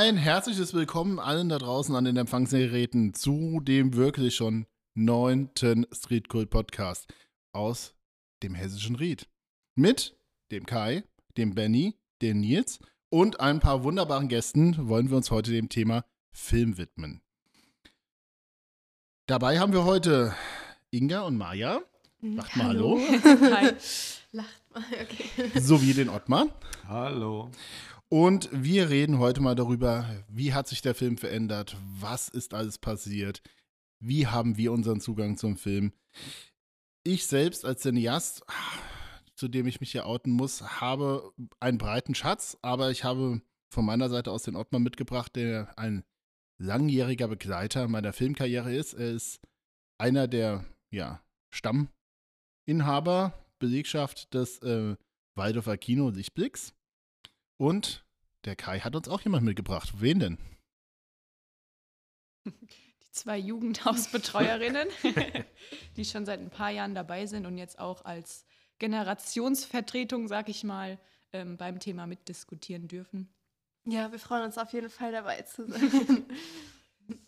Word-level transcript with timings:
Ein 0.00 0.16
herzliches 0.16 0.74
Willkommen 0.74 1.18
allen 1.18 1.48
da 1.48 1.58
draußen 1.58 1.92
an 1.96 2.04
den 2.04 2.16
Empfangsgeräten 2.16 3.14
zu 3.14 3.58
dem 3.58 3.96
wirklich 3.96 4.36
schon 4.36 4.66
neunten 4.94 5.88
Street 5.92 6.28
Cult 6.28 6.50
Podcast 6.50 7.12
aus 7.52 7.96
dem 8.44 8.54
hessischen 8.54 8.94
Ried. 8.94 9.28
Mit 9.74 10.16
dem 10.52 10.66
Kai, 10.66 11.02
dem 11.36 11.56
Benny, 11.56 11.98
dem 12.22 12.38
Nils 12.38 12.78
und 13.10 13.40
ein 13.40 13.58
paar 13.58 13.82
wunderbaren 13.82 14.28
Gästen 14.28 14.88
wollen 14.88 15.10
wir 15.10 15.16
uns 15.16 15.32
heute 15.32 15.50
dem 15.50 15.68
Thema 15.68 16.04
Film 16.30 16.78
widmen. 16.78 17.20
Dabei 19.26 19.58
haben 19.58 19.72
wir 19.72 19.84
heute 19.84 20.32
Inga 20.92 21.22
und 21.22 21.36
Maja. 21.36 21.80
Macht 22.20 22.54
mal 22.54 22.66
Hallo. 22.66 23.00
Hi. 23.24 23.72
Lacht 24.30 24.62
mal, 24.72 24.84
okay. 24.92 25.58
Sowie 25.58 25.92
den 25.92 26.08
Ottmar. 26.08 26.46
Hallo. 26.86 27.50
Und 28.10 28.48
wir 28.52 28.88
reden 28.88 29.18
heute 29.18 29.42
mal 29.42 29.54
darüber, 29.54 30.08
wie 30.28 30.54
hat 30.54 30.66
sich 30.66 30.80
der 30.80 30.94
Film 30.94 31.18
verändert, 31.18 31.76
was 32.00 32.30
ist 32.30 32.54
alles 32.54 32.78
passiert, 32.78 33.42
wie 34.00 34.26
haben 34.26 34.56
wir 34.56 34.72
unseren 34.72 35.00
Zugang 35.00 35.36
zum 35.36 35.58
Film. 35.58 35.92
Ich 37.04 37.26
selbst 37.26 37.66
als 37.66 37.82
Cineast, 37.82 38.44
zu 39.34 39.48
dem 39.48 39.66
ich 39.66 39.80
mich 39.80 39.92
hier 39.92 40.06
outen 40.06 40.32
muss, 40.32 40.80
habe 40.80 41.32
einen 41.60 41.76
breiten 41.76 42.14
Schatz, 42.14 42.56
aber 42.62 42.90
ich 42.90 43.04
habe 43.04 43.42
von 43.70 43.84
meiner 43.84 44.08
Seite 44.08 44.30
aus 44.30 44.42
den 44.42 44.56
Ottmar 44.56 44.80
mitgebracht, 44.80 45.36
der 45.36 45.78
ein 45.78 46.02
langjähriger 46.58 47.28
Begleiter 47.28 47.88
meiner 47.88 48.14
Filmkarriere 48.14 48.74
ist. 48.74 48.94
Er 48.94 49.10
ist 49.10 49.40
einer 49.98 50.28
der 50.28 50.64
ja, 50.90 51.22
Stamminhaber, 51.50 53.34
Belegschaft 53.58 54.32
des 54.32 54.60
äh, 54.60 54.96
Waldorfer 55.34 55.76
Kino 55.76 56.08
Lichtblicks. 56.08 56.72
Und 57.58 58.06
der 58.44 58.56
Kai 58.56 58.80
hat 58.80 58.96
uns 58.96 59.08
auch 59.08 59.20
jemand 59.20 59.44
mitgebracht. 59.44 60.00
Wen 60.00 60.20
denn? 60.20 60.38
Die 62.46 63.10
zwei 63.10 63.36
Jugendhausbetreuerinnen, 63.36 64.88
die 65.96 66.04
schon 66.04 66.24
seit 66.24 66.40
ein 66.40 66.50
paar 66.50 66.70
Jahren 66.70 66.94
dabei 66.94 67.26
sind 67.26 67.46
und 67.46 67.58
jetzt 67.58 67.78
auch 67.78 68.04
als 68.04 68.46
Generationsvertretung, 68.78 70.28
sag 70.28 70.48
ich 70.48 70.62
mal, 70.62 71.00
ähm, 71.32 71.56
beim 71.56 71.80
Thema 71.80 72.06
mitdiskutieren 72.06 72.86
dürfen. 72.86 73.28
Ja, 73.84 74.12
wir 74.12 74.18
freuen 74.18 74.44
uns 74.44 74.56
auf 74.56 74.72
jeden 74.72 74.90
Fall 74.90 75.12
dabei 75.12 75.42
zu 75.42 75.66
sein. 75.66 76.26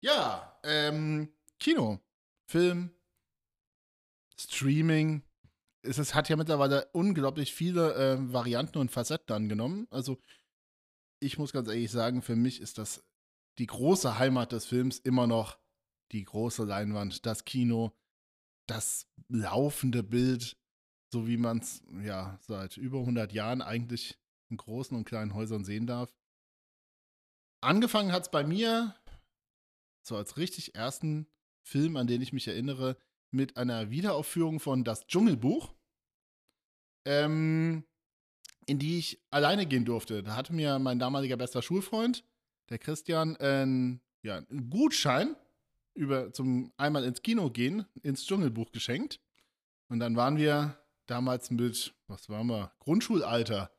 ja, 0.00 0.56
ähm, 0.62 1.32
Kino, 1.58 1.98
Film, 2.46 2.90
Streaming. 4.38 5.22
Es, 5.82 5.98
es 5.98 6.14
hat 6.14 6.28
ja 6.28 6.36
mittlerweile 6.36 6.88
unglaublich 6.92 7.54
viele 7.54 7.94
äh, 7.94 8.32
Varianten 8.32 8.78
und 8.78 8.90
Facetten 8.90 9.34
angenommen. 9.34 9.86
Also, 9.90 10.18
ich 11.20 11.38
muss 11.38 11.52
ganz 11.52 11.68
ehrlich 11.68 11.90
sagen, 11.90 12.22
für 12.22 12.36
mich 12.36 12.60
ist 12.60 12.78
das 12.78 13.04
die 13.58 13.66
große 13.66 14.18
Heimat 14.18 14.52
des 14.52 14.66
Films 14.66 14.98
immer 14.98 15.26
noch 15.26 15.58
die 16.12 16.24
große 16.24 16.64
Leinwand, 16.64 17.26
das 17.26 17.44
Kino, 17.44 17.92
das 18.66 19.06
laufende 19.28 20.02
Bild, 20.02 20.56
so 21.12 21.26
wie 21.26 21.36
man 21.36 21.58
es 21.58 21.82
ja 22.02 22.38
seit 22.40 22.76
über 22.76 23.00
100 23.00 23.32
Jahren 23.32 23.62
eigentlich 23.62 24.18
in 24.50 24.56
großen 24.56 24.96
und 24.96 25.04
kleinen 25.04 25.34
Häusern 25.34 25.64
sehen 25.64 25.86
darf. 25.86 26.14
Angefangen 27.60 28.12
hat 28.12 28.22
es 28.22 28.30
bei 28.30 28.44
mir, 28.44 28.94
so 30.06 30.16
als 30.16 30.36
richtig 30.36 30.74
ersten 30.74 31.26
Film, 31.66 31.96
an 31.96 32.06
den 32.06 32.22
ich 32.22 32.32
mich 32.32 32.46
erinnere, 32.48 32.96
mit 33.30 33.56
einer 33.56 33.90
Wiederaufführung 33.90 34.60
von 34.60 34.84
Das 34.84 35.06
Dschungelbuch, 35.06 35.74
ähm, 37.06 37.84
in 38.66 38.78
die 38.78 38.98
ich 38.98 39.20
alleine 39.30 39.66
gehen 39.66 39.84
durfte. 39.84 40.22
Da 40.22 40.36
hatte 40.36 40.52
mir 40.52 40.78
mein 40.78 40.98
damaliger 40.98 41.36
bester 41.36 41.62
Schulfreund, 41.62 42.24
der 42.70 42.78
Christian, 42.78 43.36
äh, 43.36 43.98
ja, 44.26 44.36
einen 44.36 44.70
Gutschein 44.70 45.36
über 45.94 46.32
zum 46.32 46.72
einmal 46.76 47.04
ins 47.04 47.22
Kino 47.22 47.50
gehen, 47.50 47.86
ins 48.02 48.24
Dschungelbuch 48.24 48.70
geschenkt. 48.72 49.20
Und 49.88 50.00
dann 50.00 50.16
waren 50.16 50.36
wir 50.36 50.78
damals 51.06 51.50
mit, 51.50 51.94
was 52.06 52.28
waren 52.28 52.46
wir, 52.46 52.72
Grundschulalter 52.78 53.70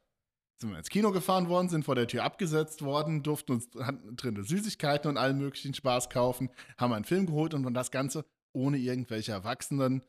sind 0.59 0.71
wir 0.71 0.77
ins 0.77 0.89
Kino 0.89 1.11
gefahren 1.11 1.47
worden, 1.47 1.69
sind 1.69 1.85
vor 1.85 1.95
der 1.95 2.07
Tür 2.07 2.23
abgesetzt 2.23 2.81
worden, 2.81 3.23
durften 3.23 3.53
uns 3.53 3.69
drin 3.69 4.43
Süßigkeiten 4.43 5.09
und 5.09 5.17
allen 5.17 5.37
möglichen 5.37 5.73
Spaß 5.73 6.09
kaufen, 6.09 6.49
haben 6.77 6.91
einen 6.91 7.05
Film 7.05 7.27
geholt 7.27 7.53
und 7.53 7.73
das 7.73 7.91
Ganze 7.91 8.25
ohne 8.53 8.77
irgendwelche 8.77 9.31
Erwachsenen 9.31 10.03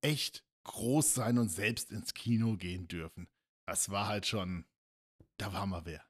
echt 0.00 0.44
groß 0.64 1.14
sein 1.14 1.38
und 1.38 1.48
selbst 1.48 1.90
ins 1.90 2.14
Kino 2.14 2.56
gehen 2.56 2.88
dürfen. 2.88 3.28
Das 3.66 3.90
war 3.90 4.08
halt 4.08 4.26
schon, 4.26 4.64
da 5.36 5.52
war 5.52 5.66
mal 5.66 5.84
wer. 5.84 6.02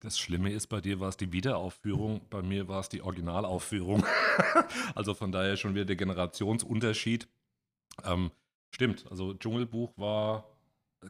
Das 0.00 0.18
Schlimme 0.18 0.52
ist, 0.52 0.68
bei 0.68 0.80
dir 0.80 1.00
war 1.00 1.08
es 1.08 1.16
die 1.16 1.32
Wiederaufführung, 1.32 2.28
bei 2.30 2.42
mir 2.42 2.68
war 2.68 2.80
es 2.80 2.88
die 2.88 3.02
Originalaufführung. 3.02 4.04
also 4.94 5.14
von 5.14 5.32
daher 5.32 5.56
schon 5.56 5.74
wieder 5.74 5.86
der 5.86 5.96
Generationsunterschied. 5.96 7.28
Ähm, 8.04 8.30
stimmt, 8.70 9.06
also 9.10 9.34
Dschungelbuch 9.34 9.96
war 9.96 10.58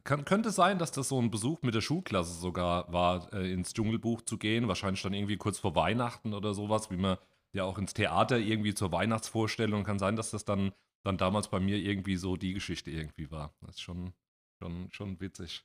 kann, 0.05 0.25
könnte 0.25 0.51
sein, 0.51 0.79
dass 0.79 0.93
das 0.93 1.09
so 1.09 1.21
ein 1.21 1.31
Besuch 1.31 1.63
mit 1.63 1.75
der 1.75 1.81
Schulklasse 1.81 2.35
sogar 2.35 2.93
war, 2.93 3.33
äh, 3.33 3.51
ins 3.53 3.73
Dschungelbuch 3.73 4.23
zu 4.23 4.37
gehen. 4.37 4.69
Wahrscheinlich 4.69 5.03
dann 5.03 5.15
irgendwie 5.15 5.37
kurz 5.37 5.59
vor 5.59 5.75
Weihnachten 5.75 6.35
oder 6.35 6.55
sowas, 6.55 6.91
wie 6.91 6.97
man 6.97 7.17
ja 7.53 7.65
auch 7.65 7.79
ins 7.79 7.95
Theater 7.95 8.39
irgendwie 8.39 8.75
zur 8.75 8.93
Weihnachtsvorstellung. 8.93 9.85
Kann 9.85 9.99
sein, 9.99 10.17
dass 10.17 10.31
das 10.31 10.45
dann, 10.45 10.73
dann 11.05 11.19
damals 11.19 11.49
bei 11.49 11.61
mir 11.61 11.77
irgendwie 11.77 12.17
so 12.17 12.37
die 12.37 12.55
Geschichte 12.55 12.91
irgendwie 12.91 13.31
war. 13.31 13.55
Das 13.61 13.77
ist 13.77 13.81
schon, 13.83 14.13
schon, 14.59 14.91
schon 14.91 15.21
witzig. 15.21 15.65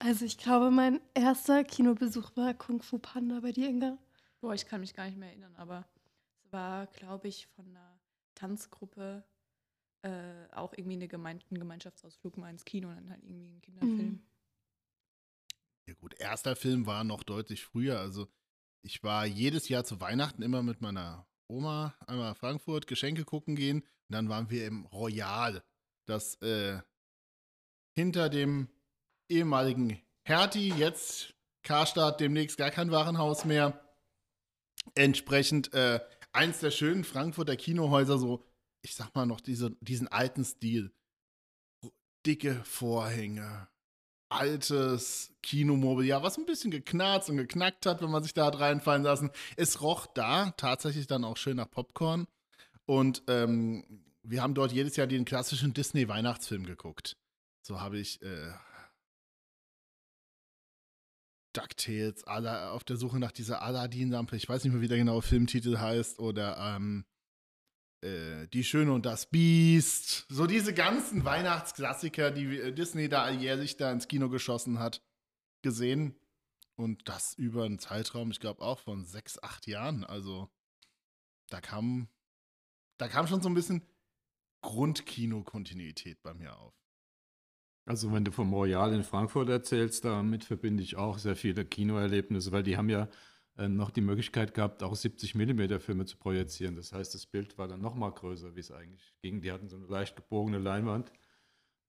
Also 0.00 0.24
ich 0.24 0.38
glaube, 0.38 0.70
mein 0.70 1.00
erster 1.14 1.64
Kinobesuch 1.64 2.36
war 2.36 2.54
Kung 2.54 2.82
Fu 2.82 2.98
Panda 2.98 3.40
bei 3.40 3.52
dir, 3.52 3.68
Inga. 3.68 3.98
Boah, 4.40 4.54
ich 4.54 4.66
kann 4.66 4.80
mich 4.80 4.94
gar 4.94 5.06
nicht 5.06 5.18
mehr 5.18 5.30
erinnern, 5.30 5.56
aber 5.56 5.88
es 6.44 6.52
war, 6.52 6.86
glaube 6.86 7.26
ich, 7.26 7.48
von 7.48 7.66
einer 7.66 7.98
Tanzgruppe 8.36 9.24
äh, 10.02 10.46
auch 10.52 10.72
irgendwie 10.74 10.96
eine 10.96 11.08
Gemein 11.08 11.40
einen 11.50 11.58
Gemeinschaftsausflug 11.58 12.36
mal 12.36 12.50
ins 12.50 12.64
Kino 12.64 12.88
und 12.88 12.96
dann 12.96 13.10
halt 13.10 13.24
irgendwie 13.24 13.48
einen 13.48 13.60
Kinderfilm. 13.60 14.10
Mhm. 14.10 14.22
Ja 15.88 15.94
gut, 15.94 16.14
erster 16.20 16.54
Film 16.54 16.86
war 16.86 17.02
noch 17.02 17.24
deutlich 17.24 17.64
früher. 17.64 17.98
Also 17.98 18.28
ich 18.82 19.02
war 19.02 19.26
jedes 19.26 19.68
Jahr 19.68 19.84
zu 19.84 20.00
Weihnachten 20.00 20.42
immer 20.42 20.62
mit 20.62 20.80
meiner 20.80 21.26
Oma 21.48 21.94
einmal 22.06 22.34
Frankfurt 22.34 22.86
Geschenke 22.86 23.24
gucken 23.24 23.56
gehen 23.56 23.80
und 23.80 24.12
dann 24.12 24.28
waren 24.28 24.50
wir 24.50 24.66
im 24.66 24.86
Royal, 24.86 25.62
das 26.06 26.40
äh, 26.42 26.80
hinter 27.94 28.28
dem 28.28 28.68
ehemaligen 29.28 30.00
Hertie, 30.24 30.72
jetzt 30.74 31.34
Karstadt, 31.62 32.20
demnächst 32.20 32.56
gar 32.56 32.70
kein 32.70 32.90
Warenhaus 32.90 33.44
mehr. 33.44 33.80
Entsprechend 34.94 35.72
äh, 35.74 36.00
eins 36.32 36.60
der 36.60 36.70
schönen 36.70 37.04
Frankfurter 37.04 37.56
Kinohäuser, 37.56 38.18
so 38.18 38.44
ich 38.82 38.94
sag 38.94 39.14
mal 39.14 39.26
noch, 39.26 39.40
diese, 39.40 39.76
diesen 39.80 40.08
alten 40.08 40.44
Stil. 40.44 40.92
Dicke 42.26 42.62
Vorhänge, 42.64 43.68
altes 44.28 45.32
Kinomobiliar, 45.42 46.22
was 46.22 46.38
ein 46.38 46.46
bisschen 46.46 46.70
geknarzt 46.70 47.30
und 47.30 47.36
geknackt 47.36 47.86
hat, 47.86 48.02
wenn 48.02 48.10
man 48.10 48.22
sich 48.22 48.34
da 48.34 48.46
hat 48.46 48.60
reinfallen 48.60 49.02
lassen. 49.02 49.30
Es 49.56 49.80
roch 49.80 50.06
da 50.06 50.50
tatsächlich 50.56 51.06
dann 51.06 51.24
auch 51.24 51.36
schön 51.36 51.56
nach 51.56 51.70
Popcorn. 51.70 52.26
Und 52.86 53.22
ähm, 53.28 53.84
wir 54.22 54.42
haben 54.42 54.54
dort 54.54 54.72
jedes 54.72 54.96
Jahr 54.96 55.06
den 55.06 55.24
klassischen 55.24 55.74
Disney-Weihnachtsfilm 55.74 56.64
geguckt. 56.64 57.16
So 57.62 57.80
habe 57.80 57.98
ich 57.98 58.20
äh, 58.22 58.52
DuckTales, 61.52 62.24
auf 62.24 62.84
der 62.84 62.96
Suche 62.96 63.18
nach 63.18 63.32
dieser 63.32 63.62
Aladdin-Lampe, 63.62 64.36
ich 64.36 64.48
weiß 64.48 64.64
nicht 64.64 64.72
mehr, 64.72 64.82
wie 64.82 64.88
der 64.88 64.98
genaue 64.98 65.22
Filmtitel 65.22 65.78
heißt, 65.78 66.18
oder 66.18 66.56
ähm, 66.58 67.04
äh, 68.02 68.46
Die 68.48 68.64
Schöne 68.64 68.92
und 68.92 69.06
das 69.06 69.30
Biest, 69.30 70.26
so 70.28 70.46
diese 70.46 70.74
ganzen 70.74 71.24
Weihnachtsklassiker, 71.24 72.30
die 72.30 72.58
äh, 72.58 72.72
Disney 72.72 73.08
da 73.08 73.22
alljährlich 73.22 73.76
da 73.76 73.92
ins 73.92 74.08
Kino 74.08 74.28
geschossen 74.28 74.78
hat, 74.78 75.02
gesehen. 75.62 76.14
Und 76.76 77.08
das 77.08 77.34
über 77.34 77.64
einen 77.64 77.80
Zeitraum, 77.80 78.30
ich 78.30 78.38
glaube 78.38 78.62
auch 78.62 78.78
von 78.78 79.04
sechs, 79.04 79.42
acht 79.42 79.66
Jahren. 79.66 80.04
Also 80.04 80.48
da 81.48 81.60
kam, 81.60 82.08
da 82.98 83.08
kam 83.08 83.26
schon 83.26 83.42
so 83.42 83.48
ein 83.48 83.54
bisschen 83.54 83.82
Grundkino-Kontinuität 84.62 86.22
bei 86.22 86.34
mir 86.34 86.56
auf. 86.56 86.74
Also 87.84 88.12
wenn 88.12 88.24
du 88.24 88.32
vom 88.32 88.52
Royal 88.52 88.92
in 88.92 89.02
Frankfurt 89.02 89.48
erzählst, 89.48 90.04
damit 90.04 90.44
verbinde 90.44 90.82
ich 90.82 90.96
auch 90.96 91.18
sehr 91.18 91.36
viele 91.36 91.64
Kinoerlebnisse, 91.64 92.52
weil 92.52 92.62
die 92.62 92.76
haben 92.76 92.90
ja 92.90 93.08
noch 93.66 93.90
die 93.90 94.00
Möglichkeit 94.00 94.54
gehabt, 94.54 94.82
auch 94.84 94.94
70 94.94 95.34
mm 95.34 95.80
Filme 95.80 96.06
zu 96.06 96.16
projizieren. 96.16 96.76
Das 96.76 96.92
heißt, 96.92 97.12
das 97.14 97.26
Bild 97.26 97.58
war 97.58 97.66
dann 97.66 97.80
noch 97.80 97.96
mal 97.96 98.10
größer, 98.10 98.54
wie 98.54 98.60
es 98.60 98.70
eigentlich 98.70 99.12
ging. 99.20 99.40
Die 99.40 99.50
hatten 99.50 99.68
so 99.68 99.76
eine 99.76 99.86
leicht 99.86 100.14
gebogene 100.14 100.58
Leinwand. 100.58 101.10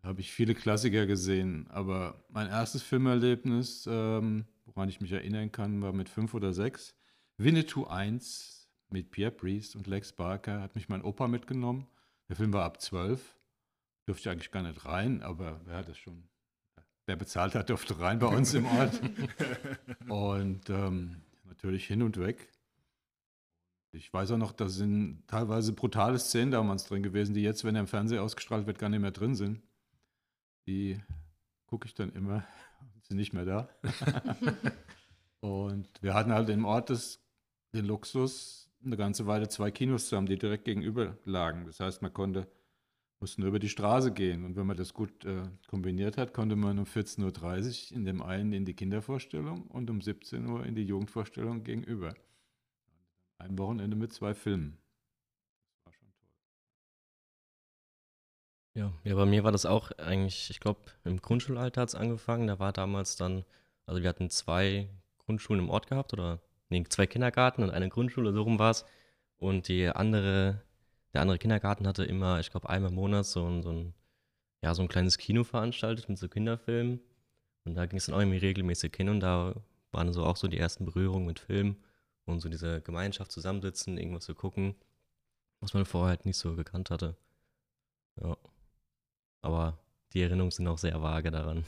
Da 0.02 0.10
habe 0.10 0.22
ich 0.22 0.32
viele 0.32 0.56
Klassiker 0.56 1.06
gesehen. 1.06 1.68
Aber 1.70 2.24
mein 2.30 2.48
erstes 2.48 2.82
Filmerlebnis, 2.82 3.88
ähm, 3.88 4.46
woran 4.66 4.90
ich 4.90 5.02
mich 5.02 5.12
erinnern 5.12 5.52
kann, 5.52 5.82
war 5.82 5.94
mit 5.94 6.10
fünf 6.10 6.34
oder 6.34 6.54
sechs. 6.54 6.96
Winnetou 7.38 7.86
1 7.86 8.68
mit 8.90 9.12
Pierre 9.12 9.32
Priest 9.32 9.76
und 9.76 9.86
Lex 9.86 10.12
Barker 10.12 10.62
hat 10.62 10.74
mich 10.74 10.90
mein 10.90 11.04
Opa 11.04 11.28
mitgenommen. 11.28 11.86
Der 12.30 12.36
Film 12.36 12.52
war 12.52 12.66
ab 12.66 12.82
zwölf. 12.82 13.36
Durfte 14.06 14.30
ich 14.30 14.32
eigentlich 14.32 14.52
gar 14.52 14.64
nicht 14.64 14.86
rein, 14.86 15.22
aber 15.22 15.62
wer 15.66 15.78
hat 15.78 15.90
das 15.90 15.98
schon 16.00 16.24
wer 17.10 17.16
bezahlt 17.16 17.56
hat, 17.56 17.70
durfte 17.70 18.00
rein 18.00 18.20
bei 18.20 18.28
uns 18.28 18.54
im 18.54 18.66
Ort. 18.68 19.02
Und 20.08 20.70
ähm, 20.70 21.24
natürlich 21.60 21.88
hin 21.88 22.02
und 22.02 22.18
weg. 22.18 22.50
Ich 23.92 24.14
weiß 24.14 24.32
auch 24.32 24.38
noch, 24.38 24.54
da 24.54 24.70
sind 24.70 25.28
teilweise 25.28 25.74
brutale 25.74 26.18
Szenen 26.18 26.52
damals 26.52 26.86
drin 26.86 27.04
gewesen, 27.04 27.34
die 27.34 27.42
jetzt, 27.42 27.66
wenn 27.66 27.76
er 27.76 27.82
im 27.82 27.88
Fernsehen 27.88 28.22
ausgestrahlt 28.22 28.66
wird, 28.66 28.80
gar 28.80 28.88
nicht 28.88 29.02
mehr 29.02 29.12
drin 29.12 29.36
sind. 29.36 29.62
Die 30.68 31.02
gucke 31.66 31.86
ich 31.86 31.96
dann 31.96 32.14
immer, 32.14 32.46
sind 33.02 33.18
nicht 33.18 33.34
mehr 33.34 33.44
da. 33.44 33.70
und 35.42 35.90
wir 36.02 36.14
hatten 36.14 36.32
halt 36.32 36.48
im 36.48 36.64
Ort 36.64 36.92
das, 36.92 37.20
den 37.74 37.86
Luxus, 37.86 38.72
eine 38.82 38.96
ganze 38.96 39.28
Weile 39.28 39.50
zwei 39.50 39.70
Kinos 39.70 40.08
zu 40.08 40.16
haben, 40.16 40.28
die 40.28 40.38
direkt 40.38 40.64
gegenüber 40.64 41.18
lagen. 41.26 41.66
Das 41.66 41.82
heißt, 41.82 42.02
man 42.02 42.14
konnte, 42.14 42.48
musste 43.20 43.42
nur 43.42 43.50
über 43.50 43.60
die 43.60 43.70
Straße 43.70 44.12
gehen. 44.12 44.46
Und 44.46 44.56
wenn 44.56 44.66
man 44.66 44.78
das 44.78 44.94
gut 44.94 45.26
äh, 45.26 45.44
kombiniert 45.68 46.18
hat, 46.18 46.34
konnte 46.34 46.56
man 46.56 46.80
um 46.80 46.86
14.30 46.86 47.92
Uhr 47.92 47.98
in 47.98 48.06
dem 48.06 48.22
einen 48.22 48.54
in 48.54 48.66
die 48.66 48.74
Kindervorstellung 48.74 49.64
und 49.68 49.90
um 49.90 50.02
17 50.02 50.48
Uhr 50.48 50.66
in 50.66 50.76
die 50.76 50.84
Jugendvorstellung 50.84 51.64
gegenüber. 51.64 52.14
Ein 53.38 53.58
Wochenende 53.58 53.96
mit 53.96 54.14
zwei 54.14 54.34
Filmen. 54.34 54.78
War 55.84 55.94
schon 55.94 56.12
toll. 56.14 56.30
Ja, 58.74 58.94
ja, 59.04 59.16
bei 59.16 59.26
mir 59.26 59.44
war 59.44 59.52
das 59.52 59.66
auch 59.66 59.92
eigentlich, 59.98 60.50
ich 60.50 60.60
glaube, 60.60 60.82
im 61.04 61.22
Grundschulalter 61.22 61.82
hat 61.82 61.90
es 61.90 61.96
angefangen. 61.96 62.48
Da 62.48 62.60
war 62.60 62.74
damals 62.74 63.16
dann, 63.16 63.46
also 63.86 64.02
wir 64.02 64.10
hatten 64.10 64.30
zwei 64.30 64.90
Grundschulen 65.18 65.64
im 65.64 65.70
Ort 65.70 65.88
gehabt 65.88 66.14
oder 66.14 66.42
nee, 66.70 66.84
zwei 66.88 67.08
Kindergarten 67.08 67.64
und 67.64 67.72
eine 67.72 67.90
Grundschule, 67.90 68.34
so 68.34 68.44
rum 68.44 68.60
war 68.60 68.72
es. 68.72 68.86
Und 69.38 69.68
die 69.68 69.88
andere, 69.88 70.62
der 71.14 71.22
andere 71.22 71.38
Kindergarten 71.40 71.88
hatte 71.88 72.04
immer, 72.04 72.40
ich 72.40 72.52
glaube, 72.52 72.70
einmal 72.70 72.90
im 72.90 72.96
Monat 72.96 73.26
so 73.26 73.46
ein, 73.46 73.64
so 73.64 73.72
ein, 73.72 73.94
ja, 74.62 74.74
so 74.76 74.82
ein 74.82 74.88
kleines 74.88 75.18
Kino 75.18 75.44
veranstaltet 75.44 76.10
mit 76.10 76.18
so 76.18 76.28
Kinderfilmen. 76.28 77.00
Und 77.66 77.76
da 77.76 77.86
ging 77.86 77.98
es 77.98 78.06
dann 78.06 78.16
auch 78.16 78.20
irgendwie 78.20 78.38
regelmäßig 78.38 78.96
hin 78.96 79.10
und 79.10 79.20
da 79.20 79.56
waren 79.92 80.14
so 80.14 80.24
auch 80.26 80.38
so 80.38 80.48
die 80.48 80.58
ersten 80.58 80.86
Berührungen 80.86 81.26
mit 81.26 81.40
Filmen 81.40 81.78
und 82.26 82.40
so 82.40 82.50
diese 82.50 82.82
Gemeinschaft 82.82 83.32
zusammensitzen, 83.32 83.98
irgendwas 83.98 84.26
zu 84.26 84.36
gucken, 84.36 84.76
was 85.60 85.74
man 85.74 85.86
vorher 85.86 86.10
halt 86.10 86.26
nicht 86.26 86.38
so 86.38 86.56
gekannt 86.56 86.90
hatte. 86.90 87.18
Ja. 88.22 88.38
Aber 89.42 89.80
die 90.14 90.22
Erinnerungen 90.22 90.52
sind 90.52 90.68
auch 90.68 90.78
sehr 90.78 91.02
vage 91.02 91.32
daran. 91.32 91.64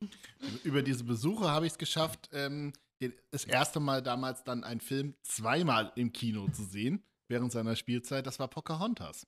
Über 0.64 0.82
diese 0.82 1.04
Besuche 1.04 1.50
habe 1.50 1.66
ich 1.66 1.72
es 1.72 1.78
geschafft, 1.78 2.28
ähm, 2.32 2.72
das 3.30 3.44
erste 3.44 3.80
Mal 3.80 4.02
damals 4.02 4.44
dann 4.44 4.64
einen 4.64 4.80
Film 4.80 5.14
zweimal 5.22 5.92
im 5.96 6.12
Kino 6.12 6.48
zu 6.48 6.64
sehen, 6.64 7.02
während 7.28 7.52
seiner 7.52 7.76
Spielzeit. 7.76 8.26
Das 8.26 8.38
war 8.38 8.48
Pocahontas. 8.48 9.26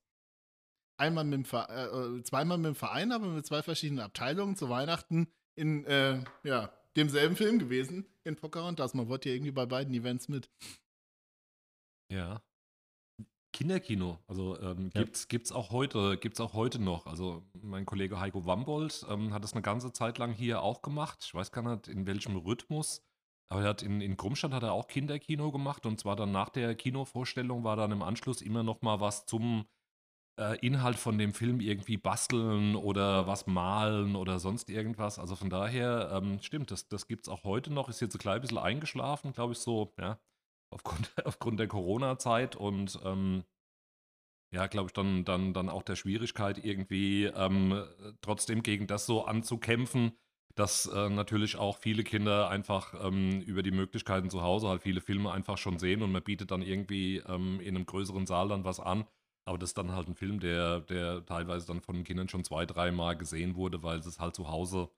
Einmal 0.98 1.24
mit 1.24 1.34
dem 1.34 1.44
Ver 1.44 1.68
äh, 1.70 2.22
zweimal 2.22 2.58
mit 2.58 2.66
dem 2.66 2.74
Verein, 2.74 3.12
aber 3.12 3.28
mit 3.28 3.46
zwei 3.46 3.62
verschiedenen 3.62 4.00
Abteilungen 4.04 4.56
zu 4.56 4.68
Weihnachten 4.68 5.32
in 5.54 5.84
äh, 5.86 6.22
ja, 6.42 6.72
demselben 6.96 7.36
Film 7.36 7.58
gewesen, 7.58 8.06
in 8.24 8.36
Pocahontas. 8.36 8.94
Man 8.94 9.08
wollte 9.08 9.28
ja 9.28 9.34
irgendwie 9.34 9.52
bei 9.52 9.66
beiden 9.66 9.94
Events 9.94 10.28
mit. 10.28 10.50
Ja. 12.10 12.42
Kinderkino, 13.52 14.18
also 14.28 14.58
ähm, 14.60 14.90
Ja. 14.94 15.02
gibt's, 15.02 15.28
gibt's 15.28 15.52
auch 15.52 15.70
heute, 15.70 16.16
gibt's 16.18 16.40
auch 16.40 16.52
heute 16.54 16.78
noch. 16.78 17.06
Also 17.06 17.42
mein 17.60 17.84
Kollege 17.84 18.20
Heiko 18.20 18.46
Wambold 18.46 19.04
ähm, 19.08 19.34
hat 19.34 19.44
es 19.44 19.52
eine 19.52 19.62
ganze 19.62 19.92
Zeit 19.92 20.18
lang 20.18 20.32
hier 20.32 20.62
auch 20.62 20.82
gemacht. 20.82 21.18
Ich 21.24 21.34
weiß 21.34 21.50
gar 21.50 21.62
nicht, 21.62 21.88
in 21.88 22.06
welchem 22.06 22.36
Rhythmus. 22.36 23.02
Aber 23.52 23.62
er 23.62 23.68
hat 23.70 23.82
in, 23.82 24.00
in 24.00 24.16
Grumstadt 24.16 24.52
hat 24.52 24.62
er 24.62 24.72
auch 24.72 24.86
Kinderkino 24.86 25.50
gemacht 25.50 25.84
und 25.84 25.98
zwar 25.98 26.16
dann 26.16 26.30
nach 26.30 26.50
der 26.50 26.74
Kinovorstellung 26.74 27.64
war 27.64 27.76
dann 27.76 27.92
im 27.92 28.02
Anschluss 28.02 28.42
immer 28.42 28.62
noch 28.62 28.82
mal 28.82 29.00
was 29.00 29.26
zum 29.26 29.66
äh, 30.38 30.58
Inhalt 30.64 30.98
von 30.98 31.18
dem 31.18 31.34
Film 31.34 31.60
irgendwie 31.60 31.96
basteln 31.96 32.76
oder 32.76 33.26
was 33.26 33.46
malen 33.46 34.16
oder 34.16 34.38
sonst 34.38 34.70
irgendwas. 34.70 35.18
Also 35.18 35.36
von 35.36 35.50
daher, 35.50 36.10
ähm, 36.12 36.40
stimmt, 36.40 36.70
das, 36.70 36.88
das 36.88 37.06
gibt 37.08 37.26
es 37.26 37.28
auch 37.28 37.44
heute 37.44 37.72
noch. 37.72 37.88
Ist 37.88 38.00
jetzt 38.00 38.14
ein 38.14 38.20
klein 38.20 38.40
bisschen 38.40 38.58
eingeschlafen, 38.58 39.32
glaube 39.32 39.52
ich, 39.52 39.58
so, 39.58 39.92
ja, 39.98 40.20
aufgrund, 40.72 41.12
aufgrund 41.24 41.60
der 41.60 41.68
Corona-Zeit 41.68 42.56
und 42.56 42.98
ähm, 43.04 43.44
ja, 44.52 44.66
glaube 44.66 44.86
ich, 44.88 44.92
dann, 44.92 45.24
dann, 45.24 45.54
dann 45.54 45.68
auch 45.68 45.82
der 45.82 45.96
Schwierigkeit, 45.96 46.64
irgendwie 46.64 47.26
ähm, 47.26 47.84
trotzdem 48.20 48.62
gegen 48.62 48.86
das 48.86 49.06
so 49.06 49.24
anzukämpfen, 49.24 50.18
dass 50.54 50.86
äh, 50.86 51.08
natürlich 51.08 51.56
auch 51.56 51.78
viele 51.78 52.04
Kinder 52.04 52.48
einfach 52.48 52.94
ähm, 53.04 53.40
über 53.42 53.62
die 53.62 53.70
Möglichkeiten 53.70 54.30
zu 54.30 54.42
Hause 54.42 54.68
halt 54.68 54.82
viele 54.82 55.00
Filme 55.00 55.32
einfach 55.32 55.58
schon 55.58 55.78
sehen 55.78 56.02
und 56.02 56.12
man 56.12 56.22
bietet 56.22 56.50
dann 56.50 56.62
irgendwie 56.62 57.18
ähm, 57.18 57.60
in 57.60 57.76
einem 57.76 57.86
größeren 57.86 58.26
Saal 58.26 58.48
dann 58.48 58.64
was 58.64 58.80
an. 58.80 59.06
Aber 59.46 59.58
das 59.58 59.70
ist 59.70 59.78
dann 59.78 59.92
halt 59.92 60.08
ein 60.08 60.14
Film, 60.14 60.38
der, 60.38 60.80
der 60.80 61.24
teilweise 61.24 61.66
dann 61.66 61.80
von 61.80 61.96
den 61.96 62.04
Kindern 62.04 62.28
schon 62.28 62.44
zwei, 62.44 62.66
dreimal 62.66 63.16
gesehen 63.16 63.54
wurde, 63.56 63.82
weil 63.82 63.98
es 63.98 64.18
halt 64.18 64.34
zu 64.34 64.48
Hause 64.48 64.90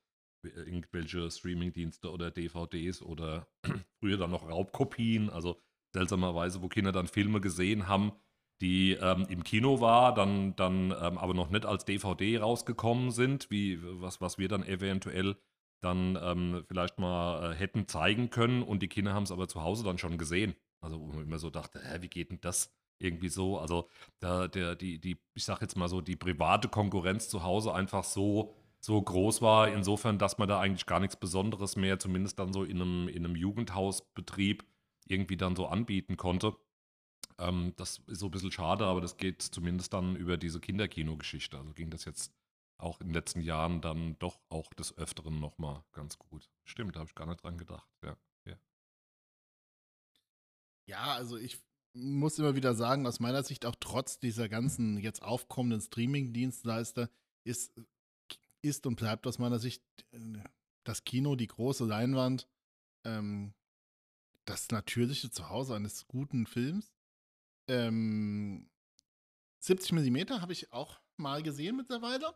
äh, 0.44 0.48
irgendwelche 0.48 1.30
Streamingdienste 1.30 2.10
oder 2.10 2.30
DVDs 2.30 3.02
oder 3.02 3.46
früher 4.00 4.16
dann 4.16 4.30
noch 4.30 4.48
Raubkopien, 4.48 5.30
also 5.30 5.60
seltsamerweise, 5.94 6.62
wo 6.62 6.68
Kinder 6.68 6.92
dann 6.92 7.06
Filme 7.06 7.40
gesehen 7.40 7.88
haben, 7.88 8.12
die 8.60 8.92
ähm, 8.92 9.26
im 9.28 9.42
Kino 9.44 9.80
war, 9.80 10.14
dann, 10.14 10.54
dann 10.56 10.90
ähm, 10.90 11.18
aber 11.18 11.34
noch 11.34 11.50
nicht 11.50 11.66
als 11.66 11.84
DVD 11.84 12.38
rausgekommen 12.38 13.10
sind, 13.10 13.50
wie 13.50 13.78
was, 14.00 14.20
was 14.20 14.38
wir 14.38 14.48
dann 14.48 14.62
eventuell 14.62 15.36
dann 15.82 16.18
ähm, 16.22 16.64
vielleicht 16.68 16.98
mal 16.98 17.52
äh, 17.52 17.54
hätten 17.56 17.88
zeigen 17.88 18.30
können 18.30 18.62
und 18.62 18.82
die 18.82 18.88
Kinder 18.88 19.14
haben 19.14 19.24
es 19.24 19.32
aber 19.32 19.48
zu 19.48 19.62
Hause 19.62 19.84
dann 19.84 19.98
schon 19.98 20.16
gesehen. 20.16 20.54
Also 20.80 21.00
wo 21.00 21.06
man 21.06 21.22
immer 21.22 21.38
so 21.38 21.50
dachte, 21.50 21.80
hä, 21.82 21.98
wie 22.00 22.08
geht 22.08 22.30
denn 22.30 22.40
das 22.40 22.72
irgendwie 22.98 23.28
so? 23.28 23.58
Also 23.58 23.88
da 24.20 24.48
der, 24.48 24.76
die, 24.76 25.00
die, 25.00 25.18
ich 25.34 25.44
sag 25.44 25.60
jetzt 25.60 25.76
mal 25.76 25.88
so, 25.88 26.00
die 26.00 26.16
private 26.16 26.68
Konkurrenz 26.68 27.28
zu 27.28 27.42
Hause 27.42 27.74
einfach 27.74 28.04
so, 28.04 28.54
so 28.80 29.00
groß 29.00 29.42
war, 29.42 29.68
insofern, 29.68 30.18
dass 30.18 30.38
man 30.38 30.48
da 30.48 30.60
eigentlich 30.60 30.86
gar 30.86 31.00
nichts 31.00 31.16
Besonderes 31.16 31.76
mehr, 31.76 31.98
zumindest 31.98 32.38
dann 32.38 32.52
so 32.52 32.64
in 32.64 32.80
einem, 32.80 33.08
in 33.08 33.24
einem 33.24 33.36
Jugendhausbetrieb, 33.36 34.64
irgendwie 35.06 35.36
dann 35.36 35.56
so 35.56 35.66
anbieten 35.66 36.16
konnte. 36.16 36.54
Ähm, 37.42 37.72
das 37.76 38.00
ist 38.06 38.20
so 38.20 38.26
ein 38.26 38.30
bisschen 38.30 38.52
schade, 38.52 38.86
aber 38.86 39.00
das 39.00 39.16
geht 39.16 39.42
zumindest 39.42 39.92
dann 39.92 40.16
über 40.16 40.36
diese 40.36 40.60
Kinderkino-Geschichte. 40.60 41.58
Also 41.58 41.72
ging 41.72 41.90
das 41.90 42.04
jetzt 42.04 42.32
auch 42.78 43.00
in 43.00 43.08
den 43.08 43.14
letzten 43.14 43.40
Jahren 43.40 43.80
dann 43.80 44.18
doch 44.18 44.40
auch 44.48 44.72
des 44.74 44.96
Öfteren 44.96 45.40
nochmal 45.40 45.84
ganz 45.92 46.18
gut. 46.18 46.50
Stimmt, 46.64 46.96
da 46.96 47.00
habe 47.00 47.08
ich 47.08 47.14
gar 47.14 47.26
nicht 47.26 47.42
dran 47.42 47.58
gedacht. 47.58 47.88
Ja, 48.04 48.16
ja. 48.46 48.56
Ja, 50.86 51.14
also 51.14 51.36
ich 51.36 51.58
muss 51.94 52.38
immer 52.38 52.54
wieder 52.54 52.74
sagen, 52.74 53.06
aus 53.06 53.20
meiner 53.20 53.42
Sicht 53.42 53.66
auch 53.66 53.76
trotz 53.78 54.18
dieser 54.18 54.48
ganzen 54.48 54.98
jetzt 54.98 55.22
aufkommenden 55.22 55.80
Streaming-Dienstleister 55.80 57.10
ist, 57.44 57.72
ist 58.62 58.86
und 58.86 58.96
bleibt 58.96 59.26
aus 59.26 59.38
meiner 59.38 59.58
Sicht 59.58 59.82
äh, 60.12 60.38
das 60.84 61.04
Kino, 61.04 61.36
die 61.36 61.48
große 61.48 61.84
Leinwand, 61.84 62.48
ähm, 63.04 63.52
das 64.44 64.70
natürliche 64.70 65.30
Zuhause 65.30 65.74
eines 65.74 66.06
guten 66.06 66.46
Films. 66.46 66.91
Ähm, 67.72 68.68
70 69.60 69.92
mm 69.92 70.40
habe 70.40 70.52
ich 70.52 70.72
auch 70.72 71.00
mal 71.16 71.42
gesehen 71.42 71.76
mittlerweile. 71.76 72.34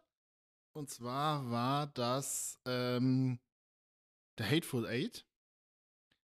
Und 0.72 0.90
zwar 0.90 1.50
war 1.50 1.88
das 1.88 2.58
ähm, 2.66 3.38
der 4.38 4.50
Hateful 4.50 4.86
Eight. 4.86 5.26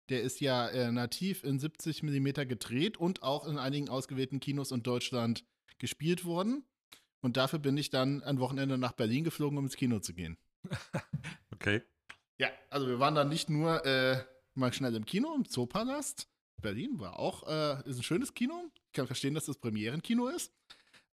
Der 0.09 0.21
ist 0.21 0.41
ja 0.41 0.67
äh, 0.69 0.91
nativ 0.91 1.43
in 1.43 1.59
70 1.59 2.03
mm 2.03 2.47
gedreht 2.47 2.97
und 2.97 3.23
auch 3.23 3.47
in 3.47 3.57
einigen 3.57 3.89
ausgewählten 3.89 4.39
Kinos 4.39 4.71
in 4.71 4.83
Deutschland 4.83 5.45
gespielt 5.77 6.25
worden. 6.25 6.65
Und 7.21 7.37
dafür 7.37 7.59
bin 7.59 7.77
ich 7.77 7.89
dann 7.89 8.23
ein 8.23 8.39
Wochenende 8.39 8.77
nach 8.77 8.93
Berlin 8.93 9.23
geflogen, 9.23 9.57
um 9.57 9.65
ins 9.65 9.77
Kino 9.77 9.99
zu 9.99 10.13
gehen. 10.13 10.37
Okay. 11.53 11.83
Ja, 12.39 12.49
also 12.71 12.87
wir 12.87 12.97
waren 12.97 13.13
dann 13.13 13.29
nicht 13.29 13.47
nur 13.47 13.85
äh, 13.85 14.23
mal 14.55 14.73
schnell 14.73 14.95
im 14.95 15.05
Kino, 15.05 15.35
im 15.35 15.45
Zoopalast. 15.45 16.30
Berlin 16.61 16.99
war 16.99 17.19
auch, 17.19 17.47
äh, 17.47 17.89
ist 17.89 17.97
ein 17.97 18.03
schönes 18.03 18.33
Kino. 18.33 18.71
Ich 18.87 18.93
kann 18.93 19.07
verstehen, 19.07 19.33
dass 19.33 19.45
das 19.45 19.57
Premierenkino 19.57 20.27
ist. 20.27 20.53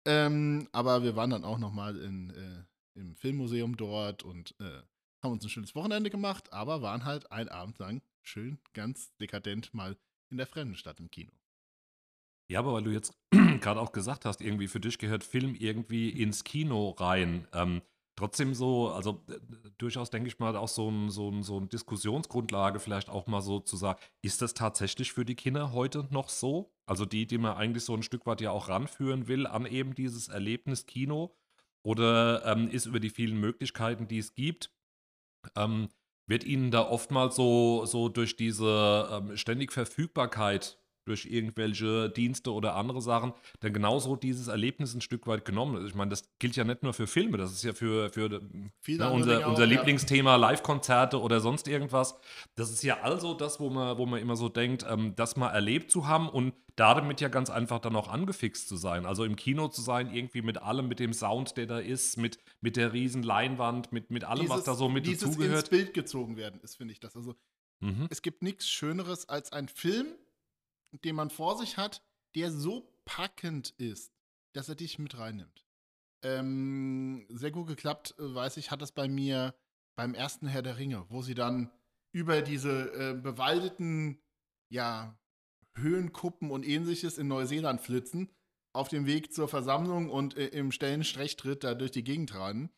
Ähm, 0.05 0.69
aber 0.73 1.02
wir 1.02 1.17
waren 1.17 1.31
dann 1.31 1.45
auch 1.45 1.59
noch 1.59 1.73
mal 1.73 1.97
in, 1.97 2.31
äh, 2.31 2.99
im 2.99 3.17
Filmmuseum 3.17 3.76
dort 3.76 4.23
und 4.23 4.55
äh, 4.61 4.83
haben 5.23 5.33
uns 5.33 5.45
ein 5.45 5.50
schönes 5.50 5.75
Wochenende 5.75 6.11
gemacht, 6.11 6.52
aber 6.52 6.83
waren 6.83 7.05
halt 7.05 7.31
ein 7.33 7.49
Abend 7.49 7.78
lang 7.78 8.02
schön, 8.23 8.59
ganz 8.73 9.14
dekadent 9.17 9.75
mal 9.75 9.97
in 10.31 10.37
der 10.37 10.47
fremden 10.47 10.76
Stadt 10.76 11.00
im 11.00 11.11
Kino. 11.11 11.33
Ja, 12.50 12.61
aber 12.61 12.75
weil 12.75 12.85
du 12.85 12.90
jetzt 12.90 13.14
gerade 13.61 13.81
auch 13.81 13.93
gesagt 13.93 14.25
hast, 14.25 14.40
irgendwie 14.40 14.69
für 14.69 14.81
dich 14.81 14.99
gehört 14.99 15.25
Film 15.25 15.55
irgendwie 15.55 16.09
ins 16.09 16.45
Kino 16.45 16.90
rein. 16.90 17.47
Ähm, 17.52 17.83
trotzdem 18.19 18.55
so, 18.55 18.91
also 18.91 19.23
äh, 19.29 19.39
durchaus 19.79 20.11
denke 20.11 20.29
ich 20.29 20.39
mal 20.39 20.57
auch 20.57 20.69
so 20.69 20.91
ein, 20.91 21.11
so 21.11 21.31
ein, 21.31 21.43
so 21.43 21.59
ein 21.59 21.69
Diskussionsgrundlage 21.69 22.81
vielleicht 22.81 23.09
auch 23.09 23.27
mal 23.27 23.41
so 23.41 23.61
zu 23.61 23.77
sagen, 23.77 24.01
ist 24.23 24.43
das 24.43 24.55
tatsächlich 24.55 25.13
für 25.13 25.25
die 25.25 25.37
Kinder 25.37 25.73
heute 25.73 26.07
noch 26.11 26.29
so? 26.29 26.75
Also 26.87 27.05
die, 27.05 27.27
die 27.27 27.39
man 27.39 27.57
eigentlich 27.57 27.85
so 27.85 27.95
ein 27.95 28.03
Stück 28.03 28.27
weit 28.27 28.41
ja 28.41 28.51
auch 28.51 28.69
ranführen 28.69 29.29
will 29.29 29.47
an 29.47 29.67
eben 29.67 29.95
dieses 29.95 30.29
Erlebnis 30.29 30.87
Kino? 30.87 31.37
Oder 31.85 32.45
ähm, 32.45 32.69
ist 32.69 32.87
über 32.87 33.01
die 33.01 33.11
vielen 33.11 33.39
Möglichkeiten, 33.39 34.09
die 34.09 34.19
es 34.19 34.35
gibt, 34.35 34.73
ähm, 35.55 35.89
wird 36.27 36.45
ihnen 36.45 36.71
da 36.71 36.87
oftmals 36.87 37.37
so, 37.37 37.87
so 37.87 38.09
durch 38.09 38.37
diese 38.37 39.09
ähm, 39.11 39.37
ständig 39.37 39.73
Verfügbarkeit 39.73 40.79
durch 41.09 41.27
irgendwelche 41.27 42.11
Dienste 42.11 42.53
oder 42.53 42.77
andere 42.77 43.03
Sachen, 43.03 43.33
dann 43.61 43.73
genauso 43.73 44.15
dieses 44.17 44.49
Erlebnis 44.49 44.95
ein 44.95 45.00
Stück 45.00 45.27
weit 45.27 45.45
genommen. 45.45 45.77
Also 45.77 45.88
ich 45.88 45.95
meine, 45.95 46.11
das 46.11 46.23
gilt 46.38 46.55
ja 46.57 46.65
nicht 46.65 46.83
nur 46.83 46.93
für 46.93 47.07
Filme, 47.07 47.38
das 47.38 47.53
ist 47.53 47.65
ja 47.65 47.73
für, 47.73 48.11
für 48.11 48.29
ne, 48.29 49.11
unser, 49.11 49.38
Dinge 49.38 49.47
unser 49.47 49.47
auch, 49.47 49.59
ja. 49.59 49.65
Lieblingsthema, 49.65 50.37
Live-Konzerte 50.37 51.21
oder 51.21 51.41
sonst 51.41 51.67
irgendwas. 51.67 52.19
Das 52.55 52.71
ist 52.71 52.83
ja 52.83 53.00
also 53.00 53.35
das, 53.35 53.59
wo 53.59 53.71
man, 53.71 53.99
wo 53.99 54.07
man 54.07 54.21
immer 54.21 54.37
so 54.37 54.49
denkt, 54.49 54.87
ähm, 54.88 55.15
das 55.17 55.37
mal 55.37 55.49
erlebt 55.49 55.91
zu 55.91 56.07
haben 56.07 56.29
und 56.29 56.55
damit 56.77 57.21
ja 57.21 57.29
ganz 57.29 57.50
einfach 57.50 57.81
dann 57.81 57.97
auch 57.97 58.07
angefixt 58.07 58.69
zu 58.69 58.77
sein. 58.77 59.05
Also 59.05 59.25
im 59.25 59.35
Kino 59.35 59.67
zu 59.67 59.83
sein, 59.83 60.15
irgendwie 60.15 60.43
mit 60.43 60.59
allem, 60.59 60.87
mit 60.87 61.00
dem 61.00 61.12
Sound, 61.12 61.57
der 61.57 61.67
da 61.67 61.81
ist, 61.81 62.17
mit, 62.19 62.38
mit 62.61 62.77
der 62.77 62.93
riesen 62.93 63.25
Leinwand, 63.25 63.91
mit, 63.91 64.11
mit 64.11 64.23
allem, 64.23 64.49
was 64.49 64.62
da 64.62 64.75
so 64.75 64.88
mit 64.88 65.07
dieses 65.07 65.23
ins 65.23 65.33
dazugehört. 65.33 65.71
Bild 65.71 65.93
gezogen 65.93 66.37
werden 66.37 66.61
ist, 66.61 66.77
finde 66.77 66.93
ich 66.93 67.00
das. 67.00 67.17
Also 67.17 67.35
Mhm. 67.81 68.07
es 68.11 68.23
gibt 68.23 68.43
nichts 68.43 68.69
Schöneres 68.69 69.29
als 69.29 69.53
ein 69.53 69.69
Film, 69.69 70.07
den 70.92 71.16
man 71.16 71.30
vor 71.30 71.57
sich 71.57 71.76
hat, 71.76 72.02
der 72.35 72.50
so 72.50 72.92
packend 73.04 73.71
ist, 73.78 74.12
dass 74.52 74.68
er 74.68 74.75
dich 74.75 74.99
mit 74.99 75.18
reinnimmt. 75.18 75.66
Ähm, 76.23 77.26
sehr 77.28 77.50
gut 77.50 77.68
geklappt, 77.68 78.14
weiß 78.18 78.57
ich, 78.57 78.71
hat 78.71 78.83
das 78.83 78.92
bei 78.92 79.09
mir 79.09 79.54
beim 79.97 80.14
ersten 80.14 80.47
Herr 80.47 80.62
der 80.62 80.78
Ringe, 80.78 81.07
wo 81.09 81.23
sie 81.23 81.35
dann 81.35 81.71
über 82.12 82.42
diese 82.42 82.92
äh, 82.92 83.14
bewaldeten, 83.14 84.21
ja, 84.68 85.18
Höhenkuppen 85.75 86.50
und 86.50 86.66
ähnliches 86.66 87.18
in 87.18 87.28
Neuseeland 87.28 87.80
flitzen, 87.80 88.30
auf 88.73 88.88
dem 88.88 89.07
Weg 89.07 89.33
zur 89.33 89.49
Versammlung 89.49 90.11
und 90.11 90.37
äh, 90.37 90.49
im 90.49 90.73
Stellenstrechtritt 90.73 91.64
da 91.64 91.75
durch 91.75 91.90
die 91.90 92.04
Gegend 92.04 92.30
tragen. 92.30 92.71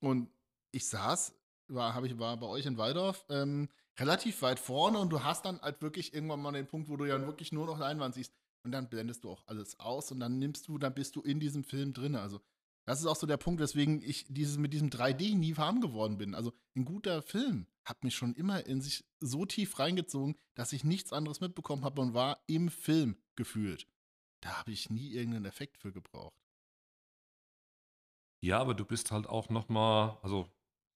Und 0.00 0.30
ich 0.72 0.88
saß, 0.88 1.34
war, 1.68 2.04
ich, 2.04 2.18
war 2.18 2.36
bei 2.36 2.46
euch 2.46 2.66
in 2.66 2.78
Waldorf, 2.78 3.24
ähm, 3.28 3.68
relativ 3.98 4.42
weit 4.42 4.58
vorne 4.58 4.98
und 4.98 5.10
du 5.10 5.22
hast 5.22 5.44
dann 5.44 5.60
halt 5.60 5.82
wirklich 5.82 6.14
irgendwann 6.14 6.40
mal 6.40 6.52
den 6.52 6.66
Punkt, 6.66 6.88
wo 6.88 6.96
du 6.96 7.04
ja 7.04 7.20
wirklich 7.26 7.52
nur 7.52 7.66
noch 7.66 7.78
Leinwand 7.78 8.14
siehst 8.14 8.32
und 8.64 8.72
dann 8.72 8.88
blendest 8.88 9.24
du 9.24 9.30
auch 9.30 9.42
alles 9.46 9.78
aus 9.80 10.12
und 10.12 10.20
dann 10.20 10.38
nimmst 10.38 10.68
du, 10.68 10.78
dann 10.78 10.94
bist 10.94 11.16
du 11.16 11.22
in 11.22 11.40
diesem 11.40 11.64
Film 11.64 11.92
drin. 11.92 12.14
Also 12.14 12.40
das 12.86 13.00
ist 13.00 13.06
auch 13.06 13.16
so 13.16 13.26
der 13.26 13.36
Punkt, 13.36 13.60
weswegen 13.60 14.02
ich 14.02 14.26
dieses, 14.28 14.56
mit 14.56 14.72
diesem 14.72 14.88
3D 14.88 15.36
nie 15.36 15.56
warm 15.56 15.80
geworden 15.80 16.16
bin. 16.16 16.34
Also 16.34 16.52
ein 16.74 16.84
guter 16.84 17.22
Film 17.22 17.66
hat 17.84 18.02
mich 18.04 18.14
schon 18.14 18.34
immer 18.34 18.66
in 18.66 18.80
sich 18.80 19.04
so 19.20 19.44
tief 19.44 19.78
reingezogen, 19.78 20.36
dass 20.54 20.72
ich 20.72 20.84
nichts 20.84 21.12
anderes 21.12 21.40
mitbekommen 21.40 21.84
habe 21.84 22.00
und 22.00 22.14
war 22.14 22.40
im 22.46 22.70
Film 22.70 23.16
gefühlt. 23.36 23.86
Da 24.40 24.58
habe 24.58 24.72
ich 24.72 24.90
nie 24.90 25.12
irgendeinen 25.12 25.44
Effekt 25.44 25.76
für 25.76 25.92
gebraucht. 25.92 26.40
Ja, 28.40 28.60
aber 28.60 28.74
du 28.74 28.84
bist 28.84 29.10
halt 29.10 29.26
auch 29.26 29.48
noch 29.48 29.68
mal, 29.68 30.18
also 30.22 30.48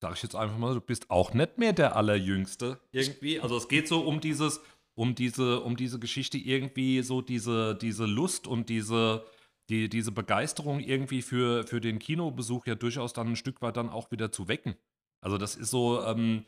sag 0.02 0.16
ich 0.16 0.23
jetzt 0.25 0.35
einfach 0.35 0.59
mal, 0.59 0.75
du 0.75 0.80
bist 0.80 1.11
auch 1.11 1.32
nicht 1.32 1.59
mehr 1.59 1.73
der 1.73 1.94
allerjüngste 1.94 2.80
irgendwie. 2.90 3.38
Also 3.38 3.56
es 3.56 3.68
geht 3.68 3.87
so 3.87 4.00
um 4.00 4.21
dieses, 4.21 4.61
um 4.94 5.14
diese, 5.14 5.61
um 5.61 5.76
diese 5.76 6.00
Geschichte 6.00 6.38
irgendwie 6.38 7.02
so 7.02 7.23
diese, 7.23 7.76
diese 7.76 8.04
Lust 8.04 8.49
und 8.49 8.68
diese, 8.68 9.25
die, 9.68 9.88
diese 9.88 10.11
Begeisterung 10.11 10.80
irgendwie 10.80 11.23
für, 11.23 11.64
für 11.68 11.80
den 11.80 12.00
Kinobesuch 12.00 12.66
ja 12.66 12.75
durchaus 12.75 13.12
dann 13.12 13.28
ein 13.28 13.37
Stück 13.37 13.62
weit 13.62 13.76
dann 13.76 13.88
auch 13.88 14.11
wieder 14.11 14.32
zu 14.32 14.49
wecken. 14.49 14.75
Also 15.21 15.38
das 15.38 15.54
ist 15.54 15.71
so, 15.71 16.04
ähm, 16.04 16.47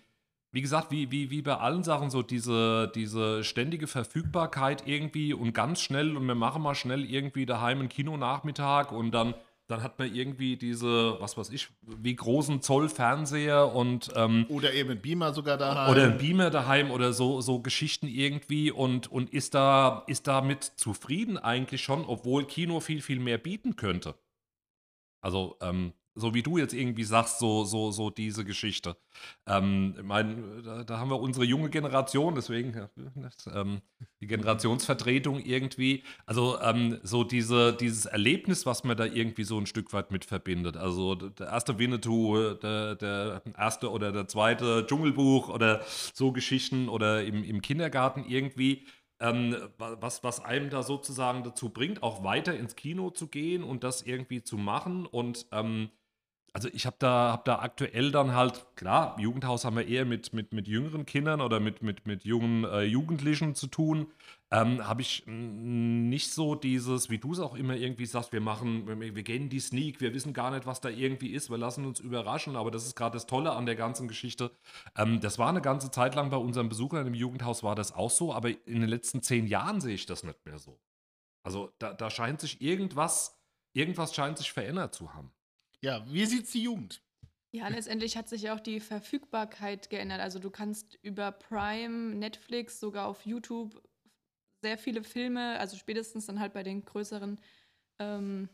wie 0.51 0.61
gesagt, 0.61 0.91
wie, 0.91 1.13
wie, 1.13 1.31
wie 1.31 1.43
bei 1.43 1.57
allen 1.57 1.85
Sachen 1.85 2.11
so 2.11 2.23
diese, 2.23 2.91
diese 2.93 3.45
ständige 3.45 3.87
Verfügbarkeit 3.87 4.89
irgendwie 4.89 5.33
und 5.33 5.53
ganz 5.53 5.81
schnell 5.81 6.17
und 6.17 6.27
wir 6.27 6.35
machen 6.35 6.61
mal 6.61 6.75
schnell 6.75 7.05
irgendwie 7.05 7.47
daheim 7.47 7.79
einen 7.79 7.89
Kinonachmittag 7.89 8.91
und 8.91 9.13
dann, 9.13 9.35
dann 9.67 9.83
hat 9.83 9.99
man 9.99 10.15
irgendwie 10.15 10.57
diese, 10.57 11.19
was 11.21 11.39
weiß 11.39 11.51
ich, 11.51 11.69
wie 11.83 12.15
großen 12.15 12.61
Zoll 12.61 12.89
Fernseher 12.89 13.75
und 13.75 14.13
ähm, 14.15 14.45
Oder 14.49 14.75
eben 14.75 14.91
ein 14.91 15.01
Beamer 15.01 15.33
sogar 15.33 15.57
da. 15.57 15.91
oder 15.91 16.05
ein 16.05 16.19
Beamer 16.19 16.51
daheim 16.51 16.91
oder 16.91 17.13
so, 17.13 17.41
so 17.41 17.61
Geschichten 17.61 18.07
irgendwie 18.07 18.71
und, 18.71 19.11
und 19.11 19.33
ist, 19.33 19.55
da, 19.55 20.05
ist 20.07 20.27
damit 20.27 20.65
zufrieden 20.77 21.39
eigentlich 21.39 21.83
schon, 21.83 22.05
obwohl 22.05 22.47
Kino 22.47 22.81
viel, 22.81 23.01
viel 23.01 23.21
mehr 23.21 23.39
bieten 23.39 23.77
könnte. 23.77 24.15
Also, 25.23 25.57
ähm, 25.63 25.95
so 26.15 26.35
wie 26.35 26.43
du 26.43 26.59
jetzt 26.59 26.75
irgendwie 26.75 27.05
sagst, 27.05 27.39
so, 27.39 27.65
so, 27.65 27.91
so 27.91 28.11
diese 28.11 28.45
Geschichte. 28.45 28.97
Ähm, 29.47 29.95
ich 29.97 30.03
meine, 30.05 30.63
da, 30.63 30.85
da 30.85 30.99
haben 30.99 31.11
wir 31.11 31.21
unsere 31.21 31.45
junge 31.45 31.71
Generation, 31.71 32.35
deswegen 32.35 32.89
ähm, 33.53 33.81
die 34.21 34.27
Generationsvertretung 34.27 35.41
irgendwie. 35.41 36.05
Also 36.27 36.61
ähm, 36.61 36.99
so 37.03 37.25
diese, 37.25 37.73
dieses 37.75 38.07
Erlebnis, 38.07 38.67
was 38.67 38.85
man 38.85 38.97
da 38.97 39.05
irgendwie 39.05 39.45
so 39.45 39.59
ein 39.59 39.67
Stück 39.67 39.93
weit 39.93 40.11
mit 40.11 40.25
verbindet. 40.25 40.77
Also 40.77 41.15
der 41.15 41.49
erste 41.49 41.79
Winnetou, 41.79 42.55
der, 42.55 42.95
der 42.97 43.43
erste 43.57 43.91
oder 43.91 44.13
der 44.13 44.29
zweite 44.29 44.87
Dschungelbuch 44.87 45.49
oder 45.49 45.83
so 46.15 46.33
Geschichten 46.33 46.89
oder 46.89 47.25
im, 47.25 47.43
im 47.45 47.61
Kindergarten 47.61 48.25
irgendwie 48.27 48.87
ähm, 49.21 49.57
wa- 49.79 49.97
was, 50.01 50.25
was 50.25 50.45
einem 50.45 50.71
da 50.71 50.83
sozusagen 50.83 51.45
dazu 51.45 51.71
bringt, 51.71 52.03
auch 52.03 52.25
weiter 52.25 52.57
ins 52.57 52.77
Kino 52.77 53.11
zu 53.11 53.29
gehen 53.29 53.63
und 53.63 53.85
das 53.85 54.03
irgendwie 54.03 54.43
zu 54.43 54.57
machen. 54.57 55.07
Und 55.07 55.47
ähm, 55.53 55.91
also 56.55 56.69
ich 56.73 56.87
habe 56.87 56.95
da, 57.01 57.33
hab 57.33 57.45
da 57.47 57.59
aktuell 57.59 58.13
dann 58.13 58.33
halt, 58.33 58.65
klar, 58.77 59.17
Jugendhaus 59.19 59.65
haben 59.65 59.75
wir 59.75 59.89
eher 59.89 60.05
mit, 60.05 60.33
mit, 60.33 60.53
mit 60.53 60.69
jüngeren 60.69 61.05
Kindern 61.05 61.41
oder 61.41 61.59
mit, 61.59 61.83
mit, 61.83 62.07
mit 62.07 62.25
jungen 62.25 62.63
äh, 62.63 62.83
Jugendlichen 62.83 63.57
zu 63.57 63.67
tun. 63.67 64.07
Ähm, 64.53 64.87
habe 64.87 65.03
ich 65.03 65.25
nicht 65.27 66.33
so 66.33 66.55
dieses, 66.55 67.11
wie 67.11 67.19
du 67.19 67.33
es 67.33 67.41
auch 67.41 67.57
immer 67.57 67.75
irgendwie 67.75 68.07
sagst, 68.07 68.33
wir 68.33 68.41
machen, 68.41 68.87
wir, 68.87 69.17
wir 69.17 69.23
gehen 69.25 69.49
die 69.49 69.59
Sneak, 69.59 70.01
wir 70.01 70.15
wissen 70.15 70.33
gar 70.33 70.53
nicht, 70.53 70.65
was 70.65 70.81
da 70.81 70.91
irgendwie 70.91 71.33
ist, 71.33 71.51
wir 71.51 71.59
lassen 71.59 71.87
uns 71.87 71.99
überraschen, 71.99 72.55
aber 72.55 72.71
das 72.71 72.87
ist 72.87 72.95
gerade 72.95 73.15
das 73.15 73.27
Tolle 73.27 73.51
an 73.51 73.67
der 73.67 73.75
ganzen 73.75 74.07
Geschichte. 74.07 74.53
Ähm, 74.97 75.21
das 75.21 75.41
war 75.41 75.49
eine 75.49 75.61
ganze 75.61 75.91
Zeit 75.91 76.15
lang 76.15 76.31
bei 76.31 76.37
unseren 76.37 76.69
Besuchern 76.69 77.05
im 77.05 77.15
Jugendhaus 77.15 77.65
war 77.65 77.75
das 77.75 77.93
auch 77.93 78.13
so, 78.13 78.33
aber 78.33 78.51
in 78.51 78.81
den 78.81 78.89
letzten 78.89 79.23
zehn 79.23 79.49
Jahren 79.49 79.81
sehe 79.81 79.97
ich 79.97 80.07
das 80.07 80.23
nicht 80.23 80.47
mehr 80.47 80.61
so. 80.61 80.79
Also 81.43 81.73
da, 81.81 81.93
da 81.93 82.11
scheint 82.11 82.41
sich 82.41 82.61
irgendwas, 82.61 83.41
irgendwas 83.73 84.15
scheint 84.15 84.39
sich 84.39 84.53
verändert 84.53 84.95
zu 84.95 85.15
haben. 85.15 85.33
Ja, 85.85 86.03
wie 86.11 86.25
sieht's 86.25 86.53
die 86.53 86.63
Jugend? 86.63 87.03
Ja, 87.53 87.69
letztendlich 87.69 88.17
hat 88.17 88.27
sich 88.27 88.41
ja 88.41 88.55
auch 88.55 88.61
die 88.61 88.81
Verfügbarkeit 88.81 89.91
geändert. 89.91 90.21
Also 90.21 90.39
du 90.39 90.49
kannst 90.49 90.99
über 91.03 91.31
Prime, 91.31 92.15
Netflix, 92.15 92.81
sogar 92.81 93.07
auf 93.07 93.27
YouTube 93.27 93.83
sehr 94.63 94.79
viele 94.79 95.05
Filme, 95.05 95.59
also 95.59 95.77
spätestens 95.77 96.25
dann 96.25 96.41
halt 96.41 96.55
bei 96.55 96.63
den 96.63 96.87
größeren 96.87 97.39
ähm, 97.99 98.49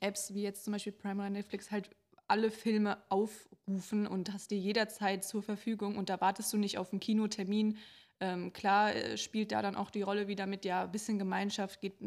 Apps 0.00 0.32
wie 0.32 0.40
jetzt 0.40 0.64
zum 0.64 0.72
Beispiel 0.72 0.94
Prime 0.94 1.20
oder 1.20 1.28
Netflix 1.28 1.70
halt 1.70 1.90
alle 2.26 2.50
Filme 2.50 3.04
aufrufen 3.10 4.06
und 4.06 4.32
hast 4.32 4.50
die 4.50 4.58
jederzeit 4.58 5.24
zur 5.24 5.42
Verfügung 5.42 5.98
und 5.98 6.08
da 6.08 6.22
wartest 6.22 6.50
du 6.54 6.56
nicht 6.56 6.78
auf 6.78 6.90
einen 6.90 7.00
Kinotermin. 7.00 7.76
Ähm, 8.20 8.52
klar 8.52 8.94
äh, 8.94 9.18
spielt 9.18 9.52
da 9.52 9.60
dann 9.62 9.76
auch 9.76 9.90
die 9.90 10.02
Rolle 10.02 10.26
wieder 10.28 10.46
mit, 10.46 10.64
ja, 10.64 10.84
ein 10.84 10.90
bisschen 10.92 11.18
Gemeinschaft, 11.18 11.80
geht, 11.82 11.98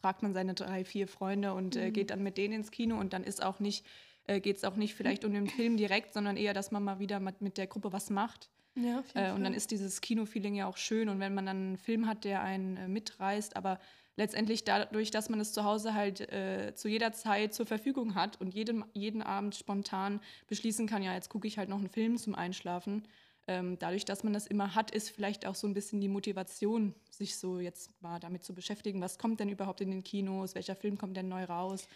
fragt 0.00 0.22
man 0.22 0.32
seine 0.32 0.54
drei, 0.54 0.84
vier 0.84 1.06
Freunde 1.06 1.52
und 1.54 1.76
äh, 1.76 1.90
Mhm. 1.90 1.92
geht 1.92 2.10
dann 2.10 2.22
mit 2.22 2.38
denen 2.38 2.54
ins 2.54 2.70
Kino 2.70 2.98
und 2.98 3.12
dann 3.12 3.24
ist 3.24 3.42
auch 3.42 3.60
nicht, 3.60 3.86
äh, 4.24 4.40
geht 4.40 4.56
es 4.56 4.64
auch 4.64 4.76
nicht 4.76 4.94
vielleicht 4.94 5.24
um 5.24 5.32
den 5.34 5.46
Film 5.48 5.76
direkt, 5.76 6.14
sondern 6.14 6.36
eher, 6.36 6.54
dass 6.54 6.70
man 6.70 6.82
mal 6.82 6.98
wieder 6.98 7.20
mit, 7.20 7.40
mit 7.42 7.58
der 7.58 7.66
Gruppe 7.66 7.92
was 7.92 8.08
macht. 8.10 8.50
Ja, 8.76 9.02
Äh, 9.14 9.32
und 9.32 9.44
dann 9.44 9.54
ist 9.54 9.70
dieses 9.70 10.00
Kino-Feeling 10.00 10.54
ja 10.54 10.66
auch 10.66 10.76
schön. 10.76 11.08
Und 11.08 11.20
wenn 11.20 11.34
man 11.34 11.46
dann 11.46 11.56
einen 11.56 11.76
Film 11.78 12.06
hat, 12.06 12.24
der 12.24 12.42
einen 12.42 12.76
äh, 12.76 12.88
mitreißt, 12.88 13.56
aber 13.56 13.78
letztendlich 14.16 14.64
dadurch, 14.64 15.10
dass 15.10 15.28
man 15.28 15.40
es 15.40 15.52
zu 15.52 15.64
Hause 15.64 15.94
halt 15.94 16.20
äh, 16.32 16.74
zu 16.74 16.88
jeder 16.88 17.12
Zeit 17.12 17.54
zur 17.54 17.66
Verfügung 17.66 18.14
hat 18.14 18.40
und 18.40 18.54
jeden, 18.54 18.84
jeden 18.92 19.22
Abend 19.22 19.54
spontan 19.56 20.20
beschließen 20.46 20.86
kann, 20.86 21.02
ja, 21.02 21.14
jetzt 21.14 21.28
gucke 21.30 21.48
ich 21.48 21.58
halt 21.58 21.68
noch 21.68 21.78
einen 21.78 21.88
Film 21.90 22.16
zum 22.16 22.34
Einschlafen. 22.34 23.06
Ähm, 23.50 23.80
dadurch, 23.80 24.04
dass 24.04 24.22
man 24.22 24.32
das 24.32 24.46
immer 24.46 24.76
hat, 24.76 24.92
ist 24.92 25.10
vielleicht 25.10 25.44
auch 25.44 25.56
so 25.56 25.66
ein 25.66 25.74
bisschen 25.74 26.00
die 26.00 26.06
Motivation, 26.06 26.94
sich 27.10 27.36
so 27.36 27.58
jetzt 27.58 27.90
mal 28.00 28.20
damit 28.20 28.44
zu 28.44 28.54
beschäftigen, 28.54 29.00
was 29.00 29.18
kommt 29.18 29.40
denn 29.40 29.48
überhaupt 29.48 29.80
in 29.80 29.90
den 29.90 30.04
Kinos, 30.04 30.54
welcher 30.54 30.76
Film 30.76 30.96
kommt 30.96 31.16
denn 31.16 31.28
neu 31.28 31.42
raus. 31.42 31.88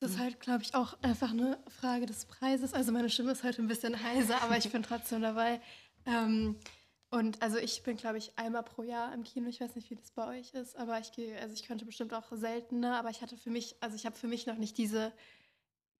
Das 0.00 0.10
ist 0.10 0.18
halt, 0.18 0.40
glaube 0.40 0.64
ich, 0.64 0.74
auch 0.74 1.00
einfach 1.00 1.30
eine 1.30 1.60
Frage 1.68 2.06
des 2.06 2.24
Preises. 2.24 2.74
Also 2.74 2.90
meine 2.90 3.08
Stimme 3.08 3.30
ist 3.30 3.44
heute 3.44 3.62
ein 3.62 3.68
bisschen 3.68 4.02
heiser, 4.02 4.42
aber 4.42 4.58
ich 4.58 4.68
bin 4.68 4.82
trotzdem 4.82 5.22
dabei. 5.22 5.60
Ähm, 6.06 6.56
und 7.10 7.40
also 7.40 7.56
ich 7.58 7.84
bin, 7.84 7.96
glaube 7.96 8.18
ich, 8.18 8.36
einmal 8.36 8.64
pro 8.64 8.82
Jahr 8.82 9.14
im 9.14 9.22
Kino. 9.22 9.48
Ich 9.48 9.60
weiß 9.60 9.76
nicht, 9.76 9.88
wie 9.90 9.94
das 9.94 10.10
bei 10.10 10.26
euch 10.40 10.54
ist, 10.54 10.74
aber 10.74 10.98
ich 10.98 11.12
gehe, 11.12 11.40
also 11.40 11.54
ich 11.54 11.62
könnte 11.62 11.84
bestimmt 11.84 12.12
auch 12.12 12.32
seltener, 12.32 12.98
aber 12.98 13.10
ich 13.10 13.22
hatte 13.22 13.36
für 13.36 13.50
mich, 13.50 13.76
also 13.78 13.94
ich 13.94 14.06
habe 14.06 14.16
für 14.16 14.26
mich 14.26 14.46
noch 14.46 14.56
nicht 14.56 14.76
diese 14.76 15.12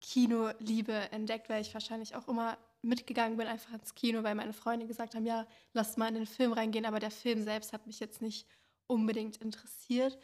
Kinoliebe 0.04 0.92
entdeckt, 1.12 1.48
weil 1.48 1.62
ich 1.62 1.72
wahrscheinlich 1.72 2.14
auch 2.14 2.28
immer 2.28 2.58
mitgegangen 2.82 3.38
bin, 3.38 3.46
einfach 3.46 3.72
ins 3.72 3.94
Kino, 3.94 4.22
weil 4.22 4.34
meine 4.34 4.52
Freunde 4.52 4.86
gesagt 4.86 5.14
haben, 5.14 5.24
ja, 5.24 5.46
lass 5.72 5.96
mal 5.96 6.08
in 6.08 6.14
den 6.14 6.26
Film 6.26 6.52
reingehen, 6.52 6.84
aber 6.84 7.00
der 7.00 7.10
Film 7.10 7.42
selbst 7.42 7.72
hat 7.72 7.86
mich 7.86 8.00
jetzt 8.00 8.20
nicht 8.20 8.46
unbedingt 8.86 9.38
interessiert. 9.38 10.18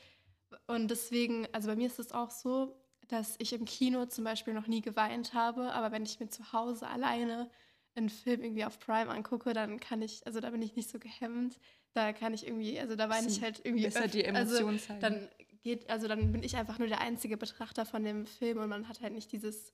Und 0.67 0.91
deswegen, 0.91 1.49
also 1.53 1.69
bei 1.69 1.77
mir 1.77 1.87
ist 1.87 1.99
es 1.99 2.13
auch 2.13 2.31
so, 2.31 2.77
dass 3.09 3.37
ich 3.39 3.55
im 3.55 3.65
Kino 3.65 4.05
zum 4.07 4.25
Beispiel 4.25 4.53
noch 4.53 4.67
nie 4.67 4.83
geweint 4.83 5.33
habe, 5.33 5.73
aber 5.73 5.93
wenn 5.93 6.03
ich 6.03 6.21
mir 6.21 6.29
zu 6.29 6.53
Hause 6.53 6.87
alleine 6.87 7.51
einen 7.95 8.11
Film 8.11 8.43
irgendwie 8.43 8.65
auf 8.67 8.79
Prime 8.79 9.11
angucke, 9.11 9.53
dann 9.55 9.81
kann 9.81 10.03
ich, 10.03 10.25
also 10.27 10.41
da 10.41 10.51
bin 10.51 10.63
ich 10.63 10.77
nicht 10.77 10.91
so 10.91 10.99
gehemmt. 10.99 11.59
Da 11.95 12.13
kann 12.13 12.35
ich 12.35 12.47
irgendwie, 12.47 12.79
also 12.79 12.95
da 12.95 13.09
weine 13.09 13.27
ich 13.29 13.43
halt 13.43 13.63
irgendwie. 13.65 13.85
Besser 13.85 14.07
die 14.07 14.25
öf- 14.27 14.35
also 14.35 14.57
Emotionen 14.59 14.79
zeigen. 14.79 15.01
dann 15.01 15.29
geht, 15.63 15.89
also 15.91 16.09
dann 16.09 16.33
bin 16.33 16.43
ich 16.43 16.57
einfach 16.57 16.79
nur 16.79 16.89
der 16.89 17.01
einzige 17.01 17.37
Betrachter 17.37 17.87
von 17.87 18.05
dem 18.05 18.27
Film 18.27 18.59
und 18.59 18.69
man 18.69 18.89
hat 18.89 19.01
halt 19.01 19.13
nicht 19.13 19.33
dieses, 19.33 19.73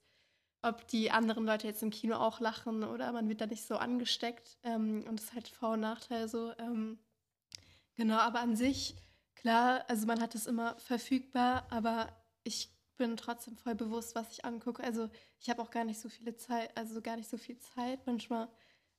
ob 0.61 0.87
die 0.87 1.11
anderen 1.11 1.45
Leute 1.45 1.67
jetzt 1.67 1.83
im 1.83 1.89
Kino 1.89 2.15
auch 2.15 2.39
lachen 2.39 2.83
oder 2.83 3.11
man 3.11 3.29
wird 3.29 3.41
da 3.41 3.47
nicht 3.47 3.65
so 3.65 3.77
angesteckt. 3.77 4.57
Ähm, 4.63 5.05
und 5.07 5.19
das 5.19 5.27
ist 5.27 5.33
halt 5.33 5.47
Vor- 5.47 5.73
und 5.73 5.81
Nachteil 5.81 6.27
so. 6.27 6.53
Ähm, 6.57 6.99
genau, 7.95 8.17
aber 8.17 8.39
an 8.39 8.55
sich 8.55 8.95
klar, 9.35 9.85
also 9.87 10.07
man 10.07 10.21
hat 10.21 10.35
es 10.35 10.47
immer 10.47 10.77
verfügbar, 10.79 11.67
aber 11.69 12.11
ich 12.43 12.69
bin 12.97 13.15
trotzdem 13.15 13.55
voll 13.55 13.75
bewusst, 13.75 14.15
was 14.15 14.31
ich 14.31 14.43
angucke. 14.43 14.83
Also 14.83 15.09
ich 15.39 15.49
habe 15.49 15.61
auch 15.61 15.69
gar 15.69 15.85
nicht 15.85 15.99
so 15.99 16.09
viele 16.09 16.35
Zeit, 16.35 16.75
also 16.75 17.01
gar 17.01 17.15
nicht 17.15 17.29
so 17.29 17.37
viel 17.37 17.59
Zeit. 17.59 18.05
Manchmal 18.05 18.49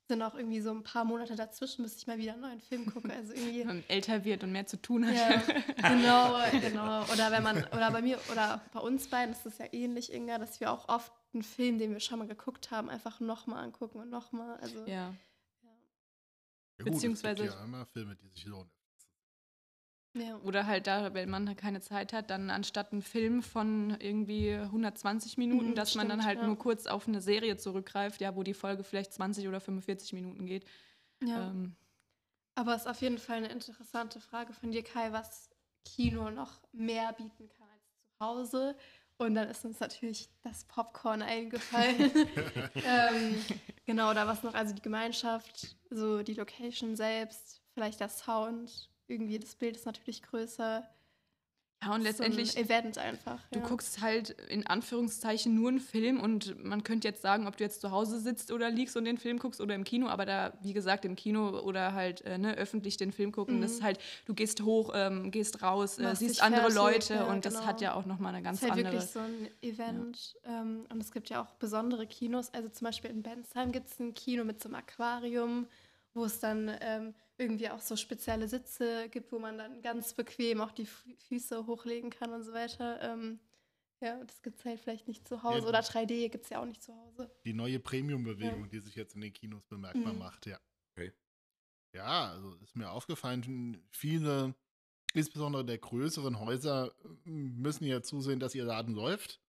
sind 0.09 0.23
auch 0.23 0.35
irgendwie 0.35 0.61
so 0.61 0.71
ein 0.71 0.83
paar 0.83 1.05
Monate 1.05 1.37
dazwischen, 1.37 1.83
bis 1.85 1.97
ich 1.97 2.07
mal 2.07 2.19
wieder 2.19 2.33
einen 2.33 2.41
neuen 2.43 2.61
Film 2.61 2.87
gucke. 2.87 3.12
Also 3.12 3.33
irgendwie. 3.35 3.61
Wenn 3.61 3.67
man 3.69 3.85
älter 3.88 4.25
wird 4.25 4.43
und 4.43 4.53
mehr 4.53 4.67
zu 4.67 4.81
tun 4.81 5.07
hat. 5.07 5.15
Ja, 5.15 5.43
genau, 5.88 6.38
genau. 6.61 7.03
Oder 7.12 7.31
wenn 7.31 7.43
man, 7.43 7.59
oder 7.65 7.91
bei 7.93 8.03
mir, 8.03 8.19
oder 8.33 8.61
bei 8.73 8.81
uns 8.81 9.07
beiden 9.09 9.33
ist 9.35 9.47
es 9.47 9.59
ja 9.59 9.67
ähnlich, 9.73 10.12
Inga, 10.12 10.38
dass 10.38 10.61
wir 10.61 10.73
auch 10.73 10.88
oft 10.88 11.12
einen 11.35 11.43
Film, 11.43 11.79
den 11.79 11.93
wir 11.93 12.00
schon 12.00 12.19
mal 12.19 12.27
geguckt 12.27 12.71
haben, 12.71 12.88
einfach 12.88 13.21
nochmal 13.21 13.62
angucken 13.62 13.99
und 14.00 14.11
nochmal. 14.11 14.57
Also 14.59 14.81
Ja. 14.87 15.15
Ja, 15.62 16.85
gut, 16.85 16.93
Beziehungsweise- 16.95 17.43
Es 17.45 17.50
gibt 17.50 17.59
ja 17.61 17.65
immer 17.65 17.87
Filme, 17.87 18.17
die 18.17 18.29
sich 18.29 18.45
lohnen. 18.47 18.71
Ja. 20.20 20.37
Oder 20.44 20.66
halt 20.66 20.87
da, 20.87 21.14
wenn 21.14 21.30
man 21.30 21.56
keine 21.56 21.80
Zeit 21.80 22.12
hat, 22.12 22.30
dann 22.30 22.50
anstatt 22.50 22.92
einen 22.92 23.02
Film 23.02 23.42
von 23.42 23.96
irgendwie 24.00 24.54
120 24.54 25.37
Minuten, 25.38 25.70
Mhm, 25.70 25.75
dass 25.75 25.94
man 25.94 26.08
dann 26.08 26.20
stimmt, 26.20 26.28
halt 26.28 26.38
ja. 26.40 26.46
nur 26.46 26.58
kurz 26.58 26.87
auf 26.87 27.08
eine 27.08 27.20
Serie 27.20 27.56
zurückgreift, 27.56 28.20
ja, 28.20 28.34
wo 28.37 28.42
die 28.42 28.54
Folge 28.54 28.84
vielleicht 28.84 29.12
20 29.12 29.48
oder 29.48 29.60
45 29.60 30.12
Minuten 30.12 30.46
geht. 30.46 30.64
ja. 31.22 31.48
Ähm, 31.50 31.76
Aber 32.54 32.75
es 32.75 32.82
ist 32.82 32.88
auf 32.88 33.00
jeden 33.00 33.18
Fall 33.18 33.37
eine 33.38 33.48
interessante 33.48 34.20
Frage 34.20 34.52
von 34.52 34.70
dir, 34.70 34.82
Kai, 34.82 35.12
was 35.12 35.50
Kino 35.84 36.30
noch 36.30 36.60
mehr 36.72 37.12
bieten 37.12 37.48
kann 37.48 37.68
als 37.70 37.84
zu 38.18 38.26
Hause. 38.26 38.76
Und 39.16 39.34
dann 39.34 39.48
ist 39.48 39.64
uns 39.64 39.80
natürlich 39.80 40.28
das 40.42 40.64
Popcorn 40.64 41.22
eingefallen. 41.22 42.12
ähm, 42.75 43.44
genau, 43.84 44.10
oder 44.10 44.26
was 44.26 44.42
noch, 44.42 44.54
also 44.54 44.75
die 44.75 44.82
Gemeinschaft, 44.82 45.76
so 45.90 46.22
die 46.22 46.34
Location 46.34 46.94
selbst, 46.96 47.62
vielleicht 47.75 48.00
der 48.00 48.08
Sound, 48.10 48.90
irgendwie 49.09 49.38
das 49.38 49.55
Bild 49.55 49.77
ist 49.77 49.87
natürlich 49.87 50.23
größer. 50.23 50.87
ja, 51.83 51.95
und 51.95 52.03
letztendlich, 52.03 52.53
so 52.53 52.59
ein 52.59 52.65
Event 52.65 52.99
einfach. 52.99 53.41
du 53.53 53.61
ja. 53.61 53.65
guckst 53.67 54.00
halt 54.00 54.31
in 54.49 54.67
Anführungszeichen 54.67 55.55
nur 55.55 55.69
einen 55.69 55.79
Film 55.79 56.19
und 56.21 56.62
man 56.65 56.83
könnte 56.83 57.07
jetzt 57.07 57.23
sagen, 57.23 57.47
ob 57.47 57.57
du 57.57 57.62
jetzt 57.65 57.81
zu 57.81 57.93
Hause 57.93 58.19
sitzt 58.19 58.50
oder 58.50 58.69
liegst 58.69 58.97
und 58.97 59.05
den 59.05 59.17
Film 59.17 59.38
guckst 59.38 59.61
oder 59.61 59.77
im 59.77 59.85
Kino, 59.85 60.09
aber 60.09 60.27
da, 60.27 60.53
wie 60.61 60.73
gesagt, 60.73 61.05
im 61.05 61.15
Kino 61.15 61.61
oder 61.61 61.93
halt 61.95 62.23
äh, 62.23 62.37
ne, 62.37 62.57
öffentlich 62.57 62.97
den 62.97 63.12
Film 63.12 63.31
gucken, 63.31 63.59
Mhm. 63.59 63.62
das 63.62 63.73
ist 63.75 63.83
halt, 63.85 64.00
du 64.27 64.35
gehst 64.35 64.61
hoch, 64.62 64.91
ähm, 64.93 65.31
gehst 65.31 65.62
raus, 65.62 65.99
äh, 66.00 66.17
siehst 66.17 66.43
andere 66.43 66.62
fertig, 66.62 66.77
Leute 66.77 67.15
ja, 67.15 67.25
und 67.31 67.45
das 67.45 67.55
genau. 67.55 67.67
hat 67.67 67.81
ja 67.81 67.95
auch 67.95 68.07
nochmal 68.07 68.35
eine 68.35 68.43
ganz 68.43 68.59
Es 68.59 68.65
ist 68.65 68.71
halt 68.71 68.85
andere. 68.85 68.95
wirklich 69.00 69.11
so 69.12 69.21
ein 69.21 69.49
Event. 69.62 70.37
Ähm, 70.45 70.85
und 70.91 71.00
es 71.00 71.12
gibt 71.12 71.31
ja 71.31 71.41
auch 71.43 71.55
besondere 71.61 72.07
Kinos. 72.09 72.53
Also 72.53 72.69
zum 72.71 72.87
Beispiel 72.87 73.11
in 73.11 73.23
Bensheim 73.23 73.71
gibt 73.71 73.88
es 73.88 74.00
ein 74.00 74.15
Kino 74.15 74.43
mit 74.45 74.61
so 74.61 74.69
einem 74.69 74.75
Aquarium, 74.75 75.69
wo 76.12 76.25
es 76.25 76.41
dann 76.41 76.71
ähm, 76.81 77.15
irgendwie 77.38 77.71
auch 77.71 77.80
so 77.80 77.97
spezielle 77.97 78.49
Sitze 78.49 79.09
gibt, 79.11 79.30
wo 79.33 79.38
man 79.38 79.57
dann 79.59 79.80
ganz 79.80 80.12
bequem 80.14 80.61
auch 80.61 80.73
die 80.73 80.87
Fü- 80.87 81.16
Füße 81.28 81.66
hochlegen 81.66 82.11
kann 82.11 82.33
und 82.33 82.42
so 82.42 82.52
weiter. 82.52 83.00
Ähm, 83.00 83.38
ja, 84.00 84.23
das 84.25 84.42
gibt 84.42 84.59
es 84.59 84.64
halt 84.64 84.80
vielleicht 84.80 85.09
nicht 85.09 85.26
zu 85.26 85.42
Hause. 85.42 85.62
Ja. 85.62 85.68
Oder 85.68 85.80
3D 85.80 86.28
gibt 86.28 86.45
es 86.45 86.50
ja 86.50 86.61
auch 86.61 86.66
nicht 86.66 86.83
zu 86.83 86.95
Hause. 86.95 87.30
Die 87.45 87.52
neue 87.52 87.80
Premium-Bewegung, 87.80 88.68
die 88.68 88.80
sich 88.80 88.95
jetzt 88.97 89.14
in 89.14 89.21
den 89.21 89.33
Kinos 89.33 89.64
bemerkbar 89.66 90.12
Mhm. 90.12 90.18
macht, 90.18 90.47
ja. 90.47 90.59
Okay. 90.97 91.12
Ja, 91.95 92.30
also 92.33 92.54
ist 92.57 92.76
mir 92.76 92.90
aufgefallen, 92.90 93.83
viele, 93.90 94.54
insbesondere 95.14 95.64
der 95.64 95.78
größeren 95.78 96.38
Häuser, 96.38 96.95
müssen 97.25 97.85
ja 97.85 98.02
zusehen, 98.02 98.40
dass 98.40 98.54
ihr 98.54 98.64
Laden 98.64 98.95
läuft. 98.95 99.40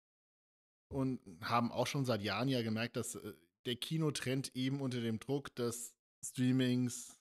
Und 0.91 1.19
haben 1.41 1.71
auch 1.71 1.85
schon 1.85 2.05
seit 2.05 2.23
Jahren 2.23 2.47
ja 2.47 2.63
gemerkt, 2.63 2.95
dass 2.95 3.13
äh, 3.15 3.33
der 3.67 3.75
Kinotrend 3.75 4.55
eben 4.55 4.81
unter 4.81 5.01
dem 5.01 5.19
Druck 5.19 5.53
des 5.53 5.93
Streamings, 6.25 7.18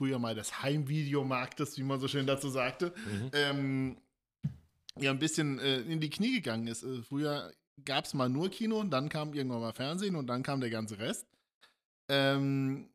früher 0.00 0.18
mal 0.18 0.34
des 0.34 0.62
Heimvideomarktes, 0.62 1.76
wie 1.76 1.82
man 1.82 2.00
so 2.00 2.08
schön 2.08 2.26
dazu 2.26 2.48
sagte, 2.48 2.94
Mhm. 3.06 3.30
ähm, 3.34 3.96
ja 4.98 5.10
ein 5.10 5.18
bisschen 5.18 5.58
äh, 5.58 5.80
in 5.80 6.00
die 6.00 6.08
Knie 6.08 6.32
gegangen 6.32 6.66
ist. 6.68 6.82
Äh, 6.82 7.02
früher 7.02 7.52
gab 7.84 8.06
es 8.06 8.14
mal 8.14 8.30
nur 8.30 8.48
Kino 8.48 8.80
und 8.80 8.90
dann 8.90 9.10
kam 9.10 9.34
irgendwann 9.34 9.60
mal 9.60 9.74
Fernsehen 9.74 10.16
und 10.16 10.26
dann 10.26 10.42
kam 10.42 10.60
der 10.62 10.70
ganze 10.70 10.98
Rest. 10.98 11.26
Ähm, 12.08 12.88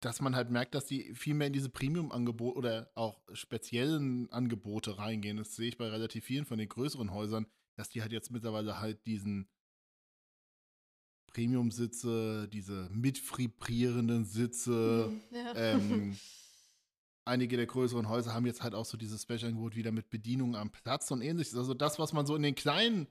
dass 0.00 0.20
man 0.20 0.34
halt 0.34 0.50
merkt, 0.50 0.74
dass 0.74 0.84
die 0.86 1.14
viel 1.14 1.34
mehr 1.34 1.46
in 1.46 1.52
diese 1.52 1.70
Premium-Angebote 1.70 2.58
oder 2.58 2.90
auch 2.96 3.22
speziellen 3.32 4.30
Angebote 4.32 4.98
reingehen. 4.98 5.36
Das 5.36 5.54
sehe 5.54 5.68
ich 5.68 5.78
bei 5.78 5.88
relativ 5.88 6.24
vielen 6.24 6.44
von 6.44 6.58
den 6.58 6.68
größeren 6.68 7.12
Häusern, 7.12 7.46
dass 7.76 7.88
die 7.88 8.02
halt 8.02 8.12
jetzt 8.12 8.32
mittlerweile 8.32 8.80
halt 8.80 9.06
diesen 9.06 9.48
Premium-Sitze, 11.34 12.48
diese 12.52 12.88
mitvibrierenden 12.92 14.24
Sitze, 14.24 15.10
Mhm, 15.10 15.36
ja. 15.36 15.52
ähm, 15.54 16.16
einige 17.26 17.56
der 17.56 17.66
größeren 17.66 18.08
Häuser 18.08 18.32
haben 18.34 18.46
jetzt 18.46 18.62
halt 18.62 18.74
auch 18.74 18.84
so 18.84 18.96
dieses 18.96 19.22
Special-Angebot 19.22 19.76
wieder 19.76 19.92
mit 19.92 20.10
Bedienung 20.10 20.56
am 20.56 20.70
Platz 20.70 21.10
und 21.10 21.20
ähnliches. 21.22 21.56
Also 21.56 21.74
das, 21.74 21.98
was 21.98 22.12
man 22.12 22.26
so 22.26 22.36
in 22.36 22.42
den 22.42 22.54
kleinen 22.54 23.06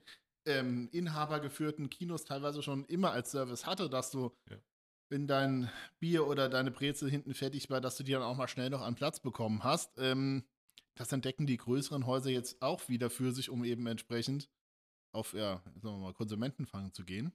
ähm, 0.46 0.88
inhabergeführten 0.92 1.88
Kinos 1.90 2.24
teilweise 2.24 2.62
schon 2.62 2.84
immer 2.86 3.12
als 3.12 3.30
Service 3.30 3.66
hatte, 3.66 3.88
dass 3.88 4.10
du, 4.10 4.30
Ja. 4.50 4.56
wenn 5.08 5.26
dein 5.26 5.70
Bier 6.00 6.26
oder 6.26 6.48
deine 6.48 6.70
Brezel 6.70 7.10
hinten 7.10 7.34
fertig 7.34 7.70
war, 7.70 7.80
dass 7.80 7.96
du 7.96 8.04
die 8.04 8.12
dann 8.12 8.22
auch 8.22 8.36
mal 8.36 8.48
schnell 8.48 8.70
noch 8.70 8.82
an 8.82 8.94
Platz 8.94 9.20
bekommen 9.20 9.64
hast. 9.64 9.98
Ähm, 9.98 10.44
das 10.96 11.12
entdecken 11.12 11.46
die 11.46 11.56
größeren 11.56 12.06
Häuser 12.06 12.30
jetzt 12.30 12.62
auch 12.62 12.88
wieder 12.88 13.10
für 13.10 13.32
sich, 13.32 13.50
um 13.50 13.64
eben 13.64 13.86
entsprechend 13.86 14.48
auf, 15.12 15.32
ja, 15.32 15.62
sagen 15.80 15.96
wir 15.96 15.98
mal, 15.98 16.12
Konsumentenfang 16.14 16.92
zu 16.92 17.04
gehen. 17.04 17.32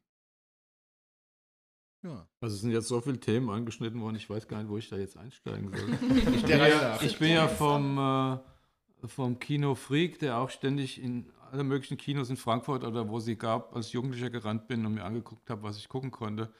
Ja. 2.03 2.27
Also 2.39 2.55
es 2.55 2.61
sind 2.61 2.71
jetzt 2.71 2.87
so 2.87 3.01
viele 3.01 3.19
Themen 3.19 3.49
angeschnitten 3.49 4.01
worden, 4.01 4.15
ich 4.15 4.29
weiß 4.29 4.47
gar 4.47 4.59
nicht, 4.59 4.69
wo 4.69 4.77
ich 4.77 4.89
da 4.89 4.97
jetzt 4.97 5.17
einsteigen 5.17 5.69
soll. 5.69 5.99
Ich 6.33 6.43
bin 6.43 6.59
ja, 6.59 7.01
ich 7.01 7.19
bin 7.19 7.31
ja 7.31 7.47
vom, 7.47 7.97
äh, 7.97 9.07
vom 9.07 9.39
Kino 9.39 9.75
Freak, 9.75 10.19
der 10.19 10.37
auch 10.37 10.49
ständig 10.49 11.01
in 11.01 11.31
alle 11.51 11.63
möglichen 11.63 11.97
Kinos 11.97 12.29
in 12.29 12.37
Frankfurt 12.37 12.83
oder 12.83 13.09
wo 13.09 13.19
sie 13.19 13.35
gab, 13.35 13.75
als 13.75 13.91
Jugendlicher 13.91 14.29
gerannt 14.29 14.67
bin 14.67 14.85
und 14.85 14.93
mir 14.93 15.03
angeguckt 15.03 15.49
habe, 15.49 15.63
was 15.63 15.77
ich 15.77 15.89
gucken 15.89 16.11
konnte, 16.11 16.53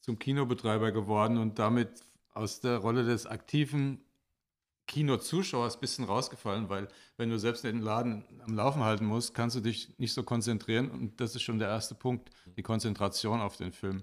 zum 0.00 0.18
Kinobetreiber 0.18 0.92
geworden 0.92 1.36
und 1.36 1.58
damit 1.58 2.02
aus 2.32 2.60
der 2.60 2.78
Rolle 2.78 3.04
des 3.04 3.26
aktiven 3.26 4.02
Kinozuschauers 4.86 5.76
ein 5.76 5.80
bisschen 5.80 6.04
rausgefallen, 6.04 6.68
weil 6.68 6.88
wenn 7.16 7.30
du 7.30 7.38
selbst 7.38 7.64
den 7.64 7.80
Laden 7.80 8.24
am 8.44 8.54
Laufen 8.54 8.82
halten 8.82 9.04
musst, 9.04 9.34
kannst 9.34 9.56
du 9.56 9.60
dich 9.60 9.96
nicht 9.98 10.12
so 10.12 10.22
konzentrieren 10.22 10.90
und 10.90 11.20
das 11.20 11.34
ist 11.34 11.42
schon 11.42 11.58
der 11.58 11.68
erste 11.68 11.94
Punkt, 11.94 12.30
die 12.56 12.62
Konzentration 12.62 13.40
auf 13.40 13.56
den 13.56 13.72
Film, 13.72 14.02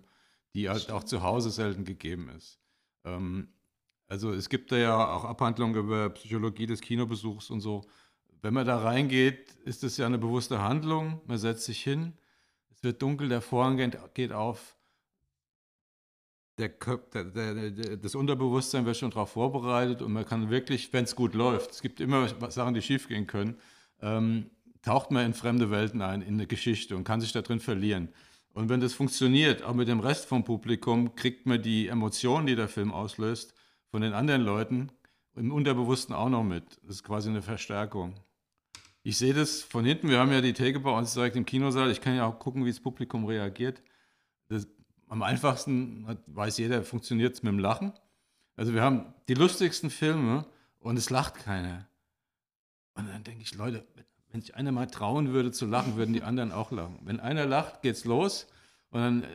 die 0.57 0.69
halt 0.69 0.89
auch 0.89 1.03
zu 1.03 1.21
Hause 1.21 1.51
selten 1.51 1.85
gegeben 1.85 2.29
ist. 2.35 2.59
Ähm, 3.05 3.49
also 4.07 4.31
es 4.31 4.49
gibt 4.49 4.71
da 4.71 4.77
ja 4.77 5.15
auch 5.15 5.23
Abhandlungen 5.23 5.75
über 5.75 6.09
Psychologie 6.09 6.65
des 6.65 6.81
Kinobesuchs 6.81 7.51
und 7.51 7.61
so. 7.61 7.85
Wenn 8.41 8.55
man 8.55 8.65
da 8.65 8.79
reingeht, 8.79 9.51
ist 9.65 9.83
es 9.83 9.97
ja 9.97 10.07
eine 10.07 10.17
bewusste 10.17 10.63
Handlung. 10.63 11.21
Man 11.27 11.37
setzt 11.37 11.65
sich 11.65 11.83
hin, 11.83 12.13
es 12.71 12.81
wird 12.81 13.03
dunkel, 13.03 13.29
der 13.29 13.41
Vorhang 13.41 13.77
geht, 14.15 14.31
auf. 14.31 14.75
Der, 16.57 16.79
Köp- 16.79 17.11
der, 17.11 17.25
der, 17.25 17.69
der, 17.69 17.97
das 17.97 18.15
Unterbewusstsein 18.15 18.87
wird 18.87 18.97
schon 18.97 19.11
darauf 19.11 19.29
vorbereitet 19.29 20.01
und 20.01 20.11
man 20.11 20.25
kann 20.25 20.49
wirklich, 20.49 20.91
wenn 20.91 21.03
es 21.03 21.15
gut 21.15 21.35
läuft, 21.35 21.69
es 21.69 21.83
gibt 21.83 21.99
immer 21.99 22.27
Sachen, 22.49 22.73
die 22.73 22.81
schiefgehen 22.81 23.27
können, 23.27 23.59
ähm, 24.01 24.49
taucht 24.81 25.11
man 25.11 25.23
in 25.27 25.33
fremde 25.35 25.69
Welten 25.69 26.01
ein, 26.01 26.23
in 26.23 26.33
eine 26.33 26.47
Geschichte 26.47 26.95
und 26.95 27.03
kann 27.03 27.21
sich 27.21 27.31
da 27.31 27.43
drin 27.43 27.59
verlieren. 27.59 28.09
Und 28.57 28.69
wenn 28.69 28.79
das 28.79 28.95
funktioniert, 28.95 29.61
auch 29.61 29.75
mit 29.75 29.87
dem 29.87 29.99
Rest 29.99 30.25
vom 30.25 30.43
Publikum, 30.43 31.13
kriegt 31.13 31.45
man 31.45 31.61
die 31.61 31.89
Emotionen, 31.89 32.47
die 32.47 32.55
der 32.55 32.67
Film 32.67 32.91
auslöst, 32.91 33.53
von 33.91 34.01
den 34.01 34.13
anderen 34.13 34.41
Leuten 34.41 34.91
im 35.35 35.51
Unterbewussten 35.51 36.15
auch 36.15 36.27
noch 36.27 36.43
mit. 36.43 36.63
Das 36.81 36.95
ist 36.95 37.03
quasi 37.03 37.29
eine 37.29 37.43
Verstärkung. 37.43 38.15
Ich 39.03 39.19
sehe 39.19 39.35
das 39.35 39.61
von 39.61 39.85
hinten. 39.85 40.09
Wir 40.09 40.17
haben 40.17 40.31
ja 40.31 40.41
die 40.41 40.53
Theke 40.53 40.79
bei 40.79 40.89
uns 40.89 41.13
direkt 41.13 41.35
im 41.35 41.45
Kinosaal. 41.45 41.91
Ich 41.91 42.01
kann 42.01 42.15
ja 42.15 42.25
auch 42.25 42.39
gucken, 42.39 42.65
wie 42.65 42.71
das 42.71 42.79
Publikum 42.79 43.25
reagiert. 43.25 43.83
Das, 44.49 44.67
am 45.07 45.21
einfachsten 45.21 46.17
weiß 46.25 46.57
jeder, 46.57 46.81
funktioniert 46.81 47.35
es 47.35 47.43
mit 47.43 47.53
dem 47.53 47.59
Lachen. 47.59 47.93
Also 48.55 48.73
wir 48.73 48.81
haben 48.81 49.13
die 49.27 49.35
lustigsten 49.35 49.91
Filme 49.91 50.47
und 50.79 50.97
es 50.97 51.11
lacht 51.11 51.35
keiner. 51.35 51.87
Und 52.95 53.07
dann 53.07 53.23
denke 53.23 53.43
ich, 53.43 53.53
Leute, 53.53 53.85
wenn 54.37 54.41
sich 54.41 54.53
einer 54.55 54.71
mal 54.71 54.85
trauen 54.85 55.33
würde 55.33 55.51
zu 55.51 55.65
lachen, 55.65 55.95
würden 55.95 56.13
die 56.13 56.21
anderen 56.21 56.51
auch 56.51 56.69
lachen. 56.71 56.99
Wenn 57.03 57.19
einer 57.19 57.47
lacht, 57.47 57.81
geht's 57.81 58.05
los 58.05 58.45
und 58.91 59.01
dann 59.01 59.23
äh, 59.23 59.27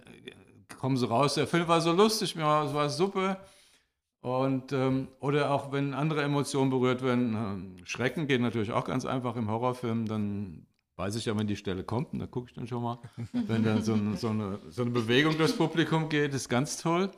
kommen 0.79 0.97
sie 0.97 1.09
raus. 1.09 1.35
Der 1.35 1.49
Film 1.49 1.67
war 1.67 1.81
so 1.81 1.91
lustig, 1.93 2.37
es 2.37 2.41
war 2.41 2.88
super. 2.88 3.41
Und, 4.21 4.71
ähm, 4.73 5.09
oder 5.19 5.51
auch 5.51 5.73
wenn 5.73 5.93
andere 5.93 6.23
Emotionen 6.23 6.71
berührt 6.71 7.03
werden, 7.03 7.83
Schrecken 7.85 8.29
geht 8.29 8.41
natürlich 8.41 8.71
auch 8.71 8.85
ganz 8.85 9.05
einfach 9.05 9.35
im 9.35 9.51
Horrorfilm, 9.51 10.07
dann 10.07 10.69
weiß 10.95 11.17
ich 11.17 11.25
ja, 11.25 11.37
wenn 11.37 11.49
die 11.49 11.57
Stelle 11.57 11.83
kommt, 11.83 12.12
und 12.12 12.21
da 12.21 12.27
gucke 12.27 12.51
ich 12.51 12.55
dann 12.55 12.69
schon 12.69 12.85
mal. 12.85 12.99
Wenn 13.33 13.65
dann 13.65 13.83
so, 13.83 13.95
ein- 13.95 14.17
so, 14.17 14.29
eine, 14.29 14.61
so 14.71 14.83
eine 14.83 14.93
Bewegung 14.93 15.37
durchs 15.37 15.57
Publikum 15.57 16.09
geht, 16.09 16.33
ist 16.33 16.49
ganz 16.49 16.77
toll. 16.77 17.11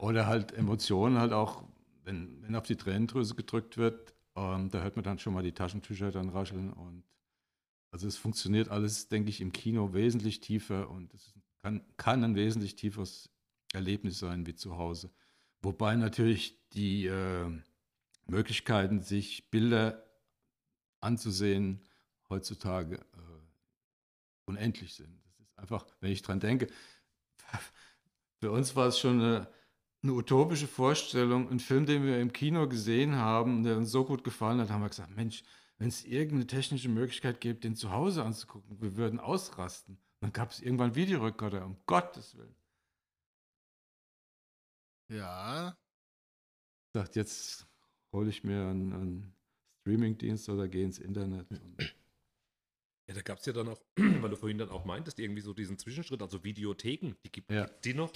Oder 0.00 0.26
halt 0.26 0.52
Emotionen 0.52 1.18
halt 1.20 1.32
auch, 1.32 1.62
wenn, 2.02 2.42
wenn 2.42 2.56
auf 2.56 2.64
die 2.64 2.74
Tränendrüse 2.76 3.36
gedrückt 3.36 3.76
wird, 3.76 4.14
ähm, 4.38 4.70
da 4.70 4.82
hört 4.82 4.96
man 4.96 5.04
dann 5.04 5.18
schon 5.18 5.34
mal 5.34 5.42
die 5.42 5.52
Taschentücher 5.52 6.10
dann 6.10 6.28
rascheln 6.28 6.72
und 6.72 7.04
also 7.90 8.06
es 8.06 8.16
funktioniert 8.16 8.68
alles, 8.68 9.08
denke 9.08 9.30
ich, 9.30 9.40
im 9.40 9.52
Kino 9.52 9.94
wesentlich 9.94 10.40
tiefer 10.40 10.90
und 10.90 11.12
es 11.14 11.34
kann, 11.58 11.82
kann 11.96 12.22
ein 12.22 12.34
wesentlich 12.34 12.76
tieferes 12.76 13.30
Erlebnis 13.72 14.18
sein 14.18 14.46
wie 14.46 14.54
zu 14.54 14.76
Hause. 14.76 15.10
Wobei 15.62 15.96
natürlich 15.96 16.58
die, 16.72 17.06
äh, 17.06 17.50
Möglichkeiten, 18.28 19.00
sich 19.00 19.50
Bilder 19.50 20.04
anzusehen, 21.00 21.80
heutzutage 22.28 22.96
äh, 22.96 23.40
unendlich 24.44 24.94
sind. 24.94 25.18
Das 25.24 25.40
ist 25.40 25.58
einfach, 25.58 25.86
wenn 26.00 26.12
ich 26.12 26.22
dran 26.22 26.40
denke, 26.40 26.68
für 28.40 28.50
uns 28.50 28.76
war 28.76 28.88
es 28.88 28.98
schon 28.98 29.20
eine, 29.20 29.48
eine 30.02 30.12
utopische 30.12 30.68
Vorstellung. 30.68 31.48
Ein 31.50 31.60
Film, 31.60 31.86
den 31.86 32.04
wir 32.04 32.20
im 32.20 32.32
Kino 32.32 32.68
gesehen 32.68 33.16
haben, 33.16 33.64
der 33.64 33.76
uns 33.76 33.90
so 33.90 34.04
gut 34.04 34.24
gefallen 34.24 34.60
hat, 34.60 34.70
haben 34.70 34.82
wir 34.82 34.88
gesagt, 34.88 35.14
Mensch, 35.16 35.42
wenn 35.78 35.88
es 35.88 36.04
irgendeine 36.04 36.46
technische 36.46 36.88
Möglichkeit 36.88 37.40
gibt, 37.40 37.64
den 37.64 37.76
zu 37.76 37.90
Hause 37.92 38.24
anzugucken, 38.24 38.80
wir 38.80 38.96
würden 38.96 39.20
ausrasten. 39.20 39.98
Dann 40.20 40.32
gab 40.32 40.50
es 40.50 40.60
irgendwann 40.60 40.94
Videorekorder, 40.94 41.64
um 41.64 41.76
Gottes 41.86 42.36
Willen. 42.36 42.56
Ja. 45.10 45.76
Sagt, 46.94 47.16
jetzt 47.16 47.66
hole 48.12 48.28
ich 48.28 48.44
mir 48.44 48.66
einen, 48.66 48.92
einen 48.92 49.34
Streamingdienst 49.80 50.48
oder 50.48 50.68
gehe 50.68 50.84
ins 50.84 50.98
Internet. 50.98 51.46
Ja, 53.08 53.14
da 53.14 53.22
gab 53.22 53.38
es 53.38 53.46
ja 53.46 53.52
dann 53.52 53.68
auch, 53.68 53.80
weil 53.96 54.30
du 54.30 54.36
vorhin 54.36 54.58
dann 54.58 54.70
auch 54.70 54.84
meintest, 54.84 55.18
irgendwie 55.18 55.40
so 55.40 55.54
diesen 55.54 55.78
Zwischenschritt, 55.78 56.20
also 56.20 56.44
Videotheken, 56.44 57.14
die 57.24 57.32
gibt 57.32 57.50
Ja. 57.50 57.66
die 57.84 57.94
noch? 57.94 58.12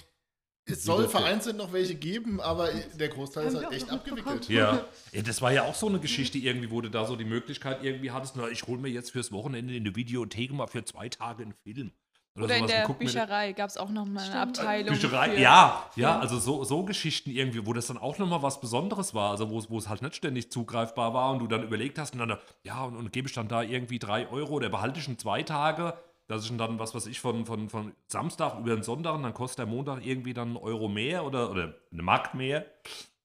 Es 0.65 0.83
soll 0.83 1.09
vereinzelt 1.09 1.57
noch 1.57 1.73
welche 1.73 1.95
geben, 1.95 2.39
aber 2.39 2.69
der 2.97 3.09
Großteil 3.09 3.47
ist 3.47 3.55
halt 3.55 3.71
echt 3.73 3.89
abgewickelt. 3.89 4.47
Ja. 4.47 4.85
ja, 5.11 5.21
das 5.21 5.41
war 5.41 5.51
ja 5.51 5.63
auch 5.63 5.75
so 5.75 5.87
eine 5.87 5.99
Geschichte 5.99 6.37
irgendwie, 6.37 6.71
wo 6.71 6.79
du 6.79 6.89
da 6.89 7.05
so 7.05 7.15
die 7.17 7.25
Möglichkeit 7.25 7.83
irgendwie 7.83 8.11
hattest, 8.11 8.35
na, 8.37 8.47
ich 8.47 8.63
hole 8.65 8.79
mir 8.79 8.89
jetzt 8.89 9.11
fürs 9.11 9.31
Wochenende 9.33 9.75
in 9.75 9.83
der 9.83 9.95
Videothek 9.95 10.53
mal 10.53 10.67
für 10.67 10.85
zwei 10.85 11.09
Tage 11.09 11.43
einen 11.43 11.53
Film. 11.53 11.91
Oder 12.35 12.45
in 12.45 12.49
sowas 12.49 12.61
und 12.61 12.69
der 12.69 12.93
Bücherei 12.95 13.51
gab 13.53 13.69
es 13.69 13.77
auch 13.77 13.89
noch 13.91 14.05
mal 14.05 14.21
eine 14.23 14.31
Stimmt. 14.31 14.59
Abteilung. 14.59 14.93
Bücherei, 14.95 15.29
für- 15.31 15.39
ja, 15.41 15.87
ja, 15.95 16.17
also 16.19 16.39
so, 16.39 16.63
so 16.63 16.83
Geschichten 16.83 17.29
irgendwie, 17.29 17.67
wo 17.67 17.73
das 17.73 17.87
dann 17.87 17.97
auch 17.99 18.17
nochmal 18.17 18.41
was 18.41 18.59
Besonderes 18.59 19.13
war, 19.13 19.31
also 19.31 19.51
wo 19.51 19.77
es, 19.77 19.87
halt 19.89 20.01
nicht 20.01 20.15
ständig 20.15 20.51
zugreifbar 20.51 21.13
war 21.13 21.31
und 21.31 21.39
du 21.39 21.47
dann 21.47 21.61
überlegt 21.61 21.99
hast 21.99 22.13
und 22.13 22.19
dann, 22.19 22.37
ja, 22.63 22.85
und, 22.85 22.95
und 22.95 23.11
gebe 23.11 23.27
ich 23.27 23.35
dann 23.35 23.49
da 23.49 23.61
irgendwie 23.61 23.99
drei 23.99 24.27
Euro 24.29 24.53
oder 24.53 24.69
behalte 24.69 24.99
ich 24.99 25.07
ihn 25.07 25.19
zwei 25.19 25.43
Tage, 25.43 25.93
dass 26.27 26.49
ich 26.49 26.57
dann, 26.57 26.79
was 26.79 26.95
weiß 26.95 27.07
ich, 27.07 27.19
von, 27.19 27.45
von, 27.45 27.69
von 27.69 27.93
Samstag 28.07 28.59
über 28.59 28.75
den 28.75 28.83
Sonntag, 28.83 29.15
und 29.15 29.23
dann 29.23 29.33
kostet 29.33 29.59
der 29.59 29.65
Montag 29.65 30.05
irgendwie 30.05 30.33
dann 30.33 30.49
einen 30.49 30.57
Euro 30.57 30.87
mehr 30.87 31.25
oder, 31.25 31.51
oder 31.51 31.75
eine 31.91 32.03
Mark 32.03 32.33
mehr. 32.33 32.65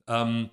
Ähm, 0.06 0.50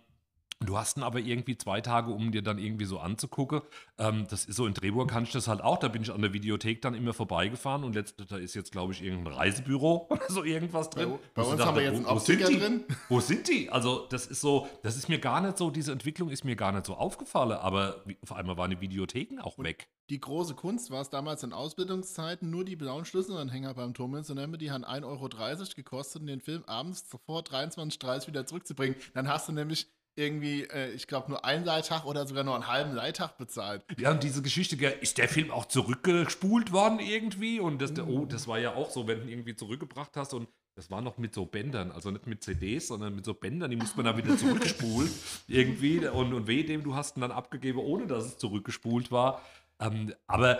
Du 0.63 0.77
hast 0.77 0.97
ihn 0.97 1.03
aber 1.03 1.19
irgendwie 1.19 1.57
zwei 1.57 1.81
Tage, 1.81 2.11
um 2.11 2.31
dir 2.31 2.41
dann 2.41 2.57
irgendwie 2.57 2.85
so 2.85 2.97
anzugucken. 2.99 3.61
Ähm, 3.97 4.25
das 4.29 4.45
ist 4.45 4.55
so 4.55 4.65
in 4.65 4.73
Drehburg 4.73 5.09
kann 5.11 5.23
ich 5.23 5.31
das 5.31 5.47
halt 5.47 5.61
auch. 5.61 5.77
Da 5.77 5.89
bin 5.89 6.01
ich 6.01 6.11
an 6.11 6.21
der 6.21 6.31
Videothek 6.33 6.81
dann 6.81 6.93
immer 6.93 7.13
vorbeigefahren 7.13 7.83
und 7.83 7.93
letzt, 7.93 8.15
da 8.31 8.37
ist 8.37 8.55
jetzt, 8.55 8.71
glaube 8.71 8.93
ich, 8.93 9.03
irgendein 9.03 9.33
Reisebüro 9.33 10.07
oder 10.09 10.23
so 10.29 10.43
irgendwas 10.43 10.89
drin. 10.89 11.19
Bei 11.33 11.41
Wo 11.43 11.47
ich 11.47 11.51
uns 11.53 11.61
so 11.61 11.65
haben 11.67 11.75
wir 11.75 11.83
dachte, 11.83 11.95
jetzt 11.97 12.05
wo- 12.05 12.09
einen 12.09 12.15
wo 12.15 12.19
sind 12.19 12.35
Optiker 12.41 12.49
die? 12.49 12.59
drin. 12.59 12.83
Wo 13.09 13.19
sind 13.19 13.47
die? 13.49 13.69
Also, 13.69 14.07
das 14.09 14.25
ist 14.27 14.41
so, 14.41 14.67
das 14.81 14.95
ist 14.95 15.09
mir 15.09 15.19
gar 15.19 15.41
nicht 15.41 15.57
so, 15.57 15.69
diese 15.69 15.91
Entwicklung 15.91 16.29
ist 16.29 16.43
mir 16.45 16.55
gar 16.55 16.71
nicht 16.71 16.85
so 16.85 16.95
aufgefallen, 16.95 17.51
aber 17.51 18.03
auf 18.23 18.31
einmal 18.33 18.57
waren 18.57 18.71
die 18.71 18.79
Videotheken 18.81 19.39
auch 19.41 19.59
weg. 19.59 19.89
Die 20.09 20.19
große 20.19 20.53
Kunst 20.55 20.89
war 20.91 21.01
es 21.01 21.09
damals 21.09 21.43
in 21.43 21.51
Ausbildungszeiten, 21.51 22.49
nur 22.49 22.63
die 22.63 22.75
blauen 22.75 23.05
Schlüsselanhänger 23.05 23.73
beim 23.73 23.93
Turm 23.93 24.23
zu 24.23 24.33
nehmen, 24.35 24.57
die 24.57 24.71
haben 24.71 24.85
1,30 24.85 25.03
Euro 25.05 25.29
gekostet, 25.75 26.21
um 26.21 26.27
den 26.27 26.41
Film 26.41 26.63
abends 26.65 27.05
vor 27.25 27.41
23.30 27.41 28.21
Uhr 28.21 28.27
wieder 28.27 28.45
zurückzubringen. 28.45 28.95
Dann 29.13 29.27
hast 29.27 29.47
du 29.49 29.51
nämlich 29.51 29.87
irgendwie, 30.15 30.63
äh, 30.63 30.91
ich 30.91 31.07
glaube, 31.07 31.29
nur 31.29 31.45
einen 31.45 31.65
Leittag 31.65 32.05
oder 32.05 32.25
sogar 32.25 32.43
nur 32.43 32.55
einen 32.55 32.67
halben 32.67 32.93
Leittag 32.93 33.37
bezahlt. 33.37 33.83
Ja, 33.97 34.11
und 34.11 34.23
diese 34.23 34.41
Geschichte, 34.41 34.75
ist 34.85 35.17
der 35.17 35.27
Film 35.27 35.51
auch 35.51 35.65
zurückgespult 35.65 36.71
worden 36.71 36.99
irgendwie? 36.99 37.59
Und 37.59 37.81
das, 37.81 37.97
oh, 37.99 38.25
das 38.25 38.47
war 38.47 38.59
ja 38.59 38.73
auch 38.75 38.89
so, 38.89 39.07
wenn 39.07 39.19
du 39.19 39.23
ihn 39.25 39.29
irgendwie 39.29 39.55
zurückgebracht 39.55 40.15
hast 40.15 40.33
und 40.33 40.47
das 40.75 40.91
war 40.91 41.01
noch 41.01 41.17
mit 41.17 41.33
so 41.33 41.45
Bändern, 41.45 41.91
also 41.91 42.11
nicht 42.11 42.27
mit 42.27 42.43
CDs, 42.43 42.87
sondern 42.87 43.15
mit 43.15 43.23
so 43.23 43.33
Bändern, 43.33 43.71
die 43.71 43.77
musste 43.77 43.95
man 43.95 44.05
dann 44.05 44.17
wieder 44.17 44.37
zurückspulen 44.37 45.09
irgendwie. 45.47 46.05
Und, 46.05 46.33
und 46.33 46.47
weh 46.47 46.63
dem, 46.63 46.83
du 46.83 46.95
hast 46.95 47.15
ihn 47.17 47.21
dann 47.21 47.31
abgegeben, 47.31 47.79
ohne 47.79 48.07
dass 48.07 48.25
es 48.25 48.37
zurückgespult 48.37 49.09
war. 49.09 49.41
Ähm, 49.79 50.13
aber 50.27 50.59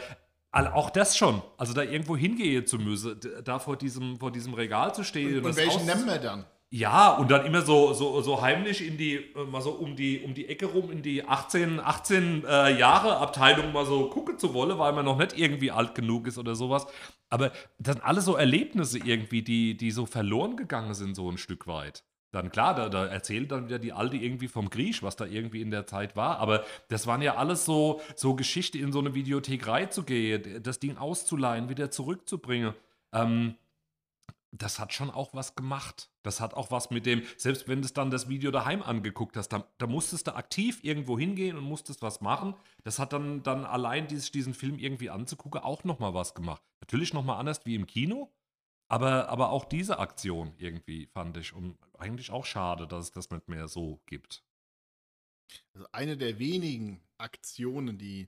auch 0.52 0.90
das 0.90 1.18
schon, 1.18 1.42
also 1.58 1.74
da 1.74 1.84
irgendwo 1.84 2.16
hingehen 2.16 2.66
zu 2.66 2.78
müssen, 2.78 3.20
da 3.44 3.60
vor 3.60 3.76
diesem, 3.76 4.18
vor 4.18 4.32
diesem 4.32 4.54
Regal 4.54 4.96
zu 4.96 5.04
stehen. 5.04 5.38
Und, 5.38 5.44
das 5.44 5.58
welchen 5.58 5.86
nehmen 5.86 6.06
wir 6.06 6.18
dann? 6.18 6.46
Ja, 6.72 7.12
und 7.12 7.32
dann 7.32 7.46
immer 7.46 7.62
so, 7.62 7.94
so, 7.94 8.22
so 8.22 8.42
heimlich 8.42 8.86
in 8.86 8.98
die, 8.98 9.16
äh, 9.16 9.46
mal 9.46 9.62
so 9.62 9.72
um 9.72 9.96
die, 9.96 10.20
um 10.22 10.34
die 10.34 10.48
Ecke 10.48 10.66
rum, 10.66 10.92
in 10.92 11.02
die 11.02 11.24
18, 11.24 11.80
18 11.80 12.44
äh, 12.44 12.78
Jahre 12.78 13.18
Abteilung 13.18 13.72
mal 13.72 13.86
so 13.86 14.10
gucken 14.10 14.38
zu 14.40 14.54
wollen, 14.54 14.78
weil 14.78 14.94
man 14.94 15.06
noch 15.06 15.18
nicht 15.18 15.38
irgendwie 15.38 15.72
alt 15.72 15.96
genug 15.96 16.28
ist 16.28 16.38
oder 16.38 16.56
sowas. 16.56 16.88
Aber 17.30 17.52
das 17.78 17.96
sind 17.96 18.04
alles 18.04 18.26
so 18.26 18.36
Erlebnisse 18.36 19.00
irgendwie, 19.00 19.42
die, 19.42 19.78
die 19.78 19.92
so 19.92 20.06
verloren 20.06 20.58
gegangen 20.58 20.94
sind, 20.94 21.16
so 21.16 21.30
ein 21.30 21.38
Stück 21.38 21.68
weit. 21.68 22.04
Dann 22.32 22.52
klar, 22.52 22.76
da, 22.76 22.90
da 22.90 23.06
erzählt 23.06 23.52
dann 23.52 23.68
wieder 23.68 23.80
die 23.80 23.94
Alte 23.94 24.18
irgendwie 24.18 24.50
vom 24.50 24.70
Grieche, 24.70 25.04
was 25.04 25.16
da 25.16 25.26
irgendwie 25.26 25.62
in 25.62 25.72
der 25.72 25.88
Zeit 25.88 26.18
war. 26.18 26.40
Aber 26.40 26.66
das 26.90 27.08
waren 27.08 27.22
ja 27.22 27.36
alles 27.36 27.64
so, 27.64 28.02
so 28.18 28.36
Geschichte, 28.36 28.78
in 28.78 28.92
so 28.92 29.00
eine 29.00 29.16
Videothek 29.16 29.66
reinzugehen, 29.66 30.62
das 30.62 30.80
Ding 30.80 30.98
auszuleihen, 30.98 31.70
wieder 31.70 31.92
zurückzubringen. 31.92 32.74
Ähm, 33.14 33.56
das 34.62 34.80
hat 34.80 34.94
schon 34.94 35.10
auch 35.10 35.34
was 35.34 35.56
gemacht. 35.56 36.10
Das 36.24 36.40
hat 36.40 36.54
auch 36.54 36.72
was 36.72 36.90
mit 36.90 37.06
dem, 37.06 37.24
selbst 37.38 37.68
wenn 37.68 37.82
du 37.82 37.88
dann 37.90 38.10
das 38.10 38.30
Video 38.30 38.52
daheim 38.52 38.82
angeguckt 38.82 39.38
hast, 39.38 39.50
da, 39.50 39.68
da 39.78 39.88
musstest 39.88 40.28
du 40.28 40.36
aktiv 40.36 40.80
irgendwo 40.84 41.20
hingehen 41.20 41.58
und 41.58 41.64
musstest 41.64 42.02
was 42.02 42.22
machen. 42.22 42.56
Das 42.84 43.00
hat 43.00 43.14
dann, 43.14 43.44
dann 43.44 43.66
allein 43.66 44.08
dieses, 44.08 44.32
diesen 44.32 44.54
Film 44.54 44.80
irgendwie 44.80 45.10
anzugucken 45.10 45.62
auch 45.62 45.84
nochmal 45.84 46.14
was 46.14 46.34
gemacht. 46.34 46.62
Natürlich 46.82 47.14
nochmal 47.14 47.40
anders 47.40 47.66
wie 47.66 47.76
im 47.76 47.86
Kino, 47.86 48.32
aber, 48.88 49.30
aber 49.30 49.50
auch 49.50 49.66
diese 49.66 50.00
Aktion 50.00 50.54
irgendwie 50.58 51.08
fand 51.08 51.38
ich 51.38 51.54
und 51.54 51.78
eigentlich 51.98 52.32
auch 52.32 52.46
schade, 52.46 52.88
dass 52.88 53.06
es 53.06 53.12
das 53.12 53.32
nicht 53.32 53.48
mehr 53.48 53.68
so 53.68 54.02
gibt. 54.06 54.44
Also 55.74 55.88
eine 55.92 56.18
der 56.18 56.40
wenigen 56.40 57.02
Aktionen, 57.18 57.98
die 57.98 58.28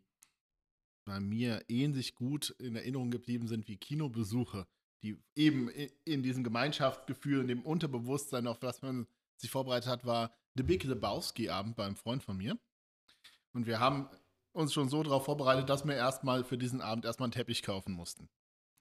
bei 1.05 1.19
mir 1.19 1.63
ähnlich 1.69 2.15
gut 2.15 2.49
in 2.59 2.75
Erinnerung 2.75 3.11
geblieben 3.11 3.47
sind 3.47 3.67
wie 3.67 3.77
Kinobesuche, 3.77 4.67
die 5.03 5.17
eben 5.35 5.69
in 6.05 6.23
diesem 6.23 6.43
Gemeinschaftsgefühl, 6.43 7.41
in 7.41 7.47
dem 7.47 7.61
Unterbewusstsein, 7.61 8.47
auf 8.47 8.61
was 8.61 8.81
man 8.81 9.07
sich 9.37 9.51
vorbereitet 9.51 9.89
hat, 9.89 10.05
war 10.05 10.31
The 10.55 10.63
Big 10.63 10.83
Lebowski-Abend 10.83 11.75
bei 11.75 11.85
einem 11.85 11.95
Freund 11.95 12.23
von 12.23 12.37
mir. 12.37 12.57
Und 13.53 13.67
wir 13.67 13.79
haben 13.79 14.09
uns 14.53 14.73
schon 14.73 14.89
so 14.89 15.03
darauf 15.03 15.25
vorbereitet, 15.25 15.69
dass 15.69 15.85
wir 15.85 15.95
erstmal 15.95 16.43
für 16.43 16.57
diesen 16.57 16.81
Abend 16.81 17.05
erstmal 17.05 17.27
einen 17.27 17.33
Teppich 17.33 17.61
kaufen 17.63 17.93
mussten. 17.93 18.27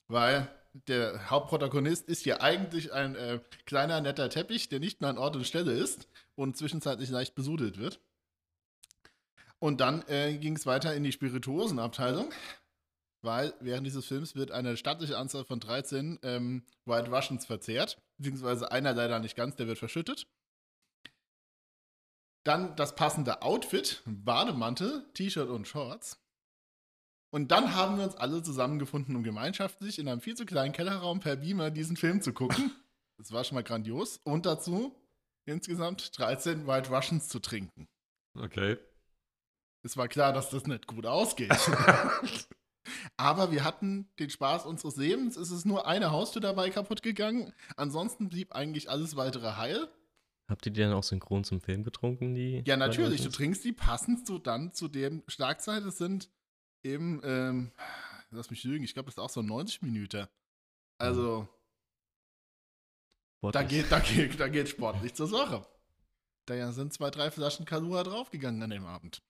Weil 0.09 0.49
der 0.89 1.31
Hauptprotagonist 1.31 2.09
ist 2.09 2.25
ja 2.25 2.41
eigentlich 2.41 2.93
ein 2.93 3.15
äh, 3.15 3.41
kleiner, 3.65 4.01
netter 4.01 4.29
Teppich, 4.31 4.69
der 4.69 4.81
nicht 4.81 5.01
mehr 5.01 5.11
an 5.11 5.19
Ort 5.19 5.37
und 5.37 5.47
Stelle 5.47 5.73
ist 5.73 6.09
und 6.35 6.57
zwischenzeitlich 6.57 7.11
leicht 7.11 7.35
besudelt 7.35 7.79
wird. 7.79 8.01
Und 9.59 9.81
dann 9.81 10.07
äh, 10.09 10.37
ging 10.37 10.57
es 10.57 10.67
weiter 10.67 10.95
in 10.95 11.03
die 11.03 11.13
Spirituosenabteilung, 11.13 12.31
weil 13.27 13.53
während 13.61 13.87
dieses 13.87 14.07
Films 14.07 14.37
wird 14.37 14.53
eine 14.53 14.77
stattliche 14.77 15.19
Anzahl 15.19 15.45
von 15.45 15.61
13 15.61 16.21
ähm, 16.23 16.63
White 16.85 17.11
Russians 17.11 17.45
verzehrt, 17.45 18.01
beziehungsweise 18.17 18.71
einer 18.71 18.95
leider 18.95 19.19
nicht 19.19 19.37
ganz, 19.37 19.57
der 19.57 19.67
wird 19.67 19.79
verschüttet. 19.79 20.29
Dann 22.45 22.77
das 22.77 22.95
passende 22.95 23.43
Outfit, 23.43 24.03
Bademantel, 24.07 25.05
T-Shirt 25.15 25.49
und 25.49 25.67
Shorts. 25.67 26.23
Und 27.31 27.51
dann 27.51 27.75
haben 27.75 27.99
wir 27.99 28.05
uns 28.05 28.15
alle 28.15 28.43
zusammengefunden, 28.45 29.17
um 29.17 29.25
gemeinschaftlich 29.25 29.99
in 29.99 30.09
einem 30.09 30.21
viel 30.21 30.37
zu 30.37 30.47
kleinen 30.47 30.73
Kellerraum 30.73 31.19
per 31.19 31.35
Beamer 31.37 31.71
diesen 31.71 31.97
Film 31.97 32.23
zu 32.23 32.33
gucken. 32.33 32.73
Das 33.19 33.33
war 33.33 33.45
schon 33.45 33.55
mal 33.55 33.65
grandios. 33.65 34.21
Und 34.25 34.45
dazu 34.45 34.95
insgesamt 35.47 36.19
13 36.19 36.67
White 36.67 36.91
Russians 36.91 37.29
zu 37.29 37.39
trinken. 37.39 37.89
Okay. 38.39 38.77
Es 39.83 39.97
war 39.97 40.07
klar, 40.07 40.35
dass 40.35 40.51
das 40.51 40.67
nicht 40.67 40.87
gut 40.87 41.07
ausgeht. 41.07 41.51
Aber 43.17 43.51
wir 43.53 43.65
hatten 43.65 44.09
den 44.19 44.31
Spaß 44.31 44.67
unseres 44.67 44.97
Lebens. 44.97 45.37
Es 45.37 45.51
ist 45.51 45.65
nur 45.65 45.87
eine 45.87 46.11
Haustür 46.11 46.41
dabei 46.41 46.71
kaputt 46.71 47.03
gegangen. 47.03 47.53
Ansonsten 47.77 48.29
blieb 48.29 48.53
eigentlich 48.53 48.91
alles 48.91 49.17
weitere 49.17 49.57
heil. 49.57 49.89
Habt 50.49 50.65
ihr 50.67 50.73
die 50.73 50.81
dann 50.81 50.93
auch 50.93 51.03
synchron 51.03 51.43
zum 51.45 51.61
Film 51.61 51.83
getrunken, 51.83 52.35
die? 52.35 52.63
Ja, 52.67 52.77
natürlich. 52.77 53.23
Du 53.23 53.31
trinkst 53.31 53.65
die 53.65 53.73
passend 53.73 54.27
so 54.27 54.39
dann 54.39 54.73
zu 54.73 54.87
dem 54.89 55.23
Schlagzeit. 55.27 55.83
Es 55.85 55.99
sind 55.99 56.31
eben, 56.85 57.21
ähm, 57.25 57.73
lass 58.31 58.51
mich 58.51 58.63
lügen, 58.65 58.85
ich 58.85 58.95
glaube, 58.95 59.07
das 59.07 59.15
ist 59.15 59.19
auch 59.19 59.31
so 59.31 59.43
90 59.43 59.83
Minuten. 59.83 60.27
Also, 60.99 61.49
da 63.43 63.49
Sportlich. 63.49 63.69
geht, 63.69 63.93
da, 63.93 63.99
geht, 64.01 64.41
da 64.41 64.49
geht 64.49 64.69
sportlich 64.69 65.15
zur 65.15 65.27
Sache. 65.27 65.67
Da 66.47 66.73
sind 66.73 66.93
zwei, 66.93 67.11
drei 67.11 67.31
Flaschen 67.31 67.67
Kalua 67.67 68.05
draufgegangen 68.05 68.63
an 68.63 68.71
dem 68.71 68.87
Abend. 68.87 69.23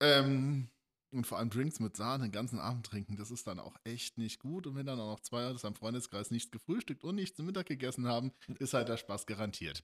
Ähm, 0.00 0.68
und 1.12 1.26
vor 1.26 1.38
allem 1.38 1.50
Drinks 1.50 1.80
mit 1.80 1.96
Sahne 1.96 2.24
den 2.24 2.32
ganzen 2.32 2.58
Abend 2.58 2.86
trinken, 2.86 3.16
das 3.16 3.30
ist 3.30 3.46
dann 3.46 3.58
auch 3.58 3.76
echt 3.84 4.18
nicht 4.18 4.40
gut. 4.40 4.66
Und 4.66 4.76
wenn 4.76 4.86
dann 4.86 5.00
auch 5.00 5.12
noch 5.12 5.20
zwei 5.20 5.42
Leute 5.42 5.66
am 5.66 5.74
Freundeskreis 5.74 6.30
nichts 6.30 6.50
gefrühstückt 6.50 7.04
und 7.04 7.16
nichts 7.16 7.36
zum 7.36 7.46
Mittag 7.46 7.66
gegessen 7.66 8.06
haben, 8.06 8.32
ist 8.58 8.74
halt 8.74 8.88
der 8.88 8.96
Spaß 8.96 9.26
garantiert. 9.26 9.82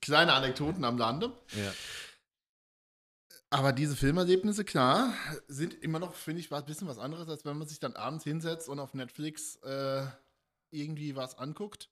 Kleine 0.00 0.32
Anekdoten 0.34 0.84
am 0.84 0.98
Lande. 0.98 1.32
Ja. 1.56 1.72
Aber 3.50 3.72
diese 3.72 3.96
Filmerlebnisse, 3.96 4.64
klar, 4.64 5.14
sind 5.48 5.72
immer 5.74 5.98
noch, 5.98 6.14
finde 6.14 6.40
ich, 6.40 6.52
ein 6.52 6.64
bisschen 6.66 6.86
was 6.86 6.98
anderes, 6.98 7.28
als 7.28 7.44
wenn 7.46 7.56
man 7.56 7.66
sich 7.66 7.80
dann 7.80 7.96
abends 7.96 8.24
hinsetzt 8.24 8.68
und 8.68 8.78
auf 8.78 8.92
Netflix 8.92 9.56
äh, 9.62 10.06
irgendwie 10.70 11.16
was 11.16 11.38
anguckt. 11.38 11.88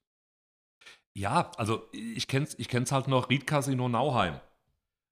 Ja, 1.14 1.50
also 1.56 1.88
ich 1.92 2.28
kenn's, 2.28 2.54
ich 2.58 2.68
kenn's 2.68 2.92
halt 2.92 3.08
noch, 3.08 3.30
Ried 3.30 3.46
Casino 3.46 3.88
Nauheim. 3.88 4.38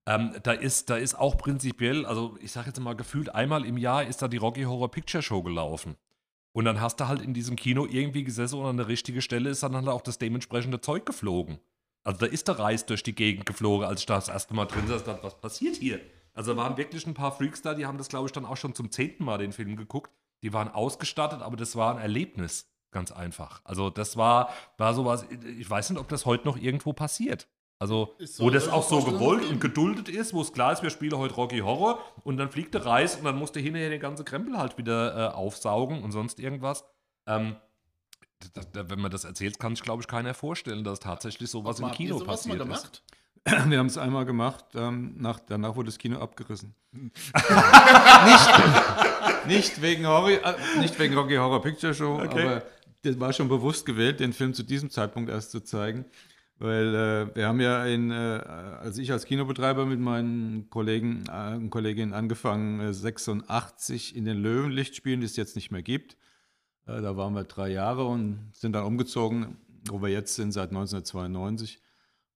Ähm, 0.07 0.35
da, 0.43 0.53
ist, 0.53 0.91
da 0.91 0.97
ist 0.97 1.15
auch 1.15 1.39
prinzipiell, 1.39 2.05
also 2.05 2.37
ich 2.41 2.53
sage 2.53 2.69
jetzt 2.69 2.81
mal 2.81 2.95
gefühlt, 2.95 3.35
einmal 3.35 3.65
im 3.65 3.79
Jahr 3.79 4.05
ist 4.05 4.21
da 4.21 4.29
die 4.29 4.37
Rocky 4.37 4.65
Horror 4.65 4.91
Picture 4.91 5.23
Show 5.23 5.43
gelaufen. 5.43 5.97
Und 6.53 6.67
dann 6.67 6.81
hast 6.81 7.01
du 7.01 7.09
halt 7.09 7.23
in 7.23 7.35
diesem 7.35 7.57
Kino 7.57 7.87
irgendwie 7.87 8.23
gesessen 8.23 8.61
und 8.61 8.67
an 8.67 8.77
der 8.77 8.87
richtigen 8.87 9.23
Stelle 9.23 9.51
ist 9.51 9.63
dann 9.63 9.75
halt 9.75 9.89
auch 9.89 10.03
das 10.03 10.19
dementsprechende 10.19 10.81
Zeug 10.81 11.07
geflogen. 11.07 11.59
Also 12.05 12.21
da 12.21 12.27
ist 12.27 12.49
der 12.49 12.59
Reis 12.59 12.85
durch 12.85 13.03
die 13.03 13.15
Gegend 13.15 13.47
geflogen, 13.47 13.87
als 13.87 14.01
ich 14.01 14.07
da 14.07 14.17
das 14.17 14.29
erste 14.29 14.55
Mal 14.55 14.67
drin 14.67 14.87
saß, 14.87 15.05
was 15.23 15.41
passiert 15.41 15.77
hier? 15.77 16.01
Also 16.35 16.53
da 16.53 16.59
waren 16.59 16.77
wirklich 16.77 17.07
ein 17.07 17.15
paar 17.15 17.33
Freaks 17.33 17.63
da, 17.63 17.75
die 17.75 17.87
haben 17.87 17.99
das, 17.99 18.09
glaube 18.09 18.27
ich, 18.27 18.33
dann 18.33 18.45
auch 18.45 18.57
schon 18.57 18.75
zum 18.75 18.91
zehnten 18.91 19.25
Mal 19.25 19.39
den 19.39 19.53
Film 19.53 19.77
geguckt. 19.77 20.13
Die 20.43 20.53
waren 20.53 20.69
ausgestattet, 20.69 21.41
aber 21.41 21.57
das 21.57 21.75
war 21.75 21.95
ein 21.95 22.03
Erlebnis, 22.03 22.71
ganz 22.91 23.11
einfach. 23.11 23.63
Also 23.65 23.89
das 23.89 24.17
war, 24.17 24.53
war 24.77 24.93
sowas, 24.93 25.25
ich 25.59 25.69
weiß 25.69 25.91
nicht, 25.91 25.99
ob 25.99 26.09
das 26.09 26.27
heute 26.27 26.45
noch 26.45 26.59
irgendwo 26.59 26.93
passiert. 26.93 27.49
Also, 27.79 28.15
wo 28.39 28.51
das 28.51 28.69
auch 28.69 28.89
so 28.89 29.03
gewollt 29.03 29.45
und 29.51 29.61
geduldet 29.61 30.09
ist, 30.09 30.33
wo 30.33 30.41
es 30.41 30.53
klar 30.53 30.73
ist, 30.73 30.83
wir 30.83 30.91
spielen 30.91 31.17
heute 31.19 31.35
Rocky 31.35 31.59
Horror 31.59 31.99
und 32.23 32.37
dann 32.37 32.51
fliegt 32.51 32.73
der 32.75 32.87
Reis 32.87 33.17
und 33.17 33.25
dann 33.25 33.37
musst 33.37 33.57
du 33.57 33.61
hinterher 33.61 33.91
den 33.91 34.01
ganzen 34.01 34.25
Krempel 34.25 34.57
halt 34.57 34.79
wieder 34.79 35.33
äh, 35.33 35.35
aufsaugen 35.35 36.03
und 36.03 36.13
sonst 36.13 36.39
irgendwas. 36.41 36.85
Ähm, 37.27 37.57
da, 38.55 38.63
da, 38.73 38.91
wenn 38.91 39.01
man 39.01 39.11
das 39.11 39.25
erzählt, 39.25 39.59
kann 39.59 39.75
sich, 39.75 39.83
glaube 39.83 40.03
ich, 40.03 40.09
keiner 40.09 40.35
vorstellen, 40.35 40.85
dass 40.85 41.01
tatsächlich 41.01 41.51
sowas 41.51 41.81
im 41.81 41.91
Kino 41.91 42.19
sowas 42.19 42.47
mal 42.47 42.57
passiert 42.57 42.57
ist. 42.57 42.63
gemacht? 42.63 43.03
Wir 43.71 43.79
haben 43.79 43.87
es 43.87 43.99
einmal 43.99 44.25
gemacht, 44.25 44.65
ähm, 44.75 45.15
nach, 45.19 45.41
danach 45.41 45.77
wurde 45.77 45.87
das 45.87 45.99
Kino 45.99 46.19
abgerissen. 46.19 46.75
Nicht, 46.93 47.13
nicht, 49.47 49.83
wegen 49.83 50.07
Horror, 50.07 50.31
äh, 50.31 50.55
nicht 50.79 50.99
wegen 50.99 51.15
Rocky 51.15 51.37
Horror 51.37 51.61
Picture 51.61 51.93
Show, 51.93 52.21
Okay. 52.23 52.43
aber 52.43 52.63
das 53.03 53.19
war 53.21 53.33
schon 53.33 53.49
bewusst 53.49 53.85
gewählt, 53.85 54.21
den 54.21 54.33
Film 54.33 54.55
zu 54.55 54.63
diesem 54.63 54.91
Zeitpunkt 54.91 55.29
erst 55.31 55.51
zu 55.51 55.61
zeigen. 55.61 56.05
Weil 56.59 56.95
äh, 56.95 57.37
wir 57.37 57.49
haben 57.49 57.61
ja 57.61 57.85
in, 57.85 58.11
äh, 58.11 58.15
als 58.15 58.97
ich 58.99 59.11
als 59.11 59.27
Kinobetreiber 59.27 59.87
mit 59.87 59.99
meinen 59.99 60.71
Kollegen 60.71 61.25
äh, 61.29 61.57
und 61.57 61.71
Kolleginnen 61.71 62.13
angefangen, 62.13 62.81
äh, 62.81 62.95
86 62.95 64.15
in 64.15 64.25
den 64.25 64.39
Löwenlichtspielen, 64.39 65.21
die 65.21 65.27
es 65.27 65.37
jetzt 65.37 65.57
nicht 65.57 65.73
mehr 65.73 65.83
gibt. 65.83 66.17
Äh, 66.87 67.03
da 67.03 67.17
waren 67.17 67.35
wir 67.35 67.45
drei 67.45 67.71
Jahre 67.71 68.07
und 68.07 68.51
sind 68.53 68.73
dann 68.73 68.85
umgezogen, 68.85 69.57
wo 69.89 70.01
wir 70.01 70.11
jetzt 70.11 70.37
sind, 70.37 70.53
seit 70.53 70.71
1992. 70.71 71.81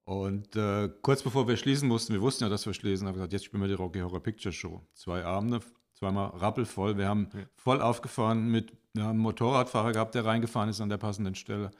Und 0.04 0.56
äh, 0.56 0.88
kurz 1.02 1.22
bevor 1.22 1.46
wir 1.46 1.56
schließen 1.56 1.86
mussten, 1.86 2.12
wir 2.12 2.22
wussten 2.22 2.44
ja, 2.44 2.50
dass 2.50 2.66
wir 2.66 2.72
schließen, 2.72 3.06
haben 3.06 3.14
wir 3.14 3.18
gesagt, 3.18 3.34
jetzt 3.34 3.44
spielen 3.44 3.62
wir 3.62 3.68
die 3.68 3.74
Rocky 3.74 4.00
Horror 4.00 4.22
Picture 4.22 4.52
Show. 4.52 4.82
Zwei 4.94 5.24
Abende, 5.24 5.60
zweimal 5.92 6.28
rappelvoll. 6.30 6.96
Wir 6.96 7.08
haben 7.08 7.28
voll 7.56 7.80
aufgefahren 7.80 8.50
mit, 8.50 8.72
wir 8.94 9.04
haben 9.04 9.10
einen 9.10 9.18
Motorradfahrer 9.18 9.92
gehabt, 9.92 10.14
der 10.14 10.24
reingefahren 10.24 10.70
ist 10.70 10.80
an 10.80 10.88
der 10.88 10.96
passenden 10.96 11.34
Stelle. 11.34 11.70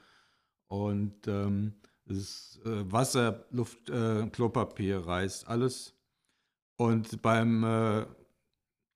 Und 0.67 1.27
ähm, 1.27 1.73
ist 2.09 2.59
äh, 2.65 2.91
Wasser, 2.91 3.45
Luft, 3.51 3.89
äh, 3.89 4.27
Klopapier, 4.27 5.05
Reis, 5.05 5.45
alles. 5.45 5.93
Und 6.77 7.21
beim 7.21 7.63
äh, 7.63 8.05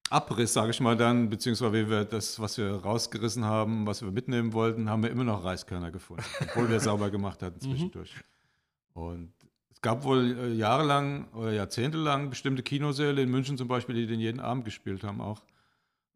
Abriss, 0.10 0.54
sage 0.54 0.72
ich 0.72 0.80
mal 0.80 0.96
dann, 0.96 1.30
beziehungsweise 1.30 1.74
wie 1.74 1.90
wir 1.90 2.06
das, 2.06 2.40
was 2.40 2.58
wir 2.58 2.76
rausgerissen 2.76 3.46
haben, 3.46 3.88
was 3.88 4.02
wir 4.02 4.12
mitnehmen 4.12 4.54
wollten, 4.54 4.90
haben 4.90 5.04
wir 5.04 5.10
immer 5.10 5.24
noch 5.24 5.44
Reiskörner 5.44 5.92
gefunden, 5.92 6.24
obwohl 6.42 6.70
wir 6.70 6.80
sauber 6.80 7.10
gemacht 7.10 7.42
hatten 7.42 7.60
zwischendurch. 7.62 8.14
Und 8.94 9.34
es 9.72 9.82
gab 9.82 10.04
wohl 10.04 10.38
äh, 10.38 10.54
jahrelang 10.54 11.30
oder 11.34 11.52
jahrzehntelang 11.52 12.30
bestimmte 12.30 12.64
Kinosäle 12.64 13.22
in 13.22 13.30
München 13.32 13.58
zum 13.58 13.68
Beispiel, 13.68 13.96
die 13.96 14.08
den 14.08 14.20
jeden 14.20 14.40
Abend 14.40 14.66
gespielt 14.66 15.04
haben 15.04 15.20
auch. 15.20 15.42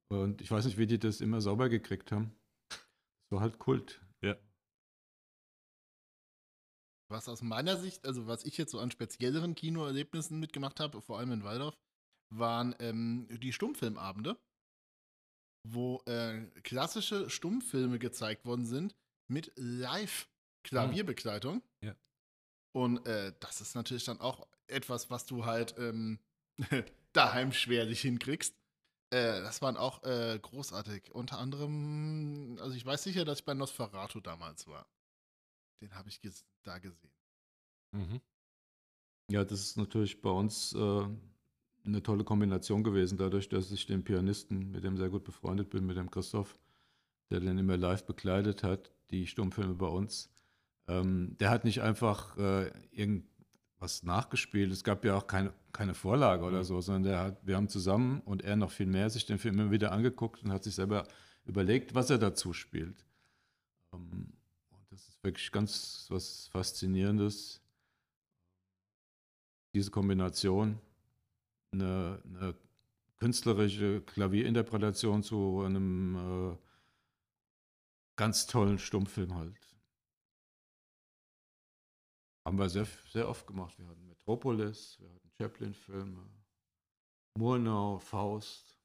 Und 0.09 0.41
ich 0.41 0.51
weiß 0.51 0.65
nicht, 0.65 0.77
wie 0.77 0.87
die 0.87 0.99
das 0.99 1.19
immer 1.19 1.41
sauber 1.41 1.67
gekriegt 1.67 2.11
haben. 2.11 2.31
So 3.29 3.41
halt 3.41 3.59
Kult. 3.59 3.99
Was 7.09 7.29
aus 7.29 7.41
meiner 7.41 7.77
Sicht, 7.77 8.05
also 8.05 8.27
was 8.27 8.43
ich 8.43 8.57
jetzt 8.57 8.71
so 8.71 8.79
an 8.79 8.91
spezielleren 8.91 9.55
Kinoerlebnissen 9.55 10.39
mitgemacht 10.39 10.79
habe, 10.79 11.01
vor 11.01 11.19
allem 11.19 11.31
in 11.31 11.43
Waldorf, 11.43 11.77
waren 12.29 12.75
ähm, 12.79 13.27
die 13.41 13.53
Stummfilmabende, 13.53 14.37
wo 15.63 16.01
äh, 16.05 16.45
klassische 16.63 17.29
Stummfilme 17.29 17.99
gezeigt 17.99 18.45
worden 18.45 18.65
sind 18.65 18.95
mit 19.29 19.53
Live-Klavierbegleitung. 19.55 21.61
Ja. 21.81 21.95
Und 22.75 23.05
äh, 23.07 23.33
das 23.39 23.61
ist 23.61 23.75
natürlich 23.75 24.05
dann 24.05 24.19
auch 24.19 24.47
etwas, 24.67 25.09
was 25.09 25.25
du 25.25 25.45
halt 25.45 25.75
ähm, 25.77 26.19
daheim 27.13 27.53
schwerlich 27.53 28.01
hinkriegst. 28.01 28.53
Äh, 29.09 29.41
das 29.41 29.61
waren 29.61 29.77
auch 29.77 30.03
äh, 30.03 30.37
großartig. 30.41 31.11
Unter 31.11 31.39
anderem, 31.39 32.57
also 32.59 32.75
ich 32.75 32.85
weiß 32.85 33.03
sicher, 33.03 33.25
dass 33.25 33.39
ich 33.39 33.45
bei 33.45 33.53
Nosferatu 33.53 34.19
damals 34.19 34.67
war. 34.67 34.85
Den 35.81 35.93
habe 35.95 36.09
ich 36.09 36.21
ges 36.21 36.45
da 36.63 36.79
gesehen. 36.79 37.11
Mhm. 37.91 38.21
Ja, 39.29 39.43
das 39.43 39.59
ist 39.61 39.77
natürlich 39.77 40.21
bei 40.21 40.29
uns 40.29 40.73
äh, 40.73 41.05
eine 41.85 42.03
tolle 42.03 42.23
Kombination 42.23 42.83
gewesen, 42.83 43.17
dadurch, 43.17 43.49
dass 43.49 43.71
ich 43.71 43.85
den 43.85 44.03
Pianisten, 44.03 44.71
mit 44.71 44.83
dem 44.83 44.97
sehr 44.97 45.09
gut 45.09 45.23
befreundet 45.23 45.69
bin, 45.69 45.85
mit 45.85 45.97
dem 45.97 46.09
Christoph, 46.09 46.57
der 47.29 47.39
den 47.39 47.57
immer 47.57 47.77
live 47.77 48.05
begleitet 48.05 48.63
hat, 48.63 48.91
die 49.11 49.27
Stummfilme 49.27 49.75
bei 49.75 49.87
uns. 49.87 50.29
Ähm, 50.87 51.35
der 51.39 51.49
hat 51.49 51.65
nicht 51.65 51.81
einfach 51.81 52.37
äh, 52.37 52.71
irgendwas 52.91 54.03
nachgespielt. 54.03 54.71
Es 54.71 54.83
gab 54.83 55.03
ja 55.03 55.15
auch 55.15 55.27
keine, 55.27 55.53
keine 55.73 55.93
Vorlage 55.93 56.43
oder 56.43 56.59
Mhm. 56.59 56.63
so, 56.63 56.81
sondern 56.81 57.03
der 57.03 57.19
hat, 57.19 57.45
wir 57.45 57.55
haben 57.57 57.67
zusammen 57.69 58.21
und 58.21 58.43
er 58.43 58.55
noch 58.55 58.71
viel 58.71 58.85
mehr 58.85 59.09
sich 59.09 59.25
den 59.25 59.37
Film 59.37 59.59
immer 59.59 59.71
wieder 59.71 59.91
angeguckt 59.91 60.43
und 60.43 60.51
hat 60.51 60.63
sich 60.63 60.75
selber 60.75 61.05
überlegt, 61.45 61.95
was 61.95 62.09
er 62.09 62.17
dazu 62.17 62.53
spielt. 62.53 63.05
Ähm, 63.93 64.36
wirklich 65.27 65.51
ganz 65.51 66.07
was 66.09 66.47
Faszinierendes 66.47 67.61
diese 69.73 69.91
Kombination, 69.91 70.79
eine, 71.71 72.19
eine 72.25 72.55
künstlerische 73.17 74.01
Klavierinterpretation 74.01 75.21
zu 75.21 75.61
einem 75.61 76.15
äh, 76.15 76.57
ganz 78.15 78.47
tollen 78.47 78.79
Stummfilm 78.79 79.35
halt. 79.35 79.55
Haben 82.45 82.57
wir 82.57 82.69
sehr, 82.69 82.87
sehr 83.11 83.27
oft 83.27 83.45
gemacht. 83.45 83.77
Wir 83.77 83.87
hatten 83.87 84.07
Metropolis, 84.07 84.97
wir 84.99 85.09
hatten 85.09 85.29
Chaplin-Filme, 85.37 86.27
Murnau, 87.37 87.99
Faust. 87.99 88.76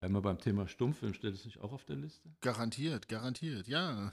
Wenn 0.00 0.12
wir 0.12 0.20
beim 0.20 0.38
Thema 0.38 0.68
Stummfilm, 0.68 1.14
steht 1.14 1.34
es 1.34 1.44
nicht 1.44 1.60
auch 1.60 1.72
auf 1.72 1.84
der 1.84 1.96
Liste? 1.96 2.28
Garantiert, 2.40 3.08
garantiert, 3.08 3.66
ja. 3.66 4.12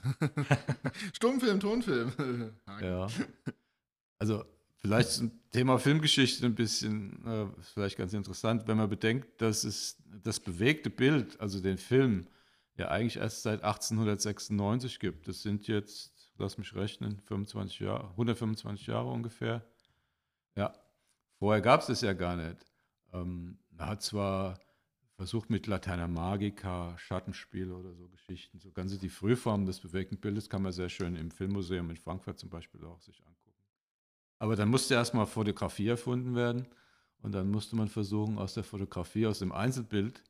Stummfilm, 1.12 1.60
Tonfilm. 1.60 2.12
Ja. 2.80 3.06
Also 4.18 4.44
vielleicht 4.76 5.10
zum 5.10 5.32
Thema 5.50 5.78
Filmgeschichte 5.78 6.46
ein 6.46 6.54
bisschen, 6.54 7.26
äh, 7.26 7.46
vielleicht 7.74 7.98
ganz 7.98 8.14
interessant, 8.14 8.66
wenn 8.66 8.78
man 8.78 8.88
bedenkt, 8.88 9.40
dass 9.42 9.64
es 9.64 10.02
das 10.22 10.40
bewegte 10.40 10.88
Bild, 10.88 11.38
also 11.40 11.60
den 11.60 11.76
Film, 11.78 12.28
ja 12.76 12.88
eigentlich 12.88 13.16
erst 13.16 13.42
seit 13.42 13.62
1896 13.62 14.98
gibt. 14.98 15.28
Das 15.28 15.42
sind 15.42 15.66
jetzt, 15.68 16.32
lass 16.38 16.58
mich 16.58 16.74
rechnen, 16.74 17.20
25 17.26 17.80
Jahre, 17.80 18.10
125 18.10 18.86
Jahre 18.86 19.10
ungefähr. 19.10 19.64
Ja, 20.56 20.72
vorher 21.38 21.60
gab 21.60 21.80
es 21.80 21.86
das 21.86 22.00
ja 22.00 22.12
gar 22.12 22.36
nicht. 22.36 22.64
Ähm, 23.12 23.58
man 23.70 23.88
hat 23.88 24.02
zwar 24.02 24.58
versucht 25.16 25.50
mit 25.50 25.66
Laterna 25.66 26.08
Magica, 26.08 26.96
Schattenspiele 26.98 27.74
oder 27.74 27.94
so 27.94 28.08
Geschichten, 28.08 28.58
so 28.58 28.70
ganze 28.72 28.98
die 28.98 29.08
Frühformen 29.08 29.66
des 29.66 29.80
bewegten 29.80 30.18
Bildes 30.18 30.50
kann 30.50 30.62
man 30.62 30.72
sehr 30.72 30.88
schön 30.88 31.14
im 31.16 31.30
Filmmuseum 31.30 31.88
in 31.90 31.96
Frankfurt 31.96 32.38
zum 32.38 32.50
Beispiel 32.50 32.84
auch 32.84 33.00
sich 33.00 33.20
angucken. 33.24 33.54
Aber 34.38 34.56
dann 34.56 34.68
musste 34.68 34.94
erstmal 34.94 35.26
Fotografie 35.26 35.88
erfunden 35.88 36.34
werden 36.34 36.66
und 37.18 37.32
dann 37.32 37.50
musste 37.50 37.76
man 37.76 37.88
versuchen, 37.88 38.38
aus 38.38 38.54
der 38.54 38.64
Fotografie, 38.64 39.26
aus 39.26 39.38
dem 39.38 39.52
Einzelbild, 39.52 40.22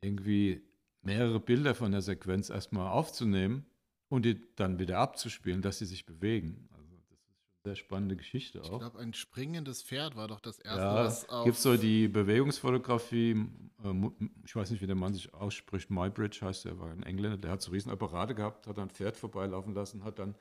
irgendwie 0.00 0.62
mehrere 1.02 1.40
Bilder 1.40 1.74
von 1.74 1.92
der 1.92 2.02
Sequenz 2.02 2.50
erstmal 2.50 2.88
aufzunehmen 2.88 3.66
und 4.08 4.24
die 4.24 4.40
dann 4.56 4.78
wieder 4.78 4.98
abzuspielen, 4.98 5.60
dass 5.60 5.78
sie 5.78 5.86
sich 5.86 6.06
bewegen. 6.06 6.68
Also 6.72 6.96
das 6.96 7.10
ist 7.10 7.24
schon 7.26 7.34
eine 7.34 7.53
sehr 7.64 7.76
spannende 7.76 8.14
Geschichte 8.14 8.60
Ich 8.62 8.70
auch. 8.70 8.78
glaube, 8.78 8.98
ein 8.98 9.14
springendes 9.14 9.82
Pferd 9.82 10.16
war 10.16 10.28
doch 10.28 10.40
das 10.40 10.58
erste, 10.58 10.82
Ja, 10.82 10.94
was 10.96 11.28
auf. 11.30 11.46
gibt 11.46 11.56
so 11.56 11.76
die 11.78 12.08
Bewegungsfotografie, 12.08 13.46
äh, 13.82 14.10
ich 14.44 14.54
weiß 14.54 14.70
nicht, 14.70 14.82
wie 14.82 14.86
der 14.86 14.94
Mann 14.96 15.14
sich 15.14 15.32
ausspricht, 15.32 15.90
Mybridge 15.90 16.40
heißt 16.42 16.66
der, 16.66 16.78
war 16.78 16.90
ein 16.90 17.02
Engländer, 17.02 17.38
der 17.38 17.50
hat 17.52 17.62
so 17.62 17.72
riesen 17.72 17.90
Apparate 17.90 18.34
gehabt, 18.34 18.66
hat 18.66 18.76
dann 18.76 18.88
ein 18.88 18.94
Pferd 18.94 19.16
vorbeilaufen 19.16 19.72
lassen, 19.74 20.04
hat 20.04 20.18
dann 20.18 20.34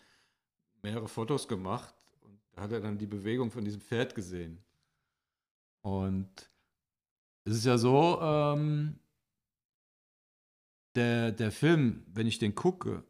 mehrere 0.81 1.07
Fotos 1.07 1.47
gemacht 1.47 1.95
und 2.21 2.37
da 2.51 2.63
hat 2.63 2.73
er 2.73 2.81
dann 2.81 2.97
die 2.97 3.07
Bewegung 3.07 3.51
von 3.51 3.63
diesem 3.63 3.79
Pferd 3.79 4.15
gesehen. 4.15 4.61
Und 5.81 6.49
es 7.45 7.55
ist 7.55 7.65
ja 7.65 7.77
so, 7.77 8.19
ähm, 8.21 8.99
der, 10.95 11.31
der 11.31 11.51
Film, 11.53 12.03
wenn 12.07 12.27
ich 12.27 12.37
den 12.37 12.53
gucke, 12.53 13.03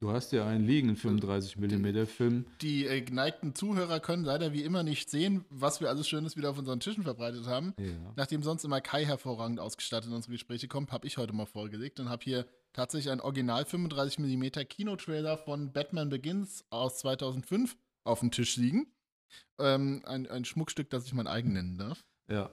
du 0.00 0.10
hast 0.10 0.32
ja 0.32 0.46
einen 0.46 0.66
liegen, 0.66 0.88
einen 0.88 0.96
35 0.96 1.56
mm 1.56 2.06
Film, 2.06 2.44
Die 2.60 2.86
äh, 2.86 3.00
geneigten 3.00 3.54
Zuhörer 3.54 4.00
können 4.00 4.24
leider 4.24 4.52
wie 4.52 4.62
immer 4.62 4.82
nicht 4.82 5.10
sehen, 5.10 5.44
was 5.50 5.80
wir 5.80 5.88
alles 5.88 6.08
Schönes 6.08 6.36
wieder 6.36 6.50
auf 6.50 6.58
unseren 6.58 6.80
Tischen 6.80 7.04
verbreitet 7.04 7.46
haben. 7.46 7.74
ja. 7.78 8.12
Nachdem 8.16 8.42
sonst 8.42 8.64
immer 8.64 8.80
Kai 8.80 9.04
hervorragend 9.04 9.60
ausgestattet 9.60 10.10
in 10.10 10.16
unsere 10.16 10.32
Gespräche 10.32 10.68
kommt, 10.68 10.92
habe 10.92 11.06
ich 11.06 11.16
heute 11.16 11.32
mal 11.32 11.46
vorgelegt 11.46 12.00
und 12.00 12.08
habe 12.08 12.22
hier 12.24 12.46
tatsächlich 12.72 13.10
einen 13.10 13.20
Original 13.20 13.64
35 13.64 14.18
mm 14.18 14.44
Kinotrailer 14.68 15.38
von 15.38 15.72
Batman 15.72 16.08
Begins 16.08 16.64
aus 16.70 16.98
2005 16.98 17.76
auf 18.04 18.20
dem 18.20 18.30
Tisch 18.30 18.56
liegen. 18.56 18.86
ähm, 19.58 20.02
ein, 20.04 20.26
ein 20.28 20.44
Schmuckstück, 20.44 20.90
das 20.90 21.06
ich 21.06 21.14
mein 21.14 21.26
eigen 21.26 21.52
nennen 21.52 21.78
darf. 21.78 22.04
Ja. 22.28 22.50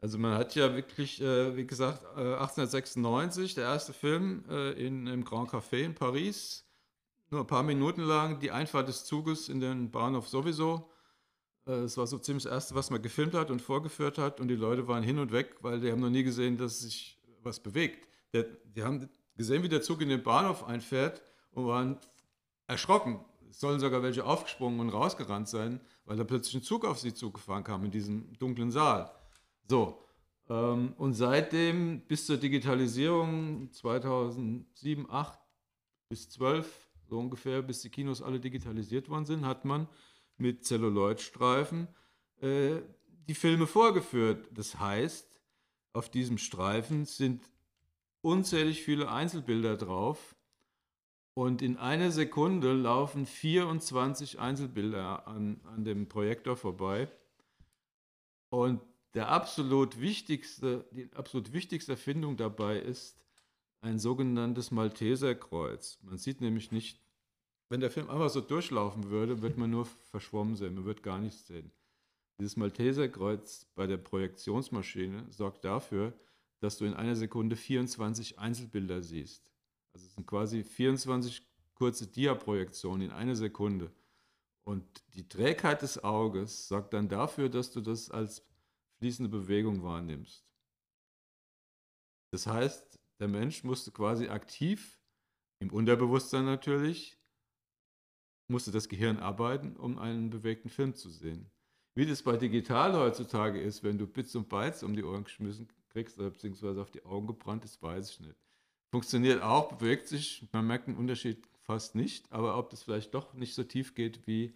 Also 0.00 0.18
man 0.18 0.36
hat 0.38 0.54
ja 0.54 0.74
wirklich, 0.74 1.20
äh, 1.20 1.56
wie 1.56 1.66
gesagt, 1.66 2.02
äh, 2.16 2.34
1896, 2.34 3.54
der 3.54 3.64
erste 3.64 3.92
Film 3.92 4.44
äh, 4.48 4.72
in, 4.72 5.06
im 5.06 5.24
Grand 5.24 5.50
Café 5.50 5.82
in 5.84 5.94
Paris, 5.94 6.64
nur 7.32 7.40
ein 7.42 7.46
paar 7.46 7.62
Minuten 7.62 8.02
lang, 8.02 8.38
die 8.38 8.50
Einfahrt 8.50 8.88
des 8.88 9.04
Zuges 9.04 9.48
in 9.48 9.60
den 9.60 9.90
Bahnhof 9.90 10.28
sowieso. 10.28 10.88
Äh, 11.66 11.72
Es 11.84 11.96
war 11.96 12.06
so 12.06 12.18
ziemlich 12.18 12.44
das 12.44 12.52
Erste, 12.52 12.74
was 12.74 12.90
man 12.90 13.02
gefilmt 13.02 13.34
hat 13.34 13.50
und 13.50 13.62
vorgeführt 13.62 14.18
hat 14.18 14.40
und 14.40 14.48
die 14.48 14.54
Leute 14.54 14.86
waren 14.86 15.02
hin 15.02 15.18
und 15.18 15.32
weg, 15.32 15.56
weil 15.62 15.80
die 15.80 15.90
haben 15.90 16.00
noch 16.00 16.10
nie 16.10 16.22
gesehen, 16.22 16.56
dass 16.58 16.80
sich 16.80 17.18
was 17.42 17.58
bewegt. 17.60 18.06
Die 18.34 18.82
haben 18.82 19.08
gesehen, 19.36 19.62
wie 19.62 19.68
der 19.68 19.82
Zug 19.82 20.00
in 20.00 20.08
den 20.08 20.22
Bahnhof 20.22 20.64
einfährt 20.64 21.22
und 21.52 21.66
waren 21.66 21.98
erschrocken. 22.66 23.24
Es 23.50 23.60
sollen 23.60 23.80
sogar 23.80 24.02
welche 24.02 24.24
aufgesprungen 24.24 24.80
und 24.80 24.90
rausgerannt 24.90 25.48
sein, 25.48 25.80
weil 26.04 26.16
da 26.16 26.24
plötzlich 26.24 26.54
ein 26.54 26.62
Zug 26.62 26.84
auf 26.84 26.98
sie 26.98 27.12
zugefahren 27.12 27.64
kam 27.64 27.84
in 27.84 27.90
diesem 27.90 28.32
dunklen 28.38 28.70
Saal. 28.70 29.10
So, 29.68 30.02
ähm, 30.48 30.94
und 30.96 31.14
seitdem 31.14 32.00
bis 32.02 32.26
zur 32.26 32.36
Digitalisierung 32.38 33.70
2007, 33.72 35.10
8 35.10 35.38
bis 36.08 36.30
12, 36.30 36.81
so 37.12 37.18
ungefähr, 37.18 37.60
bis 37.60 37.82
die 37.82 37.90
Kinos 37.90 38.22
alle 38.22 38.40
digitalisiert 38.40 39.10
worden 39.10 39.26
sind, 39.26 39.44
hat 39.44 39.66
man 39.66 39.86
mit 40.38 40.64
Celluloidstreifen 40.64 41.86
äh, 42.40 42.76
die 43.28 43.34
Filme 43.34 43.66
vorgeführt. 43.66 44.48
Das 44.50 44.80
heißt, 44.80 45.38
auf 45.92 46.08
diesem 46.08 46.38
Streifen 46.38 47.04
sind 47.04 47.44
unzählig 48.22 48.82
viele 48.82 49.10
Einzelbilder 49.10 49.76
drauf 49.76 50.34
und 51.34 51.60
in 51.60 51.76
einer 51.76 52.10
Sekunde 52.10 52.72
laufen 52.72 53.26
24 53.26 54.40
Einzelbilder 54.40 55.28
an, 55.28 55.60
an 55.64 55.84
dem 55.84 56.08
Projektor 56.08 56.56
vorbei. 56.56 57.10
Und 58.48 58.80
der 59.12 59.28
absolut 59.28 60.00
wichtigste, 60.00 60.86
die 60.92 61.12
absolut 61.14 61.52
wichtigste 61.52 61.92
Erfindung 61.92 62.38
dabei 62.38 62.78
ist 62.78 63.21
ein 63.82 63.98
sogenanntes 63.98 64.70
Malteserkreuz. 64.70 65.98
Man 66.02 66.16
sieht 66.16 66.40
nämlich 66.40 66.70
nicht, 66.72 67.00
wenn 67.68 67.80
der 67.80 67.90
Film 67.90 68.08
einfach 68.08 68.30
so 68.30 68.40
durchlaufen 68.40 69.10
würde, 69.10 69.42
wird 69.42 69.58
man 69.58 69.70
nur 69.70 69.86
verschwommen 69.86 70.56
sehen, 70.56 70.74
man 70.74 70.84
wird 70.84 71.02
gar 71.02 71.18
nichts 71.18 71.46
sehen. 71.46 71.72
Dieses 72.38 72.56
Malteserkreuz 72.56 73.66
bei 73.74 73.86
der 73.86 73.96
Projektionsmaschine 73.96 75.26
sorgt 75.30 75.64
dafür, 75.64 76.12
dass 76.60 76.78
du 76.78 76.84
in 76.84 76.94
einer 76.94 77.16
Sekunde 77.16 77.56
24 77.56 78.38
Einzelbilder 78.38 79.02
siehst. 79.02 79.50
Also 79.92 80.06
es 80.06 80.14
sind 80.14 80.26
quasi 80.26 80.62
24 80.62 81.42
kurze 81.74 82.06
Diaprojektionen 82.06 83.08
in 83.08 83.10
einer 83.10 83.34
Sekunde. 83.34 83.92
Und 84.64 84.84
die 85.14 85.28
Trägheit 85.28 85.82
des 85.82 86.02
Auges 86.04 86.68
sorgt 86.68 86.94
dann 86.94 87.08
dafür, 87.08 87.48
dass 87.48 87.72
du 87.72 87.80
das 87.80 88.10
als 88.10 88.46
fließende 88.98 89.28
Bewegung 89.28 89.82
wahrnimmst. 89.82 90.46
Das 92.30 92.46
heißt, 92.46 93.00
der 93.22 93.28
Mensch 93.28 93.62
musste 93.62 93.92
quasi 93.92 94.28
aktiv, 94.28 94.98
im 95.60 95.70
Unterbewusstsein 95.70 96.44
natürlich, 96.44 97.16
musste 98.48 98.72
das 98.72 98.88
Gehirn 98.88 99.18
arbeiten, 99.20 99.76
um 99.76 99.96
einen 99.98 100.28
bewegten 100.28 100.68
Film 100.68 100.94
zu 100.94 101.08
sehen. 101.08 101.48
Wie 101.94 102.04
das 102.04 102.22
bei 102.22 102.36
digital 102.36 102.94
heutzutage 102.94 103.60
ist, 103.60 103.84
wenn 103.84 103.96
du 103.96 104.08
Bits 104.08 104.34
und 104.34 104.48
Bytes 104.48 104.82
um 104.82 104.96
die 104.96 105.04
Ohren 105.04 105.22
geschmissen 105.22 105.68
kriegst 105.90 106.18
oder 106.18 106.30
beziehungsweise 106.30 106.82
auf 106.82 106.90
die 106.90 107.04
Augen 107.04 107.28
gebrannt 107.28 107.64
ist, 107.64 107.80
weiß 107.80 108.10
ich 108.10 108.20
nicht. 108.20 108.36
Funktioniert 108.90 109.40
auch, 109.40 109.70
bewegt 109.72 110.08
sich, 110.08 110.48
man 110.52 110.66
merkt 110.66 110.88
den 110.88 110.96
Unterschied 110.96 111.46
fast 111.60 111.94
nicht, 111.94 112.30
aber 112.32 112.58
ob 112.58 112.70
das 112.70 112.82
vielleicht 112.82 113.14
doch 113.14 113.34
nicht 113.34 113.54
so 113.54 113.62
tief 113.62 113.94
geht, 113.94 114.26
wie 114.26 114.52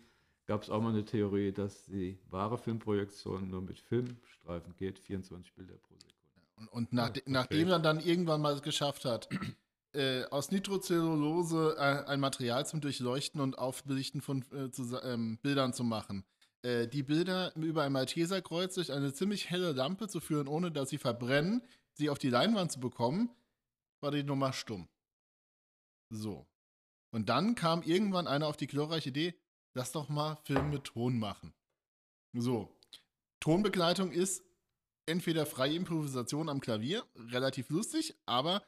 gab 0.46 0.62
es 0.62 0.70
auch 0.70 0.82
mal 0.82 0.88
eine 0.88 1.04
Theorie, 1.04 1.52
dass 1.52 1.84
die 1.84 2.18
wahre 2.30 2.58
Filmprojektion 2.58 3.48
nur 3.48 3.62
mit 3.62 3.78
Filmstreifen 3.78 4.74
geht, 4.74 4.98
24 4.98 5.54
Bilder 5.54 5.76
pro 5.76 5.94
Sekunde. 5.94 6.15
Und, 6.56 6.68
und 6.68 6.92
nach, 6.92 7.10
okay. 7.10 7.22
nachdem 7.26 7.68
er 7.68 7.78
dann 7.78 8.00
irgendwann 8.00 8.40
mal 8.40 8.54
es 8.54 8.62
geschafft 8.62 9.04
hat, 9.04 9.28
äh, 9.92 10.24
aus 10.26 10.50
Nitrocellulose 10.50 11.76
äh, 11.78 12.08
ein 12.08 12.20
Material 12.20 12.66
zum 12.66 12.80
Durchleuchten 12.80 13.40
und 13.40 13.58
Aufbelichten 13.58 14.20
von 14.20 14.44
äh, 14.52 14.70
zu, 14.70 15.00
ähm, 15.02 15.38
Bildern 15.42 15.72
zu 15.72 15.84
machen, 15.84 16.24
äh, 16.62 16.88
die 16.88 17.02
Bilder 17.02 17.54
über 17.56 17.82
ein 17.82 17.92
Malteserkreuz 17.92 18.74
durch 18.74 18.92
eine 18.92 19.12
ziemlich 19.12 19.50
helle 19.50 19.72
Lampe 19.72 20.08
zu 20.08 20.20
führen, 20.20 20.48
ohne 20.48 20.70
dass 20.70 20.90
sie 20.90 20.98
verbrennen, 20.98 21.62
sie 21.92 22.10
auf 22.10 22.18
die 22.18 22.30
Leinwand 22.30 22.72
zu 22.72 22.80
bekommen, 22.80 23.30
war 24.00 24.10
die 24.10 24.22
Nummer 24.22 24.52
stumm. 24.52 24.88
So. 26.10 26.46
Und 27.10 27.28
dann 27.28 27.54
kam 27.54 27.82
irgendwann 27.82 28.26
einer 28.26 28.46
auf 28.46 28.56
die 28.56 28.66
glorreiche 28.66 29.08
Idee, 29.08 29.34
lass 29.74 29.92
doch 29.92 30.08
mal 30.08 30.36
Film 30.44 30.70
mit 30.70 30.84
Ton 30.84 31.18
machen. 31.18 31.54
So. 32.32 32.76
Tonbegleitung 33.40 34.12
ist 34.12 34.42
entweder 35.06 35.46
freie 35.46 35.74
Improvisation 35.74 36.48
am 36.48 36.60
Klavier, 36.60 37.04
relativ 37.16 37.70
lustig, 37.70 38.14
aber 38.26 38.62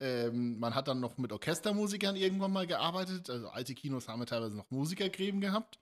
ähm, 0.00 0.58
man 0.58 0.74
hat 0.74 0.88
dann 0.88 1.00
noch 1.00 1.18
mit 1.18 1.32
Orchestermusikern 1.32 2.16
irgendwann 2.16 2.52
mal 2.52 2.66
gearbeitet. 2.66 3.30
Also 3.30 3.48
alte 3.48 3.74
Kinos 3.74 4.08
haben 4.08 4.20
ja 4.20 4.26
teilweise 4.26 4.56
noch 4.56 4.70
Musikergräben 4.70 5.40
gehabt. 5.40 5.80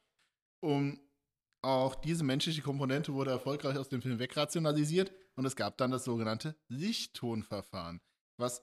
Und 0.62 1.00
auch 1.62 1.94
diese 1.94 2.24
menschliche 2.24 2.62
Komponente 2.62 3.12
wurde 3.12 3.30
erfolgreich 3.30 3.76
aus 3.76 3.88
dem 3.88 4.02
Film 4.02 4.18
wegrationalisiert 4.18 5.12
und 5.36 5.44
es 5.44 5.56
gab 5.56 5.76
dann 5.76 5.90
das 5.90 6.04
sogenannte 6.04 6.56
Lichttonverfahren, 6.68 8.00
was 8.38 8.62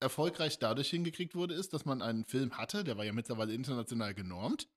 erfolgreich 0.00 0.58
dadurch 0.58 0.90
hingekriegt 0.90 1.34
wurde, 1.34 1.54
ist, 1.54 1.72
dass 1.72 1.84
man 1.84 2.02
einen 2.02 2.24
Film 2.24 2.56
hatte, 2.56 2.84
der 2.84 2.96
war 2.96 3.04
ja 3.04 3.12
mittlerweile 3.12 3.54
international 3.54 4.14
genormt. 4.14 4.68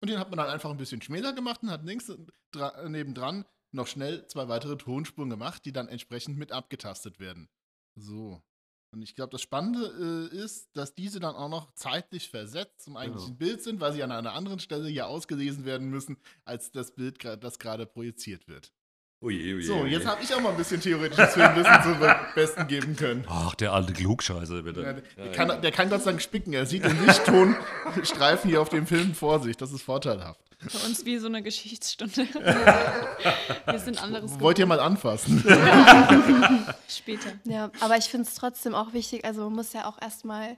Und 0.00 0.08
den 0.08 0.18
hat 0.18 0.30
man 0.30 0.38
dann 0.38 0.48
einfach 0.48 0.70
ein 0.70 0.76
bisschen 0.76 1.02
schmäler 1.02 1.32
gemacht 1.32 1.62
und 1.62 1.70
hat 1.70 1.84
links 1.84 2.10
dra- 2.52 2.88
nebendran 2.88 3.44
noch 3.72 3.86
schnell 3.86 4.26
zwei 4.26 4.48
weitere 4.48 4.76
Tonspuren 4.76 5.30
gemacht, 5.30 5.64
die 5.64 5.72
dann 5.72 5.88
entsprechend 5.88 6.38
mit 6.38 6.52
abgetastet 6.52 7.20
werden. 7.20 7.48
So. 7.96 8.42
Und 8.90 9.02
ich 9.02 9.14
glaube, 9.14 9.30
das 9.32 9.42
Spannende 9.42 10.30
äh, 10.32 10.36
ist, 10.36 10.70
dass 10.74 10.94
diese 10.94 11.20
dann 11.20 11.34
auch 11.34 11.50
noch 11.50 11.74
zeitlich 11.74 12.30
versetzt 12.30 12.80
zum 12.80 12.96
eigentlichen 12.96 13.36
Bild 13.36 13.62
sind, 13.62 13.80
weil 13.80 13.92
sie 13.92 14.02
an 14.02 14.10
einer 14.12 14.32
anderen 14.32 14.60
Stelle 14.60 14.88
ja 14.88 15.04
ausgelesen 15.06 15.66
werden 15.66 15.90
müssen, 15.90 16.16
als 16.46 16.72
das 16.72 16.92
Bild, 16.94 17.22
das 17.22 17.58
gerade 17.58 17.84
projiziert 17.84 18.48
wird. 18.48 18.72
Oje, 19.20 19.56
oje, 19.56 19.62
So, 19.64 19.84
jetzt 19.84 20.06
habe 20.06 20.22
ich 20.22 20.32
auch 20.32 20.40
mal 20.40 20.50
ein 20.52 20.56
bisschen 20.56 20.80
theoretisches 20.80 21.34
Filmwissen 21.34 21.82
zum 21.82 21.98
Be- 21.98 22.16
Besten 22.36 22.66
geben 22.68 22.96
können. 22.96 23.24
Ach, 23.28 23.54
der 23.56 23.72
alte 23.72 23.92
Klugscheißer, 23.92 24.62
bitte. 24.62 24.80
Ja, 24.82 24.92
der, 24.92 25.32
kann, 25.32 25.60
der 25.60 25.72
kann 25.72 25.90
Gott 25.90 26.02
sei 26.04 26.12
Dank 26.12 26.22
spicken. 26.22 26.52
Er 26.52 26.64
sieht 26.66 26.84
den 26.84 27.04
Lichttonstreifen 27.04 28.48
hier 28.48 28.62
auf 28.62 28.68
dem 28.68 28.86
Film 28.86 29.14
vor 29.14 29.40
sich. 29.42 29.56
Das 29.56 29.72
ist 29.72 29.82
vorteilhaft. 29.82 30.40
Für 30.58 30.86
uns 30.86 31.04
wie 31.04 31.18
so 31.18 31.28
eine 31.28 31.42
Geschichtsstunde. 31.42 32.26
Wir 33.66 33.78
sind 33.78 34.02
anderes 34.02 34.40
Wollt 34.40 34.58
ihr 34.58 34.66
mal 34.66 34.80
anfassen? 34.80 35.38
später. 36.88 37.32
Ja, 37.44 37.70
aber 37.80 37.96
ich 37.96 38.06
finde 38.06 38.26
es 38.26 38.34
trotzdem 38.34 38.74
auch 38.74 38.92
wichtig, 38.92 39.24
also 39.24 39.42
man 39.44 39.54
muss 39.54 39.72
ja 39.72 39.88
auch 39.88 40.00
erstmal 40.02 40.56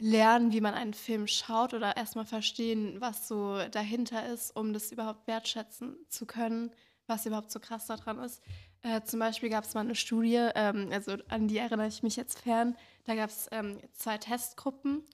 lernen, 0.00 0.52
wie 0.52 0.60
man 0.60 0.74
einen 0.74 0.94
Film 0.94 1.28
schaut 1.28 1.74
oder 1.74 1.96
erstmal 1.96 2.26
verstehen, 2.26 3.00
was 3.00 3.28
so 3.28 3.58
dahinter 3.70 4.26
ist, 4.26 4.56
um 4.56 4.72
das 4.72 4.90
überhaupt 4.90 5.28
wertschätzen 5.28 5.96
zu 6.08 6.26
können, 6.26 6.72
was 7.06 7.26
überhaupt 7.26 7.52
so 7.52 7.60
krass 7.60 7.86
daran 7.86 8.18
ist. 8.18 8.42
Äh, 8.82 9.02
zum 9.02 9.20
Beispiel 9.20 9.48
gab 9.48 9.64
es 9.64 9.74
mal 9.74 9.80
eine 9.80 9.94
Studie, 9.94 10.48
ähm, 10.54 10.90
also 10.92 11.16
an 11.28 11.46
die 11.46 11.58
erinnere 11.58 11.86
ich 11.86 12.02
mich 12.02 12.16
jetzt 12.16 12.40
fern, 12.40 12.76
da 13.04 13.14
gab 13.14 13.30
es 13.30 13.48
ähm, 13.52 13.78
zwei 13.92 14.18
Testgruppen. 14.18 15.04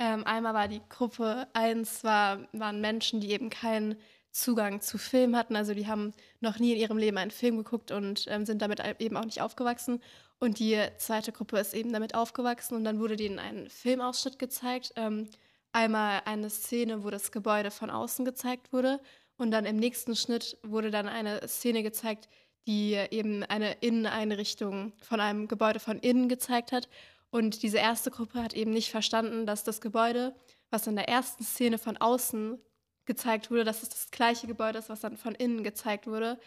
Ähm, 0.00 0.26
einmal 0.26 0.54
war 0.54 0.66
die 0.66 0.80
Gruppe 0.88 1.46
1, 1.52 2.04
war, 2.04 2.48
waren 2.52 2.80
Menschen, 2.80 3.20
die 3.20 3.32
eben 3.32 3.50
keinen 3.50 3.96
Zugang 4.30 4.80
zu 4.80 4.96
Film 4.96 5.36
hatten, 5.36 5.56
also 5.56 5.74
die 5.74 5.86
haben 5.88 6.12
noch 6.40 6.58
nie 6.58 6.72
in 6.72 6.78
ihrem 6.78 6.96
Leben 6.96 7.18
einen 7.18 7.30
Film 7.30 7.58
geguckt 7.58 7.90
und 7.90 8.24
ähm, 8.28 8.46
sind 8.46 8.62
damit 8.62 8.80
eben 8.98 9.16
auch 9.18 9.26
nicht 9.26 9.42
aufgewachsen. 9.42 10.00
Und 10.38 10.58
die 10.58 10.80
zweite 10.96 11.32
Gruppe 11.32 11.58
ist 11.58 11.74
eben 11.74 11.92
damit 11.92 12.14
aufgewachsen 12.14 12.76
und 12.76 12.84
dann 12.84 12.98
wurde 12.98 13.16
denen 13.16 13.38
ein 13.38 13.68
Filmausschnitt 13.68 14.38
gezeigt. 14.38 14.94
Ähm, 14.96 15.28
einmal 15.72 16.22
eine 16.24 16.48
Szene, 16.48 17.04
wo 17.04 17.10
das 17.10 17.30
Gebäude 17.30 17.70
von 17.70 17.90
außen 17.90 18.24
gezeigt 18.24 18.72
wurde 18.72 19.00
und 19.36 19.50
dann 19.50 19.66
im 19.66 19.76
nächsten 19.76 20.16
Schnitt 20.16 20.56
wurde 20.62 20.90
dann 20.90 21.08
eine 21.08 21.46
Szene 21.46 21.82
gezeigt, 21.82 22.28
die 22.66 22.94
eben 23.10 23.42
eine 23.44 23.72
Inneneinrichtung 23.80 24.92
von 25.02 25.20
einem 25.20 25.46
Gebäude 25.46 25.80
von 25.80 25.98
innen 25.98 26.28
gezeigt 26.30 26.72
hat. 26.72 26.88
Und 27.30 27.62
diese 27.62 27.78
erste 27.78 28.10
Gruppe 28.10 28.42
hat 28.42 28.54
eben 28.54 28.72
nicht 28.72 28.90
verstanden, 28.90 29.46
dass 29.46 29.62
das 29.64 29.80
Gebäude, 29.80 30.34
was 30.70 30.86
in 30.86 30.96
der 30.96 31.08
ersten 31.08 31.44
Szene 31.44 31.78
von 31.78 31.96
außen 31.96 32.58
gezeigt 33.04 33.50
wurde, 33.50 33.64
dass 33.64 33.82
es 33.82 33.88
das 33.88 34.10
gleiche 34.10 34.46
Gebäude 34.46 34.78
ist, 34.78 34.88
was 34.88 35.00
dann 35.00 35.16
von 35.16 35.34
innen 35.34 35.62
gezeigt 35.64 36.06
wurde. 36.06 36.38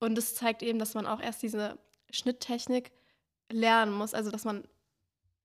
Und 0.00 0.18
es 0.18 0.34
zeigt 0.34 0.62
eben, 0.62 0.78
dass 0.78 0.94
man 0.94 1.06
auch 1.06 1.20
erst 1.20 1.42
diese 1.42 1.78
Schnitttechnik 2.10 2.90
lernen 3.50 3.92
muss, 3.92 4.14
also 4.14 4.30
dass 4.30 4.44
man 4.44 4.64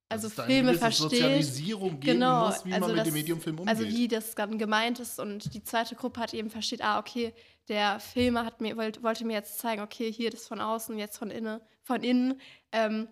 also 0.10 0.30
Dass 0.30 0.46
Filme 0.46 0.74
versteht. 0.74 1.10
Sozialisierung 1.12 2.00
geben 2.00 2.20
Genau, 2.20 2.48
muss, 2.48 2.64
wie 2.64 2.72
also 2.74 2.88
man 2.88 2.92
mit 2.92 3.00
das- 3.00 3.08
dem 3.10 3.14
Mediumfilm 3.14 3.60
umgeht. 3.60 3.76
Also 3.76 3.86
wie 3.90 4.08
das 4.08 4.36
dann 4.36 4.58
gemeint 4.58 5.00
ist 5.02 5.20
und 5.20 5.54
die 5.54 5.62
zweite 5.64 5.96
Gruppe 5.96 6.22
hat 6.22 6.34
eben 6.34 6.50
versteht, 6.50 6.82
ah, 6.82 6.98
okay, 7.00 7.34
der 7.68 8.00
Filmer 8.00 8.46
hat 8.46 8.62
mir, 8.62 8.78
wollte, 8.78 9.04
wollte 9.04 9.26
mir 9.26 9.34
jetzt 9.34 9.60
zeigen, 9.60 9.82
okay, 9.82 10.10
hier 10.12 10.32
das 10.32 10.48
von 10.48 10.62
außen, 10.62 10.98
jetzt 10.98 11.18
von 11.18 11.30
innen, 11.30 11.60
von 11.84 12.04
innen. 12.04 12.40
Ähm, 12.72 13.10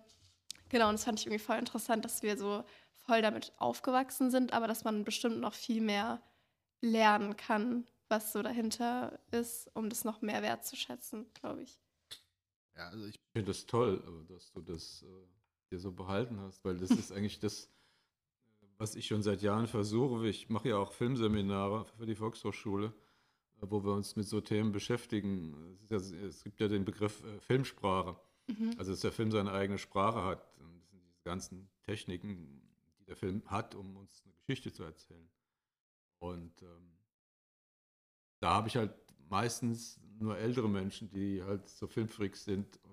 genau, 0.69 0.89
und 0.89 0.95
das 0.95 1.05
fand 1.05 1.19
ich 1.19 1.25
irgendwie 1.25 1.43
voll 1.43 1.57
interessant, 1.57 2.05
dass 2.05 2.23
wir 2.23 2.37
so 2.37 2.63
voll 3.05 3.21
damit 3.21 3.53
aufgewachsen 3.57 4.31
sind, 4.31 4.53
aber 4.53 4.67
dass 4.67 4.83
man 4.83 5.03
bestimmt 5.03 5.39
noch 5.39 5.53
viel 5.53 5.81
mehr 5.81 6.21
lernen 6.81 7.37
kann, 7.37 7.87
was 8.07 8.33
so 8.33 8.41
dahinter 8.41 9.19
ist, 9.31 9.69
um 9.75 9.89
das 9.89 10.03
noch 10.03 10.21
mehr 10.21 10.41
wertzuschätzen, 10.41 11.25
glaube 11.33 11.63
ich. 11.63 11.79
Ja, 12.75 12.89
also 12.89 13.05
ich 13.05 13.19
finde 13.31 13.51
das 13.51 13.65
toll, 13.65 14.01
dass 14.27 14.51
du 14.51 14.61
das 14.61 15.03
äh, 15.03 15.71
dir 15.71 15.79
so 15.79 15.91
behalten 15.91 16.39
hast, 16.41 16.63
weil 16.65 16.77
das 16.77 16.91
ist 16.91 17.11
eigentlich 17.11 17.39
das, 17.39 17.69
was 18.77 18.95
ich 18.95 19.07
schon 19.07 19.23
seit 19.23 19.41
Jahren 19.41 19.67
versuche. 19.67 20.27
Ich 20.27 20.49
mache 20.49 20.69
ja 20.69 20.77
auch 20.77 20.91
Filmseminare 20.91 21.85
für 21.85 22.05
die 22.05 22.15
Volkshochschule, 22.15 22.87
äh, 23.61 23.65
wo 23.69 23.83
wir 23.83 23.93
uns 23.93 24.15
mit 24.15 24.27
so 24.27 24.41
Themen 24.41 24.71
beschäftigen. 24.71 25.77
Es, 25.83 25.91
ist 25.91 26.11
ja, 26.11 26.27
es 26.27 26.43
gibt 26.43 26.59
ja 26.59 26.67
den 26.67 26.85
Begriff 26.85 27.23
äh, 27.23 27.39
Filmsprache, 27.39 28.19
Mhm. 28.47 28.75
also 28.77 28.91
dass 28.91 29.01
der 29.01 29.11
Film 29.11 29.31
seine 29.31 29.51
eigene 29.51 29.77
Sprache 29.77 30.23
hat. 30.23 30.43
Und 30.59 30.77
das 30.79 30.89
sind 30.89 31.01
diese 31.05 31.23
ganzen 31.23 31.69
Techniken, 31.83 32.61
die 32.99 33.05
der 33.05 33.15
Film 33.15 33.43
hat, 33.47 33.75
um 33.75 33.97
uns 33.97 34.23
eine 34.25 34.33
Geschichte 34.35 34.71
zu 34.73 34.83
erzählen. 34.83 35.29
Und 36.19 36.61
ähm, 36.61 36.97
da 38.39 38.51
habe 38.53 38.67
ich 38.67 38.75
halt 38.77 38.93
meistens 39.29 39.99
nur 40.19 40.37
ältere 40.37 40.69
Menschen, 40.69 41.09
die 41.09 41.43
halt 41.43 41.67
so 41.69 41.87
Filmfreaks 41.87 42.45
sind. 42.45 42.79
Ähm, 42.85 42.91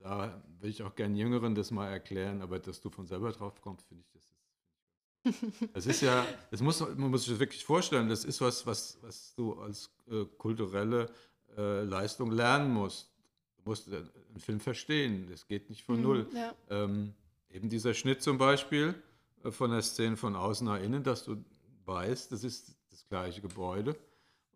Da 0.00 0.42
will 0.60 0.70
ich 0.70 0.82
auch 0.82 0.94
gern 0.94 1.16
Jüngeren 1.16 1.54
das 1.54 1.70
mal 1.70 1.88
erklären, 1.90 2.42
aber 2.42 2.58
dass 2.60 2.80
du 2.80 2.90
von 2.90 3.06
selber 3.06 3.32
drauf 3.32 3.60
kommst, 3.62 3.86
finde 3.88 4.04
ich, 4.04 4.10
das 4.12 4.24
ist. 4.24 4.38
Es 5.74 5.86
ist 5.86 6.00
ja, 6.02 6.26
das 6.50 6.60
muss, 6.60 6.80
man 6.80 7.10
muss 7.10 7.22
sich 7.24 7.32
das 7.32 7.40
wirklich 7.40 7.64
vorstellen, 7.64 8.08
das 8.08 8.24
ist 8.24 8.40
was, 8.40 8.66
was, 8.66 8.98
was 9.02 9.34
du 9.34 9.54
als 9.60 9.90
äh, 10.10 10.24
kulturelle 10.38 11.10
äh, 11.56 11.82
Leistung 11.84 12.30
lernen 12.32 12.72
musst. 12.72 13.10
Musst 13.68 13.88
einen 13.92 14.08
Film 14.38 14.60
verstehen, 14.60 15.26
das 15.30 15.46
geht 15.46 15.68
nicht 15.68 15.82
von 15.84 15.96
Mhm, 15.96 16.02
null. 16.02 16.26
Ja. 16.34 16.54
Ähm, 16.70 17.12
eben 17.50 17.68
dieser 17.68 17.92
Schnitt 17.94 18.22
zum 18.22 18.38
Beispiel 18.38 18.94
äh, 19.44 19.50
von 19.50 19.70
der 19.70 19.82
Szene 19.82 20.16
von 20.16 20.34
außen 20.36 20.66
nach 20.66 20.80
innen, 20.80 21.02
dass 21.02 21.24
du 21.24 21.44
weißt, 21.84 22.32
das 22.32 22.44
ist 22.44 22.74
das 22.90 23.06
gleiche 23.08 23.40
Gebäude. 23.42 23.90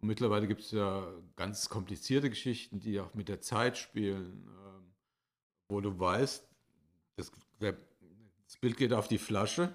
Und 0.01 0.09
mittlerweile 0.09 0.49
gibt 0.49 0.63
es 0.63 0.71
ja 0.71 1.07
ganz 1.37 1.69
komplizierte 1.69 2.29
Geschichten, 2.31 2.81
die 2.81 2.99
auch 3.01 3.13
mit 3.15 3.29
der 3.29 3.41
Zeit 3.41 3.77
spielen, 3.79 4.49
ähm, 4.49 4.93
wo 5.69 5.81
du 5.81 5.97
weißt, 5.99 6.49
das, 7.17 7.31
das 7.61 8.57
Bild 8.61 8.77
geht 8.77 8.93
auf 8.93 9.09
die 9.09 9.19
Flasche, 9.19 9.75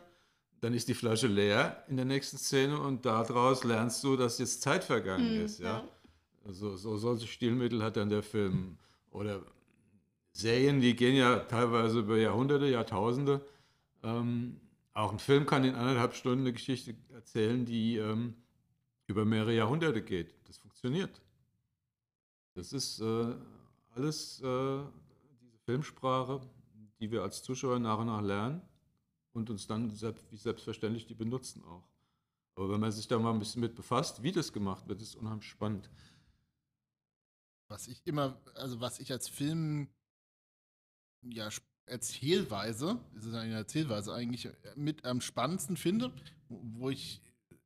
dann 0.62 0.74
ist 0.74 0.88
die 0.88 0.96
Flasche 0.96 1.28
leer 1.28 1.84
in 1.88 1.96
der 1.98 2.06
nächsten 2.06 2.38
Szene 2.38 2.80
und 2.80 3.06
daraus 3.06 3.64
lernst 3.64 4.04
du, 4.04 4.18
dass 4.18 4.40
jetzt 4.40 4.62
Zeit 4.64 4.84
vergangen 4.84 5.36
Mhm, 5.38 5.46
ist. 5.46 5.60
Ja? 5.60 5.88
Also, 6.44 6.76
so 6.76 6.98
solche 6.98 7.28
Stilmittel 7.28 7.84
hat 7.84 7.98
dann 7.98 8.10
der 8.10 8.24
Film. 8.24 8.78
Oder 9.12 9.42
Serien, 10.32 10.82
die 10.82 10.96
gehen 10.96 11.16
ja 11.16 11.40
teilweise 11.40 12.00
über 12.00 12.18
Jahrhunderte, 12.18 12.68
Jahrtausende. 12.68 13.46
Ähm, 14.04 14.60
auch 14.94 15.12
ein 15.12 15.20
Film 15.20 15.46
kann 15.46 15.64
in 15.64 15.76
anderthalb 15.76 16.14
Stunden 16.14 16.42
eine 16.42 16.54
Geschichte 16.54 16.96
erzählen, 17.14 17.66
die 17.66 17.98
ähm, 17.98 18.36
über 19.08 19.26
mehrere 19.26 19.56
Jahrhunderte 19.56 20.02
geht. 20.02 20.36
Das 20.48 20.58
funktioniert. 20.58 21.22
Das 22.54 22.74
ist 22.74 23.00
äh, 23.00 23.36
alles 23.96 24.42
äh, 24.42 24.80
diese 25.42 25.58
Filmsprache, 25.66 26.42
die 27.00 27.12
wir 27.12 27.24
als 27.24 27.44
Zuschauer 27.44 27.80
nach 27.80 28.00
und 28.00 28.08
nach 28.08 28.22
lernen 28.22 28.62
und 29.34 29.50
uns 29.50 29.68
dann 29.68 29.90
selbst, 29.92 30.32
wie 30.32 30.38
selbstverständlich 30.38 31.06
die 31.06 31.14
benutzen 31.14 31.64
auch. 31.64 31.88
Aber 32.56 32.72
wenn 32.72 32.80
man 32.80 32.92
sich 32.92 33.08
da 33.08 33.20
mal 33.20 33.32
ein 33.32 33.40
bisschen 33.40 33.62
mit 33.62 33.76
befasst, 33.76 34.24
wie 34.24 34.32
das 34.32 34.52
gemacht 34.52 34.88
wird, 34.88 35.02
ist 35.02 35.16
unheimlich 35.16 35.48
spannend. 35.48 35.90
Was 37.68 37.88
ich 37.88 38.06
immer, 38.06 38.42
also 38.56 38.80
was 38.80 39.00
ich 39.00 39.12
als 39.12 39.28
Film, 39.28 39.90
ja, 41.22 41.50
Erzählweise, 41.86 43.00
es 43.16 43.26
ist 43.26 43.34
eine 43.34 43.56
Erzählweise 43.56 44.14
eigentlich 44.14 44.50
mit 44.76 45.06
am 45.06 45.22
spannendsten 45.22 45.78
finde, 45.78 46.12
wo 46.50 46.60
wo 46.80 46.90
ich 46.90 47.22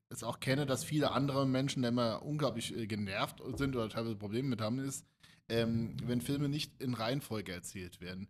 es 0.09 0.23
auch 0.23 0.39
kenne, 0.39 0.65
dass 0.65 0.83
viele 0.83 1.11
andere 1.11 1.47
Menschen 1.47 1.81
da 1.81 1.89
immer 1.89 2.23
unglaublich 2.23 2.75
äh, 2.75 2.85
genervt 2.85 3.41
sind 3.55 3.75
oder 3.75 3.89
teilweise 3.89 4.15
Probleme 4.15 4.49
mit 4.49 4.61
haben, 4.61 4.79
ist, 4.79 5.05
ähm, 5.49 5.95
wenn 6.03 6.21
Filme 6.21 6.49
nicht 6.49 6.81
in 6.81 6.93
Reihenfolge 6.93 7.51
erzählt 7.51 8.01
werden. 8.01 8.27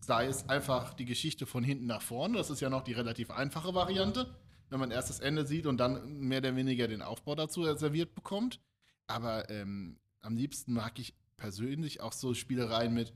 Sei 0.00 0.26
es 0.26 0.48
einfach 0.48 0.94
die 0.94 1.04
Geschichte 1.04 1.46
von 1.46 1.64
hinten 1.64 1.86
nach 1.86 2.02
vorne, 2.02 2.36
das 2.36 2.50
ist 2.50 2.60
ja 2.60 2.70
noch 2.70 2.82
die 2.82 2.92
relativ 2.92 3.30
einfache 3.30 3.74
Variante, 3.74 4.34
wenn 4.68 4.80
man 4.80 4.90
erst 4.90 5.10
das 5.10 5.20
Ende 5.20 5.46
sieht 5.46 5.66
und 5.66 5.78
dann 5.78 6.18
mehr 6.18 6.38
oder 6.38 6.56
weniger 6.56 6.88
den 6.88 7.02
Aufbau 7.02 7.34
dazu 7.34 7.64
serviert 7.76 8.14
bekommt. 8.14 8.60
Aber 9.06 9.48
ähm, 9.50 9.98
am 10.20 10.36
liebsten 10.36 10.72
mag 10.72 10.98
ich 10.98 11.14
persönlich 11.36 12.00
auch 12.00 12.12
so 12.12 12.34
Spielereien 12.34 12.92
mit 12.92 13.12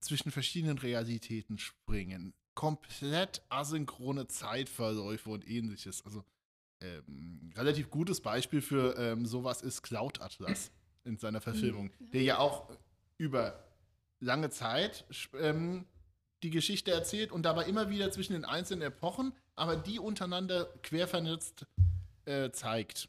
zwischen 0.00 0.30
verschiedenen 0.30 0.78
Realitäten 0.78 1.58
springen. 1.58 2.34
Komplett 2.54 3.42
asynchrone 3.48 4.26
Zeitverläufe 4.26 5.30
und 5.30 5.46
ähnliches. 5.48 6.04
Also 6.04 6.24
ähm, 6.80 7.52
relativ 7.54 7.90
gutes 7.90 8.20
Beispiel 8.20 8.60
für 8.60 8.96
ähm, 8.98 9.26
sowas 9.26 9.62
ist 9.62 9.82
Cloud 9.82 10.20
Atlas 10.20 10.72
in 11.04 11.18
seiner 11.18 11.40
Verfilmung, 11.40 11.90
der 11.98 12.22
ja 12.22 12.38
auch 12.38 12.70
über 13.18 13.64
lange 14.18 14.50
Zeit 14.50 15.04
ähm, 15.38 15.86
die 16.42 16.50
Geschichte 16.50 16.90
erzählt 16.90 17.32
und 17.32 17.42
dabei 17.42 17.64
immer 17.64 17.90
wieder 17.90 18.10
zwischen 18.10 18.32
den 18.32 18.44
einzelnen 18.44 18.82
Epochen, 18.82 19.32
aber 19.56 19.76
die 19.76 19.98
untereinander 19.98 20.66
quer 20.82 21.06
vernetzt 21.06 21.66
äh, 22.24 22.50
zeigt. 22.50 23.08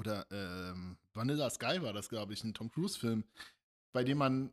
Oder 0.00 0.26
ähm, 0.30 0.96
Vanilla 1.12 1.50
Sky 1.50 1.82
war 1.82 1.92
das, 1.92 2.08
glaube 2.08 2.32
ich, 2.32 2.42
ein 2.42 2.54
Tom 2.54 2.70
Cruise-Film, 2.70 3.22
bei 3.92 4.02
dem 4.02 4.16
man 4.16 4.50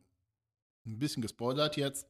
ein 0.84 0.98
bisschen 0.98 1.22
gespoilert 1.22 1.78
jetzt 1.78 2.06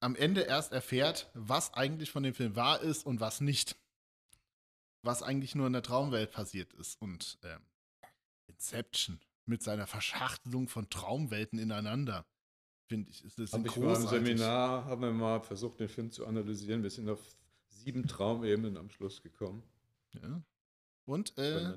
am 0.00 0.16
Ende 0.16 0.40
erst 0.40 0.72
erfährt, 0.72 1.30
was 1.34 1.74
eigentlich 1.74 2.10
von 2.10 2.22
dem 2.22 2.32
Film 2.32 2.56
wahr 2.56 2.80
ist 2.80 3.04
und 3.04 3.20
was 3.20 3.42
nicht. 3.42 3.76
Was 5.02 5.22
eigentlich 5.22 5.54
nur 5.54 5.66
in 5.66 5.74
der 5.74 5.82
Traumwelt 5.82 6.30
passiert 6.30 6.72
ist. 6.72 6.98
Und 7.02 7.38
ähm, 7.42 7.60
Inception 8.46 9.20
mit 9.44 9.62
seiner 9.62 9.86
Verschachtelung 9.86 10.68
von 10.68 10.88
Traumwelten 10.88 11.58
ineinander, 11.58 12.24
finde 12.88 13.10
ich, 13.10 13.22
ist 13.22 13.38
das 13.38 13.52
Hab 13.52 13.60
ein 13.60 13.66
ich 13.66 13.76
mal 13.76 13.94
im 13.96 14.00
großartig. 14.02 14.26
Seminar 14.28 14.86
haben 14.86 15.02
wir 15.02 15.12
mal 15.12 15.40
versucht, 15.42 15.78
den 15.78 15.90
Film 15.90 16.10
zu 16.10 16.26
analysieren. 16.26 16.82
Wir 16.82 16.90
sind 16.90 17.10
auf 17.10 17.20
sieben 17.68 18.06
Traumebenen 18.08 18.78
am 18.78 18.88
Schluss 18.88 19.22
gekommen, 19.22 19.62
Ja. 20.14 20.40
Und 21.06 21.36
äh, 21.38 21.74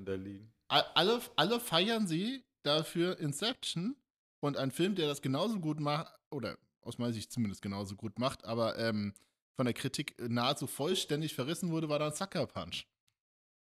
alle, 0.67 1.21
alle 1.35 1.59
feiern 1.59 2.07
sie 2.07 2.43
dafür 2.63 3.19
Inception 3.19 3.95
und 4.39 4.57
ein 4.57 4.71
Film, 4.71 4.95
der 4.95 5.07
das 5.07 5.21
genauso 5.21 5.59
gut 5.59 5.79
macht, 5.79 6.13
oder 6.31 6.57
aus 6.81 6.97
meiner 6.97 7.13
Sicht 7.13 7.31
zumindest 7.31 7.61
genauso 7.61 7.95
gut 7.95 8.19
macht, 8.19 8.45
aber 8.45 8.77
ähm, 8.77 9.13
von 9.55 9.65
der 9.65 9.73
Kritik 9.73 10.15
nahezu 10.19 10.67
vollständig 10.67 11.33
verrissen 11.33 11.71
wurde, 11.71 11.89
war 11.89 11.99
dann 11.99 12.13
Sucker 12.13 12.45
Punch. 12.47 12.85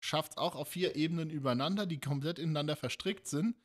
Schafft 0.03 0.37
auch 0.37 0.55
auf 0.55 0.67
vier 0.67 0.95
Ebenen 0.95 1.29
übereinander, 1.29 1.85
die 1.85 1.99
komplett 1.99 2.39
ineinander 2.39 2.75
verstrickt 2.75 3.27
sind. 3.27 3.55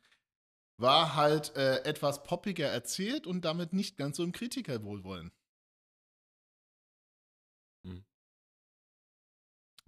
War 0.77 1.15
halt 1.15 1.55
äh, 1.57 1.83
etwas 1.83 2.23
poppiger 2.23 2.67
erzählt 2.67 3.27
und 3.27 3.43
damit 3.43 3.73
nicht 3.73 3.97
ganz 3.97 4.15
so 4.15 4.23
im 4.23 4.31
Kritikerwohlwollen. 4.31 5.31
Hm. 7.83 8.05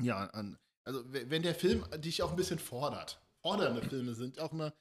Ja, 0.01 0.25
an, 0.31 0.57
also 0.83 1.03
wenn 1.05 1.43
der 1.43 1.55
Film 1.55 1.85
dich 1.97 2.23
auch 2.23 2.31
ein 2.31 2.37
bisschen 2.37 2.59
fordert. 2.59 3.21
Fordernde 3.41 3.81
Filme 3.81 4.13
sind 4.13 4.39
auch 4.39 4.51
immer 4.51 4.73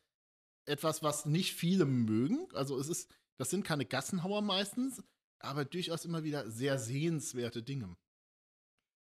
etwas, 0.66 1.03
was 1.03 1.26
nicht 1.26 1.55
viele 1.55 1.84
mögen. 1.84 2.48
Also 2.55 2.78
es 2.78 2.88
ist, 2.88 3.11
das 3.38 3.51
sind 3.51 3.64
keine 3.64 3.86
Gassenhauer 3.86 4.42
meistens, 4.42 5.03
aber 5.38 5.64
durchaus 5.64 6.05
immer 6.05 6.24
wieder 6.24 6.51
sehr 6.51 6.78
sehenswerte 6.78 7.62
Dinge. 7.62 7.96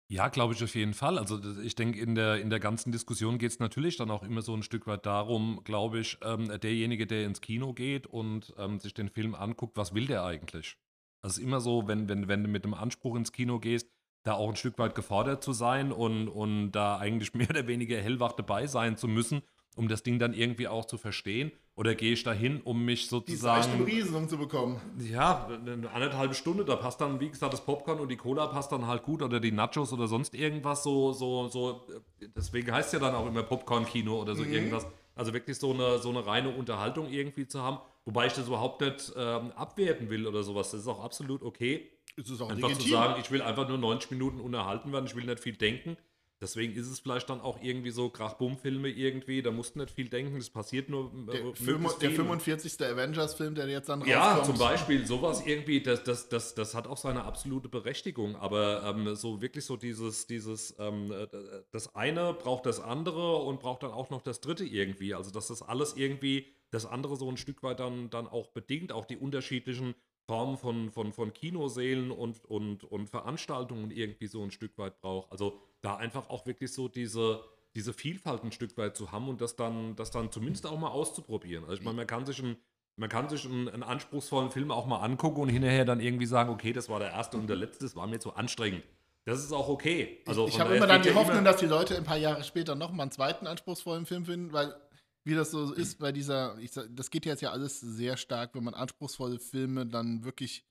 Ja, 0.09 0.27
glaube 0.27 0.53
ich 0.53 0.61
auf 0.61 0.75
jeden 0.75 0.93
Fall. 0.93 1.17
Also 1.17 1.39
ich 1.61 1.75
denke, 1.75 1.97
in 1.99 2.15
der, 2.15 2.41
in 2.41 2.49
der 2.49 2.59
ganzen 2.59 2.91
Diskussion 2.91 3.37
geht 3.37 3.51
es 3.51 3.59
natürlich 3.59 3.95
dann 3.95 4.11
auch 4.11 4.23
immer 4.23 4.41
so 4.41 4.53
ein 4.53 4.63
Stück 4.63 4.85
weit 4.85 5.05
darum, 5.05 5.63
glaube 5.63 5.99
ich, 5.99 6.17
ähm, 6.21 6.47
derjenige, 6.59 7.07
der 7.07 7.25
ins 7.25 7.39
Kino 7.39 7.71
geht 7.73 8.07
und 8.07 8.53
ähm, 8.57 8.77
sich 8.79 8.93
den 8.93 9.07
Film 9.07 9.35
anguckt, 9.35 9.77
was 9.77 9.93
will 9.93 10.07
der 10.07 10.25
eigentlich? 10.25 10.77
Also 11.21 11.35
es 11.35 11.37
ist 11.37 11.43
immer 11.45 11.61
so, 11.61 11.87
wenn, 11.87 12.09
wenn, 12.09 12.27
wenn 12.27 12.43
du 12.43 12.49
mit 12.49 12.65
dem 12.65 12.73
Anspruch 12.73 13.15
ins 13.15 13.31
Kino 13.31 13.59
gehst, 13.59 13.89
da 14.23 14.33
auch 14.33 14.49
ein 14.49 14.55
Stück 14.55 14.77
weit 14.77 14.95
gefordert 14.95 15.43
zu 15.43 15.53
sein 15.53 15.91
und, 15.91 16.27
und 16.27 16.71
da 16.71 16.97
eigentlich 16.97 17.33
mehr 17.35 17.49
oder 17.49 17.67
weniger 17.67 17.97
hellwach 17.97 18.33
dabei 18.33 18.67
sein 18.67 18.97
zu 18.97 19.07
müssen, 19.07 19.41
um 19.75 19.87
das 19.87 20.03
Ding 20.03 20.19
dann 20.19 20.33
irgendwie 20.33 20.67
auch 20.67 20.85
zu 20.85 20.97
verstehen. 20.97 21.51
Oder 21.75 21.95
gehe 21.95 22.11
ich 22.13 22.23
dahin, 22.23 22.61
um 22.61 22.83
mich 22.83 23.03
Die 23.03 23.07
sozusagen. 23.09 23.63
seichte 23.63 23.77
Berieselung 23.77 24.27
zu 24.27 24.37
bekommen. 24.37 24.79
Ja, 24.99 25.47
eine 25.47 25.89
anderthalbe 25.89 26.33
Stunde, 26.35 26.65
da 26.65 26.75
passt 26.75 26.99
dann, 26.99 27.19
wie 27.21 27.29
gesagt, 27.29 27.53
das 27.53 27.63
Popcorn 27.65 27.99
und 27.99 28.09
die 28.11 28.17
Cola 28.17 28.47
passt 28.47 28.71
dann 28.73 28.85
halt 28.85 29.03
gut 29.03 29.21
oder 29.23 29.39
die 29.39 29.53
Nachos 29.53 29.91
oder 29.93 30.07
sonst 30.07 30.35
irgendwas 30.35 30.83
so, 30.83 31.13
so, 31.13 31.47
so. 31.47 31.87
Deswegen 32.35 32.71
heißt 32.71 32.87
es 32.93 32.93
ja 32.93 32.99
dann 32.99 33.15
auch 33.15 33.25
immer 33.25 33.41
Popcorn-Kino 33.43 34.21
oder 34.21 34.35
so 34.35 34.43
Mhm. 34.43 34.51
irgendwas. 34.53 34.85
Also 35.15 35.33
wirklich 35.33 35.57
so 35.57 35.73
eine, 35.73 35.97
so 35.99 36.09
eine 36.09 36.25
reine 36.25 36.49
Unterhaltung 36.49 37.09
irgendwie 37.09 37.47
zu 37.47 37.61
haben, 37.61 37.79
wobei 38.05 38.27
ich 38.27 38.33
das 38.33 38.47
überhaupt 38.47 38.81
nicht 38.81 39.13
ähm, 39.17 39.51
abwerten 39.55 40.09
will 40.09 40.27
oder 40.27 40.43
sowas. 40.43 40.71
Das 40.71 40.81
ist 40.81 40.87
auch 40.87 41.03
absolut 41.03 41.41
okay. 41.41 41.89
Es 42.17 42.29
ist 42.29 42.41
auch 42.41 42.49
Einfach 42.49 42.69
legitim. 42.69 42.85
zu 42.87 42.91
sagen, 42.91 43.19
ich 43.21 43.31
will 43.31 43.41
einfach 43.41 43.67
nur 43.67 43.77
90 43.77 44.11
Minuten 44.11 44.39
unterhalten 44.39 44.91
werden, 44.91 45.05
ich 45.05 45.15
will 45.15 45.25
nicht 45.25 45.39
viel 45.39 45.55
denken. 45.55 45.97
Deswegen 46.43 46.73
ist 46.73 46.87
es 46.87 46.99
vielleicht 46.99 47.29
dann 47.29 47.39
auch 47.39 47.61
irgendwie 47.61 47.91
so 47.91 48.09
Krach-Bumm-Filme 48.09 48.89
irgendwie, 48.89 49.43
da 49.43 49.51
musst 49.51 49.75
du 49.75 49.79
nicht 49.79 49.91
viel 49.91 50.09
denken, 50.09 50.37
es 50.37 50.49
passiert 50.49 50.89
nur 50.89 51.11
äh, 51.13 51.31
Der, 51.33 51.41
der 51.43 51.53
viel. 51.55 52.11
45. 52.15 52.81
Avengers-Film, 52.81 53.53
der 53.53 53.67
jetzt 53.67 53.89
dann 53.89 54.03
Ja, 54.07 54.37
rauskommt. 54.37 54.45
zum 54.47 54.57
Beispiel 54.57 55.05
sowas 55.05 55.45
irgendwie, 55.45 55.81
das, 55.83 56.03
das, 56.03 56.29
das, 56.29 56.55
das 56.55 56.73
hat 56.73 56.87
auch 56.87 56.97
seine 56.97 57.25
absolute 57.25 57.69
Berechtigung. 57.69 58.35
Aber 58.37 58.83
ähm, 58.85 59.13
so 59.15 59.39
wirklich 59.43 59.65
so 59.65 59.77
dieses, 59.77 60.25
dieses, 60.25 60.75
ähm, 60.79 61.11
äh, 61.11 61.27
das 61.69 61.93
eine 61.93 62.33
braucht 62.33 62.65
das 62.65 62.79
andere 62.79 63.35
und 63.35 63.59
braucht 63.59 63.83
dann 63.83 63.91
auch 63.91 64.09
noch 64.09 64.23
das 64.23 64.41
dritte 64.41 64.65
irgendwie. 64.65 65.13
Also 65.13 65.29
dass 65.29 65.47
das 65.49 65.61
alles 65.61 65.95
irgendwie 65.95 66.47
das 66.71 66.87
andere 66.87 67.17
so 67.17 67.29
ein 67.29 67.37
Stück 67.37 67.61
weit 67.61 67.79
dann, 67.79 68.09
dann 68.09 68.27
auch 68.27 68.47
bedingt, 68.47 68.93
auch 68.93 69.05
die 69.05 69.17
unterschiedlichen 69.17 69.93
Formen 70.27 70.57
von, 70.57 70.91
von, 70.91 71.13
von 71.13 71.33
Kinosälen 71.33 72.11
und, 72.11 72.43
und, 72.45 72.83
und 72.83 73.09
Veranstaltungen 73.09 73.91
irgendwie 73.91 74.27
so 74.27 74.43
ein 74.43 74.51
Stück 74.51 74.77
weit 74.77 74.99
braucht. 75.01 75.31
Also 75.31 75.59
da 75.81 75.97
einfach 75.97 76.29
auch 76.29 76.45
wirklich 76.45 76.71
so 76.73 76.87
diese, 76.87 77.43
diese 77.75 77.93
Vielfalt 77.93 78.43
ein 78.43 78.51
Stück 78.51 78.77
weit 78.77 78.95
zu 78.95 79.11
haben 79.11 79.27
und 79.27 79.41
das 79.41 79.55
dann, 79.55 79.95
das 79.95 80.11
dann 80.11 80.31
zumindest 80.31 80.67
auch 80.67 80.79
mal 80.79 80.89
auszuprobieren. 80.89 81.63
Also 81.63 81.75
ich 81.75 81.83
meine, 81.83 81.97
man 81.97 82.07
kann 82.07 82.25
sich 82.25 82.41
ein 82.41 82.57
man 82.97 83.09
kann 83.09 83.29
sich 83.29 83.45
einen, 83.45 83.69
einen 83.69 83.83
anspruchsvollen 83.83 84.51
Film 84.51 84.69
auch 84.69 84.85
mal 84.85 84.99
angucken 84.99 85.41
und 85.41 85.49
hinterher 85.49 85.85
dann 85.85 85.99
irgendwie 85.99 86.25
sagen, 86.25 86.51
okay, 86.51 86.73
das 86.73 86.89
war 86.89 86.99
der 86.99 87.11
erste 87.11 87.37
und 87.37 87.47
der 87.47 87.55
letzte, 87.55 87.85
das 87.85 87.95
war 87.95 88.05
mir 88.05 88.19
zu 88.19 88.33
anstrengend. 88.35 88.83
Das 89.25 89.39
ist 89.39 89.53
auch 89.53 89.69
okay. 89.69 90.19
Also 90.25 90.47
ich 90.47 90.53
von 90.53 90.61
habe 90.61 90.75
immer 90.75 90.87
dann 90.87 91.01
die 91.01 91.13
Hoffnung, 91.13 91.43
dass 91.43 91.57
die 91.57 91.67
Leute 91.67 91.95
ein 91.95 92.03
paar 92.03 92.17
Jahre 92.17 92.43
später 92.43 92.75
nochmal 92.75 93.05
einen 93.05 93.11
zweiten 93.11 93.47
anspruchsvollen 93.47 94.05
Film 94.05 94.25
finden, 94.25 94.51
weil 94.51 94.75
wie 95.23 95.35
das 95.35 95.51
so 95.51 95.71
ist 95.73 95.99
bei 95.99 96.11
dieser, 96.11 96.57
ich 96.59 96.71
sag, 96.71 96.87
das 96.95 97.11
geht 97.11 97.25
jetzt 97.25 97.41
ja 97.41 97.51
alles 97.51 97.79
sehr 97.79 98.17
stark, 98.17 98.55
wenn 98.55 98.63
man 98.63 98.73
anspruchsvolle 98.73 99.39
Filme 99.39 99.85
dann 99.85 100.23
wirklich 100.23 100.65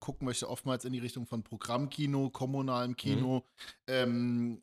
gucken 0.00 0.26
möchte, 0.26 0.48
oftmals 0.48 0.84
in 0.84 0.92
die 0.92 0.98
Richtung 0.98 1.26
von 1.26 1.44
Programmkino, 1.44 2.30
kommunalem 2.30 2.96
Kino. 2.96 3.46
Ähm, 3.86 4.62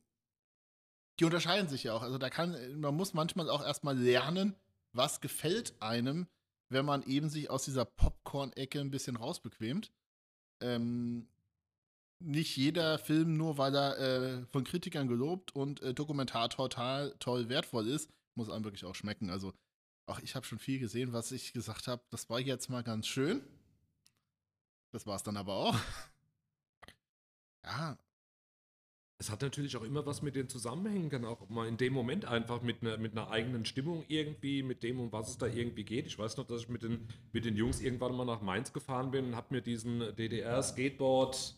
die 1.20 1.26
unterscheiden 1.26 1.70
sich 1.70 1.84
ja 1.84 1.94
auch. 1.94 2.02
Also 2.02 2.18
da 2.18 2.30
kann, 2.30 2.80
man 2.80 2.96
muss 2.96 3.14
manchmal 3.14 3.50
auch 3.50 3.64
erstmal 3.64 3.98
lernen, 3.98 4.56
was 4.92 5.22
gefällt 5.22 5.82
einem, 5.82 6.28
wenn 6.70 6.86
man 6.86 7.04
eben 7.04 7.30
sich 7.30 7.50
aus 7.50 7.66
dieser 7.66 7.86
Popcorn-Ecke 7.86 8.80
ein 8.80 8.92
bisschen 8.92 9.16
rausbequemt. 9.16 9.92
Ähm, 10.62 11.28
nicht 12.22 12.58
jeder 12.58 13.00
Film, 13.00 13.38
nur 13.38 13.58
weil 13.58 13.76
er 13.76 13.98
äh, 13.98 14.46
von 14.48 14.66
Kritikern 14.66 15.08
gelobt 15.08 15.56
und 15.56 15.82
äh, 15.82 15.94
Dokumentar 15.94 16.50
total 16.50 17.16
toll 17.20 17.48
wertvoll 17.48 17.88
ist, 17.88 18.10
muss 18.40 18.50
einem 18.50 18.64
wirklich 18.64 18.86
auch 18.86 18.96
schmecken. 18.96 19.30
Also, 19.30 19.54
auch 20.08 20.20
ich 20.20 20.36
habe 20.36 20.46
schon 20.46 20.60
viel 20.60 20.80
gesehen, 20.80 21.14
was 21.14 21.32
ich 21.32 21.54
gesagt 21.54 21.88
habe, 21.88 22.02
das 22.10 22.30
war 22.30 22.40
jetzt 22.40 22.70
mal 22.70 22.84
ganz 22.84 23.06
schön. 23.08 23.42
Das 24.92 25.06
war 25.06 25.16
es 25.16 25.24
dann 25.24 25.38
aber 25.38 25.54
auch. 25.54 25.76
Ja, 27.64 27.98
Es 29.22 29.30
hat 29.30 29.42
natürlich 29.42 29.76
auch 29.76 29.84
immer 29.84 30.06
was 30.06 30.22
mit 30.22 30.36
den 30.36 30.48
Zusammenhängen, 30.48 31.10
kann 31.10 31.26
auch 31.26 31.50
mal 31.50 31.68
in 31.68 31.76
dem 31.76 31.92
Moment 31.94 32.24
einfach 32.26 32.62
mit 32.62 32.82
einer, 32.82 32.98
mit 32.98 33.12
einer 33.12 33.30
eigenen 33.30 33.66
Stimmung 33.66 34.06
irgendwie, 34.08 34.64
mit 34.64 34.82
dem, 34.82 35.00
um 35.02 35.12
was 35.12 35.30
es 35.32 35.38
da 35.38 35.46
irgendwie 35.46 35.84
geht. 35.84 36.08
Ich 36.08 36.18
weiß 36.18 36.38
noch, 36.38 36.48
dass 36.48 36.62
ich 36.62 36.70
mit 36.70 36.84
den, 36.84 37.08
mit 37.34 37.44
den 37.44 37.58
Jungs 37.58 37.82
irgendwann 37.82 38.16
mal 38.16 38.24
nach 38.26 38.42
Mainz 38.42 38.72
gefahren 38.72 39.12
bin 39.12 39.26
und 39.28 39.36
habe 39.36 39.54
mir 39.56 39.62
diesen 39.62 40.16
DDR-Skateboard, 40.16 41.56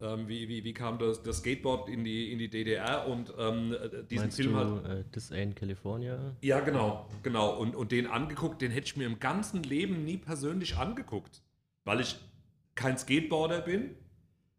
ähm, 0.00 0.28
wie, 0.28 0.48
wie, 0.48 0.64
wie 0.64 0.74
kam 0.74 0.98
das, 0.98 1.22
das 1.22 1.38
Skateboard 1.38 1.88
in 1.88 2.04
die, 2.04 2.32
in 2.32 2.38
die 2.38 2.48
DDR 2.48 3.06
und 3.06 3.32
ähm, 3.38 3.72
äh, 3.72 4.04
diesen 4.04 4.24
Meinst 4.24 4.36
Film 4.36 4.52
du 4.52 4.58
halt. 4.58 4.86
äh, 4.86 5.04
This 5.12 5.32
Ain't 5.32 5.54
California? 5.54 6.18
Ja, 6.42 6.60
genau, 6.60 7.08
genau. 7.22 7.56
Und, 7.56 7.76
und 7.76 7.92
den 7.92 8.06
angeguckt, 8.06 8.60
den 8.60 8.70
hätte 8.70 8.86
ich 8.86 8.96
mir 8.96 9.06
im 9.06 9.18
ganzen 9.20 9.62
Leben 9.62 10.04
nie 10.04 10.16
persönlich 10.18 10.76
angeguckt, 10.76 11.42
weil 11.84 12.00
ich 12.00 12.16
kein 12.74 12.98
Skateboarder 12.98 13.60
bin. 13.60 13.96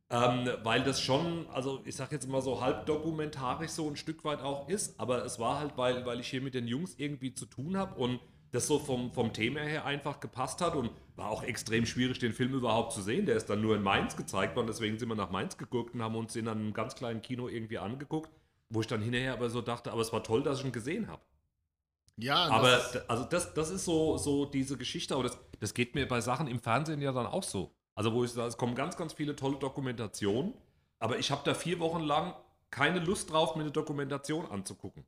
Ähm, 0.08 0.48
weil 0.62 0.84
das 0.84 1.02
schon, 1.02 1.48
also 1.50 1.82
ich 1.84 1.96
sag 1.96 2.12
jetzt 2.12 2.30
mal 2.30 2.40
so 2.40 2.62
halb 2.62 2.86
dokumentarisch 2.86 3.72
so 3.72 3.90
ein 3.90 3.96
Stück 3.96 4.24
weit 4.24 4.40
auch 4.40 4.70
ist, 4.70 5.00
aber 5.00 5.26
es 5.26 5.40
war 5.40 5.60
halt, 5.60 5.78
weil, 5.78 6.06
weil 6.06 6.20
ich 6.20 6.28
hier 6.28 6.42
mit 6.42 6.54
den 6.54 6.68
Jungs 6.68 6.94
irgendwie 7.00 7.34
zu 7.34 7.48
tun 7.48 7.76
habe 7.76 7.96
und 8.00 8.20
das 8.56 8.68
so 8.68 8.80
vom, 8.80 9.12
vom 9.12 9.34
Thema 9.34 9.60
her 9.62 9.86
einfach 9.86 10.20
gepasst 10.20 10.62
hat 10.62 10.76
und 10.76 10.92
war 11.16 11.30
auch 11.30 11.44
extrem 11.44 11.86
schwierig, 11.86 12.20
den 12.20 12.34
Film 12.34 12.54
überhaupt 12.54 12.94
zu 12.94 13.02
sehen. 13.02 13.26
Der 13.26 13.36
ist 13.36 13.50
dann 13.50 13.62
nur 13.62 13.76
in 13.76 13.84
Mainz 13.84 14.16
gezeigt 14.16 14.56
worden, 14.56 14.68
deswegen 14.68 14.98
sind 14.98 15.10
wir 15.10 15.16
nach 15.16 15.30
Mainz 15.30 15.58
geguckt 15.58 15.94
und 15.94 16.02
haben 16.02 16.16
uns 16.16 16.34
den 16.34 16.46
dann 16.46 16.58
in 16.58 16.64
einem 16.66 16.74
ganz 16.74 16.96
kleinen 16.96 17.22
Kino 17.22 17.48
irgendwie 17.48 17.78
angeguckt, 17.78 18.30
wo 18.70 18.82
ich 18.82 18.88
dann 18.88 19.02
hinterher 19.02 19.34
aber 19.34 19.50
so 19.50 19.62
dachte, 19.62 19.92
aber 19.92 20.02
es 20.02 20.12
war 20.12 20.24
toll, 20.24 20.44
dass 20.44 20.60
ich 20.60 20.66
ihn 20.66 20.72
gesehen 20.72 21.08
habe. 21.08 21.22
ja, 22.18 22.48
Aber 22.48 22.72
das, 22.72 23.10
also 23.10 23.26
das, 23.26 23.54
das 23.54 23.70
ist 23.70 23.86
so, 23.86 24.18
so 24.18 24.46
diese 24.46 24.78
Geschichte, 24.78 25.14
aber 25.14 25.24
das, 25.24 25.38
das 25.60 25.74
geht 25.74 25.96
mir 25.96 26.08
bei 26.08 26.22
Sachen 26.22 26.48
im 26.48 26.60
Fernsehen 26.60 27.02
ja 27.02 27.12
dann 27.12 27.28
auch 27.28 27.44
so. 27.44 27.76
Also 27.94 28.14
wo 28.14 28.24
ich 28.24 28.32
sage, 28.32 28.48
es 28.48 28.58
kommen 28.58 28.76
ganz, 28.76 28.98
ganz 28.98 29.14
viele 29.14 29.36
tolle 29.36 29.58
Dokumentationen, 29.58 30.54
aber 31.00 31.20
ich 31.20 31.32
habe 31.32 31.42
da 31.46 31.54
vier 31.54 31.80
Wochen 31.80 32.02
lang 32.02 32.36
keine 32.72 33.00
Lust 33.00 33.32
drauf, 33.32 33.56
mir 33.56 33.62
eine 33.62 33.72
Dokumentation 33.72 34.46
anzugucken. 34.46 35.06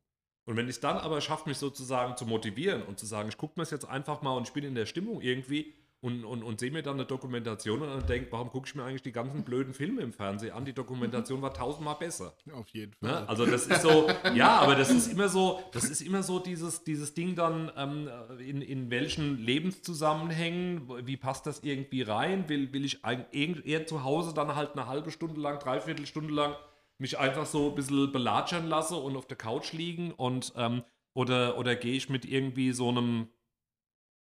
Und 0.48 0.56
wenn 0.56 0.66
ich 0.66 0.76
es 0.76 0.80
dann 0.80 0.98
aber 0.98 1.20
schaffe, 1.20 1.50
mich 1.50 1.58
sozusagen 1.58 2.16
zu 2.16 2.26
motivieren 2.26 2.82
und 2.84 2.98
zu 2.98 3.06
sagen, 3.06 3.28
ich 3.28 3.38
gucke 3.38 3.54
mir 3.58 3.64
es 3.64 3.70
jetzt 3.70 3.88
einfach 3.88 4.22
mal 4.22 4.32
und 4.32 4.48
ich 4.48 4.54
bin 4.54 4.64
in 4.64 4.76
der 4.76 4.86
Stimmung 4.86 5.22
irgendwie 5.22 5.74
und, 6.00 6.24
und, 6.24 6.42
und 6.42 6.60
sehe 6.60 6.72
mir 6.72 6.84
dann 6.84 6.94
eine 6.94 7.06
Dokumentation 7.06 7.82
und 7.82 7.90
dann 7.90 8.08
denke, 8.08 8.32
warum 8.32 8.50
gucke 8.50 8.66
ich 8.68 8.76
mir 8.76 8.84
eigentlich 8.84 9.02
die 9.02 9.12
ganzen 9.12 9.44
blöden 9.44 9.74
Filme 9.74 10.02
im 10.02 10.14
Fernsehen 10.14 10.54
an? 10.54 10.64
Die 10.64 10.72
Dokumentation 10.72 11.42
war 11.42 11.54
tausendmal 11.54 11.96
besser. 11.96 12.34
auf 12.54 12.70
jeden 12.70 12.94
Fall. 12.94 13.24
Ne? 13.24 13.30
Also 13.30 13.46
das 13.46 13.68
ist 13.68 13.82
so, 13.82 14.08
ja, 14.36 14.60
aber 14.60 14.76
das 14.76 14.90
ist 14.90 15.12
immer 15.12 15.28
so, 15.28 15.60
das 15.74 15.84
ist 15.84 16.00
immer 16.00 16.24
so 16.24 16.40
dieses, 16.40 16.86
dieses 16.86 17.14
Ding 17.14 17.36
dann, 17.36 17.70
ähm, 17.76 18.10
in, 18.40 18.62
in 18.62 18.90
welchen 18.90 19.40
Lebenszusammenhängen, 19.40 20.88
wie 21.06 21.18
passt 21.18 21.46
das 21.46 21.60
irgendwie 21.62 22.04
rein? 22.04 22.48
Will, 22.48 22.72
will 22.72 22.86
ich 22.86 23.04
eigentlich 23.04 23.66
eher 23.66 23.86
zu 23.86 24.06
Hause 24.06 24.34
dann 24.34 24.56
halt 24.56 24.74
eine 24.74 24.88
halbe 24.88 25.12
Stunde 25.12 25.42
lang, 25.42 25.60
dreiviertel 25.60 26.06
Stunde 26.06 26.34
lang 26.34 26.56
mich 26.98 27.18
einfach 27.18 27.46
so 27.46 27.70
ein 27.70 27.76
bisschen 27.76 28.12
belatschern 28.12 28.68
lasse 28.68 28.96
und 28.96 29.16
auf 29.16 29.28
der 29.28 29.38
Couch 29.38 29.74
liegen 29.74 30.12
und 30.12 30.54
ähm, 30.56 30.84
oder, 31.14 31.58
oder 31.58 31.76
gehe 31.76 31.96
ich 31.96 32.10
mit 32.10 32.26
irgendwie 32.26 32.72
so 32.74 32.90
einem, 32.90 33.30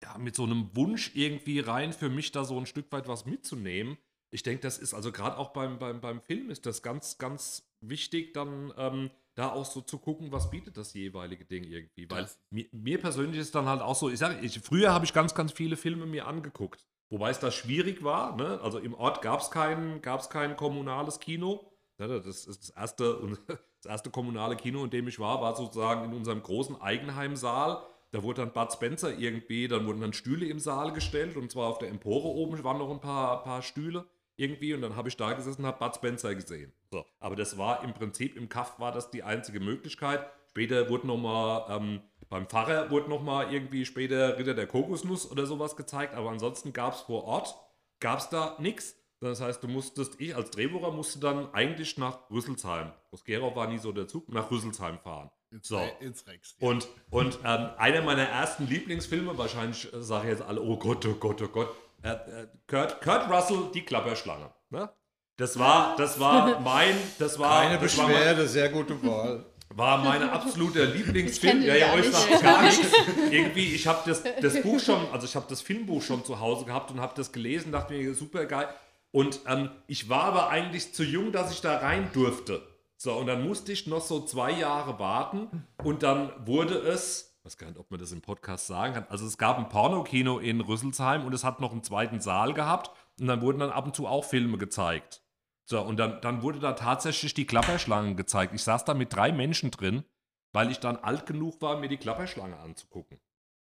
ja, 0.01 0.17
mit 0.17 0.35
so 0.35 0.43
einem 0.43 0.75
Wunsch 0.75 1.11
irgendwie 1.13 1.59
rein, 1.59 1.91
für 1.91 2.09
mich 2.09 2.31
da 2.31 2.45
so 2.45 2.57
ein 2.57 2.65
Stück 2.65 2.91
weit 2.91 3.07
was 3.07 3.25
mitzunehmen. 3.25 3.97
Ich 4.31 4.43
denke, 4.43 4.61
das 4.61 4.77
ist 4.77 4.93
also 4.93 5.11
gerade 5.11 5.37
auch 5.37 5.49
beim, 5.51 5.77
beim, 5.77 6.01
beim 6.01 6.21
Film 6.21 6.49
ist 6.49 6.65
das 6.65 6.81
ganz, 6.81 7.17
ganz 7.17 7.69
wichtig, 7.81 8.33
dann 8.33 8.73
ähm, 8.77 9.11
da 9.35 9.51
auch 9.51 9.65
so 9.65 9.81
zu 9.81 9.99
gucken, 9.99 10.31
was 10.31 10.49
bietet 10.49 10.77
das 10.77 10.93
jeweilige 10.93 11.45
Ding 11.45 11.63
irgendwie. 11.65 12.09
Weil 12.09 12.29
mir, 12.49 12.65
mir 12.71 12.99
persönlich 12.99 13.39
ist 13.41 13.55
dann 13.55 13.67
halt 13.67 13.81
auch 13.81 13.95
so, 13.95 14.09
ich 14.09 14.19
sage, 14.19 14.39
ich, 14.41 14.59
früher 14.59 14.93
habe 14.93 15.05
ich 15.05 15.13
ganz, 15.13 15.35
ganz 15.35 15.51
viele 15.51 15.77
Filme 15.77 16.05
mir 16.05 16.25
angeguckt. 16.27 16.85
Wobei 17.09 17.29
es 17.29 17.39
da 17.39 17.51
schwierig 17.51 18.03
war, 18.03 18.35
ne? 18.35 18.59
Also 18.61 18.79
im 18.79 18.93
Ort 18.93 19.21
gab 19.21 19.41
es 19.41 19.51
kein, 19.51 20.01
gab's 20.01 20.29
kein 20.29 20.55
kommunales 20.55 21.19
Kino. 21.19 21.71
Ja, 21.99 22.07
Das 22.07 22.25
ist 22.25 22.47
das 22.47 22.69
erste, 22.69 23.37
das 23.81 23.91
erste 23.91 24.09
kommunale 24.09 24.55
Kino, 24.55 24.83
in 24.83 24.89
dem 24.89 25.07
ich 25.07 25.19
war, 25.19 25.41
war 25.41 25.55
sozusagen 25.55 26.05
in 26.05 26.13
unserem 26.13 26.41
großen 26.41 26.81
Eigenheimsaal. 26.81 27.83
Da 28.11 28.23
wurde 28.23 28.41
dann 28.41 28.53
Bud 28.53 28.71
Spencer 28.71 29.17
irgendwie, 29.17 29.67
dann 29.67 29.85
wurden 29.85 30.01
dann 30.01 30.13
Stühle 30.13 30.45
im 30.47 30.59
Saal 30.59 30.93
gestellt 30.93 31.35
und 31.35 31.51
zwar 31.51 31.67
auf 31.67 31.79
der 31.79 31.89
Empore 31.89 32.27
oben 32.27 32.63
waren 32.63 32.77
noch 32.77 32.89
ein 32.89 33.01
paar, 33.01 33.43
paar 33.43 33.61
Stühle 33.61 34.05
irgendwie 34.37 34.73
und 34.73 34.81
dann 34.81 34.95
habe 34.95 35.09
ich 35.09 35.17
da 35.17 35.33
gesessen 35.33 35.61
und 35.61 35.67
habe 35.67 35.79
Bud 35.79 35.95
Spencer 35.95 36.35
gesehen. 36.35 36.71
So, 36.91 37.05
aber 37.19 37.35
das 37.35 37.57
war 37.57 37.83
im 37.83 37.93
Prinzip 37.93 38.37
im 38.37 38.47
Kaff 38.47 38.79
war 38.79 38.91
das 38.91 39.11
die 39.11 39.23
einzige 39.23 39.59
Möglichkeit. 39.59 40.25
Später 40.49 40.89
wurde 40.89 41.07
noch 41.07 41.17
mal 41.17 41.65
ähm, 41.69 42.01
beim 42.29 42.47
Pfarrer 42.47 42.89
wurde 42.89 43.09
noch 43.09 43.21
mal 43.21 43.53
irgendwie 43.53 43.85
später 43.85 44.37
Ritter 44.37 44.53
der 44.53 44.67
Kokosnuss 44.67 45.29
oder 45.29 45.45
sowas 45.45 45.75
gezeigt, 45.75 46.15
aber 46.15 46.29
ansonsten 46.29 46.73
gab 46.73 46.93
es 46.93 47.01
vor 47.01 47.25
Ort 47.25 47.55
gab 47.99 48.19
es 48.19 48.29
da 48.29 48.55
nichts. 48.59 48.95
Das 49.21 49.41
heißt, 49.41 49.63
du 49.63 49.67
musstest, 49.67 50.19
ich 50.19 50.35
als 50.35 50.51
Drehbucher 50.51 50.91
musste 50.91 51.19
dann 51.19 51.53
eigentlich 51.53 51.97
nach 51.97 52.29
Rüsselsheim. 52.29 52.91
Aus 53.11 53.23
Gerau 53.23 53.55
war 53.55 53.67
nie 53.67 53.77
so 53.77 53.91
der 53.91 54.07
Zug, 54.07 54.27
nach 54.29 54.51
Rüsselsheim 54.51 54.99
fahren. 54.99 55.31
ins, 55.51 55.67
so. 55.67 55.81
Ins 55.99 56.27
Rex. 56.27 56.55
ja. 56.59 56.67
Und, 56.67 56.87
und 57.09 57.39
ähm, 57.43 57.69
einer 57.77 58.01
meiner 58.01 58.23
ersten 58.23 58.67
Lieblingsfilme, 58.67 59.37
wahrscheinlich 59.37 59.91
äh, 59.93 60.01
sagen 60.03 60.27
jetzt 60.27 60.41
alle, 60.41 60.61
oh 60.61 60.77
Gott, 60.77 61.05
oh 61.05 61.13
Gott, 61.13 61.41
oh 61.41 61.47
Gott, 61.47 61.69
äh, 62.03 62.09
äh, 62.09 62.47
Kurt, 62.67 63.01
Kurt 63.01 63.29
Russell, 63.29 63.71
die 63.73 63.81
Klapperschlange. 63.81 64.51
Ne? 64.69 64.89
Das 65.37 65.57
war, 65.57 65.95
das 65.97 66.19
war 66.19 66.59
mein, 66.63 66.95
das 67.17 67.39
war, 67.39 67.63
Keine 67.63 67.79
das 67.79 67.97
war, 67.97 68.05
mein, 68.05 68.13
Beschwerde, 68.13 68.47
sehr 68.47 68.69
gute 68.69 69.01
Wahl. 69.03 69.45
war 69.69 69.97
meine 69.97 70.31
absolute 70.31 70.85
Lieblingsfilm. 70.85 71.61
Ich 71.61 71.67
Ja, 71.67 71.75
ja, 71.75 71.93
euch 71.93 72.11
gar 72.11 72.21
sagt 72.21 72.29
nicht. 72.31 72.43
gar 72.43 72.61
nichts. 72.63 72.87
Irgendwie, 73.31 73.75
ich 73.75 73.87
habe 73.87 74.01
das, 74.05 74.23
das 74.41 74.61
Buch 74.61 74.79
schon, 74.79 75.07
also 75.11 75.25
ich 75.25 75.35
habe 75.35 75.45
das 75.49 75.61
Filmbuch 75.61 76.01
schon 76.01 76.23
zu 76.23 76.39
Hause 76.39 76.65
gehabt 76.65 76.91
und 76.91 77.01
habe 77.01 77.13
das 77.15 77.31
gelesen, 77.31 77.71
dachte 77.71 77.93
mir, 77.93 78.13
super 78.13 78.45
geil. 78.45 78.69
Und 79.15 79.39
ähm, 79.47 79.69
ich 79.87 80.09
war 80.09 80.25
aber 80.25 80.49
eigentlich 80.49 80.93
zu 80.93 81.05
jung, 81.05 81.31
dass 81.31 81.49
ich 81.49 81.61
da 81.61 81.77
rein 81.77 82.09
durfte. 82.11 82.67
So, 82.97 83.13
und 83.13 83.27
dann 83.27 83.47
musste 83.47 83.71
ich 83.71 83.87
noch 83.87 84.01
so 84.01 84.19
zwei 84.19 84.51
Jahre 84.51 84.99
warten 84.99 85.65
und 85.85 86.03
dann 86.03 86.33
wurde 86.45 86.75
es, 86.79 87.33
ich 87.39 87.45
weiß 87.45 87.57
gar 87.57 87.67
nicht, 87.67 87.79
ob 87.79 87.89
man 87.89 88.01
das 88.01 88.11
im 88.11 88.21
Podcast 88.21 88.67
sagen 88.67 88.93
kann, 88.93 89.05
also 89.07 89.25
es 89.25 89.37
gab 89.37 89.57
ein 89.57 89.69
Pornokino 89.69 90.39
in 90.39 90.59
Rüsselsheim 90.59 91.25
und 91.25 91.31
es 91.31 91.45
hat 91.45 91.61
noch 91.61 91.71
einen 91.71 91.81
zweiten 91.81 92.19
Saal 92.19 92.53
gehabt 92.53 92.91
und 93.17 93.27
dann 93.27 93.39
wurden 93.39 93.59
dann 93.59 93.69
ab 93.69 93.85
und 93.85 93.95
zu 93.95 94.05
auch 94.05 94.25
Filme 94.25 94.57
gezeigt. 94.57 95.21
So, 95.63 95.81
und 95.81 95.95
dann, 95.95 96.19
dann 96.19 96.41
wurde 96.41 96.59
da 96.59 96.73
tatsächlich 96.73 97.33
die 97.33 97.47
Klapperschlange 97.47 98.15
gezeigt. 98.15 98.53
Ich 98.53 98.63
saß 98.63 98.83
da 98.83 98.93
mit 98.93 99.13
drei 99.13 99.31
Menschen 99.31 99.71
drin, 99.71 100.03
weil 100.51 100.71
ich 100.71 100.81
dann 100.81 100.97
alt 100.97 101.25
genug 101.25 101.61
war, 101.61 101.79
mir 101.79 101.87
die 101.87 101.95
Klapperschlange 101.95 102.57
anzugucken. 102.57 103.21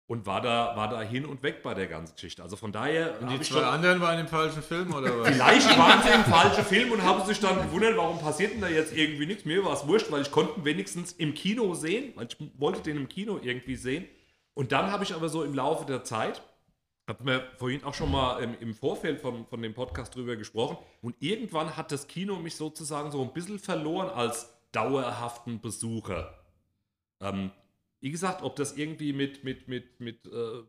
Und 0.08 0.26
war 0.26 0.40
da, 0.40 0.74
war 0.76 0.88
da 0.88 1.02
hin 1.02 1.26
und 1.26 1.44
weg 1.44 1.62
bei 1.62 1.74
der 1.74 1.88
ganzen 1.88 2.16
Geschichte. 2.16 2.42
Also 2.42 2.56
von 2.56 2.72
daher. 2.72 3.22
Und 3.22 3.30
die 3.30 3.42
zwei 3.42 3.64
anderen 3.64 4.00
waren 4.00 4.18
im 4.20 4.28
falschen 4.28 4.64
Film, 4.64 4.94
oder 4.94 5.20
was? 5.20 5.28
Vielleicht 5.28 5.78
waren 5.78 6.02
sie 6.02 6.10
im 6.10 6.24
falschen 6.24 6.64
Film 6.64 6.92
und 6.94 7.04
haben 7.04 7.26
sich 7.26 7.40
dann 7.42 7.62
gewundert, 7.62 7.98
warum 7.98 8.18
passiert 8.20 8.54
denn 8.54 8.62
da 8.62 8.70
jetzt 8.70 8.96
irgendwie 8.96 9.26
nichts. 9.26 9.44
Mir 9.44 9.66
war 9.66 9.74
es 9.74 9.86
wurscht, 9.86 10.10
weil 10.10 10.22
ich 10.22 10.32
konnte 10.32 10.64
wenigstens 10.64 11.12
im 11.12 11.34
Kino 11.34 11.74
sehen, 11.74 12.14
weil 12.16 12.28
ich 12.28 12.38
wollte 12.58 12.82
den 12.82 12.96
im 12.96 13.10
Kino 13.10 13.38
irgendwie 13.42 13.76
sehen. 13.76 14.08
Und 14.54 14.72
dann 14.72 14.92
habe 14.92 15.04
ich 15.04 15.14
aber 15.14 15.28
so 15.28 15.44
im 15.44 15.54
Laufe 15.54 15.86
der 15.86 16.06
Zeit, 16.06 16.42
habe 17.06 17.24
mir 17.26 17.44
vorhin 17.58 17.84
auch 17.84 17.94
schon 17.94 18.10
mal 18.10 18.42
im, 18.42 18.58
im 18.62 18.74
Vorfeld 18.74 19.20
von, 19.20 19.46
von 19.46 19.62
dem 19.62 19.74
Podcast 19.74 20.16
drüber 20.16 20.38
gesprochen, 20.38 20.78
und 21.02 21.16
irgendwann 21.20 21.76
hat 21.76 21.92
das 21.92 22.08
Kino 22.08 22.38
mich 22.38 22.56
sozusagen 22.56 23.12
so 23.12 23.22
ein 23.22 23.34
bisschen 23.34 23.60
verloren 23.60 24.10
als 24.10 24.54
dauerhaften 24.72 25.60
Besucher. 25.60 26.34
Ähm, 27.22 27.52
wie 28.00 28.12
gesagt, 28.12 28.44
ob 28.44 28.56
das 28.56 28.78
irgendwie 28.78 29.14
mit, 29.14 29.44
mit, 29.44 29.68
mit, 29.68 30.00
mit 30.00 30.26
äh, 30.28 30.64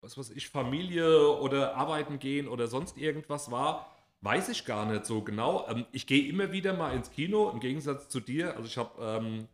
was 0.00 0.18
weiß 0.18 0.30
ich, 0.30 0.48
Familie 0.48 1.30
oder 1.38 1.76
arbeiten 1.76 2.18
gehen 2.18 2.46
oder 2.46 2.66
sonst 2.66 2.98
irgendwas 2.98 3.50
war, 3.50 3.90
weiß 4.20 4.48
ich 4.50 4.64
gar 4.64 4.86
nicht 4.86 5.06
so 5.06 5.22
genau. 5.22 5.66
Ähm, 5.68 5.86
ich 5.92 6.06
gehe 6.06 6.28
immer 6.28 6.52
wieder 6.52 6.74
mal 6.74 6.94
ins 6.94 7.10
Kino, 7.10 7.50
im 7.50 7.60
Gegensatz 7.60 8.08
zu 8.08 8.20
dir. 8.20 8.56
Also 8.56 8.66
ich 8.66 8.76
habe, 8.76 9.02
ähm, 9.02 9.48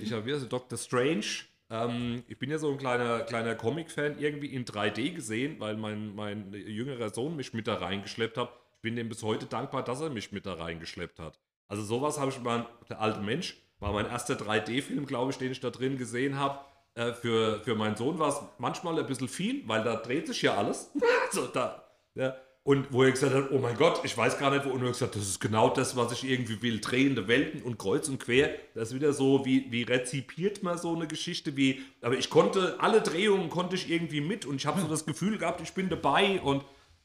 ich 0.00 0.12
habe 0.12 0.24
wieder 0.24 0.38
so 0.38 0.46
Doctor 0.46 0.78
Strange. 0.78 1.26
Ähm, 1.70 2.22
ich 2.28 2.38
bin 2.38 2.50
ja 2.50 2.58
so 2.58 2.70
ein 2.70 2.78
kleiner, 2.78 3.20
kleiner 3.20 3.54
Comic-Fan, 3.54 4.18
irgendwie 4.18 4.48
in 4.48 4.64
3D 4.64 5.12
gesehen, 5.14 5.58
weil 5.58 5.76
mein, 5.76 6.14
mein 6.14 6.52
jüngerer 6.52 7.10
Sohn 7.10 7.36
mich 7.36 7.52
mit 7.54 7.66
da 7.66 7.74
reingeschleppt 7.74 8.36
hat. 8.36 8.50
Ich 8.76 8.82
bin 8.82 8.96
dem 8.96 9.08
bis 9.08 9.22
heute 9.22 9.46
dankbar, 9.46 9.82
dass 9.82 10.00
er 10.00 10.10
mich 10.10 10.32
mit 10.32 10.46
da 10.46 10.54
reingeschleppt 10.54 11.18
hat. 11.18 11.38
Also 11.68 11.82
sowas 11.82 12.20
habe 12.20 12.30
ich 12.30 12.40
mal, 12.40 12.66
der 12.88 13.00
alte 13.00 13.20
Mensch, 13.20 13.56
war 13.80 13.92
mein 13.92 14.06
erster 14.06 14.34
3D-Film, 14.34 15.06
glaube 15.06 15.32
ich, 15.32 15.38
den 15.38 15.52
ich 15.52 15.60
da 15.60 15.70
drin 15.70 15.98
gesehen 15.98 16.38
habe. 16.38 16.60
Äh, 16.96 17.12
für, 17.12 17.60
für 17.60 17.74
meinen 17.74 17.94
Sohn 17.94 18.18
war 18.18 18.30
es 18.30 18.40
manchmal 18.58 18.98
ein 18.98 19.06
bisschen 19.06 19.28
viel, 19.28 19.68
weil 19.68 19.84
da 19.84 19.96
dreht 19.96 20.26
sich 20.26 20.42
ja 20.42 20.56
alles. 20.56 20.90
so, 21.30 21.46
da, 21.46 21.84
ja. 22.14 22.34
Und 22.62 22.92
wo 22.92 23.04
er 23.04 23.12
gesagt 23.12 23.32
hat, 23.32 23.50
oh 23.52 23.58
mein 23.58 23.76
Gott, 23.76 24.00
ich 24.02 24.16
weiß 24.16 24.38
gar 24.38 24.50
nicht, 24.50 24.64
wo. 24.64 24.70
Und 24.70 24.82
er 24.82 24.88
gesagt, 24.88 25.14
das 25.14 25.22
ist 25.22 25.38
genau 25.38 25.68
das, 25.68 25.94
was 25.94 26.10
ich 26.10 26.28
irgendwie 26.28 26.60
will. 26.62 26.80
Drehende 26.80 27.28
Welten 27.28 27.62
und 27.62 27.78
kreuz 27.78 28.08
und 28.08 28.18
quer. 28.18 28.56
Das 28.74 28.88
ist 28.88 28.94
wieder 28.94 29.12
so, 29.12 29.44
wie, 29.44 29.70
wie 29.70 29.82
rezipiert 29.82 30.62
man 30.62 30.78
so 30.78 30.94
eine 30.94 31.06
Geschichte, 31.06 31.56
wie. 31.56 31.84
Aber 32.00 32.16
ich 32.16 32.30
konnte, 32.30 32.76
alle 32.80 33.02
Drehungen 33.02 33.50
konnte 33.50 33.76
ich 33.76 33.90
irgendwie 33.90 34.22
mit 34.22 34.46
und 34.46 34.56
ich 34.56 34.66
habe 34.66 34.80
so 34.80 34.88
das 34.88 35.04
Gefühl 35.04 35.38
gehabt, 35.38 35.60
ich 35.60 35.74
bin 35.74 35.90
dabei 35.90 36.40
und 36.40 36.64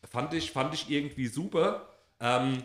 fand 0.09 0.33
ich, 0.33 0.51
fand 0.51 0.73
ich 0.73 0.89
irgendwie 0.89 1.27
super. 1.27 1.89
Ähm, 2.21 2.63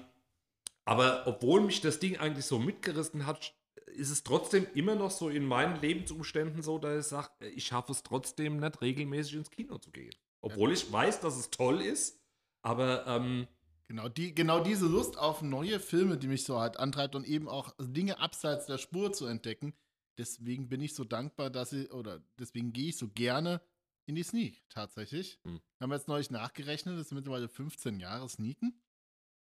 aber 0.84 1.24
obwohl 1.26 1.60
mich 1.60 1.80
das 1.80 1.98
Ding 1.98 2.16
eigentlich 2.18 2.46
so 2.46 2.60
mitgerissen 2.60 3.26
hat, 3.26 3.52
ist 3.96 4.10
es 4.10 4.22
trotzdem 4.22 4.66
immer 4.74 4.94
noch 4.94 5.10
so 5.10 5.28
in 5.28 5.44
meinen 5.44 5.80
Lebensumständen 5.80 6.62
so, 6.62 6.78
dass 6.78 7.06
ich 7.06 7.10
sage, 7.10 7.48
ich 7.48 7.64
schaffe 7.64 7.92
es 7.92 8.02
trotzdem 8.02 8.58
nicht 8.58 8.80
regelmäßig 8.80 9.34
ins 9.34 9.50
Kino 9.50 9.78
zu 9.78 9.90
gehen. 9.90 10.14
Obwohl 10.40 10.72
ich 10.72 10.90
weiß, 10.90 11.20
dass 11.20 11.36
es 11.36 11.50
toll 11.50 11.80
ist, 11.80 12.20
aber 12.62 13.06
ähm, 13.06 13.48
Genau, 13.88 14.08
die, 14.08 14.34
genau 14.34 14.64
diese 14.64 14.86
Lust 14.86 15.16
auf 15.16 15.42
neue 15.42 15.78
Filme, 15.78 16.18
die 16.18 16.26
mich 16.26 16.42
so 16.44 16.58
halt 16.58 16.76
antreibt 16.76 17.14
und 17.14 17.24
eben 17.24 17.48
auch 17.48 17.72
Dinge 17.78 18.18
abseits 18.18 18.66
der 18.66 18.78
Spur 18.78 19.12
zu 19.12 19.26
entdecken. 19.26 19.74
Deswegen 20.18 20.68
bin 20.68 20.80
ich 20.80 20.94
so 20.94 21.04
dankbar, 21.04 21.50
dass 21.50 21.72
ich, 21.72 21.92
oder 21.92 22.20
deswegen 22.38 22.72
gehe 22.72 22.88
ich 22.88 22.96
so 22.96 23.08
gerne 23.08 23.60
in 24.06 24.16
die 24.16 24.24
Sneak 24.24 24.60
tatsächlich. 24.70 25.38
Hm. 25.44 25.60
Haben 25.80 25.90
wir 25.90 25.96
jetzt 25.96 26.08
neulich 26.08 26.30
nachgerechnet, 26.30 26.98
das 26.98 27.10
sind 27.10 27.16
mittlerweile 27.16 27.48
15 27.48 28.00
Jahre 28.00 28.28
Sneaken. 28.28 28.80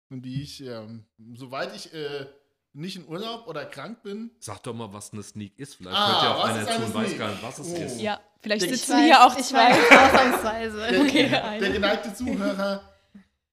Und 0.10 0.24
die 0.24 0.42
ich, 0.42 0.62
ähm, 0.62 1.06
soweit 1.34 1.76
ich 1.76 1.94
äh, 1.94 2.28
nicht 2.74 2.96
in 2.96 3.08
Urlaub 3.08 3.48
oder 3.48 3.66
krank 3.66 4.02
bin, 4.04 4.32
sag 4.40 4.64
doch 4.64 4.74
mal, 4.74 4.94
was 4.94 5.12
eine 5.14 5.24
Sneak 5.24 5.58
ist. 5.60 5.76
Vielleicht 5.76 5.98
Ah, 5.98 6.08
hört 6.12 6.24
ja 6.24 6.36
auch 6.36 6.44
einer 6.46 6.66
zu 6.66 6.74
eine 6.74 6.86
und 6.86 6.94
weiß 6.94 7.18
gar 7.18 7.30
nicht, 7.32 7.44
was 7.44 7.60
es 7.60 7.68
Oh. 7.70 7.76
ist. 7.76 8.02
Ja, 8.02 8.20
vielleicht 8.42 8.66
Ich 8.66 8.72
sitzen 8.72 8.94
weiß, 8.94 9.04
hier 9.04 9.26
auch 9.26 9.38
ich 9.38 9.46
zwei. 9.46 9.70
weiß 9.72 9.92
ausnahmsweise. 9.92 10.78
der, 10.92 11.02
Okay, 11.02 11.30
der 11.60 11.70
geneigte 11.72 12.14
Zuhörer, 12.14 12.82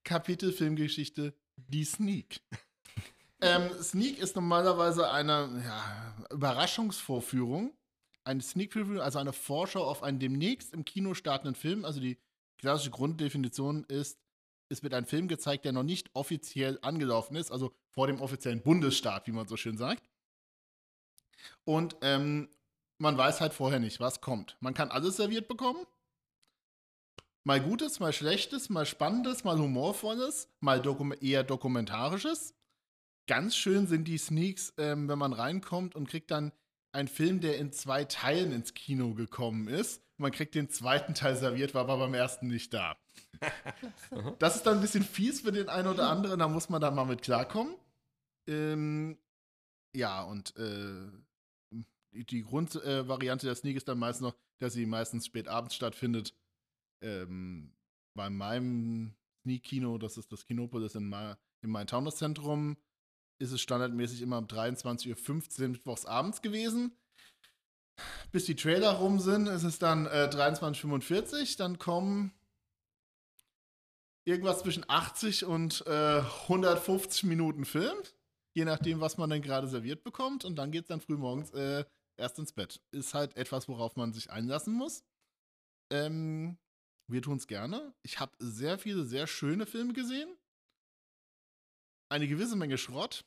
Kapitel 0.04 0.52
Filmgeschichte, 0.52 1.34
die 1.56 1.84
Sneak. 1.84 2.40
ähm, 3.40 3.70
Sneak 3.82 4.18
ist 4.18 4.36
normalerweise 4.36 5.10
eine 5.10 5.62
ja, 5.64 6.14
Überraschungsvorführung. 6.30 7.72
Eine 8.24 8.42
Sneak 8.42 8.72
Preview, 8.72 9.00
also 9.00 9.18
eine 9.18 9.32
Vorschau 9.32 9.82
auf 9.84 10.02
einen 10.02 10.18
demnächst 10.18 10.74
im 10.74 10.84
Kino 10.84 11.14
startenden 11.14 11.54
Film. 11.54 11.84
Also 11.84 11.98
die 12.00 12.18
klassische 12.58 12.90
Grunddefinition 12.90 13.84
ist, 13.84 14.18
es 14.68 14.82
wird 14.82 14.94
ein 14.94 15.06
Film 15.06 15.28
gezeigt, 15.28 15.64
der 15.64 15.72
noch 15.72 15.82
nicht 15.82 16.10
offiziell 16.14 16.78
angelaufen 16.82 17.36
ist, 17.36 17.50
also 17.50 17.72
vor 17.90 18.06
dem 18.06 18.20
offiziellen 18.20 18.62
Bundesstaat, 18.62 19.26
wie 19.26 19.32
man 19.32 19.48
so 19.48 19.56
schön 19.56 19.78
sagt. 19.78 20.02
Und 21.64 21.96
ähm, 22.02 22.48
man 22.98 23.16
weiß 23.16 23.40
halt 23.40 23.54
vorher 23.54 23.80
nicht, 23.80 24.00
was 24.00 24.20
kommt. 24.20 24.56
Man 24.60 24.74
kann 24.74 24.90
alles 24.90 25.16
serviert 25.16 25.48
bekommen. 25.48 25.86
Mal 27.44 27.60
Gutes, 27.60 28.00
mal 28.00 28.12
Schlechtes, 28.12 28.68
mal 28.68 28.84
Spannendes, 28.84 29.44
mal 29.44 29.58
Humorvolles, 29.58 30.48
mal 30.60 30.82
dokum 30.82 31.14
eher 31.20 31.44
Dokumentarisches. 31.44 32.54
Ganz 33.26 33.56
schön 33.56 33.86
sind 33.86 34.04
die 34.04 34.18
Sneaks, 34.18 34.74
ähm, 34.76 35.08
wenn 35.08 35.18
man 35.18 35.32
reinkommt 35.32 35.94
und 35.94 36.08
kriegt 36.08 36.30
dann 36.30 36.52
einen 36.92 37.08
Film, 37.08 37.40
der 37.40 37.58
in 37.58 37.72
zwei 37.72 38.04
Teilen 38.04 38.52
ins 38.52 38.74
Kino 38.74 39.14
gekommen 39.14 39.68
ist. 39.68 40.02
Man 40.16 40.32
kriegt 40.32 40.54
den 40.54 40.68
zweiten 40.68 41.14
Teil 41.14 41.36
serviert, 41.36 41.74
war 41.74 41.82
aber 41.82 41.98
beim 41.98 42.14
ersten 42.14 42.48
nicht 42.48 42.74
da. 42.74 42.96
Das 44.38 44.56
ist 44.56 44.64
dann 44.64 44.76
ein 44.76 44.80
bisschen 44.80 45.04
fies 45.04 45.42
für 45.42 45.52
den 45.52 45.68
einen 45.68 45.88
oder 45.88 46.08
anderen, 46.08 46.38
da 46.38 46.48
muss 46.48 46.68
man 46.68 46.80
dann 46.80 46.94
mal 46.94 47.04
mit 47.04 47.22
klarkommen. 47.22 47.74
Ähm, 48.48 49.18
ja, 49.94 50.22
und 50.22 50.56
äh, 50.56 51.10
die, 52.12 52.42
Grundvariante 52.42 53.46
äh, 53.46 53.48
der 53.48 53.56
Sneak 53.56 53.76
ist 53.76 53.88
dann 53.88 53.98
meist 53.98 54.20
noch, 54.20 54.34
dass 54.58 54.72
sie 54.72 54.86
meistens 54.86 55.26
spät 55.26 55.48
abends 55.48 55.74
stattfindet. 55.74 56.34
Ähm, 57.02 57.74
bei 58.16 58.30
meinem 58.30 59.14
Sneak-Kino, 59.42 59.98
das 59.98 60.16
ist 60.16 60.32
das 60.32 60.44
Kinopolis 60.44 60.94
in 60.94 61.08
Ma 61.08 61.38
im 61.62 61.70
Main-Taunus-Zentrum, 61.70 62.76
ist 63.40 63.52
es 63.52 63.60
standardmäßig 63.60 64.22
immer 64.22 64.38
um 64.38 64.46
23.15 64.46 65.62
Uhr 65.62 65.68
mittwochs 65.68 66.06
abends 66.06 66.42
gewesen. 66.42 66.96
Bis 68.30 68.44
die 68.44 68.54
Trailer 68.54 68.92
rum 68.92 69.18
sind, 69.18 69.48
ist 69.48 69.64
es 69.64 69.78
dann 69.78 70.06
äh, 70.06 70.28
23.45 70.32 71.56
Dann 71.58 71.78
kommen 71.78 72.32
irgendwas 74.28 74.60
zwischen 74.60 74.84
80 74.88 75.44
und 75.46 75.84
äh, 75.86 76.20
150 76.20 77.24
Minuten 77.24 77.64
Film. 77.64 77.96
Je 78.54 78.64
nachdem, 78.64 79.00
was 79.00 79.16
man 79.16 79.30
dann 79.30 79.42
gerade 79.42 79.68
serviert 79.68 80.04
bekommt. 80.04 80.44
Und 80.44 80.56
dann 80.56 80.70
geht 80.70 80.82
es 80.82 80.88
dann 80.88 81.00
früh 81.00 81.16
morgens 81.16 81.50
äh, 81.52 81.84
erst 82.16 82.38
ins 82.38 82.52
Bett. 82.52 82.80
Ist 82.90 83.14
halt 83.14 83.36
etwas, 83.36 83.68
worauf 83.68 83.96
man 83.96 84.12
sich 84.12 84.30
einlassen 84.30 84.74
muss. 84.74 85.02
Ähm, 85.90 86.58
wir 87.10 87.22
tun 87.22 87.38
es 87.38 87.46
gerne. 87.46 87.94
Ich 88.02 88.20
habe 88.20 88.32
sehr 88.38 88.78
viele, 88.78 89.04
sehr 89.04 89.26
schöne 89.26 89.64
Filme 89.64 89.94
gesehen. 89.94 90.28
Eine 92.10 92.28
gewisse 92.28 92.56
Menge 92.56 92.76
Schrott. 92.76 93.24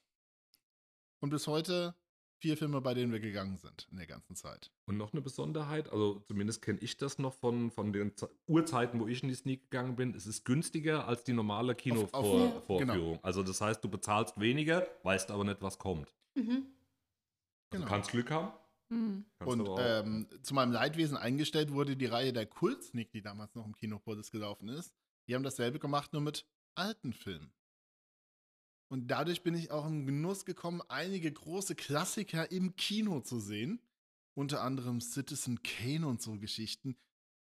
Und 1.19 1.29
bis 1.29 1.47
heute 1.47 1.95
vier 2.41 2.57
Filme, 2.57 2.81
bei 2.81 2.93
denen 2.93 3.11
wir 3.11 3.19
gegangen 3.19 3.57
sind 3.57 3.87
in 3.91 3.97
der 3.97 4.07
ganzen 4.07 4.35
Zeit. 4.35 4.71
Und 4.85 4.97
noch 4.97 5.13
eine 5.13 5.21
Besonderheit, 5.21 5.89
also 5.91 6.19
zumindest 6.27 6.61
kenne 6.61 6.79
ich 6.79 6.97
das 6.97 7.19
noch 7.19 7.33
von, 7.33 7.71
von 7.71 7.93
den 7.93 8.15
Z 8.17 8.29
Uhrzeiten, 8.47 8.99
wo 8.99 9.07
ich 9.07 9.21
in 9.21 9.29
die 9.29 9.35
Sneak 9.35 9.69
gegangen 9.69 9.95
bin. 9.95 10.13
Es 10.15 10.25
ist 10.25 10.43
günstiger 10.43 11.07
als 11.07 11.23
die 11.23 11.33
normale 11.33 11.75
Kinovorführung. 11.75 13.19
Also 13.21 13.43
das 13.43 13.61
heißt, 13.61 13.83
du 13.83 13.89
bezahlst 13.89 14.39
weniger, 14.39 14.87
weißt 15.03 15.31
aber 15.31 15.43
nicht, 15.43 15.61
was 15.61 15.77
kommt. 15.77 16.13
Mhm. 16.35 16.65
Also 17.69 17.83
Genau. 17.83 17.85
kannst 17.87 18.11
Glück 18.11 18.31
haben. 18.31 18.51
Hm. 18.89 19.25
Kannst 19.39 19.53
Und 19.53 19.69
ähm, 19.79 20.27
zu 20.41 20.53
meinem 20.53 20.73
Leidwesen 20.73 21.15
eingestellt 21.15 21.71
wurde 21.71 21.95
die 21.95 22.07
Reihe 22.07 22.33
der 22.33 22.45
Kult-Sneak, 22.45 23.11
die 23.11 23.21
damals 23.21 23.55
noch 23.55 23.65
im 23.65 23.73
Kinopolis 23.73 24.31
gelaufen 24.31 24.67
ist. 24.67 24.93
Die 25.27 25.35
haben 25.35 25.43
dasselbe 25.43 25.79
gemacht, 25.79 26.11
nur 26.11 26.21
mit 26.21 26.45
alten 26.75 27.13
Filmen. 27.13 27.53
Und 28.91 29.07
dadurch 29.07 29.41
bin 29.41 29.55
ich 29.55 29.71
auch 29.71 29.85
im 29.85 30.05
Genuss 30.05 30.43
gekommen, 30.43 30.81
einige 30.89 31.31
große 31.31 31.75
Klassiker 31.75 32.51
im 32.51 32.75
Kino 32.75 33.21
zu 33.21 33.39
sehen. 33.39 33.79
Unter 34.33 34.63
anderem 34.63 34.99
Citizen 34.99 35.63
Kane 35.63 36.05
und 36.05 36.21
so 36.21 36.37
Geschichten. 36.37 36.97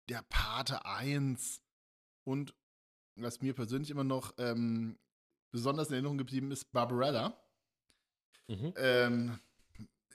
Der 0.09 0.24
Pate 0.28 0.84
1. 0.84 1.62
Und 2.24 2.55
was 3.14 3.41
mir 3.41 3.55
persönlich 3.55 3.91
immer 3.91 4.03
noch 4.03 4.34
ähm, 4.39 4.99
besonders 5.53 5.86
in 5.89 5.95
Erinnerung 5.95 6.18
geblieben 6.18 6.51
ist, 6.51 6.72
Barbarella. 6.72 7.41
Mhm. 8.49 8.74
Ähm, 8.76 9.39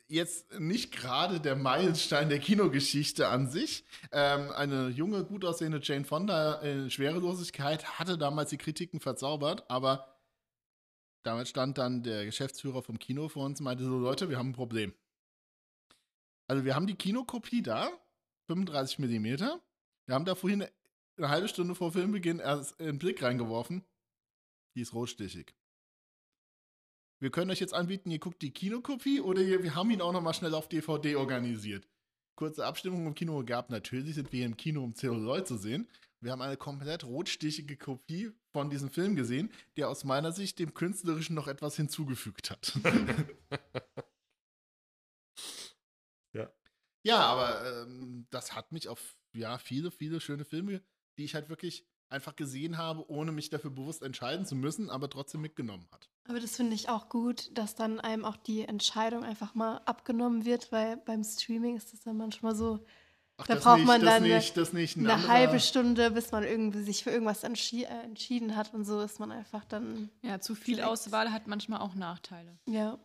jetzt 0.09 0.59
nicht 0.59 0.91
gerade 0.91 1.39
der 1.39 1.55
Meilenstein 1.55 2.27
der 2.27 2.39
Kinogeschichte 2.39 3.29
an 3.29 3.49
sich. 3.49 3.85
Ähm, 4.11 4.51
eine 4.51 4.89
junge, 4.89 5.23
gut 5.23 5.45
aussehende 5.45 5.79
Jane 5.81 6.03
Fonda 6.03 6.55
in 6.55 6.91
Schwerelosigkeit 6.91 7.97
hatte 7.97 8.17
damals 8.17 8.49
die 8.49 8.57
Kritiken 8.57 8.99
verzaubert, 8.99 9.63
aber 9.69 10.12
damit 11.23 11.47
stand 11.47 11.77
dann 11.77 12.03
der 12.03 12.25
Geschäftsführer 12.25 12.83
vom 12.83 12.99
Kino 12.99 13.29
vor 13.29 13.45
uns 13.45 13.59
und 13.59 13.63
meinte 13.65 13.83
so, 13.83 13.97
Leute, 13.97 14.29
wir 14.29 14.37
haben 14.37 14.49
ein 14.49 14.53
Problem. 14.53 14.93
Also 16.47 16.65
wir 16.65 16.75
haben 16.75 16.87
die 16.87 16.95
Kinokopie 16.95 17.61
da, 17.61 17.89
35 18.47 18.99
mm. 18.99 19.23
Wir 20.05 20.15
haben 20.15 20.25
da 20.25 20.35
vorhin 20.35 20.65
eine 21.17 21.29
halbe 21.29 21.47
Stunde 21.47 21.75
vor 21.75 21.91
Filmbeginn 21.91 22.39
erst 22.39 22.79
einen 22.79 22.99
Blick 22.99 23.23
reingeworfen. 23.23 23.83
Die 24.75 24.81
ist 24.81 24.93
rotstichig. 24.93 25.53
Wir 27.19 27.31
können 27.31 27.51
euch 27.51 27.61
jetzt 27.61 27.73
anbieten, 27.73 28.11
ihr 28.11 28.19
guckt 28.19 28.41
die 28.41 28.51
Kinokopie 28.51 29.21
oder 29.21 29.41
ihr, 29.41 29.63
wir 29.63 29.75
haben 29.75 29.91
ihn 29.91 30.01
auch 30.01 30.11
noch 30.11 30.21
mal 30.21 30.33
schnell 30.33 30.53
auf 30.53 30.67
DVD 30.67 31.15
organisiert. 31.15 31.87
kurze 32.35 32.65
Abstimmung 32.65 33.07
im 33.07 33.15
Kino 33.15 33.41
gab. 33.45 33.69
Natürlich 33.69 34.15
sind 34.15 34.33
wir 34.33 34.45
im 34.45 34.57
Kino, 34.57 34.83
um 34.83 34.93
Zelluloid 34.93 35.47
zu 35.47 35.55
sehen. 35.55 35.87
Wir 36.23 36.31
haben 36.31 36.41
eine 36.41 36.55
komplett 36.55 37.03
rotstichige 37.03 37.75
Kopie 37.75 38.31
von 38.53 38.69
diesem 38.69 38.89
Film 38.89 39.17
gesehen, 39.17 39.51
der 39.75 39.89
aus 39.89 40.05
meiner 40.05 40.31
Sicht 40.31 40.57
dem 40.57 40.73
Künstlerischen 40.73 41.35
noch 41.35 41.47
etwas 41.47 41.75
hinzugefügt 41.75 42.49
hat. 42.49 42.73
Ja. 46.35 46.51
Ja, 47.03 47.19
aber 47.19 47.83
ähm, 47.83 48.25
das 48.31 48.55
hat 48.55 48.71
mich 48.71 48.87
auf 48.87 49.15
ja, 49.35 49.59
viele, 49.59 49.91
viele 49.91 50.19
schöne 50.19 50.45
Filme, 50.45 50.81
die 51.19 51.25
ich 51.25 51.35
halt 51.35 51.47
wirklich 51.47 51.87
einfach 52.09 52.35
gesehen 52.35 52.79
habe, 52.79 53.07
ohne 53.07 53.31
mich 53.31 53.51
dafür 53.51 53.69
bewusst 53.69 54.01
entscheiden 54.01 54.47
zu 54.47 54.55
müssen, 54.55 54.89
aber 54.89 55.11
trotzdem 55.11 55.41
mitgenommen 55.41 55.87
hat. 55.91 56.09
Aber 56.27 56.39
das 56.39 56.55
finde 56.55 56.73
ich 56.73 56.89
auch 56.89 57.07
gut, 57.07 57.55
dass 57.55 57.75
dann 57.75 57.99
einem 57.99 58.25
auch 58.25 58.37
die 58.37 58.61
Entscheidung 58.61 59.23
einfach 59.23 59.53
mal 59.53 59.77
abgenommen 59.85 60.43
wird, 60.43 60.71
weil 60.71 60.97
beim 60.97 61.23
Streaming 61.23 61.77
ist 61.77 61.93
das 61.93 62.01
dann 62.01 62.17
manchmal 62.17 62.55
so, 62.55 62.83
Ach, 63.43 63.47
Da 63.47 63.55
braucht 63.55 63.77
nicht, 63.79 63.87
man 63.87 64.01
das 64.01 64.09
dann 64.13 64.23
eine- 64.23 64.35
nicht, 64.35 64.57
das 64.57 64.73
nicht. 64.73 64.97
Ein 64.97 65.05
eine 65.05 65.13
anderer- 65.15 65.31
halbe 65.33 65.59
Stunde, 65.59 66.11
bis 66.11 66.31
man 66.31 66.43
irgendwie 66.43 66.81
sich 66.83 67.03
für 67.03 67.11
irgendwas 67.11 67.43
entschi 67.43 67.83
äh, 67.83 67.87
entschieden 68.03 68.55
hat 68.55 68.73
und 68.73 68.85
so 68.85 69.01
ist 69.01 69.19
man 69.19 69.31
einfach 69.31 69.65
dann, 69.65 70.09
Ja, 70.21 70.39
zu 70.39 70.55
viel 70.55 70.75
Direkt. 70.77 70.91
Auswahl 70.91 71.31
hat 71.31 71.47
manchmal 71.47 71.79
auch 71.81 71.95
Nachteile. 71.95 72.57
ja. 72.67 72.97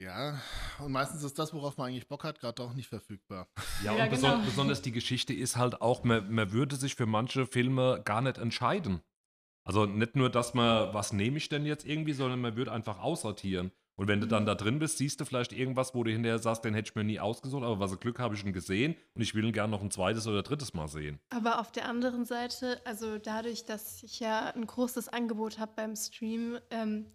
Ja, 0.00 0.40
und 0.80 0.90
meistens 0.90 1.22
ist 1.22 1.38
das, 1.38 1.54
worauf 1.54 1.76
man 1.78 1.86
eigentlich 1.88 2.08
Bock 2.08 2.24
hat, 2.24 2.40
gerade 2.40 2.60
auch 2.62 2.74
nicht 2.74 2.88
verfügbar. 2.88 3.46
Ja, 3.84 3.94
Ja, 3.94 4.04
und 4.04 4.10
beson 4.10 4.30
genau. 4.32 4.44
besonders 4.44 4.82
die 4.82 4.90
Geschichte 4.90 5.32
ist 5.32 5.56
halt 5.56 5.80
auch, 5.80 6.02
man, 6.02 6.30
man 6.34 6.50
würde 6.52 6.74
sich 6.76 6.96
für 6.96 7.06
manche 7.06 7.46
Filme 7.46 8.02
gar 8.04 8.20
nicht 8.20 8.36
entscheiden. 8.38 9.00
Also 9.64 9.86
nicht 9.86 10.16
nur, 10.16 10.30
dass 10.30 10.52
man, 10.52 10.92
was 10.92 11.12
nehme 11.12 11.38
ich 11.38 11.48
denn 11.48 11.64
jetzt 11.64 11.86
irgendwie, 11.86 12.12
sondern 12.12 12.40
man 12.40 12.56
würde 12.56 12.72
einfach 12.72 12.98
aussortieren. 12.98 13.70
Und 13.96 14.08
wenn 14.08 14.20
du 14.20 14.26
dann 14.26 14.44
da 14.44 14.54
drin 14.54 14.80
bist, 14.80 14.98
siehst 14.98 15.20
du 15.20 15.24
vielleicht 15.24 15.52
irgendwas, 15.52 15.94
wo 15.94 16.02
du 16.02 16.10
hinterher 16.10 16.38
sagst, 16.38 16.64
den 16.64 16.74
hätte 16.74 16.90
ich 16.90 16.94
mir 16.96 17.04
nie 17.04 17.20
ausgesucht, 17.20 17.62
aber 17.62 17.78
was 17.78 17.98
Glück 18.00 18.18
habe 18.18 18.34
ich 18.34 18.44
ihn 18.44 18.52
gesehen 18.52 18.96
und 19.14 19.22
ich 19.22 19.34
will 19.34 19.44
ihn 19.44 19.52
gerne 19.52 19.70
noch 19.70 19.82
ein 19.82 19.90
zweites 19.90 20.26
oder 20.26 20.42
drittes 20.42 20.74
Mal 20.74 20.88
sehen. 20.88 21.20
Aber 21.30 21.60
auf 21.60 21.70
der 21.70 21.88
anderen 21.88 22.24
Seite, 22.24 22.80
also 22.84 23.18
dadurch, 23.18 23.64
dass 23.66 24.02
ich 24.02 24.18
ja 24.18 24.52
ein 24.54 24.66
großes 24.66 25.08
Angebot 25.08 25.58
habe 25.58 25.72
beim 25.76 25.94
Stream, 25.94 26.58
ähm, 26.70 27.06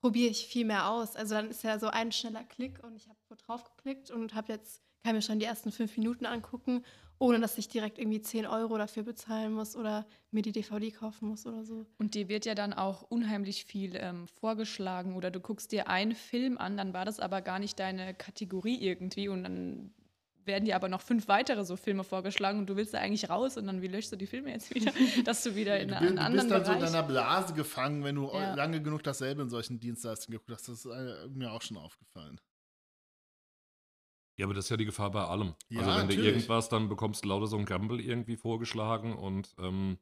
probiere 0.00 0.30
ich 0.30 0.46
viel 0.46 0.64
mehr 0.64 0.88
aus. 0.88 1.16
Also 1.16 1.34
dann 1.34 1.50
ist 1.50 1.64
ja 1.64 1.78
so 1.80 1.88
ein 1.88 2.12
schneller 2.12 2.44
Klick 2.44 2.82
und 2.84 2.94
ich 2.94 3.08
habe 3.08 3.18
drauf 3.44 3.64
geklickt 3.64 4.12
und 4.12 4.34
habe 4.34 4.52
jetzt, 4.52 4.82
kann 5.02 5.16
mir 5.16 5.22
schon 5.22 5.40
die 5.40 5.46
ersten 5.46 5.72
fünf 5.72 5.96
Minuten 5.96 6.26
angucken, 6.26 6.84
ohne 7.18 7.40
dass 7.40 7.56
ich 7.58 7.68
direkt 7.68 7.98
irgendwie 7.98 8.20
10 8.20 8.46
Euro 8.46 8.76
dafür 8.78 9.02
bezahlen 9.02 9.52
muss 9.52 9.74
oder 9.76 10.06
mir 10.30 10.42
die 10.42 10.52
DVD 10.52 10.90
kaufen 10.90 11.28
muss 11.28 11.46
oder 11.46 11.64
so. 11.64 11.86
Und 11.98 12.14
dir 12.14 12.28
wird 12.28 12.44
ja 12.44 12.54
dann 12.54 12.72
auch 12.74 13.02
unheimlich 13.02 13.64
viel 13.64 13.96
ähm, 13.96 14.26
vorgeschlagen 14.28 15.16
oder 15.16 15.30
du 15.30 15.40
guckst 15.40 15.72
dir 15.72 15.88
einen 15.88 16.14
Film 16.14 16.58
an, 16.58 16.76
dann 16.76 16.92
war 16.92 17.04
das 17.04 17.20
aber 17.20 17.40
gar 17.42 17.58
nicht 17.58 17.78
deine 17.78 18.12
Kategorie 18.14 18.78
irgendwie 18.80 19.28
und 19.28 19.42
dann 19.44 19.92
werden 20.44 20.64
dir 20.64 20.76
aber 20.76 20.88
noch 20.88 21.00
fünf 21.00 21.26
weitere 21.26 21.64
so 21.64 21.74
Filme 21.74 22.04
vorgeschlagen 22.04 22.60
und 22.60 22.66
du 22.70 22.76
willst 22.76 22.94
da 22.94 22.98
eigentlich 22.98 23.28
raus 23.28 23.56
und 23.56 23.66
dann 23.66 23.82
wie 23.82 23.88
löschst 23.88 24.12
du 24.12 24.16
die 24.16 24.28
Filme 24.28 24.50
jetzt 24.52 24.72
wieder, 24.74 24.92
dass 25.24 25.42
du 25.42 25.56
wieder 25.56 25.80
in 25.80 25.88
du, 25.88 25.96
einen 25.96 26.06
bist- 26.06 26.18
du 26.18 26.22
anderen 26.22 26.36
bist 26.36 26.50
dann 26.52 26.64
so 26.64 26.72
in 26.72 26.78
Bereich... 26.78 26.92
deiner 26.92 27.06
Blase 27.08 27.54
gefangen, 27.54 28.04
wenn 28.04 28.14
du 28.14 28.30
Ja. 28.32 28.54
lange 28.54 28.80
genug 28.80 29.02
dasselbe 29.02 29.42
in 29.42 29.48
solchen 29.50 29.80
Dienstleistungen 29.80 30.38
geguckt 30.38 30.52
hast. 30.52 30.68
Das 30.68 30.84
ist 30.84 30.86
äh, 30.86 31.26
mir 31.34 31.50
auch 31.50 31.62
schon 31.62 31.78
aufgefallen. 31.78 32.40
Ja, 34.38 34.44
aber 34.46 34.54
das 34.54 34.66
ist 34.66 34.70
ja 34.70 34.76
die 34.76 34.84
Gefahr 34.84 35.10
bei 35.10 35.24
allem. 35.24 35.54
Ja, 35.70 35.80
also 35.80 35.90
wenn 35.92 35.96
du 36.08 36.14
natürlich. 36.14 36.26
irgendwas, 36.26 36.68
dann 36.68 36.88
bekommst 36.88 37.24
du 37.24 37.28
lauter 37.28 37.46
so 37.46 37.56
ein 37.56 37.64
Gamble 37.64 38.00
irgendwie 38.00 38.36
vorgeschlagen 38.36 39.14
und 39.16 39.54
ähm, 39.58 39.98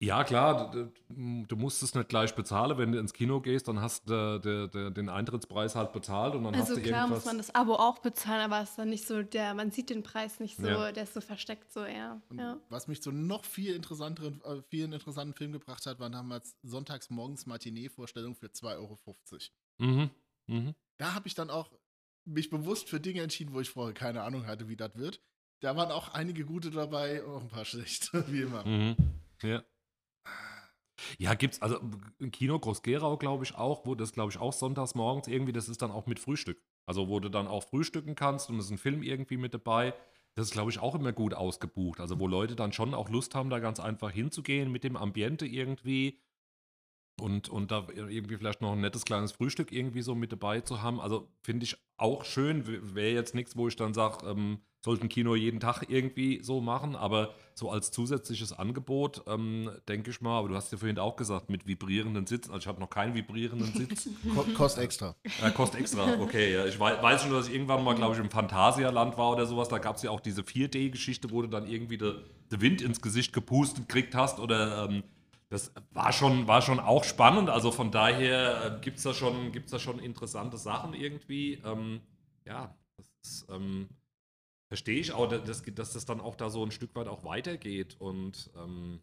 ja, 0.00 0.22
klar, 0.22 0.70
du, 0.70 0.92
du- 1.08 1.44
du 1.46 1.56
musst 1.56 1.82
es 1.82 1.92
nicht 1.96 2.08
gleich 2.08 2.32
bezahlen. 2.36 2.78
Wenn 2.78 2.92
du 2.92 3.00
ins 3.00 3.12
Kino 3.12 3.40
gehst, 3.40 3.66
dann 3.66 3.80
hast 3.80 4.08
du 4.08 4.38
de, 4.38 4.68
de, 4.68 4.90
den 4.92 5.08
Eintrittspreis 5.08 5.74
halt 5.74 5.92
bezahlt 5.92 6.36
und 6.36 6.44
dann 6.44 6.54
Also 6.54 6.68
hast 6.68 6.76
du 6.76 6.82
klar 6.82 7.00
irgendwas. 7.00 7.24
muss 7.24 7.32
man 7.32 7.36
das 7.38 7.52
Abo 7.52 7.74
auch 7.74 7.98
bezahlen, 7.98 8.40
aber 8.42 8.62
es 8.62 8.70
ist 8.70 8.78
dann 8.78 8.90
nicht 8.90 9.04
so, 9.08 9.22
der, 9.24 9.54
man 9.54 9.72
sieht 9.72 9.90
den 9.90 10.04
Preis 10.04 10.38
nicht 10.38 10.56
so, 10.56 10.68
Ja. 10.68 10.92
der 10.92 11.02
ist 11.02 11.14
so 11.14 11.20
versteckt 11.20 11.72
so 11.72 11.82
eher. 11.82 12.22
Ja. 12.32 12.60
Was 12.68 12.86
mich 12.86 13.02
zu 13.02 13.10
noch 13.10 13.44
viel 13.44 13.74
interessanteren, 13.74 14.40
äh, 14.44 14.62
vielen 14.70 14.92
interessanten 14.92 15.34
Film 15.34 15.50
gebracht 15.50 15.84
hat, 15.84 15.98
war 15.98 16.10
damals 16.10 16.56
sonntags 16.62 17.10
morgens 17.10 17.46
Matinee-Vorstellung 17.46 18.36
für 18.36 18.46
2,50 18.46 18.76
Euro. 18.78 18.98
Mhm. 19.78 20.10
Mhm. 20.46 20.74
Da 20.98 21.14
habe 21.14 21.26
ich 21.26 21.34
dann 21.34 21.50
auch 21.50 21.72
mich 22.28 22.50
bewusst 22.50 22.88
für 22.88 23.00
Dinge 23.00 23.22
entschieden, 23.22 23.52
wo 23.54 23.60
ich 23.60 23.70
vorher 23.70 23.94
keine 23.94 24.22
Ahnung 24.22 24.46
hatte, 24.46 24.68
wie 24.68 24.76
das 24.76 24.94
wird. 24.96 25.22
Da 25.60 25.76
waren 25.76 25.90
auch 25.90 26.08
einige 26.10 26.44
gute 26.44 26.70
dabei, 26.70 27.24
auch 27.24 27.42
ein 27.42 27.48
paar 27.48 27.64
schlechte, 27.64 28.24
wie 28.32 28.42
immer. 28.42 28.64
Mhm. 28.64 28.96
Ja. 29.42 29.64
Ja, 31.16 31.34
gibt's, 31.34 31.62
also 31.62 31.80
im 32.18 32.30
Kino 32.32 32.58
Groß-Gerau, 32.58 33.18
glaube 33.18 33.44
ich, 33.44 33.54
auch, 33.54 33.86
wo 33.86 33.94
das, 33.94 34.12
glaube 34.12 34.32
ich, 34.32 34.38
auch 34.38 34.52
sonntags 34.52 34.94
morgens 34.94 35.28
irgendwie, 35.28 35.52
das 35.52 35.68
ist 35.68 35.80
dann 35.80 35.92
auch 35.92 36.06
mit 36.06 36.18
Frühstück. 36.18 36.60
Also, 36.86 37.08
wo 37.08 37.20
du 37.20 37.28
dann 37.28 37.46
auch 37.46 37.64
frühstücken 37.64 38.14
kannst 38.14 38.50
und 38.50 38.58
es 38.58 38.66
ist 38.66 38.70
ein 38.72 38.78
Film 38.78 39.02
irgendwie 39.02 39.36
mit 39.36 39.54
dabei. 39.54 39.94
Das 40.34 40.46
ist, 40.46 40.52
glaube 40.52 40.70
ich, 40.70 40.78
auch 40.78 40.94
immer 40.94 41.12
gut 41.12 41.34
ausgebucht. 41.34 42.00
Also, 42.00 42.18
wo 42.18 42.26
Leute 42.26 42.56
dann 42.56 42.72
schon 42.72 42.94
auch 42.94 43.10
Lust 43.10 43.34
haben, 43.34 43.50
da 43.50 43.58
ganz 43.58 43.78
einfach 43.78 44.10
hinzugehen 44.10 44.72
mit 44.72 44.84
dem 44.84 44.96
Ambiente 44.96 45.46
irgendwie 45.46 46.20
und, 47.20 47.48
und 47.48 47.70
da 47.70 47.86
irgendwie 47.94 48.36
vielleicht 48.36 48.60
noch 48.60 48.72
ein 48.72 48.80
nettes 48.80 49.04
kleines 49.04 49.32
Frühstück 49.32 49.72
irgendwie 49.72 50.02
so 50.02 50.14
mit 50.14 50.32
dabei 50.32 50.60
zu 50.60 50.82
haben. 50.82 51.00
Also, 51.00 51.28
finde 51.42 51.64
ich 51.64 51.76
auch 51.96 52.24
schön. 52.24 52.64
Wäre 52.94 53.12
jetzt 53.12 53.34
nichts, 53.34 53.56
wo 53.56 53.68
ich 53.68 53.76
dann 53.76 53.94
sage, 53.94 54.26
ähm, 54.26 54.60
sollte 54.84 55.04
ein 55.04 55.08
Kino 55.08 55.34
jeden 55.34 55.60
Tag 55.60 55.86
irgendwie 55.88 56.40
so 56.42 56.60
machen, 56.60 56.94
aber 56.94 57.34
so 57.54 57.70
als 57.70 57.90
zusätzliches 57.90 58.52
Angebot, 58.52 59.22
ähm, 59.26 59.70
denke 59.88 60.10
ich 60.10 60.20
mal, 60.20 60.38
aber 60.38 60.48
du 60.48 60.54
hast 60.54 60.70
ja 60.70 60.78
vorhin 60.78 60.98
auch 60.98 61.16
gesagt, 61.16 61.50
mit 61.50 61.66
vibrierenden 61.66 62.26
Sitzen, 62.26 62.52
also 62.52 62.60
ich 62.60 62.66
habe 62.68 62.78
noch 62.78 62.88
keinen 62.88 63.14
vibrierenden 63.14 63.72
Sitz. 63.74 64.08
Ko 64.34 64.44
kostet 64.54 64.84
extra. 64.84 65.16
Äh, 65.42 65.50
kostet 65.50 65.80
extra, 65.80 66.20
okay. 66.20 66.54
Ja. 66.54 66.64
Ich 66.66 66.78
wei 66.78 67.02
weiß 67.02 67.22
schon, 67.22 67.32
dass 67.32 67.48
ich 67.48 67.54
irgendwann 67.54 67.82
mal, 67.82 67.96
glaube 67.96 68.14
ich, 68.14 68.20
im 68.20 68.30
Phantasialand 68.30 69.18
war 69.18 69.32
oder 69.32 69.46
sowas. 69.46 69.68
Da 69.68 69.78
gab 69.78 69.96
es 69.96 70.02
ja 70.02 70.10
auch 70.10 70.20
diese 70.20 70.42
4D-Geschichte, 70.42 71.32
wo 71.32 71.42
du 71.42 71.48
dann 71.48 71.66
irgendwie 71.66 71.98
den 71.98 72.14
de 72.50 72.60
Wind 72.60 72.80
ins 72.80 73.00
Gesicht 73.02 73.32
gepustet 73.32 73.88
gekriegt 73.88 74.14
hast. 74.14 74.38
Oder 74.38 74.88
ähm, 74.88 75.02
das 75.48 75.72
war 75.92 76.12
schon, 76.12 76.46
war 76.46 76.62
schon 76.62 76.80
auch 76.80 77.04
spannend. 77.04 77.50
Also 77.50 77.70
von 77.72 77.90
daher 77.90 78.76
äh, 78.78 78.80
gibt 78.80 78.98
es 78.98 79.02
da, 79.04 79.14
schon- 79.14 79.52
gibt's 79.52 79.70
da 79.72 79.78
schon 79.78 79.98
interessante 79.98 80.58
Sachen 80.58 80.94
irgendwie. 80.94 81.54
Ähm, 81.64 82.00
ja, 82.46 82.74
das 83.22 83.46
ähm, 83.50 83.88
verstehe 84.68 85.00
ich 85.00 85.12
auch, 85.12 85.28
dass, 85.28 85.62
dass 85.64 85.92
das 85.94 86.06
dann 86.06 86.20
auch 86.20 86.36
da 86.36 86.50
so 86.50 86.64
ein 86.64 86.72
Stück 86.72 86.94
weit 86.96 87.08
auch 87.08 87.24
weitergeht. 87.24 87.96
Und 88.00 88.50
ähm, 88.56 89.00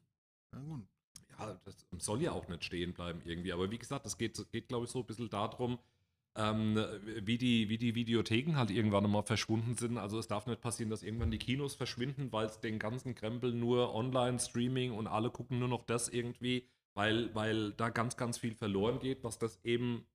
Ja, 1.37 1.59
das 1.65 1.85
soll 1.99 2.21
ja 2.21 2.31
auch 2.31 2.47
nicht 2.47 2.63
stehen 2.63 2.93
bleiben 2.93 3.21
irgendwie. 3.25 3.51
Aber 3.53 3.69
wie 3.71 3.77
gesagt, 3.77 4.05
es 4.05 4.17
geht, 4.17 4.43
geht 4.51 4.67
glaube 4.69 4.85
ich, 4.85 4.91
so 4.91 4.99
ein 4.99 5.05
bisschen 5.05 5.29
darum, 5.29 5.79
ähm, 6.35 6.77
wie, 7.21 7.37
die, 7.37 7.69
wie 7.69 7.77
die 7.77 7.95
Videotheken 7.95 8.55
halt 8.55 8.69
irgendwann 8.69 9.09
mal 9.09 9.23
verschwunden 9.23 9.75
sind. 9.75 9.97
Also 9.97 10.19
es 10.19 10.27
darf 10.27 10.47
nicht 10.47 10.61
passieren, 10.61 10.89
dass 10.89 11.03
irgendwann 11.03 11.31
die 11.31 11.37
Kinos 11.37 11.75
verschwinden, 11.75 12.31
weil 12.31 12.47
es 12.47 12.59
den 12.59 12.77
ganzen 12.77 13.15
Krempel 13.15 13.53
nur 13.53 13.93
Online-Streaming 13.95 14.91
und 14.91 15.07
alle 15.07 15.29
gucken 15.29 15.59
nur 15.59 15.69
noch 15.69 15.85
das 15.85 16.09
irgendwie, 16.09 16.67
weil, 16.93 17.33
weil 17.33 17.71
da 17.73 17.89
ganz, 17.89 18.17
ganz 18.17 18.37
viel 18.37 18.53
verloren 18.53 18.99
geht, 18.99 19.23
was 19.23 19.39
das 19.39 19.59
eben 19.63 20.05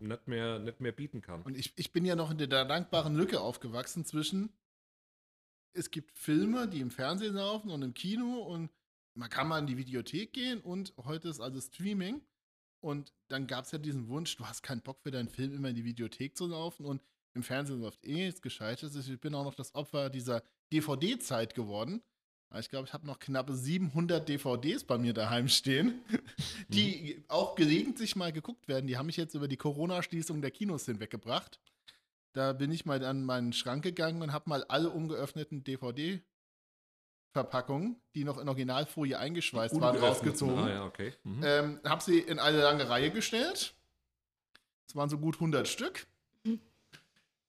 nicht 0.00 0.26
mehr, 0.26 0.58
nicht 0.58 0.80
mehr 0.80 0.92
bieten 0.92 1.20
kann. 1.20 1.42
Und 1.42 1.56
ich, 1.56 1.72
ich 1.76 1.92
bin 1.92 2.04
ja 2.04 2.16
noch 2.16 2.30
in 2.30 2.38
der 2.38 2.64
dankbaren 2.64 3.14
Lücke 3.14 3.40
aufgewachsen 3.40 4.04
zwischen, 4.04 4.52
es 5.72 5.92
gibt 5.92 6.18
Filme, 6.18 6.66
die 6.66 6.80
im 6.80 6.90
Fernsehen 6.90 7.34
laufen 7.34 7.70
und 7.70 7.82
im 7.82 7.94
Kino 7.94 8.42
und 8.42 8.70
man 9.14 9.30
kann 9.30 9.46
mal 9.46 9.58
in 9.58 9.66
die 9.66 9.76
Videothek 9.76 10.32
gehen 10.32 10.60
und 10.60 10.94
heute 10.96 11.28
ist 11.28 11.40
also 11.40 11.60
Streaming. 11.60 12.20
Und 12.80 13.12
dann 13.28 13.46
gab 13.46 13.64
es 13.64 13.72
ja 13.72 13.78
diesen 13.78 14.08
Wunsch, 14.08 14.36
du 14.36 14.46
hast 14.46 14.62
keinen 14.62 14.80
Bock 14.80 15.00
für 15.02 15.10
deinen 15.10 15.28
Film 15.28 15.54
immer 15.54 15.68
in 15.68 15.76
die 15.76 15.84
Videothek 15.84 16.36
zu 16.36 16.46
laufen 16.46 16.86
und 16.86 17.02
im 17.34 17.42
Fernsehen 17.42 17.80
läuft 17.80 18.04
eh 18.04 18.26
nichts 18.26 18.42
Gescheites. 18.42 18.96
Ich 18.96 19.20
bin 19.20 19.34
auch 19.34 19.44
noch 19.44 19.54
das 19.54 19.74
Opfer 19.74 20.10
dieser 20.10 20.42
DVD-Zeit 20.72 21.54
geworden. 21.54 22.02
Ich 22.58 22.68
glaube, 22.68 22.88
ich 22.88 22.92
habe 22.92 23.06
noch 23.06 23.20
knappe 23.20 23.54
700 23.54 24.28
DVDs 24.28 24.82
bei 24.82 24.98
mir 24.98 25.14
daheim 25.14 25.46
stehen, 25.46 26.02
die 26.68 27.22
auch 27.28 27.54
gelegentlich 27.54 28.16
mal 28.16 28.32
geguckt 28.32 28.66
werden. 28.66 28.88
Die 28.88 28.96
haben 28.96 29.06
mich 29.06 29.16
jetzt 29.16 29.34
über 29.34 29.46
die 29.46 29.56
Corona-Schließung 29.56 30.40
der 30.40 30.50
Kinos 30.50 30.86
hinweggebracht. 30.86 31.60
Da 32.32 32.52
bin 32.52 32.72
ich 32.72 32.86
mal 32.86 33.04
an 33.04 33.24
meinen 33.24 33.52
Schrank 33.52 33.84
gegangen 33.84 34.22
und 34.22 34.32
habe 34.32 34.50
mal 34.50 34.64
alle 34.64 34.90
ungeöffneten 34.90 35.62
DVD-Verpackungen, 37.30 37.96
die 38.14 38.24
noch 38.24 38.38
in 38.38 38.48
Originalfolie 38.48 39.18
eingeschweißt 39.18 39.80
waren, 39.80 39.96
rausgezogen. 39.96 40.58
Ah, 40.58 40.68
ja, 40.68 40.84
okay. 40.84 41.12
Mhm. 41.24 41.42
Ähm, 41.44 41.80
hab 41.84 42.02
sie 42.02 42.18
in 42.18 42.38
eine 42.38 42.60
lange 42.60 42.88
Reihe 42.88 43.10
gestellt. 43.10 43.74
Es 44.86 44.96
waren 44.96 45.08
so 45.08 45.18
gut 45.18 45.36
100 45.36 45.68
Stück. 45.68 46.06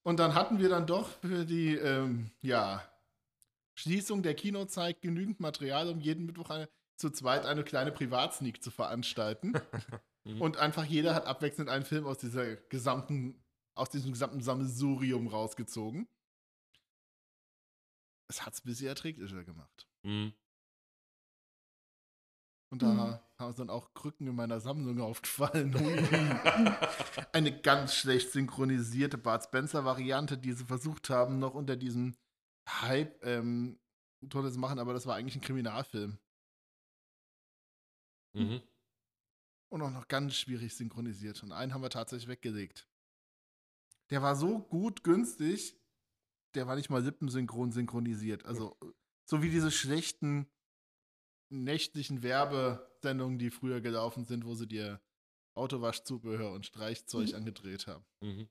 Und 0.03 0.19
dann 0.19 0.33
hatten 0.33 0.57
wir 0.57 0.69
dann 0.69 0.87
doch 0.87 1.09
für 1.21 1.45
die 1.45 1.75
ähm, 1.75 2.31
ja, 2.41 2.83
Schließung 3.75 4.23
der 4.23 4.33
Kinozeit 4.33 5.01
genügend 5.01 5.39
Material, 5.39 5.89
um 5.89 5.99
jeden 5.99 6.25
Mittwoch 6.25 6.49
eine, 6.49 6.69
zu 6.95 7.11
zweit 7.11 7.45
eine 7.45 7.63
kleine 7.63 7.91
Privatsneak 7.91 8.63
zu 8.63 8.71
veranstalten. 8.71 9.53
Mhm. 10.23 10.39
Und 10.39 10.57
einfach 10.57 10.85
jeder 10.85 11.15
hat 11.15 11.25
abwechselnd 11.25 11.67
einen 11.67 11.83
Film 11.83 12.05
aus 12.05 12.19
dieser 12.19 12.55
gesamten, 12.55 13.41
aus 13.73 13.89
diesem 13.89 14.11
gesamten 14.11 14.39
Sammelsurium 14.41 15.25
rausgezogen. 15.25 16.07
Es 18.31 18.45
hat 18.45 18.53
es 18.53 18.61
ein 18.61 18.67
bisschen 18.69 18.87
erträglicher 18.87 19.43
gemacht. 19.43 19.85
Mhm. 20.03 20.33
Und 22.71 22.81
da 22.81 23.21
haben 23.37 23.55
dann 23.55 23.69
auch 23.69 23.93
Krücken 23.93 24.25
in 24.27 24.35
meiner 24.35 24.61
Sammlung 24.61 25.01
aufgefallen. 25.01 25.75
Eine 27.33 27.61
ganz 27.61 27.93
schlecht 27.93 28.31
synchronisierte 28.31 29.17
Bart 29.17 29.43
Spencer-Variante, 29.43 30.37
die 30.37 30.53
sie 30.53 30.63
versucht 30.63 31.09
haben, 31.09 31.39
noch 31.39 31.53
unter 31.53 31.75
diesem 31.75 32.15
Hype 32.69 33.21
ähm, 33.25 33.77
Tolles 34.29 34.55
machen, 34.55 34.79
aber 34.79 34.93
das 34.93 35.05
war 35.05 35.15
eigentlich 35.15 35.35
ein 35.35 35.41
Kriminalfilm. 35.41 36.17
Mhm. 38.33 38.61
Und 39.69 39.81
auch 39.81 39.91
noch 39.91 40.07
ganz 40.07 40.35
schwierig 40.35 40.73
synchronisiert. 40.73 41.43
Und 41.43 41.51
einen 41.51 41.73
haben 41.73 41.81
wir 41.81 41.89
tatsächlich 41.89 42.29
weggelegt. 42.29 42.87
Der 44.11 44.21
war 44.21 44.37
so 44.37 44.59
gut 44.59 45.03
günstig, 45.03 45.80
der 46.55 46.67
war 46.67 46.75
nicht 46.75 46.89
mal 46.89 47.03
lippensynchron 47.03 47.71
synchronisiert. 47.71 48.45
Also, 48.45 48.77
so 49.25 49.41
wie 49.41 49.49
diese 49.49 49.71
schlechten 49.71 50.47
nächtlichen 51.49 52.23
Werbesendungen, 52.23 53.37
die 53.37 53.49
früher 53.49 53.81
gelaufen 53.81 54.25
sind, 54.25 54.45
wo 54.45 54.55
sie 54.55 54.67
dir 54.67 55.01
Autowaschzubehör 55.55 56.51
und 56.53 56.65
Streichzeug 56.65 57.33
angedreht 57.33 57.87
haben. 57.87 58.05
Mhm. 58.21 58.47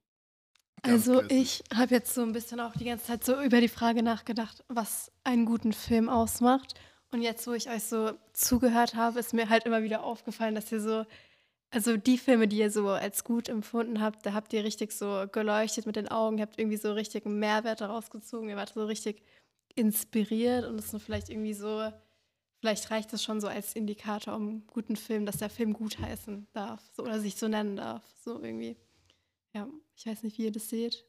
Also 0.83 1.23
ich 1.29 1.63
habe 1.75 1.95
jetzt 1.95 2.15
so 2.15 2.23
ein 2.23 2.33
bisschen 2.33 2.61
auch 2.61 2.73
die 2.73 2.85
ganze 2.85 3.07
Zeit 3.07 3.25
so 3.25 3.41
über 3.43 3.61
die 3.61 3.69
Frage 3.69 4.03
nachgedacht, 4.03 4.65
was 4.69 5.13
einen 5.25 5.45
guten 5.45 5.73
Film 5.73 6.09
ausmacht. 6.09 6.75
Und 7.11 7.23
jetzt, 7.23 7.47
wo 7.47 7.53
ich 7.53 7.69
euch 7.69 7.83
so 7.83 8.13
zugehört 8.33 8.95
habe, 8.95 9.19
ist 9.19 9.35
mir 9.35 9.49
halt 9.49 9.67
immer 9.67 9.83
wieder 9.83 10.05
aufgefallen, 10.05 10.55
dass 10.55 10.73
ihr 10.73 10.81
so, 10.81 11.05
also 11.71 11.97
die 11.97 12.19
Filme, 12.19 12.49
die 12.49 12.59
ihr 12.59 12.71
so 12.71 12.89
als 12.89 13.25
gut 13.25 13.49
empfunden 13.49 14.01
habt, 14.01 14.27
da 14.27 14.33
habt 14.33 14.53
ihr 14.53 14.65
richtig 14.65 14.93
so 14.93 15.27
geleuchtet 15.31 15.87
mit 15.87 15.97
den 15.97 16.09
Augen, 16.09 16.39
ihr 16.39 16.43
habt 16.43 16.59
irgendwie 16.59 16.77
so 16.77 16.93
richtig 16.93 17.27
einen 17.27 17.39
Mehrwert 17.39 17.81
daraus 17.81 18.11
gezogen, 18.11 18.49
ihr 18.49 18.57
wart 18.57 18.75
so 18.75 18.85
richtig 18.85 19.23
inspiriert 19.75 20.67
und 20.67 20.79
es 20.79 20.93
ist 20.93 21.03
vielleicht 21.03 21.29
irgendwie 21.29 21.55
so, 21.55 21.93
vielleicht 22.59 22.91
reicht 22.91 23.13
es 23.13 23.23
schon 23.23 23.41
so 23.41 23.47
als 23.47 23.75
Indikator 23.75 24.35
um 24.35 24.49
einen 24.49 24.67
guten 24.67 24.97
Film, 24.97 25.27
dass 25.27 25.39
der 25.39 25.51
Film 25.51 25.73
gut 25.73 25.99
heißen 25.99 26.49
darf 26.53 26.83
so, 26.93 27.05
oder 27.05 27.21
sich 27.21 27.37
so 27.37 27.47
nennen 27.47 27.77
darf, 27.77 28.03
so 28.25 28.41
irgendwie. 28.43 28.77
Ja, 29.55 29.69
ich 29.97 30.07
weiß 30.07 30.23
nicht, 30.23 30.39
wie 30.39 30.45
ihr 30.45 30.53
das 30.53 30.69
seht. 30.69 31.05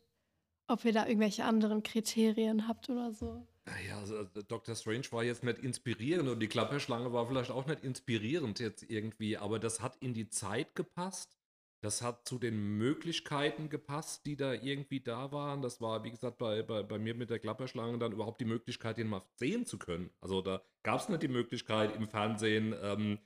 Ob 0.67 0.85
ihr 0.85 0.93
da 0.93 1.05
irgendwelche 1.05 1.43
anderen 1.43 1.83
Kriterien 1.83 2.67
habt 2.67 2.89
oder 2.89 3.11
so. 3.11 3.45
Naja, 3.65 3.99
also 3.99 4.17
äh, 4.17 4.43
Dr. 4.47 4.75
Strange 4.75 5.05
war 5.11 5.23
jetzt 5.23 5.43
nicht 5.43 5.59
inspirierend 5.59 6.29
und 6.29 6.39
die 6.39 6.47
Klapperschlange 6.47 7.13
war 7.13 7.27
vielleicht 7.27 7.51
auch 7.51 7.65
nicht 7.67 7.83
inspirierend 7.83 8.59
jetzt 8.59 8.83
irgendwie, 8.89 9.37
aber 9.37 9.59
das 9.59 9.81
hat 9.81 9.97
in 9.97 10.13
die 10.13 10.29
Zeit 10.29 10.75
gepasst. 10.75 11.37
Das 11.83 12.03
hat 12.03 12.27
zu 12.27 12.37
den 12.37 12.77
Möglichkeiten 12.77 13.69
gepasst, 13.69 14.27
die 14.27 14.35
da 14.35 14.53
irgendwie 14.53 14.99
da 14.99 15.31
waren. 15.31 15.63
Das 15.63 15.81
war, 15.81 16.03
wie 16.03 16.11
gesagt, 16.11 16.37
bei, 16.37 16.61
bei, 16.61 16.83
bei 16.83 16.99
mir 16.99 17.15
mit 17.15 17.31
der 17.31 17.39
Klapperschlange 17.39 17.97
dann 17.97 18.11
überhaupt 18.11 18.39
die 18.39 18.45
Möglichkeit, 18.45 18.97
den 18.97 19.07
mal 19.07 19.23
sehen 19.35 19.65
zu 19.65 19.79
können. 19.79 20.11
Also 20.21 20.41
da 20.41 20.61
gab 20.83 20.99
es 20.99 21.09
nicht 21.09 21.23
die 21.23 21.27
Möglichkeit 21.27 21.95
im 21.95 22.07
Fernsehen, 22.07 22.75
ähm, 22.83 23.17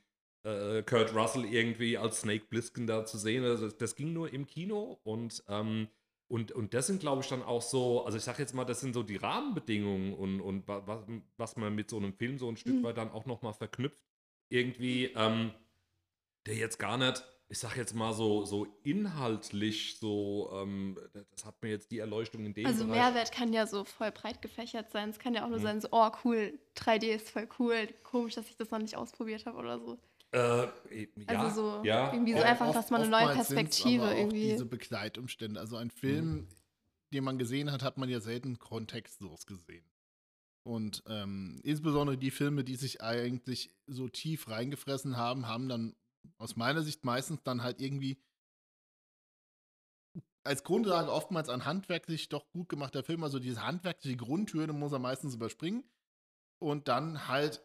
äh, 0.42 0.82
Kurt 0.84 1.14
Russell 1.14 1.44
irgendwie 1.44 1.98
als 1.98 2.20
Snake 2.20 2.46
Plissken 2.46 2.86
da 2.86 3.04
zu 3.04 3.18
sehen. 3.18 3.44
Also 3.44 3.66
das, 3.66 3.76
das 3.76 3.94
ging 3.94 4.14
nur 4.14 4.32
im 4.32 4.46
Kino 4.46 5.00
und 5.02 5.44
ähm, 5.48 5.88
und, 6.28 6.52
und 6.52 6.74
das 6.74 6.88
sind, 6.88 7.00
glaube 7.00 7.22
ich, 7.22 7.28
dann 7.28 7.42
auch 7.42 7.62
so, 7.62 8.04
also 8.04 8.18
ich 8.18 8.24
sage 8.24 8.40
jetzt 8.42 8.54
mal, 8.54 8.64
das 8.64 8.80
sind 8.80 8.94
so 8.94 9.02
die 9.02 9.16
Rahmenbedingungen 9.16 10.12
und, 10.14 10.40
und 10.40 10.66
wa- 10.66 10.82
was, 10.86 11.04
was 11.36 11.56
man 11.56 11.74
mit 11.74 11.88
so 11.90 11.96
einem 11.98 12.12
Film 12.14 12.38
so 12.38 12.48
ein 12.48 12.56
Stück 12.56 12.76
Mhm. 12.76 12.82
weit 12.84 12.96
dann 12.98 13.10
auch 13.10 13.26
nochmal 13.26 13.54
verknüpft. 13.54 14.00
Irgendwie, 14.48 15.06
ähm, 15.16 15.52
der 16.46 16.54
jetzt 16.54 16.78
gar 16.78 16.96
nicht, 16.98 17.24
ich 17.48 17.58
sage 17.58 17.76
jetzt 17.78 17.94
mal 17.94 18.12
so, 18.12 18.44
so 18.44 18.66
inhaltlich 18.82 19.98
so, 19.98 20.50
ähm, 20.52 20.98
das 21.30 21.44
hat 21.44 21.62
mir 21.62 21.70
jetzt 21.70 21.90
die 21.92 21.98
Erleuchtung 21.98 22.44
in 22.44 22.54
dem 22.54 22.66
Also 22.66 22.84
Bereich. 22.84 22.96
Mehrwert 22.98 23.32
kann 23.32 23.52
ja 23.52 23.66
so 23.66 23.84
voll 23.84 24.10
breit 24.10 24.42
gefächert 24.42 24.90
sein. 24.90 25.10
Es 25.10 25.18
kann 25.18 25.34
ja 25.34 25.44
auch 25.44 25.48
nur 25.48 25.58
Mhm. 25.58 25.62
sein, 25.62 25.80
so, 25.80 25.88
oh 25.92 26.10
cool, 26.24 26.58
3D 26.74 27.14
ist 27.14 27.30
voll 27.30 27.48
cool. 27.58 27.88
Komisch, 28.02 28.34
dass 28.34 28.48
ich 28.48 28.56
das 28.56 28.70
noch 28.70 28.78
nicht 28.80 28.96
ausprobiert 28.96 29.46
habe 29.46 29.58
oder 29.58 29.78
so. 29.78 29.98
Äh, 30.32 30.66
ja, 31.28 31.40
Also 31.40 31.78
so 31.78 31.84
ja. 31.84 32.12
irgendwie 32.12 32.32
so 32.32 32.38
Oft- 32.38 32.46
einfach, 32.46 32.66
oft- 32.68 32.76
dass 32.76 32.90
man 32.90 33.00
eine 33.02 33.10
neue 33.10 33.34
Perspektive 33.34 34.12
irgendwie. 34.12 34.50
Diese 34.50 34.66
Begleitumstände. 34.66 35.58
Also 35.60 35.76
ein 35.76 35.90
Film, 35.90 36.48
den 37.12 37.24
man 37.24 37.38
gesehen 37.38 37.70
hat, 37.72 37.82
hat 37.82 37.96
man 37.96 38.08
ja 38.08 38.20
selten 38.20 38.58
kontextlos 38.58 39.46
gesehen. 39.46 39.84
Und 40.64 41.04
ähm, 41.06 41.60
insbesondere 41.62 42.18
die 42.18 42.32
Filme, 42.32 42.64
die 42.64 42.74
sich 42.74 43.00
eigentlich 43.00 43.70
so 43.86 44.08
tief 44.08 44.48
reingefressen 44.48 45.16
haben, 45.16 45.46
haben 45.46 45.68
dann 45.68 45.94
aus 46.38 46.56
meiner 46.56 46.82
Sicht 46.82 47.04
meistens 47.04 47.42
dann 47.44 47.62
halt 47.62 47.80
irgendwie 47.80 48.18
als 50.42 50.64
Grundlage 50.64 51.10
oftmals 51.12 51.48
ein 51.48 51.64
handwerklich 51.64 52.28
doch 52.28 52.50
gut 52.50 52.68
gemachter 52.68 53.04
Film. 53.04 53.22
Also 53.24 53.38
diese 53.38 53.64
handwerkliche 53.64 54.16
Grundhürde 54.16 54.72
muss 54.72 54.92
er 54.92 54.98
meistens 54.98 55.34
überspringen. 55.34 55.84
Und 56.58 56.88
dann 56.88 57.28
halt, 57.28 57.62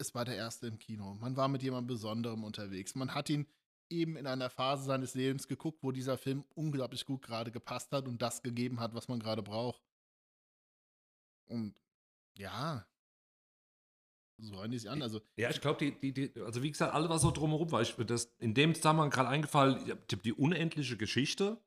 es 0.00 0.14
war 0.14 0.24
der 0.24 0.36
erste 0.36 0.66
im 0.66 0.78
Kino. 0.78 1.14
Man 1.20 1.36
war 1.36 1.48
mit 1.48 1.62
jemandem 1.62 1.88
Besonderem 1.88 2.42
unterwegs. 2.42 2.94
Man 2.94 3.14
hat 3.14 3.28
ihn 3.28 3.46
eben 3.90 4.16
in 4.16 4.26
einer 4.26 4.50
Phase 4.50 4.84
seines 4.84 5.14
Lebens 5.14 5.46
geguckt, 5.46 5.82
wo 5.82 5.92
dieser 5.92 6.16
Film 6.16 6.44
unglaublich 6.54 7.04
gut 7.04 7.22
gerade 7.22 7.50
gepasst 7.50 7.92
hat 7.92 8.08
und 8.08 8.22
das 8.22 8.42
gegeben 8.42 8.80
hat, 8.80 8.94
was 8.94 9.08
man 9.08 9.20
gerade 9.20 9.42
braucht. 9.42 9.82
Und 11.46 11.74
ja, 12.38 12.86
so 14.38 14.54
hören 14.56 14.70
die 14.70 14.78
sich 14.78 14.88
an. 14.88 15.02
Also, 15.02 15.20
Ja, 15.36 15.50
ich 15.50 15.60
glaube, 15.60 15.78
die, 15.78 16.00
die, 16.00 16.12
die, 16.12 16.40
also 16.40 16.62
wie 16.62 16.70
gesagt, 16.70 16.94
alles 16.94 17.10
was 17.10 17.22
so 17.22 17.30
drumherum 17.30 17.70
war, 17.72 17.82
ich, 17.82 17.94
das 17.96 18.32
in 18.38 18.54
dem 18.54 18.74
Zusammenhang 18.74 19.10
gerade 19.10 19.28
eingefallen, 19.28 19.82
ich 19.84 19.90
habe 19.90 20.22
die 20.24 20.32
unendliche 20.32 20.96
Geschichte 20.96 21.60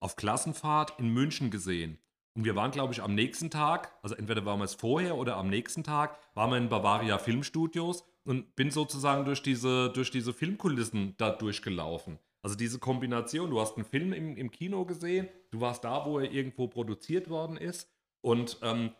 auf 0.00 0.16
Klassenfahrt 0.16 0.98
in 0.98 1.08
München 1.08 1.50
gesehen. 1.50 1.98
Und 2.38 2.44
wir 2.44 2.54
waren, 2.54 2.70
glaube 2.70 2.92
ich, 2.92 3.02
am 3.02 3.16
nächsten 3.16 3.50
Tag, 3.50 3.90
also 4.00 4.14
entweder 4.14 4.44
waren 4.44 4.60
wir 4.60 4.64
es 4.64 4.76
vorher 4.76 5.16
oder 5.16 5.36
am 5.36 5.50
nächsten 5.50 5.82
Tag, 5.82 6.20
waren 6.34 6.50
wir 6.50 6.56
in 6.56 6.68
Bavaria 6.68 7.18
Filmstudios 7.18 8.04
und 8.22 8.54
bin 8.54 8.70
sozusagen 8.70 9.24
durch 9.24 9.42
diese, 9.42 9.90
durch 9.90 10.12
diese 10.12 10.32
Filmkulissen 10.32 11.16
da 11.18 11.30
durchgelaufen. 11.30 12.20
Also 12.40 12.54
diese 12.54 12.78
Kombination, 12.78 13.50
du 13.50 13.60
hast 13.60 13.74
einen 13.74 13.84
Film 13.84 14.12
im, 14.12 14.36
im 14.36 14.52
Kino 14.52 14.84
gesehen, 14.84 15.28
du 15.50 15.60
warst 15.60 15.82
da, 15.82 16.06
wo 16.06 16.20
er 16.20 16.30
irgendwo 16.30 16.68
produziert 16.68 17.28
worden 17.28 17.56
ist 17.56 17.90
und 18.20 18.58
ähm, 18.62 18.92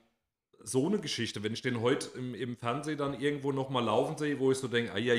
so 0.58 0.88
eine 0.88 0.98
Geschichte, 0.98 1.44
wenn 1.44 1.52
ich 1.52 1.62
den 1.62 1.80
heute 1.80 2.08
im, 2.18 2.34
im 2.34 2.56
Fernsehen 2.56 2.98
dann 2.98 3.20
irgendwo 3.20 3.52
nochmal 3.52 3.84
laufen 3.84 4.18
sehe, 4.18 4.40
wo 4.40 4.50
ich 4.50 4.58
so 4.58 4.66
denke, 4.66 4.98
ja, 4.98 5.14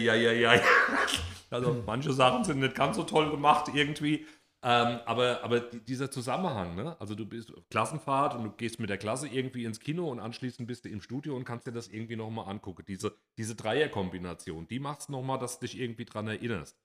Also 1.52 1.82
manche 1.86 2.14
Sachen 2.14 2.44
sind 2.44 2.60
nicht 2.60 2.76
ganz 2.76 2.96
so 2.96 3.04
toll 3.04 3.32
gemacht 3.32 3.72
irgendwie. 3.74 4.26
Ähm, 4.62 5.00
aber, 5.06 5.42
aber 5.44 5.62
die- 5.62 5.80
dieser 5.80 6.12
Zusammenhang, 6.12 6.76
ne? 6.76 7.00
Also 7.00 7.16
du 7.16 7.26
bist 7.26 7.54
auf 7.56 7.70
Klassenfahrt 7.70 8.36
und 8.36 8.44
du 8.44 8.52
gehst 8.52 8.80
mit 8.80 8.90
der 8.90 8.98
Klasse 8.98 9.28
irgendwie 9.30 9.64
ins 9.64 9.80
Kino 9.80 10.10
und 10.12 10.20
anschließend 10.20 10.68
bist 10.68 10.84
du 10.86 10.90
im 10.90 11.02
Studio 11.02 11.36
und 11.38 11.46
kannst 11.46 11.66
dir 11.68 11.72
das 11.72 11.88
irgendwie 11.88 12.18
nochmal 12.18 12.50
angucken. 12.50 12.84
Diese, 12.88 13.16
diese 13.38 13.56
Dreierkombination, 13.56 14.68
die 14.68 14.80
macht 14.80 15.02
es 15.02 15.10
nochmal, 15.10 15.40
dass 15.40 15.60
du 15.60 15.66
dich 15.66 15.80
irgendwie 15.80 16.04
dran 16.06 16.28
erinnerst. 16.28 16.78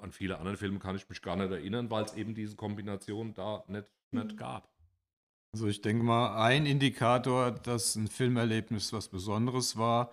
An 0.00 0.12
viele 0.12 0.38
andere 0.38 0.56
Filme 0.56 0.78
kann 0.78 0.96
ich 0.96 1.08
mich 1.08 1.20
gar 1.22 1.36
nicht 1.36 1.50
erinnern, 1.50 1.90
weil 1.90 2.04
es 2.04 2.14
eben 2.14 2.34
diese 2.34 2.54
Kombination 2.56 3.34
da 3.34 3.64
nicht, 3.68 3.88
nicht 4.12 4.28
Mhm. 4.32 4.36
gab. 4.36 4.68
Also 5.52 5.66
ich 5.68 5.80
denke 5.80 6.04
mal, 6.04 6.36
ein 6.44 6.66
Indikator, 6.66 7.50
dass 7.50 7.94
ein 7.96 8.08
Filmerlebnis 8.08 8.92
was 8.92 9.08
Besonderes 9.08 9.76
war, 9.76 10.12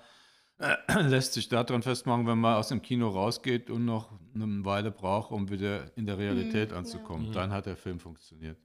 lässt 1.02 1.34
sich 1.34 1.50
daran 1.50 1.82
festmachen, 1.82 2.26
wenn 2.28 2.38
man 2.40 2.56
aus 2.56 2.70
dem 2.70 2.82
Kino 2.82 3.10
rausgeht 3.10 3.70
und 3.70 3.86
noch 3.86 4.12
eine 4.34 4.64
Weile 4.66 4.92
braucht, 4.92 5.32
um 5.32 5.50
wieder 5.50 5.96
in 5.98 6.06
der 6.06 6.18
Realität 6.18 6.72
Mhm, 6.72 6.78
anzukommen. 6.78 7.26
ja. 7.28 7.32
Dann 7.34 7.52
hat 7.52 7.66
der 7.66 7.76
Film 7.78 8.00
funktioniert. 8.00 8.58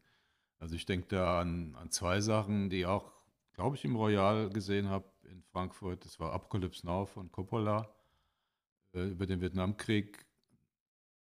Also 0.59 0.75
ich 0.75 0.87
denke 0.87 1.07
da 1.09 1.41
an, 1.41 1.75
an 1.77 1.91
zwei 1.91 2.21
Sachen, 2.21 2.69
die 2.71 2.85
auch, 2.87 3.13
glaube 3.53 3.77
ich, 3.77 3.85
im 3.85 3.97
Royal 3.97 4.51
gesehen 4.51 4.89
habe 4.89 5.11
in 5.31 5.43
Frankfurt. 5.43 6.05
Das 6.05 6.19
war 6.21 6.33
Apocalypse 6.33 6.85
Now 6.87 7.07
von 7.07 7.31
Coppola 7.33 7.89
äh, 8.95 9.09
über 9.09 9.27
den 9.27 9.41
Vietnamkrieg. 9.41 10.27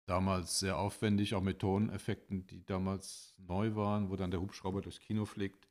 Damals 0.07 0.59
sehr 0.59 0.77
aufwendig, 0.79 1.35
auch 1.35 1.41
mit 1.43 1.61
Toneffekten, 1.61 2.47
die 2.47 2.65
damals 2.65 3.35
neu 3.39 3.75
waren, 3.75 4.11
wo 4.11 4.17
dann 4.17 4.31
der 4.31 4.41
Hubschrauber 4.41 4.83
durchs 4.83 5.01
Kino 5.01 5.25
fliegt. 5.25 5.67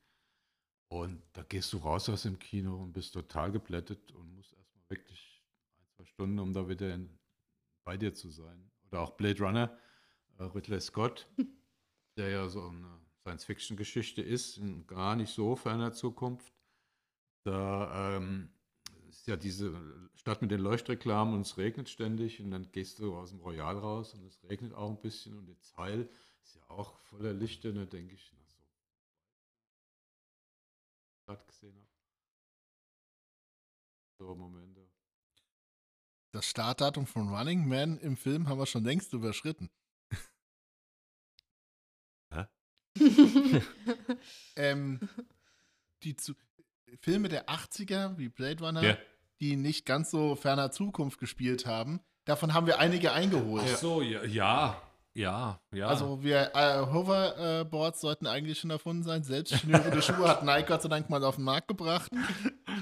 Und 0.87 1.21
da 1.33 1.43
gehst 1.43 1.71
du 1.73 1.77
raus 1.77 2.09
aus 2.09 2.23
dem 2.23 2.39
Kino 2.39 2.75
und 2.81 2.93
bist 2.93 3.13
total 3.13 3.51
geplättet 3.51 4.11
und 4.11 4.33
musst 4.35 4.53
wirklich 4.93 5.43
ein, 5.79 5.87
zwei 5.89 6.05
Stunden, 6.05 6.39
um 6.39 6.53
da 6.53 6.67
wieder 6.69 6.93
in, 6.93 7.17
bei 7.83 7.97
dir 7.97 8.13
zu 8.13 8.29
sein. 8.29 8.71
Oder 8.87 9.01
auch 9.01 9.11
Blade 9.11 9.43
Runner, 9.43 9.77
äh, 10.37 10.43
Ridley 10.43 10.79
Scott, 10.79 11.27
der 12.17 12.29
ja 12.29 12.49
so 12.49 12.67
eine 12.67 12.99
Science-Fiction-Geschichte 13.21 14.21
ist, 14.21 14.57
in 14.57 14.85
gar 14.85 15.15
nicht 15.15 15.33
so 15.33 15.55
ferner 15.55 15.93
Zukunft. 15.93 16.53
Da 17.43 18.17
ähm, 18.17 18.49
ist 19.09 19.27
ja 19.27 19.35
diese 19.35 19.73
Stadt 20.15 20.41
mit 20.41 20.51
den 20.51 20.61
Leuchtreklamen 20.61 21.33
und 21.33 21.41
es 21.41 21.57
regnet 21.57 21.89
ständig 21.89 22.41
und 22.41 22.51
dann 22.51 22.71
gehst 22.71 22.99
du 22.99 23.15
aus 23.15 23.31
dem 23.31 23.39
Royal 23.41 23.77
raus 23.77 24.13
und 24.13 24.25
es 24.25 24.43
regnet 24.43 24.73
auch 24.73 24.89
ein 24.89 25.01
bisschen 25.01 25.37
und 25.37 25.47
das 25.47 25.75
Heil 25.77 26.09
ist 26.43 26.55
ja 26.55 26.69
auch 26.69 26.97
voller 26.99 27.33
Lichter 27.33 27.69
und 27.69 27.75
da 27.75 27.85
denke 27.85 28.15
ich, 28.15 28.33
na 28.35 28.45
so 28.47 28.63
Stadt 31.23 31.47
gesehen 31.47 31.75
habe. 31.77 31.87
So 34.17 34.35
Momente. 34.35 34.82
Das 36.33 36.45
Startdatum 36.47 37.05
von 37.05 37.29
Running 37.33 37.67
Man 37.67 37.97
im 37.99 38.17
Film 38.17 38.49
haben 38.49 38.57
wir 38.57 38.65
schon 38.65 38.83
längst 38.83 39.13
überschritten. 39.13 39.69
Ähm, 44.55 44.99
die 46.03 46.15
zu, 46.15 46.33
Filme 47.01 47.27
der 47.27 47.47
80er, 47.49 48.17
wie 48.19 48.29
Blade 48.29 48.63
Runner, 48.63 48.83
Ja. 48.83 48.97
die 49.39 49.55
nicht 49.55 49.85
ganz 49.87 50.11
so 50.11 50.35
ferner 50.35 50.69
Zukunft 50.69 51.19
gespielt 51.19 51.65
haben. 51.65 52.01
Davon 52.25 52.53
haben 52.53 52.67
wir 52.67 52.77
einige 52.79 53.11
eingeholt. 53.11 53.65
Ach 53.67 53.77
so, 53.77 54.01
ja, 54.03 54.23
ja, 54.25 54.81
ja. 55.15 55.59
ja. 55.71 55.87
Also 55.87 56.21
wir 56.23 56.51
äh, 56.55 56.85
Hoverboards 56.85 57.99
sollten 57.99 58.27
eigentlich 58.27 58.59
schon 58.59 58.69
erfunden 58.69 59.01
sein. 59.03 59.23
Selbstschnürende 59.23 60.01
Schuhe 60.03 60.27
hat 60.27 60.43
Nike 60.43 60.67
Gott 60.67 60.83
sei 60.83 60.89
Dank 60.89 61.09
mal 61.09 61.23
auf 61.23 61.35
den 61.37 61.45
Markt 61.45 61.67
gebracht. 61.67 62.11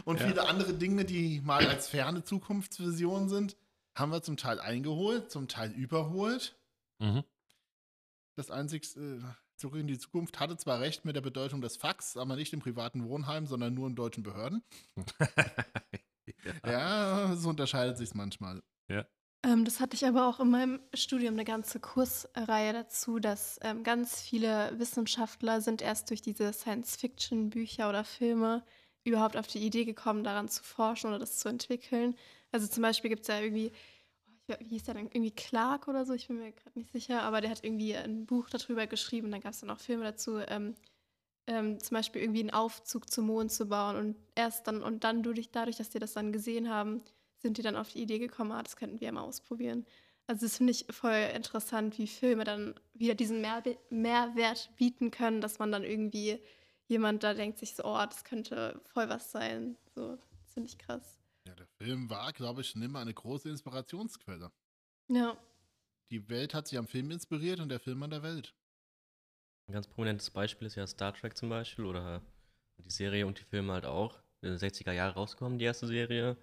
Und 0.06 0.20
Ja. 0.20 0.28
viele 0.28 0.48
andere 0.48 0.74
Dinge, 0.74 1.06
die 1.06 1.42
mal 1.42 1.66
als 1.66 1.88
ferne 1.90 2.24
Zukunftsvision 2.24 3.30
sind, 3.30 3.56
haben 3.96 4.12
wir 4.12 4.22
zum 4.22 4.38
Teil 4.38 4.60
eingeholt, 4.60 5.32
zum 5.32 5.48
Teil 5.48 5.72
überholt. 5.72 6.58
mhm. 7.00 7.24
Das 8.38 8.50
einzigste 8.50 9.00
äh, 9.00 9.22
Zurück 9.62 9.80
in 9.80 9.86
die 9.88 10.00
Zukunft 10.00 10.40
hatte 10.40 10.58
zwar 10.58 10.80
recht 10.80 11.06
mit 11.06 11.16
der 11.16 11.22
Bedeutung 11.22 11.62
des 11.62 11.78
Fax, 11.78 12.18
aber 12.18 12.36
nicht 12.36 12.52
im 12.52 12.62
privaten 12.62 13.08
Wohnheim, 13.08 13.46
sondern 13.46 13.76
nur 13.76 13.88
in 13.88 13.96
deutschen 13.96 14.24
Behörden. 14.24 14.64
Ja, 16.66 17.36
so 17.36 17.50
unterscheidet 17.50 17.98
sich 17.98 18.14
manchmal. 18.16 18.64
Ähm, 19.44 19.66
das 19.66 19.80
hatte 19.80 19.96
ich 19.96 20.06
aber 20.06 20.28
auch 20.28 20.40
in 20.40 20.50
meinem 20.50 20.80
Studium 20.94 21.34
eine 21.34 21.46
ganze 21.46 21.80
Kursreihe 21.80 22.74
dazu, 22.74 23.20
dass 23.20 23.60
ähm, 23.64 23.84
ganz 23.84 24.22
viele 24.22 24.72
Wissenschaftler 24.80 25.62
sind 25.62 25.82
erst 25.82 26.10
durch 26.10 26.22
diese 26.22 26.54
Science-Fiction-Bücher 26.54 27.90
oder 27.90 28.04
Filme 28.04 28.64
überhaupt 29.04 29.38
auf 29.38 29.48
die 29.48 29.60
Idee 29.60 29.86
gekommen, 29.86 30.24
daran 30.24 30.48
zu 30.48 30.64
forschen 30.64 31.08
oder 31.08 31.20
das 31.20 31.40
zu 31.40 31.50
entwickeln. 31.50 32.16
Also 32.52 32.68
zum 32.68 32.84
Beispiel 32.84 33.10
gibt 33.10 33.24
es 33.24 33.28
ja 33.28 33.40
irgendwie, 33.40 33.72
oh, 34.50 34.54
wie 34.60 34.68
hieß 34.70 34.84
der 34.84 34.96
denn, 34.96 35.08
irgendwie 35.08 35.32
Clark 35.32 35.88
oder 35.88 36.06
so, 36.06 36.14
ich 36.14 36.28
bin 36.28 36.38
mir 36.38 36.52
gerade 36.52 36.78
nicht 36.78 36.92
sicher, 36.92 37.24
aber 37.24 37.42
der 37.42 37.50
hat 37.50 37.64
irgendwie 37.64 37.96
ein 37.96 38.26
Buch 38.26 38.50
darüber 38.50 38.88
geschrieben, 38.88 39.32
dann 39.32 39.42
gab 39.42 39.54
es 39.54 39.62
dann 39.62 39.70
auch 39.70 39.80
Filme 39.80 40.04
dazu, 40.04 40.38
ähm, 40.38 40.76
ähm, 41.48 41.80
zum 41.80 41.96
Beispiel 41.96 42.22
irgendwie 42.22 42.42
einen 42.42 42.52
Aufzug 42.52 43.10
zum 43.10 43.28
Mond 43.28 43.52
zu 43.52 43.68
bauen 43.68 43.96
und 43.96 44.16
erst 44.36 44.68
dann 44.68 44.84
und 44.84 45.04
dann 45.04 45.24
durch, 45.24 45.52
dadurch, 45.52 45.78
dass 45.78 45.90
die 45.90 46.00
das 46.00 46.14
dann 46.14 46.32
gesehen 46.32 46.70
haben, 46.70 47.02
sind 47.40 47.58
die 47.58 47.64
dann 47.64 47.76
auf 47.76 47.90
die 47.90 48.02
Idee 48.02 48.20
gekommen, 48.20 48.52
ah, 48.52 48.62
das 48.62 48.76
könnten 48.76 49.02
wir 49.02 49.12
mal 49.12 49.22
ausprobieren. 49.22 49.86
Also 50.28 50.46
das 50.46 50.58
finde 50.58 50.72
ich 50.72 50.86
voll 50.92 51.30
interessant, 51.36 51.98
wie 51.98 52.08
Filme 52.08 52.44
dann 52.44 52.76
wieder 52.94 53.16
diesen 53.16 53.42
Mehrwe 53.42 53.78
Mehrwert 53.90 54.70
bieten 54.78 55.12
können, 55.12 55.42
dass 55.42 55.60
man 55.60 55.72
dann 55.72 55.84
irgendwie 55.84 56.40
jemand 56.88 57.24
da 57.24 57.34
denkt 57.34 57.60
sich 57.60 57.76
so, 57.76 57.84
oh, 57.86 58.06
das 58.06 58.24
könnte 58.24 58.82
voll 58.94 59.10
was 59.10 59.32
sein. 59.32 59.78
So, 59.96 60.16
das 60.16 60.54
finde 60.54 60.70
ich 60.70 60.78
krass. 60.78 61.20
Ja, 61.48 61.56
der 61.56 61.68
Film 61.68 62.10
war, 62.10 62.32
glaube 62.34 62.62
ich, 62.62 62.70
schon 62.70 62.82
immer 62.82 63.00
eine 63.00 63.14
große 63.14 63.50
Inspirationsquelle. 63.50 64.52
Ja. 65.08 65.38
Die 66.12 66.30
Welt 66.30 66.54
hat 66.54 66.68
sich 66.68 66.78
am 66.78 66.88
Film 66.88 67.10
inspiriert 67.12 67.60
und 67.60 67.70
der 67.70 67.80
Film 67.80 68.04
an 68.04 68.10
der 68.10 68.24
Welt. 68.24 68.54
Ein 69.68 69.74
ganz 69.74 69.88
prominentes 69.88 70.30
Beispiel 70.30 70.68
ist 70.68 70.76
ja 70.76 70.86
Star 70.86 71.14
Trek 71.14 71.38
zum 71.38 71.50
Beispiel 71.50 71.86
oder 71.86 72.22
die 72.78 72.92
Serie 72.92 73.26
und 73.26 73.40
die 73.40 73.44
Filme 73.44 73.74
halt 73.74 73.86
auch. 73.86 74.20
In 74.42 74.50
den 74.50 74.58
60er 74.58 74.92
Jahre 74.92 75.14
rausgekommen, 75.14 75.60
die 75.60 75.66
erste 75.66 75.88
Serie. 75.88 76.36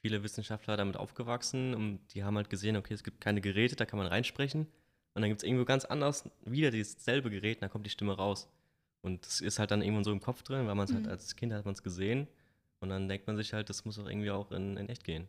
Viele 0.00 0.22
Wissenschaftler 0.22 0.76
damit 0.76 0.96
aufgewachsen 0.96 1.74
und 1.74 2.06
die 2.14 2.24
haben 2.24 2.36
halt 2.36 2.50
gesehen, 2.50 2.76
okay, 2.76 2.92
es 2.92 3.04
gibt 3.04 3.20
keine 3.20 3.40
Geräte, 3.40 3.76
da 3.76 3.86
kann 3.86 3.98
man 3.98 4.08
reinsprechen. 4.08 4.66
Und 5.14 5.22
dann 5.22 5.30
gibt 5.30 5.42
es 5.42 5.44
irgendwo 5.46 5.64
ganz 5.64 5.84
anders 5.84 6.28
wieder 6.44 6.70
dasselbe 6.70 7.30
Gerät 7.30 7.58
und 7.58 7.62
dann 7.62 7.70
kommt 7.70 7.86
die 7.86 7.90
Stimme 7.90 8.16
raus. 8.16 8.48
Und 9.04 9.26
das 9.26 9.40
ist 9.40 9.58
halt 9.58 9.70
dann 9.70 9.82
irgendwann 9.82 10.04
so 10.04 10.12
im 10.12 10.20
Kopf 10.20 10.42
drin, 10.42 10.66
weil 10.66 10.74
man 10.74 10.86
es 10.86 10.94
halt 10.94 11.04
Mhm. 11.04 11.10
als 11.10 11.36
Kind 11.36 11.52
hat 11.52 11.64
man 11.64 11.74
es 11.74 11.82
gesehen. 11.82 12.26
Und 12.80 12.88
dann 12.88 13.08
denkt 13.08 13.26
man 13.26 13.36
sich 13.36 13.52
halt, 13.52 13.68
das 13.70 13.84
muss 13.84 13.98
auch 13.98 14.08
irgendwie 14.08 14.30
auch 14.30 14.50
in, 14.50 14.76
in 14.76 14.88
echt 14.88 15.04
gehen. 15.04 15.28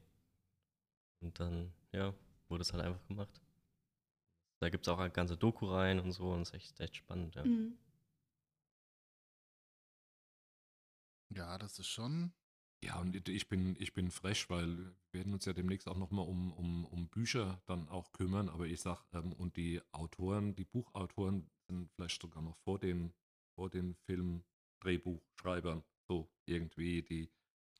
Und 1.21 1.39
dann, 1.39 1.73
ja, 1.91 2.13
wurde 2.47 2.61
es 2.61 2.71
halt 2.73 2.83
einfach 2.83 3.05
gemacht. 3.07 3.41
Da 4.61 4.69
gibt 4.69 4.87
es 4.87 4.93
auch 4.93 4.99
eine 4.99 5.11
ganze 5.11 5.37
Doku 5.37 5.67
rein 5.67 5.99
und 5.99 6.11
so 6.11 6.31
und 6.31 6.41
es 6.43 6.49
ist 6.49 6.53
echt, 6.55 6.79
echt 6.79 6.95
spannend, 6.95 7.35
ja. 7.35 7.43
Mhm. 7.45 7.77
Ja, 11.29 11.57
das 11.57 11.79
ist 11.79 11.87
schon. 11.87 12.31
Ja, 12.83 12.99
und 12.99 13.27
ich 13.29 13.49
bin, 13.49 13.75
ich 13.79 13.93
bin 13.93 14.11
frech, 14.11 14.49
weil 14.49 14.77
wir 14.77 14.93
werden 15.11 15.33
uns 15.33 15.45
ja 15.45 15.53
demnächst 15.53 15.87
auch 15.87 15.97
nochmal 15.97 16.25
um, 16.27 16.53
um, 16.53 16.85
um 16.85 17.07
Bücher 17.09 17.61
dann 17.65 17.89
auch 17.89 18.11
kümmern. 18.11 18.49
Aber 18.49 18.65
ich 18.67 18.79
sag, 18.81 19.03
ähm, 19.13 19.33
und 19.33 19.57
die 19.57 19.81
Autoren, 19.91 20.55
die 20.55 20.65
Buchautoren 20.65 21.49
sind 21.67 21.89
vielleicht 21.95 22.21
sogar 22.21 22.43
noch 22.43 22.57
vor 22.57 22.79
den, 22.79 23.13
vor 23.55 23.69
den 23.69 23.95
Film-Drehbuchschreibern. 24.05 25.83
So 26.07 26.29
irgendwie, 26.45 27.01
die, 27.01 27.29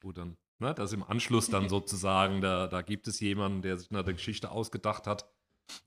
wo 0.02 0.12
dann, 0.12 0.38
ne, 0.60 0.74
das 0.74 0.94
im 0.94 1.04
Anschluss 1.04 1.50
dann 1.50 1.70
sozusagen, 1.70 2.42
da, 2.42 2.68
da 2.68 2.82
gibt 2.82 3.08
es 3.08 3.20
jemanden, 3.20 3.62
der 3.62 3.78
sich 3.78 3.92
eine 3.92 4.04
Geschichte 4.04 4.52
ausgedacht 4.52 5.08
hat. 5.08 5.30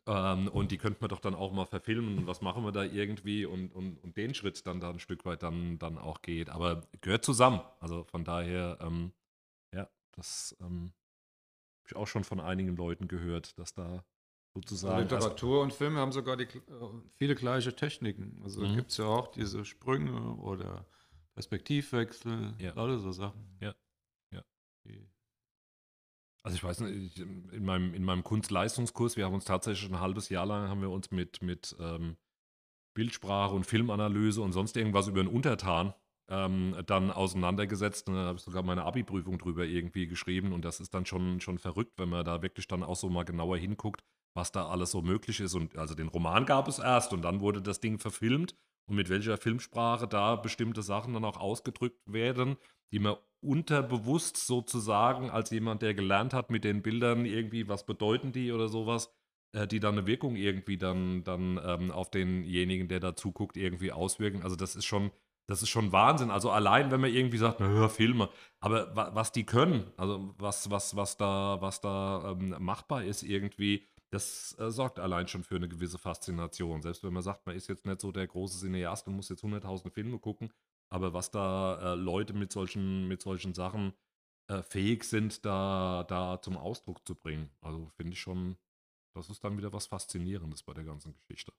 Ähm, 0.07 0.49
und 0.49 0.71
die 0.71 0.79
könnte 0.79 1.01
man 1.01 1.09
doch 1.09 1.21
dann 1.21 1.35
auch 1.35 1.53
mal 1.53 1.67
verfilmen. 1.67 2.19
Und 2.19 2.27
was 2.27 2.41
machen 2.41 2.65
wir 2.65 2.73
da 2.73 2.85
irgendwie? 2.85 3.47
Und, 3.47 3.73
und, 3.73 3.99
und 3.99 4.17
den 4.17 4.35
Schritt 4.35 4.67
dann 4.67 4.81
da 4.81 4.91
ein 4.91 5.01
Stück 5.01 5.25
weit 5.25 5.43
dann, 5.43 5.79
dann 5.79 5.99
auch 5.99 6.23
geht. 6.23 6.51
Aber 6.51 6.89
gehört 7.01 7.25
zusammen. 7.25 7.61
Also 7.81 8.05
von 8.05 8.25
daher, 8.25 8.79
ähm, 8.81 9.13
ja, 9.75 9.89
das 10.13 10.57
ähm, 10.61 10.93
habe 11.79 11.87
ich 11.87 11.97
auch 11.97 12.07
schon 12.07 12.25
von 12.25 12.41
einigen 12.41 12.77
Leuten 12.77 13.09
gehört, 13.09 13.59
dass 13.59 13.73
da 13.73 14.05
sozusagen. 14.63 15.01
erst- 15.03 15.13
Literatur 15.13 15.63
und 15.63 15.73
Filme 15.73 15.99
haben 16.01 16.13
sogar 16.13 16.37
die, 16.37 16.45
äh, 16.45 16.51
viele 17.17 17.35
gleiche 17.35 17.75
Techniken. 17.75 18.41
Also 18.43 18.61
Mhm. 18.63 18.77
gibt 18.77 18.91
es 18.91 18.97
ja 18.99 19.07
auch 19.07 19.29
diese 19.29 19.65
Sprünge 19.65 20.35
oder 20.37 20.87
Perspektivwechsel, 21.35 22.55
Ja. 22.59 22.73
lauter 22.75 22.99
so 22.99 23.13
Sachen. 23.13 23.57
Ja. 23.61 23.75
Ja. 24.33 24.43
Also 26.43 26.57
ich 26.57 26.65
weiß 26.65 26.81
nicht, 26.81 27.17
ich, 27.19 27.21
in 27.53 27.65
meinem, 27.65 27.95
in 27.95 28.05
meinem 28.05 28.25
Kunstleistungskurs, 28.25 29.17
wir 29.17 29.25
haben 29.25 29.35
uns 29.35 29.45
tatsächlich 29.45 29.91
ein 29.91 30.01
halbes 30.01 30.29
Jahr 30.29 30.47
lang 30.47 30.69
haben 30.69 30.81
wir 30.81 30.91
uns 30.91 31.11
mit, 31.11 31.43
mit 31.43 31.77
ähm, 31.81 32.17
Bildsprache 32.95 33.55
und 33.55 33.65
Filmanalyse 33.65 34.41
und 34.41 34.53
sonst 34.53 34.77
irgendwas 34.77 35.09
über 35.09 35.21
einen 35.21 35.29
Untertan 35.29 35.95
ähm, 36.31 36.77
dann 36.87 37.11
auseinandergesetzt. 37.11 38.09
Und 38.09 38.15
da 38.15 38.25
habe 38.27 38.39
ich 38.39 38.45
sogar 38.45 38.63
meine 38.63 38.85
Abi-Prüfung 38.85 39.39
drüber 39.39 39.65
irgendwie 39.65 40.07
geschrieben. 40.07 40.53
Und 40.53 40.65
das 40.65 40.81
ist 40.81 40.95
dann 40.95 41.07
schon, 41.07 41.41
schon 41.41 41.59
verrückt, 41.59 41.93
wenn 41.99 42.09
man 42.09 42.25
da 42.25 42.43
wirklich 42.43 42.67
dann 42.69 42.83
auch 42.83 42.97
so 42.97 43.09
mal 43.09 43.25
genauer 43.25 43.57
hinguckt, 43.59 44.03
was 44.39 44.53
da 44.53 44.69
alles 44.69 44.93
so 44.93 45.03
möglich 45.03 45.41
ist. 45.41 45.55
Und 45.55 45.77
also 45.77 45.95
den 45.95 46.09
Roman 46.09 46.47
gab 46.47 46.69
es 46.69 46.79
erst 46.79 47.13
und 47.13 47.23
dann 47.23 47.41
wurde 47.41 47.61
das 47.61 47.81
Ding 47.81 47.99
verfilmt. 47.99 48.55
Und 48.87 48.97
mit 48.97 49.11
welcher 49.11 49.37
Filmsprache 49.37 50.09
da 50.09 50.37
bestimmte 50.37 50.83
Sachen 50.83 51.13
dann 51.13 51.25
auch 51.25 51.37
ausgedrückt 51.37 52.01
werden, 52.07 52.57
die 52.91 53.01
man 53.01 53.17
unterbewusst 53.41 54.39
sozusagen 54.39 55.29
als 55.29 55.51
jemand, 55.51 55.83
der 55.83 55.93
gelernt 55.93 56.33
hat 56.33 56.51
mit 56.51 56.65
den 56.65 56.83
Bildern 56.83 57.27
irgendwie, 57.27 57.69
was 57.69 57.85
bedeuten 57.85 58.33
die 58.33 58.51
oder 58.51 58.69
sowas, 58.69 59.13
äh, 59.53 59.67
die 59.67 59.81
dann 59.81 59.99
eine 59.99 60.07
Wirkung 60.07 60.37
irgendwie 60.37 60.79
dann, 60.79 61.23
dann 61.25 61.61
ähm, 61.63 61.91
auf 61.91 62.11
denjenigen, 62.11 62.89
der 62.89 63.01
da 63.01 63.15
zuguckt, 63.15 63.57
irgendwie 63.57 63.93
auswirken. 63.93 64.43
Also 64.43 64.57
das 64.57 64.75
ist 64.75 64.87
schon, 64.87 65.11
das 65.47 65.63
ist 65.63 65.69
schon 65.69 65.93
Wahnsinn. 65.93 66.31
Also 66.31 66.51
allein, 66.51 66.91
wenn 66.91 67.01
man 67.01 67.13
irgendwie 67.13 67.39
sagt, 67.39 67.61
na 67.61 67.67
hör 67.67 67.91
Filme, 67.91 68.31
aber 68.61 68.95
wa 68.97 69.11
was 69.15 69.33
die 69.33 69.45
können, 69.45 69.91
also 69.97 70.35
was, 70.39 70.71
was, 70.71 70.97
was 70.97 71.17
da, 71.17 71.59
was 71.61 71.81
da 71.81 72.33
ähm, 72.33 72.55
machbar 72.59 73.05
ist 73.05 73.23
irgendwie, 73.23 73.87
das 74.11 74.57
äh, 74.59 74.71
sorgt 74.71 74.99
allein 74.99 75.29
schon 75.29 75.45
für 75.45 75.57
eine 75.57 75.69
gewisse 75.69 75.99
Faszination. 75.99 76.83
Selbst 76.83 77.03
wenn 77.05 77.13
man 77.13 77.23
sagt, 77.23 77.47
man 77.47 77.57
ist 77.57 77.69
jetzt 77.69 77.87
nicht 77.87 78.01
so 78.01 78.13
der 78.13 78.27
große 78.27 78.59
Cineast 78.59 79.07
und 79.07 79.17
muss 79.17 79.29
jetzt 79.29 79.43
100.000 79.43 79.93
Filme 79.95 80.19
gucken, 80.19 80.53
aber 80.91 81.13
was 81.13 81.31
da 81.31 81.93
äh, 81.93 81.97
Leute 81.97 82.33
mit 82.33 82.53
solchen, 82.53 83.07
mit 83.09 83.21
solchen 83.23 83.55
Sachen 83.55 83.93
äh, 84.49 84.63
fähig 84.63 85.05
sind, 85.05 85.45
da, 85.45 86.05
da 86.09 86.41
zum 86.41 86.57
Ausdruck 86.57 87.07
zu 87.07 87.15
bringen. 87.15 87.51
Also 87.61 87.89
finde 87.97 88.15
ich 88.15 88.21
schon, 88.21 88.57
das 89.15 89.31
ist 89.31 89.45
dann 89.45 89.59
wieder 89.59 89.73
was 89.73 89.87
Faszinierendes 89.89 90.63
bei 90.63 90.75
der 90.75 90.85
ganzen 90.85 91.13
Geschichte. 91.15 91.53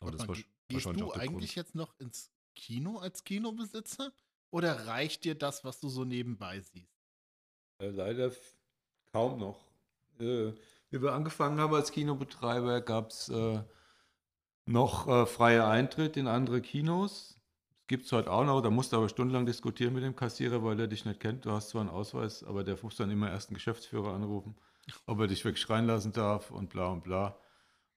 Aber 0.00 0.10
das 0.10 0.20
Warte 0.20 0.32
mal, 0.32 0.36
ge- 0.42 0.44
Gehst 0.68 0.86
du 0.86 1.12
eigentlich 1.12 1.54
jetzt 1.56 1.74
noch 1.74 1.98
ins 1.98 2.30
Kino 2.54 2.98
als 2.98 3.24
Kinobesitzer? 3.24 4.12
Oder 4.50 4.86
reicht 4.86 5.24
dir 5.24 5.34
das, 5.36 5.64
was 5.64 5.80
du 5.80 5.88
so 5.88 6.04
nebenbei 6.04 6.60
siehst? 6.60 6.92
äh, 7.80 7.90
leider 7.90 8.32
kaum 9.12 9.38
noch. 9.38 9.60
Äh, 10.18 10.52
wie 10.90 11.00
wir 11.00 11.12
angefangen 11.12 11.58
haben 11.60 11.74
als 11.74 11.92
Kinobetreiber, 11.92 12.80
gab 12.80 13.10
es 13.10 13.28
äh, 13.28 13.60
noch 14.66 15.08
äh, 15.08 15.26
freier 15.26 15.68
Eintritt 15.68 16.16
in 16.16 16.26
andere 16.26 16.60
Kinos. 16.60 17.40
Gibt 17.86 18.06
es 18.06 18.12
heute 18.12 18.30
auch 18.30 18.44
noch, 18.44 18.60
da 18.60 18.70
musst 18.70 18.92
du 18.92 18.96
aber 18.96 19.08
stundenlang 19.08 19.46
diskutieren 19.46 19.94
mit 19.94 20.04
dem 20.04 20.14
Kassierer, 20.14 20.62
weil 20.62 20.78
er 20.78 20.86
dich 20.86 21.04
nicht 21.04 21.20
kennt. 21.20 21.44
Du 21.44 21.50
hast 21.50 21.70
zwar 21.70 21.80
einen 21.80 21.90
Ausweis, 21.90 22.44
aber 22.44 22.62
der 22.62 22.76
muss 22.82 22.96
dann 22.96 23.10
immer 23.10 23.30
erst 23.30 23.48
einen 23.48 23.56
Geschäftsführer 23.56 24.14
anrufen, 24.14 24.54
ob 25.06 25.18
er 25.20 25.26
dich 25.26 25.44
wirklich 25.44 25.68
reinlassen 25.68 26.12
darf 26.12 26.50
und 26.50 26.70
bla 26.70 26.88
und 26.88 27.02
bla. 27.02 27.36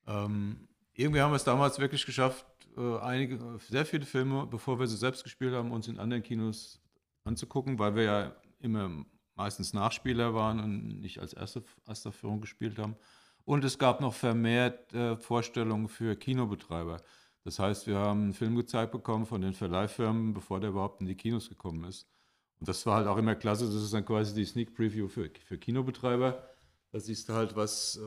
Ähm, 0.07 0.67
irgendwie 0.93 1.21
haben 1.21 1.31
wir 1.31 1.37
es 1.37 1.43
damals 1.43 1.79
wirklich 1.79 2.05
geschafft, 2.05 2.45
äh, 2.75 2.97
einige, 2.99 3.59
sehr 3.69 3.85
viele 3.85 4.05
Filme, 4.05 4.47
bevor 4.47 4.79
wir 4.79 4.87
sie 4.87 4.97
selbst 4.97 5.23
gespielt 5.23 5.53
haben, 5.53 5.71
uns 5.71 5.87
in 5.87 5.99
anderen 5.99 6.23
Kinos 6.23 6.81
anzugucken, 7.23 7.77
weil 7.77 7.95
wir 7.95 8.03
ja 8.03 8.35
immer 8.59 9.05
meistens 9.35 9.73
Nachspieler 9.73 10.33
waren 10.33 10.59
und 10.59 11.01
nicht 11.01 11.19
als 11.19 11.33
erste 11.33 11.63
erster 11.87 12.11
Führung 12.11 12.41
gespielt 12.41 12.77
haben. 12.79 12.95
Und 13.45 13.63
es 13.63 13.77
gab 13.77 13.99
noch 13.99 14.13
vermehrt 14.13 14.93
äh, 14.93 15.17
Vorstellungen 15.17 15.89
für 15.89 16.15
Kinobetreiber. 16.15 17.01
Das 17.43 17.59
heißt, 17.59 17.87
wir 17.87 17.97
haben 17.97 18.21
einen 18.21 18.33
Film 18.33 18.55
gezeigt 18.55 18.93
bekommen 18.93 19.25
von 19.25 19.41
den 19.41 19.53
Verleihfirmen, 19.53 20.33
bevor 20.33 20.59
der 20.59 20.69
überhaupt 20.69 21.01
in 21.01 21.07
die 21.07 21.15
Kinos 21.15 21.49
gekommen 21.49 21.83
ist. 21.83 22.07
Und 22.59 22.69
das 22.69 22.85
war 22.85 22.95
halt 22.95 23.07
auch 23.07 23.17
immer 23.17 23.35
klasse. 23.35 23.65
Das 23.65 23.75
ist 23.75 23.93
dann 23.93 24.05
quasi 24.05 24.33
die 24.33 24.45
Sneak 24.45 24.73
Preview 24.73 25.09
für, 25.09 25.29
für 25.45 25.57
Kinobetreiber. 25.57 26.47
Da 26.91 26.99
siehst 26.99 27.27
du 27.27 27.33
halt, 27.33 27.55
was, 27.57 27.97
äh, 27.97 28.01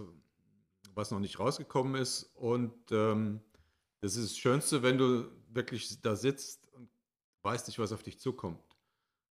was 0.94 1.10
noch 1.10 1.20
nicht 1.20 1.38
rausgekommen 1.38 2.00
ist. 2.00 2.22
Und 2.36 2.72
ähm, 2.90 3.40
das 4.00 4.16
ist 4.16 4.30
das 4.30 4.38
Schönste, 4.38 4.82
wenn 4.82 4.96
du 4.96 5.30
wirklich 5.48 6.00
da 6.00 6.16
sitzt 6.16 6.72
und 6.72 6.88
weißt 7.42 7.66
nicht, 7.66 7.78
was 7.78 7.92
auf 7.92 8.02
dich 8.02 8.18
zukommt. 8.18 8.60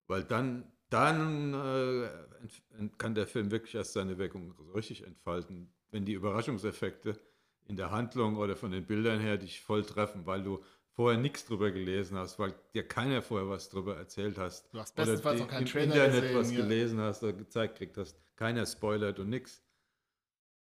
Weil 0.08 0.24
dann, 0.24 0.72
dann 0.96 1.54
äh, 1.54 2.88
kann 2.98 3.16
der 3.16 3.28
Film 3.28 3.52
wirklich 3.52 3.76
erst 3.76 3.94
seine 3.94 4.18
Wirkung 4.18 4.56
richtig 4.74 5.06
entfalten, 5.06 5.70
wenn 5.92 6.06
die 6.06 6.14
Überraschungseffekte 6.14 7.20
in 7.66 7.76
der 7.76 7.92
Handlung 7.92 8.38
oder 8.38 8.56
von 8.56 8.72
den 8.72 8.86
Bildern 8.86 9.20
her 9.20 9.38
dich 9.38 9.60
voll 9.60 9.84
treffen, 9.84 10.26
weil 10.26 10.42
du 10.42 10.64
vorher 10.94 11.20
nichts 11.20 11.46
drüber 11.46 11.72
gelesen 11.72 12.18
hast, 12.18 12.40
weil 12.40 12.54
dir 12.74 12.88
keiner 12.88 13.22
vorher 13.22 13.50
was 13.50 13.70
drüber 13.70 13.98
erzählt 13.98 14.38
hast. 14.38 14.74
Du 14.74 14.80
hast 14.80 14.98
oder 14.98 15.06
bestenfalls 15.06 15.42
noch 15.42 15.48
keinen 15.50 15.64
im 15.64 15.68
Trailer 15.68 16.06
Internet 16.06 16.22
gesehen, 16.22 16.38
was 16.38 16.52
ja. 16.52 16.58
gelesen 16.62 17.00
hast 17.02 17.24
oder 17.24 17.34
gezeigt 17.34 17.78
kriegt 17.78 17.98
hast. 17.98 18.18
Keiner 18.38 18.66
spoilert 18.66 19.20
und 19.20 19.30
nix. 19.30 19.62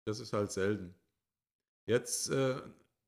Das 0.05 0.19
ist 0.19 0.33
halt 0.33 0.51
selten. 0.51 0.95
Jetzt 1.85 2.31
äh, 2.31 2.55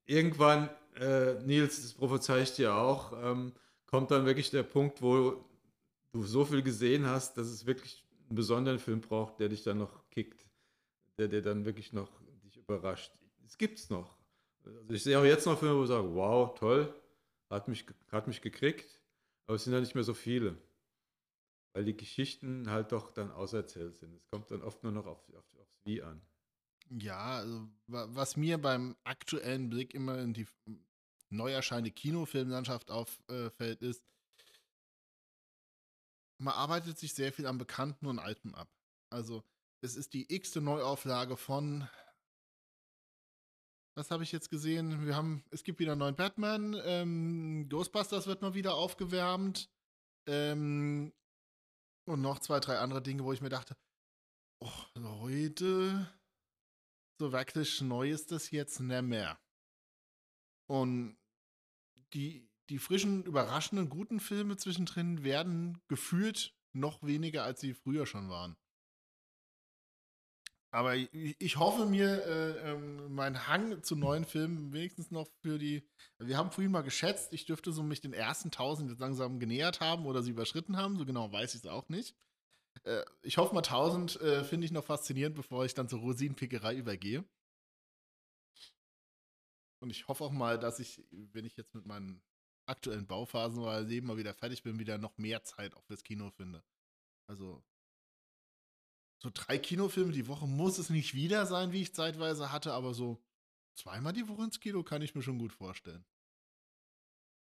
irgendwann, 0.06 0.70
äh, 1.00 1.34
Nils, 1.44 1.82
das 1.82 1.94
prophezei 1.94 2.44
ich 2.44 2.54
dir 2.54 2.76
auch, 2.76 3.14
ähm, 3.14 3.54
kommt 3.88 4.12
dann 4.12 4.28
wirklich 4.28 4.52
der 4.52 4.64
Punkt, 4.64 5.02
wo 5.02 5.44
du 6.16 6.24
so 6.24 6.46
viel 6.46 6.64
gesehen 6.64 7.06
hast, 7.06 7.38
dass 7.38 7.48
es 7.48 7.66
wirklich 7.66 8.06
einen 8.28 8.36
besonderen 8.36 8.80
Film 8.80 9.02
braucht, 9.02 9.40
der 9.40 9.50
dich 9.50 9.64
dann 9.64 9.78
noch 9.78 10.10
kickt, 10.10 10.48
der 11.18 11.28
dir 11.28 11.42
dann 11.42 11.66
wirklich 11.66 11.94
noch 11.94 12.22
dich 12.44 12.58
überrascht. 12.58 13.12
Es 13.46 13.58
gibt's 13.58 13.90
noch. 13.90 14.18
Also 14.64 14.94
ich 14.94 15.04
sehe 15.04 15.20
auch 15.20 15.24
jetzt 15.26 15.46
noch 15.46 15.60
Filme, 15.60 15.78
wo 15.78 15.84
ich 15.84 15.90
sage, 15.90 16.14
wow, 16.16 16.54
toll, 16.58 16.94
hat 17.50 17.68
mich, 17.68 17.86
hat 18.12 18.28
mich 18.28 18.42
gekriegt, 18.42 19.02
aber 19.48 19.56
es 19.56 19.64
sind 19.66 19.74
ja 19.74 19.80
nicht 19.80 19.96
mehr 19.96 20.04
so 20.04 20.14
viele. 20.14 20.58
Weil 21.74 21.86
die 21.86 21.98
Geschichten 21.98 22.70
halt 22.72 22.92
doch 22.94 23.12
dann 23.12 23.32
auserzählt 23.32 23.98
sind. 23.98 24.16
Es 24.16 24.26
kommt 24.30 24.50
dann 24.50 24.62
oft 24.62 24.82
nur 24.84 24.94
noch 24.94 25.06
auf, 25.06 25.30
auf, 25.34 25.46
aufs 25.60 25.78
Wie 25.84 26.02
an. 26.02 26.22
Ja, 26.90 27.38
also 27.38 27.68
wa- 27.88 28.08
was 28.10 28.38
mir 28.38 28.58
beim 28.58 28.96
aktuellen 29.04 29.70
Blick 29.70 29.94
immer 29.94 30.20
in 30.20 30.34
die 30.34 30.48
neu 31.30 31.52
erscheinende 31.52 31.92
Kinofilmlandschaft 31.92 32.92
auffällt, 32.92 33.82
ist, 33.82 34.04
man 36.38 36.54
arbeitet 36.54 36.98
sich 36.98 37.14
sehr 37.14 37.32
viel 37.32 37.48
am 37.48 37.58
Bekannten 37.58 38.08
und 38.08 38.20
Alten 38.20 38.54
ab. 38.56 38.70
Also 39.10 39.44
es 39.82 39.96
ist 39.96 40.14
die 40.14 40.34
x-te 40.34 40.62
Neuauflage 40.62 41.38
von 41.38 41.88
was 43.98 44.12
habe 44.12 44.24
ich 44.24 44.32
jetzt 44.34 44.50
gesehen? 44.50 45.06
Wir 45.06 45.16
haben, 45.16 45.44
es 45.52 45.64
gibt 45.64 45.80
wieder 45.80 45.94
einen 45.94 46.00
neuen 46.00 46.16
Batman, 46.16 46.76
ähm, 46.84 47.70
Ghostbusters 47.70 48.28
wird 48.28 48.42
mal 48.42 48.54
wieder 48.54 48.76
aufgewärmt 48.76 49.70
ähm, 50.28 51.14
und 52.06 52.22
noch 52.22 52.40
zwei, 52.40 52.60
drei 52.60 52.80
andere 52.80 53.02
Dinge, 53.02 53.24
wo 53.24 53.32
ich 53.32 53.40
mir 53.40 53.50
dachte, 53.50 53.78
oh 54.60 54.84
Leute, 54.96 56.12
so 57.20 57.32
wirklich 57.32 57.80
neu 57.82 58.12
ist 58.12 58.32
das 58.32 58.52
jetzt 58.52 58.82
nicht 58.82 59.02
mehr. 59.04 59.40
Und 60.68 61.18
die, 62.14 62.50
die 62.70 62.80
frischen, 62.80 63.24
überraschenden, 63.24 63.90
guten 63.90 64.20
Filme 64.20 64.58
zwischendrin 64.58 65.24
werden 65.24 65.82
gefühlt 65.88 66.56
noch 66.74 67.04
weniger, 67.04 67.44
als 67.44 67.62
sie 67.62 67.74
früher 67.74 68.06
schon 68.06 68.30
waren. 68.30 68.56
Aber 70.76 70.94
ich, 70.98 71.56
hoffe 71.56 71.86
mir, 71.86 72.26
äh, 72.26 72.72
ähm, 72.72 73.16
mein 73.16 73.48
Hang 73.48 73.82
zu 73.82 73.96
neuen 73.96 74.26
Filmen 74.26 74.74
wenigstens 74.74 75.10
noch 75.10 75.30
für 75.42 75.58
die. 75.58 75.88
Wir 76.20 76.38
haben 76.38 76.52
vorhin 76.52 76.72
mal 76.72 76.82
geschätzt, 76.82 77.32
ich 77.32 77.46
dürfte 77.46 77.72
so 77.72 77.82
mich 77.82 78.02
den 78.02 78.12
ersten 78.12 78.50
1000 78.50 78.90
jetzt 78.90 79.00
langsam 79.00 79.40
genähert 79.40 79.80
haben 79.80 80.06
oder 80.06 80.22
sie 80.22 80.32
überschritten 80.32 80.76
haben. 80.76 80.98
So 80.98 81.06
genau 81.06 81.32
weiß 81.32 81.56
ich 81.56 81.62
es 81.64 81.68
auch 81.68 81.88
nicht. 81.88 82.18
Äh, 82.84 83.06
ich 83.22 83.38
hoffe 83.38 83.54
mal 83.54 83.62
1000 83.62 84.20
äh, 84.20 84.44
finde 84.44 84.66
ich 84.66 84.74
noch 84.74 84.84
faszinierend, 84.84 85.38
bevor 85.38 85.64
ich 85.64 85.76
dann 85.76 85.88
zur 85.88 86.00
Rosinenpickerei 86.02 86.76
übergehe. 86.76 87.24
Und 89.80 89.92
ich 89.92 90.10
hoffe 90.10 90.26
auch 90.26 90.32
mal, 90.32 90.60
dass 90.60 90.80
ich, 90.80 91.06
wenn 91.12 91.46
ich 91.46 91.56
jetzt 91.56 91.74
mit 91.74 91.86
meinen 91.86 92.22
aktuellen 92.66 93.08
Bauphasen 93.08 93.62
oder 93.62 93.82
Leben 93.82 94.08
mal 94.08 94.18
wieder 94.18 94.34
fertig 94.34 94.64
bin, 94.64 94.80
wieder 94.80 94.98
noch 94.98 95.18
mehr 95.18 95.44
Zeit 95.44 95.76
auch 95.76 95.84
fürs 95.84 96.04
Kino 96.04 96.32
finde. 96.32 96.64
Also 97.28 97.64
so 99.22 99.32
drei 99.34 99.58
Kinofilme 99.58 100.12
die 100.12 100.28
Woche 100.28 100.48
muss 100.48 100.78
es 100.78 100.90
nicht 100.90 101.14
wieder 101.14 101.46
sein, 101.46 101.72
wie 101.72 101.82
ich 101.82 101.96
zeitweise 101.96 102.52
hatte, 102.52 102.74
aber 102.74 102.94
so 102.94 103.22
zweimal 103.76 104.14
die 104.14 104.28
Woche 104.28 104.44
ins 104.44 104.60
Kino 104.60 104.84
kann 104.84 105.02
ich 105.02 105.16
mir 105.16 105.22
schon 105.22 105.40
gut 105.40 105.54
vorstellen. 105.54 106.06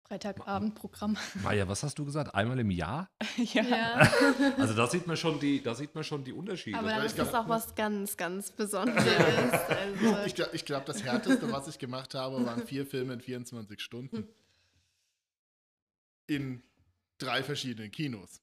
Freitagabendprogramm. 0.08 1.18
Maja, 1.44 1.68
was 1.68 1.84
hast 1.84 2.00
du 2.00 2.06
gesagt? 2.06 2.34
Einmal 2.34 2.58
im 2.60 2.72
Jahr? 2.72 3.10
ja. 3.38 3.64
Ja. 3.64 4.12
Also 4.58 4.74
da 4.74 4.88
sieht 4.88 5.06
man 5.06 5.18
schon 5.18 5.40
die, 5.40 5.62
da 5.62 5.76
sieht 5.76 5.94
man 5.94 6.04
schon 6.04 6.24
die 6.24 6.32
Unterschiede. 6.32 6.78
Aber 6.78 6.88
dann 6.88 7.06
ist 7.06 7.20
das 7.20 7.34
auch 7.34 7.50
was 7.50 7.76
ganz, 7.76 8.16
ganz 8.16 8.52
Besonderes. 8.52 9.04
Also, 9.06 10.26
Ich 10.26 10.34
glaube, 10.34 10.58
glaub, 10.60 10.86
das 10.86 11.04
härteste, 11.04 11.52
was 11.52 11.68
ich 11.68 11.78
gemacht 11.78 12.14
habe, 12.14 12.46
waren 12.46 12.66
vier 12.66 12.86
Filme 12.86 13.14
in 13.14 13.22
24 13.22 13.82
Stunden. 13.82 14.28
In 16.28 16.62
drei 17.18 17.42
verschiedenen 17.44 17.92
Kinos. 17.92 18.42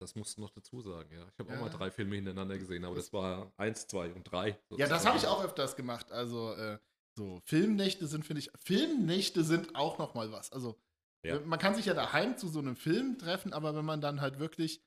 Das 0.00 0.14
musst 0.16 0.36
du 0.36 0.40
noch 0.40 0.50
dazu 0.50 0.80
sagen, 0.80 1.12
ja. 1.14 1.28
Ich 1.28 1.38
habe 1.38 1.50
Ja. 1.52 1.56
auch 1.56 1.60
mal 1.62 1.68
drei 1.70 1.90
Filme 1.90 2.16
hintereinander 2.16 2.58
gesehen, 2.58 2.84
aber 2.84 2.96
das 2.96 3.12
war 3.12 3.52
eins, 3.56 3.86
zwei 3.86 4.12
und 4.12 4.24
drei. 4.24 4.48
Ja, 4.48 4.54
das 4.54 4.68
sozusagen. 4.70 5.06
habe 5.06 5.18
ich 5.18 5.26
auch 5.26 5.44
öfters 5.44 5.76
gemacht. 5.76 6.10
Also, 6.10 6.54
äh, 6.54 6.78
so 7.14 7.40
Filmnächte 7.44 8.06
sind, 8.08 8.26
finde 8.26 8.40
ich, 8.40 8.50
Filmnächte 8.56 9.44
sind 9.44 9.76
auch 9.76 9.98
noch 9.98 10.14
mal 10.14 10.32
was. 10.32 10.50
Also, 10.50 10.76
Ja. 11.24 11.38
man 11.40 11.58
kann 11.60 11.74
sich 11.76 11.86
ja 11.86 11.94
daheim 11.94 12.36
zu 12.36 12.48
so 12.48 12.58
einem 12.58 12.74
Film 12.74 13.16
treffen, 13.18 13.52
aber 13.52 13.76
wenn 13.76 13.84
man 13.84 14.00
dann 14.00 14.20
halt 14.20 14.40
wirklich 14.40 14.82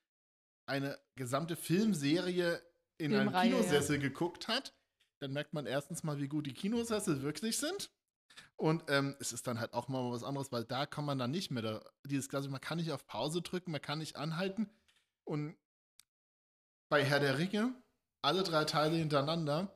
eine 0.65 0.99
gesamte 1.15 1.55
Filmserie 1.55 2.61
in 2.97 3.13
einem 3.13 3.23
Filmreihe, 3.29 3.51
ja. 3.51 3.57
Kinosessel 3.57 3.99
geguckt 3.99 4.47
hat, 4.49 4.73
dann 5.21 5.31
merkt 5.31 5.53
man 5.53 5.65
erstens 5.65 6.03
mal, 6.03 6.19
wie 6.19 6.27
gut 6.27 6.45
die 6.47 6.53
Kinosessel 6.53 7.21
wirklich 7.21 7.57
sind. 7.57 7.89
Und 8.57 8.83
ähm, 8.88 9.15
es 9.19 9.33
ist 9.33 9.47
dann 9.47 9.59
halt 9.59 9.73
auch 9.73 9.88
mal 9.88 10.11
was 10.11 10.23
anderes, 10.23 10.51
weil 10.51 10.63
da 10.63 10.86
kann 10.86 11.05
man 11.05 11.17
dann 11.17 11.31
nicht 11.31 11.51
mehr, 11.51 11.63
da, 11.63 11.81
dieses 12.05 12.29
klassische, 12.29 12.51
man 12.51 12.61
kann 12.61 12.77
nicht 12.77 12.91
auf 12.91 13.05
Pause 13.05 13.41
drücken, 13.41 13.71
man 13.71 13.81
kann 13.81 13.99
nicht 13.99 14.15
anhalten. 14.15 14.69
Und 15.23 15.55
bei 16.89 17.03
Herr 17.03 17.19
der 17.19 17.38
Ringe, 17.38 17.73
alle 18.21 18.43
drei 18.43 18.65
Teile 18.65 18.95
hintereinander, 18.95 19.75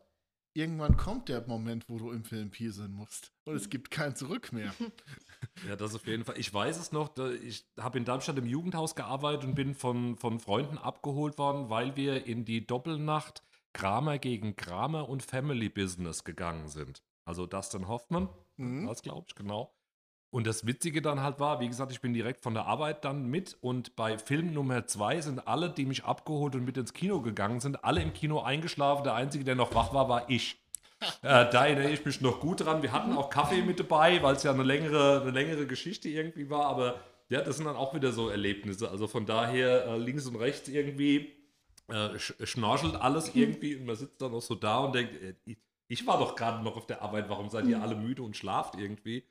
irgendwann 0.54 0.98
kommt 0.98 1.30
der 1.30 1.46
Moment, 1.48 1.90
wo 1.90 1.98
du 1.98 2.12
im 2.12 2.24
Film 2.24 2.52
pieseln 2.52 2.92
musst. 2.92 3.32
Und 3.46 3.56
es 3.56 3.70
gibt 3.70 3.92
kein 3.92 4.16
Zurück 4.16 4.52
mehr. 4.52 4.74
Ja, 5.68 5.78
das 5.78 5.96
auf 5.96 6.06
jeden 6.06 6.26
Fall. 6.26 6.38
Ich 6.38 6.54
weiß 6.54 6.78
es 6.78 6.92
noch, 6.92 7.18
ich 7.42 7.66
habe 7.78 7.98
in 7.98 8.04
Darmstadt 8.04 8.38
im 8.38 8.46
Jugendhaus 8.46 8.96
gearbeitet 8.96 9.46
und 9.46 9.56
bin 9.56 9.74
von, 9.74 10.18
von 10.18 10.40
Freunden 10.40 10.78
abgeholt 10.78 11.38
worden, 11.38 11.70
weil 11.70 11.96
wir 11.96 12.26
in 12.26 12.44
die 12.44 12.68
Doppelnacht 12.68 13.42
Kramer 13.74 14.20
gegen 14.20 14.56
Kramer 14.56 15.08
und 15.08 15.24
Family 15.24 15.70
Business 15.70 16.24
gegangen 16.24 16.68
sind. 16.68 17.04
Also 17.26 17.46
Dustin 17.46 17.88
Hoffman, 17.88 18.28
Mhm. 18.60 18.88
das 18.88 19.02
glaube 19.02 19.26
ich, 19.28 19.36
genau. 19.36 19.74
Und 20.32 20.46
das 20.46 20.68
Witzige 20.68 21.02
dann 21.02 21.22
halt 21.22 21.40
war, 21.40 21.60
wie 21.60 21.68
gesagt, 21.68 21.92
ich 21.92 22.02
bin 22.02 22.14
direkt 22.14 22.44
von 22.44 22.54
der 22.54 22.66
Arbeit 22.66 23.04
dann 23.04 23.26
mit 23.26 23.58
und 23.62 23.96
bei 23.96 24.20
Film 24.20 24.54
Nummer 24.54 24.86
zwei 24.86 25.22
sind 25.22 25.48
alle, 25.48 25.72
die 25.72 25.86
mich 25.86 26.04
abgeholt 26.04 26.54
und 26.54 26.66
mit 26.66 26.78
ins 26.78 26.94
Kino 26.94 27.22
gegangen 27.22 27.60
sind, 27.60 27.84
alle 27.84 28.04
im 28.04 28.14
Kino 28.14 28.42
eingeschlafen. 28.42 29.04
Der 29.04 29.16
Einzige, 29.16 29.44
der 29.44 29.56
noch 29.56 29.74
wach 29.74 29.94
war, 29.94 30.10
war 30.10 30.30
ich. 30.30 30.58
Äh, 31.22 31.50
da 31.50 31.66
erinnere 31.66 31.92
ich 31.92 32.04
mich 32.04 32.20
noch 32.20 32.42
gut 32.42 32.60
dran. 32.60 32.82
Wir 32.82 32.92
hatten 32.92 33.14
auch 33.14 33.30
Kaffee 33.30 33.62
mit 33.62 33.80
dabei, 33.80 34.22
weil 34.22 34.36
es 34.36 34.44
ja 34.44 34.52
eine 34.52 34.64
längere, 34.64 35.22
eine 35.22 35.32
längere 35.32 35.66
Geschichte 35.66 36.10
irgendwie 36.10 36.50
war. 36.50 36.66
Aber 36.66 37.00
ja, 37.30 37.42
das 37.42 37.56
sind 37.56 37.68
dann 37.68 37.78
auch 37.78 37.94
wieder 37.94 38.12
so 38.12 38.28
Erlebnisse. 38.28 38.92
Also 38.92 39.08
von 39.08 39.26
daher 39.26 39.86
äh, 39.86 39.98
links 39.98 40.26
und 40.28 40.36
rechts 40.36 40.68
irgendwie 40.68 41.32
äh, 41.88 42.20
sch 42.20 42.34
schnorchelt 42.44 42.96
alles 42.96 43.34
irgendwie 43.34 43.78
und 43.78 43.86
man 43.86 43.96
sitzt 43.96 44.22
dann 44.22 44.34
auch 44.34 44.42
so 44.42 44.56
da 44.56 44.80
und 44.80 44.94
denkt, 44.94 45.14
äh, 45.22 45.56
ich, 45.90 46.08
war 46.08 46.20
doch 46.20 46.36
gerade 46.36 46.64
noch 46.64 46.78
auf 46.78 46.88
der 46.88 47.02
Arbeit, 47.02 47.30
warum 47.30 47.50
seid 47.50 47.66
ihr 47.66 47.82
alle 47.82 47.96
müde 47.96 48.24
und 48.24 48.38
schlaft 48.38 48.76
irgendwie? 48.76 49.28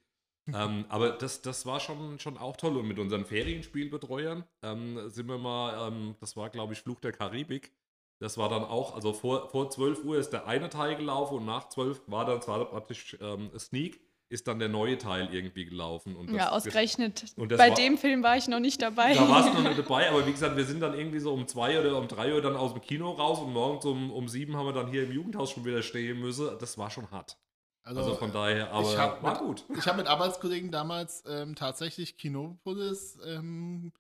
ähm, 0.52 0.86
aber 0.88 1.10
das, 1.10 1.42
das 1.42 1.66
war 1.66 1.80
schon, 1.80 2.18
schon 2.18 2.36
auch 2.36 2.56
toll. 2.56 2.76
Und 2.76 2.88
mit 2.88 2.98
unseren 2.98 3.24
Ferienspielbetreuern 3.24 4.44
ähm, 4.62 5.08
sind 5.08 5.28
wir 5.28 5.38
mal, 5.38 5.88
ähm, 5.88 6.16
das 6.20 6.36
war 6.36 6.50
glaube 6.50 6.72
ich 6.72 6.80
Fluch 6.80 7.00
der 7.00 7.12
Karibik. 7.12 7.72
Das 8.20 8.36
war 8.36 8.48
dann 8.48 8.64
auch, 8.64 8.94
also 8.94 9.12
vor, 9.12 9.48
vor 9.50 9.70
12 9.70 10.04
Uhr 10.04 10.18
ist 10.18 10.30
der 10.30 10.46
eine 10.46 10.68
Teil 10.68 10.96
gelaufen 10.96 11.38
und 11.38 11.46
nach 11.46 11.68
12 11.68 12.02
war 12.08 12.24
dann 12.24 12.42
zwar 12.42 12.64
praktisch 12.64 13.16
ähm, 13.20 13.50
Sneak, 13.56 14.00
ist 14.30 14.46
dann 14.46 14.58
der 14.58 14.68
neue 14.68 14.98
Teil 14.98 15.32
irgendwie 15.34 15.64
gelaufen. 15.64 16.14
Und 16.16 16.28
das, 16.28 16.36
ja, 16.36 16.50
ausgerechnet. 16.50 17.24
und 17.36 17.48
Bei 17.56 17.68
war- 17.70 17.74
dem 17.76 17.96
Film 17.96 18.22
war 18.22 18.36
ich 18.36 18.46
noch 18.48 18.60
nicht 18.60 18.82
dabei. 18.82 19.14
da 19.14 19.28
warst 19.28 19.48
du 19.48 19.54
noch 19.54 19.62
nicht 19.68 19.78
dabei, 19.88 20.10
aber 20.10 20.26
wie 20.26 20.32
gesagt, 20.32 20.56
wir 20.56 20.64
sind 20.64 20.80
dann 20.80 20.92
irgendwie 20.94 21.18
so 21.20 21.32
um 21.32 21.46
zwei 21.48 21.80
oder 21.80 21.96
um 21.98 22.08
drei 22.08 22.34
Uhr 22.34 22.42
dann 22.42 22.56
aus 22.56 22.72
dem 22.72 22.82
Kino 22.82 23.10
raus 23.12 23.38
und 23.38 23.52
morgens 23.52 23.84
um, 23.86 24.10
um 24.10 24.28
sieben 24.28 24.56
haben 24.56 24.66
wir 24.66 24.72
dann 24.74 24.88
hier 24.90 25.04
im 25.04 25.12
Jugendhaus 25.12 25.50
schon 25.52 25.64
wieder 25.64 25.82
stehen 25.82 26.20
müssen. 26.20 26.48
Das 26.58 26.76
war 26.76 26.90
schon 26.90 27.10
hart. 27.10 27.38
Also, 27.84 28.16
von 28.16 28.30
daher, 28.32 28.70
aber 28.70 28.90
ich 28.92 28.98
hab 28.98 29.22
war 29.22 29.32
mit- 29.32 29.40
gut. 29.40 29.64
Ich 29.78 29.86
habe 29.86 29.96
mit 29.96 30.06
Arbeitskollegen 30.08 30.70
damals 30.70 31.24
ähm, 31.26 31.54
tatsächlich 31.54 32.18
Kinopolis 32.18 33.18
ähm, 33.24 33.92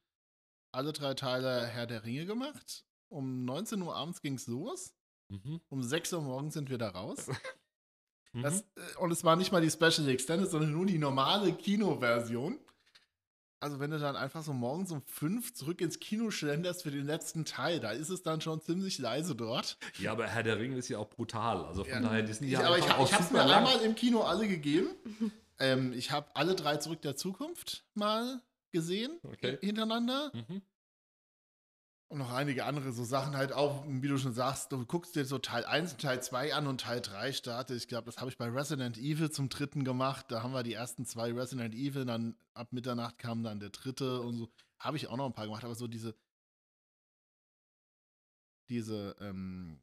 alle 0.72 0.92
drei 0.92 1.14
Teile 1.14 1.66
Herr 1.66 1.86
der 1.86 2.04
Ringe 2.04 2.26
gemacht. 2.26 2.84
Um 3.10 3.46
19 3.46 3.80
Uhr 3.80 3.96
abends 3.96 4.20
ging 4.20 4.34
es 4.34 4.46
los. 4.46 4.92
Mhm. 5.30 5.62
Um 5.70 5.82
6 5.82 6.12
Uhr 6.12 6.20
morgens 6.20 6.52
sind 6.52 6.68
wir 6.68 6.76
da 6.76 6.90
raus. 6.90 7.30
Mhm. 8.38 8.42
Das, 8.42 8.60
äh, 8.60 8.64
und 9.00 9.10
es 9.10 9.24
war 9.24 9.36
nicht 9.36 9.52
mal 9.52 9.60
die 9.60 9.70
Special 9.70 10.08
Extended, 10.08 10.50
sondern 10.50 10.72
nur 10.72 10.86
die 10.86 10.98
normale 10.98 11.52
Kinoversion. 11.52 12.58
Also 13.60 13.80
wenn 13.80 13.90
du 13.90 13.98
dann 13.98 14.14
einfach 14.14 14.44
so 14.44 14.52
morgens 14.52 14.92
um 14.92 15.02
5 15.02 15.52
zurück 15.52 15.80
ins 15.80 15.98
Kino 15.98 16.30
schlenderst 16.30 16.84
für 16.84 16.92
den 16.92 17.04
letzten 17.04 17.44
Teil, 17.44 17.80
da 17.80 17.90
ist 17.90 18.08
es 18.08 18.22
dann 18.22 18.40
schon 18.40 18.60
ziemlich 18.60 18.98
leise 18.98 19.34
dort. 19.34 19.78
Ja, 19.98 20.12
aber 20.12 20.28
Herr 20.28 20.44
der 20.44 20.60
Ringe 20.60 20.76
ist 20.76 20.88
ja 20.88 20.98
auch 20.98 21.08
brutal. 21.10 21.64
Also 21.64 21.82
von 21.82 21.92
Ja. 21.92 22.00
daher, 22.00 22.22
die 22.22 22.32
sind 22.32 22.46
Ich, 22.46 22.52
ja 22.52 22.60
aber 22.64 22.78
ich, 22.78 22.84
ich 22.84 22.90
habe 23.12 23.24
es 23.24 23.30
mir 23.32 23.38
lang. 23.38 23.66
einmal 23.66 23.80
im 23.84 23.96
Kino 23.96 24.20
alle 24.22 24.46
gegeben. 24.46 24.90
ähm, 25.58 25.92
ich 25.92 26.12
habe 26.12 26.28
alle 26.36 26.54
drei 26.54 26.76
zurück 26.76 27.02
der 27.02 27.16
Zukunft 27.16 27.84
mal 27.94 28.40
gesehen 28.70 29.18
Okay. 29.24 29.58
hintereinander. 29.60 30.30
Mhm. 30.34 30.62
Und 32.10 32.18
noch 32.18 32.32
einige 32.32 32.64
andere 32.64 32.92
so 32.92 33.04
Sachen 33.04 33.36
halt 33.36 33.52
auch, 33.52 33.84
wie 33.86 34.08
du 34.08 34.16
schon 34.16 34.32
sagst, 34.32 34.72
du 34.72 34.82
guckst 34.86 35.14
dir 35.14 35.26
so 35.26 35.38
Teil 35.38 35.66
1 35.66 35.92
und 35.92 36.00
Teil 36.00 36.22
2 36.22 36.54
an 36.54 36.66
und 36.66 36.80
Teil 36.80 37.02
3 37.02 37.32
startet. 37.32 37.76
Ich 37.76 37.86
glaube, 37.86 38.06
das 38.06 38.16
habe 38.16 38.30
ich 38.30 38.38
bei 38.38 38.48
Resident 38.48 38.96
Evil 38.96 39.30
zum 39.30 39.50
dritten 39.50 39.84
gemacht. 39.84 40.26
Da 40.30 40.42
haben 40.42 40.52
wir 40.52 40.62
die 40.62 40.72
ersten 40.72 41.04
zwei 41.04 41.32
Resident 41.32 41.74
Evil, 41.74 42.06
dann 42.06 42.34
ab 42.54 42.72
Mitternacht 42.72 43.18
kam 43.18 43.42
dann 43.42 43.60
der 43.60 43.68
dritte 43.68 44.22
und 44.22 44.38
so. 44.38 44.50
Habe 44.78 44.96
ich 44.96 45.08
auch 45.08 45.18
noch 45.18 45.26
ein 45.26 45.34
paar 45.34 45.44
gemacht, 45.44 45.64
aber 45.64 45.74
so 45.74 45.86
diese, 45.86 46.14
diese 48.70 49.14
ähm, 49.20 49.82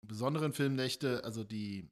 besonderen 0.00 0.52
Filmnächte, 0.52 1.22
also 1.22 1.44
die 1.44 1.88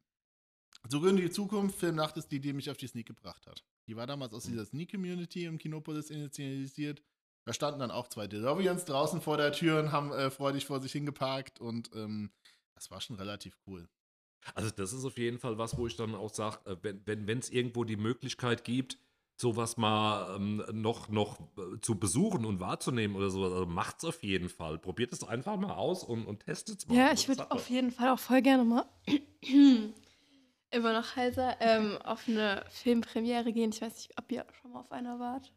so 0.88 1.06
in 1.06 1.16
die 1.16 1.30
Zukunft 1.30 1.78
Filmnacht 1.78 2.16
ist 2.16 2.32
die, 2.32 2.40
die 2.40 2.52
mich 2.52 2.70
auf 2.70 2.76
die 2.76 2.86
Sneak 2.86 3.06
gebracht 3.06 3.46
hat. 3.46 3.64
Die 3.86 3.96
war 3.96 4.06
damals 4.06 4.32
aus 4.32 4.44
dieser 4.44 4.64
Sneak-Community 4.64 5.44
im 5.44 5.58
Kinopolis 5.58 6.10
initialisiert. 6.10 7.02
Da 7.44 7.52
standen 7.52 7.80
dann 7.80 7.90
auch 7.90 8.08
zwei 8.08 8.26
DeLoreans 8.26 8.84
draußen 8.84 9.20
vor 9.20 9.36
der 9.36 9.52
Tür 9.52 9.78
und 9.80 9.92
haben 9.92 10.12
äh, 10.12 10.30
freudig 10.30 10.66
vor 10.66 10.80
sich 10.80 10.92
hingeparkt 10.92 11.60
und 11.60 11.90
ähm, 11.94 12.30
das 12.74 12.90
war 12.90 13.00
schon 13.00 13.16
relativ 13.16 13.56
cool. 13.66 13.88
Also 14.54 14.70
das 14.70 14.92
ist 14.92 15.04
auf 15.04 15.18
jeden 15.18 15.38
Fall 15.38 15.58
was, 15.58 15.76
wo 15.76 15.86
ich 15.86 15.96
dann 15.96 16.14
auch 16.14 16.32
sage, 16.32 16.58
äh, 16.64 16.94
wenn 17.04 17.38
es 17.38 17.50
wenn, 17.50 17.56
irgendwo 17.56 17.84
die 17.84 17.96
Möglichkeit 17.96 18.64
gibt, 18.64 18.98
sowas 19.36 19.76
mal 19.76 20.36
ähm, 20.36 20.62
noch, 20.72 21.08
noch 21.08 21.40
äh, 21.56 21.80
zu 21.80 21.98
besuchen 21.98 22.44
und 22.44 22.60
wahrzunehmen 22.60 23.16
oder 23.16 23.30
sowas, 23.30 23.52
also 23.52 23.66
macht 23.66 23.98
es 23.98 24.04
auf 24.04 24.22
jeden 24.22 24.48
Fall. 24.48 24.78
Probiert 24.78 25.12
es 25.12 25.24
einfach 25.24 25.56
mal 25.56 25.74
aus 25.74 26.04
und, 26.04 26.26
und 26.26 26.40
testet 26.40 26.78
es 26.78 26.88
mal. 26.88 26.96
Ja, 26.96 27.12
ich 27.12 27.26
würde 27.26 27.50
auf 27.50 27.68
jeden 27.70 27.90
Fall 27.90 28.10
auch 28.10 28.18
voll 28.18 28.42
gerne 28.42 28.64
mal 28.64 28.84
immer 30.70 30.92
noch 30.92 31.16
heiser 31.16 31.56
ähm, 31.60 31.98
auf 32.04 32.28
eine 32.28 32.64
Filmpremiere 32.70 33.52
gehen. 33.52 33.70
Ich 33.72 33.80
weiß 33.80 33.94
nicht, 33.94 34.18
ob 34.18 34.30
ihr 34.30 34.46
schon 34.60 34.72
mal 34.72 34.80
auf 34.80 34.92
einer 34.92 35.18
wart. 35.18 35.52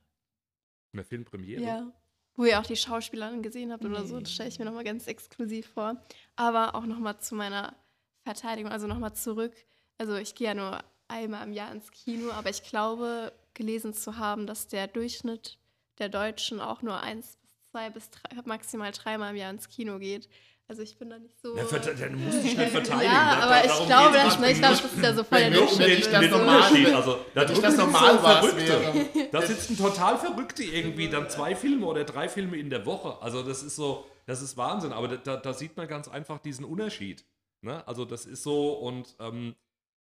Eine 0.93 1.03
Filmpremiere? 1.03 1.61
Ja. 1.61 1.91
Wo 2.35 2.45
ihr 2.45 2.59
auch 2.59 2.65
die 2.65 2.75
Schauspielerin 2.75 3.43
gesehen 3.43 3.71
habt 3.71 3.85
oder 3.85 4.05
so. 4.05 4.19
Das 4.19 4.31
stelle 4.31 4.49
ich 4.49 4.57
mir 4.57 4.65
nochmal 4.65 4.83
ganz 4.83 5.05
exklusiv 5.07 5.67
vor. 5.67 6.01
Aber 6.35 6.75
auch 6.75 6.85
nochmal 6.85 7.19
zu 7.19 7.35
meiner 7.35 7.75
Verteidigung, 8.23 8.71
also 8.71 8.87
nochmal 8.87 9.13
zurück. 9.13 9.53
Also 9.97 10.15
ich 10.15 10.33
gehe 10.33 10.47
ja 10.47 10.53
nur 10.55 10.83
einmal 11.07 11.45
im 11.45 11.53
Jahr 11.53 11.71
ins 11.71 11.91
Kino, 11.91 12.31
aber 12.31 12.49
ich 12.49 12.63
glaube, 12.63 13.33
gelesen 13.53 13.93
zu 13.93 14.17
haben, 14.17 14.47
dass 14.47 14.67
der 14.67 14.87
Durchschnitt 14.87 15.59
der 15.99 16.09
Deutschen 16.09 16.59
auch 16.59 16.81
nur 16.81 16.99
eins 17.01 17.37
bis 17.37 17.53
zwei 17.69 17.89
bis 17.89 18.09
drei, 18.09 18.41
maximal 18.45 18.91
dreimal 18.91 19.31
im 19.31 19.35
Jahr 19.35 19.51
ins 19.51 19.67
Kino 19.67 19.99
geht. 19.99 20.29
Also 20.67 20.81
ich 20.81 20.97
bin 20.97 21.09
da 21.09 21.19
nicht 21.19 21.39
so. 21.39 21.55
Ja, 21.57 21.63
dann 21.65 22.23
muss 22.23 22.35
ich 22.43 22.57
nicht 22.57 22.71
verteidigen. 22.71 23.11
ja, 23.11 23.37
aber 23.41 23.51
da, 23.51 23.63
ich 23.65 23.85
glaube, 23.85 24.13
das, 24.13 24.33
ich 24.33 24.59
glaube, 24.59 24.77
das 24.81 24.85
ist 24.85 25.03
ja 25.03 25.13
so 25.13 25.23
voll 25.23 25.39
der 25.39 25.49
das 25.51 25.77
den 25.77 26.29
normal- 26.31 26.57
Unterschied. 26.57 26.87
Also, 26.93 27.19
da 27.33 27.45
drüben 27.45 27.61
das 27.61 27.77
normal 27.77 28.13
so 28.13 28.19
Verrückte. 28.19 28.67
wäre. 28.67 29.29
Da 29.31 29.41
sitzen 29.41 29.77
total 29.77 30.17
Verrückte 30.17 30.63
irgendwie 30.63 31.09
dann 31.09 31.29
zwei 31.29 31.55
Filme 31.55 31.85
oder 31.85 32.05
drei 32.05 32.29
Filme 32.29 32.57
in 32.57 32.69
der 32.69 32.85
Woche. 32.85 33.21
Also 33.21 33.43
das 33.43 33.61
ist 33.61 33.75
so, 33.75 34.05
das 34.25 34.41
ist 34.41 34.55
Wahnsinn. 34.55 34.93
Aber 34.93 35.09
da, 35.09 35.37
da, 35.37 35.53
sieht 35.53 35.75
man 35.75 35.87
ganz 35.87 36.07
einfach 36.07 36.39
diesen 36.39 36.65
Unterschied. 36.65 37.25
Ne? 37.61 37.85
Also 37.87 38.05
das 38.05 38.25
ist 38.25 38.43
so 38.43 38.73
und 38.73 39.15
ähm, 39.19 39.55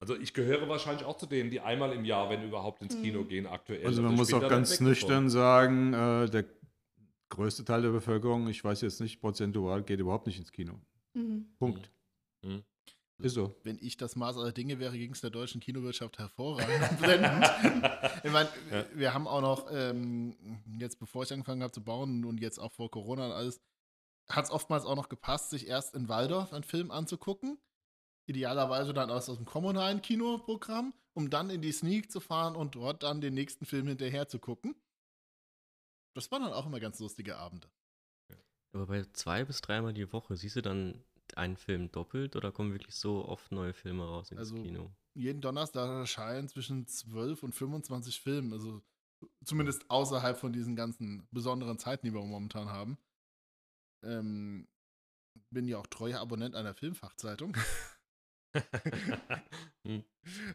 also 0.01 0.17
ich 0.17 0.35
gehöre 0.35 0.69
wahrscheinlich 0.69 1.05
auch 1.07 1.17
zu 1.17 1.27
denen, 1.27 1.51
die 1.51 1.61
einmal 1.61 1.93
im 1.93 2.05
Jahr, 2.05 2.29
wenn 2.29 2.43
überhaupt, 2.43 2.83
ins 2.83 3.01
Kino 3.01 3.25
gehen 3.25 3.47
aktuell. 3.47 3.87
Also 3.87 4.03
man 4.03 4.13
ich 4.13 4.19
muss 4.19 4.35
auch 4.35 4.49
ganz 4.49 4.81
nüchtern 4.81 5.31
sagen, 5.31 5.95
äh, 5.95 6.29
der 6.29 6.45
größte 7.33 7.65
Teil 7.65 7.83
der 7.83 7.91
Bevölkerung, 7.91 8.47
ich 8.49 8.63
weiß 8.63 8.83
jetzt 8.83 9.01
nicht 9.01 9.21
prozentual, 9.21 9.83
geht 9.83 10.01
überhaupt 10.01 10.27
nicht 10.27 10.39
ins 10.39 10.53
Kino. 10.53 10.79
Mhm. 11.15 11.47
Punkt. 11.59 11.91
Mhm. 12.43 12.63
Ist 13.19 13.35
so. 13.35 13.55
Wenn 13.63 13.79
ich 13.81 13.97
das 13.97 14.17
Maß 14.17 14.37
aller 14.37 14.53
Dinge 14.53 14.79
wäre, 14.81 14.97
ging 14.99 15.13
es 15.13 15.21
der 15.21 15.31
deutschen 15.31 15.61
Kinowirtschaft 15.61 16.19
hervorragend 16.19 16.69
ich 18.25 18.33
meine, 18.33 18.49
Ja. 18.71 18.85
wir 18.95 19.15
haben 19.15 19.29
auch 19.29 19.41
noch, 19.41 19.69
ähm, 19.71 20.35
jetzt 20.79 20.99
bevor 20.99 21.23
ich 21.23 21.33
angefangen 21.33 21.63
habe 21.63 21.73
zu 21.73 21.83
bauen 21.85 22.25
und 22.25 22.41
jetzt 22.41 22.59
auch 22.59 22.73
vor 22.73 22.91
Corona 22.91 23.27
und 23.27 23.33
alles, 23.33 23.61
hat 24.29 24.45
es 24.47 24.51
oftmals 24.51 24.85
auch 24.85 24.97
noch 24.97 25.09
gepasst, 25.09 25.51
sich 25.51 25.69
erst 25.69 25.95
in 25.95 26.09
Waldorf 26.09 26.53
einen 26.53 26.65
Film 26.65 26.91
anzugucken. 26.91 27.59
Idealerweise 28.27 28.93
dann 28.93 29.11
aus, 29.11 29.29
aus 29.29 29.37
dem 29.37 29.47
kommunalen 29.47 30.03
Kinoprogramm, 30.03 30.93
um 31.15 31.31
dann 31.31 31.51
in 31.51 31.63
die 31.63 31.73
Sneak 31.73 32.11
zu 32.11 32.21
fahren 32.21 32.57
und 32.57 32.75
dort 32.75 33.03
dann 33.03 33.21
den 33.21 33.35
nächsten 33.35 33.67
Film 33.67 33.87
hinterher 33.87 34.29
zu 34.29 34.39
gucken. 34.39 34.75
Das 36.15 36.31
waren 36.31 36.43
dann 36.43 36.53
auch 36.53 36.67
immer 36.67 36.81
ganz 36.81 36.99
lustige 37.01 37.37
Abende. 37.37 37.69
Aber 38.73 38.87
bei 38.87 39.05
zwei 39.13 39.45
bis 39.45 39.61
dreimal 39.61 39.93
die 39.93 40.13
Woche, 40.13 40.37
siehst 40.37 40.57
du 40.57 40.63
dann 40.63 41.05
einen 41.37 41.57
Film 41.57 41.91
doppelt 41.93 42.37
oder 42.37 42.53
kommen 42.53 42.73
wirklich 42.73 42.95
so 42.95 43.25
oft 43.27 43.53
neue 43.53 43.73
Filme 43.75 44.05
raus 44.05 44.31
ins 44.31 44.41
Also, 44.41 44.55
Kino? 44.55 44.91
jeden 45.15 45.41
Donnerstag 45.41 45.89
erscheinen 45.89 46.49
zwischen 46.49 46.87
12 46.87 47.43
und 47.43 47.55
25 47.55 48.21
Filmen. 48.21 48.53
Also 48.53 48.83
zumindest 49.45 49.91
außerhalb 49.91 50.39
von 50.39 50.53
diesen 50.53 50.75
ganzen 50.75 51.27
besonderen 51.31 51.79
Zeiten, 51.79 52.07
die 52.07 52.15
wir 52.15 52.23
momentan 52.23 52.69
haben. 52.71 52.99
Ähm, 54.03 54.69
bin 55.51 55.69
ja 55.69 55.79
auch 55.79 55.87
treuer 55.87 56.21
Abonnent 56.21 56.55
einer 56.55 56.75
Filmfachzeitung. 56.75 57.57
Hm. 59.85 60.05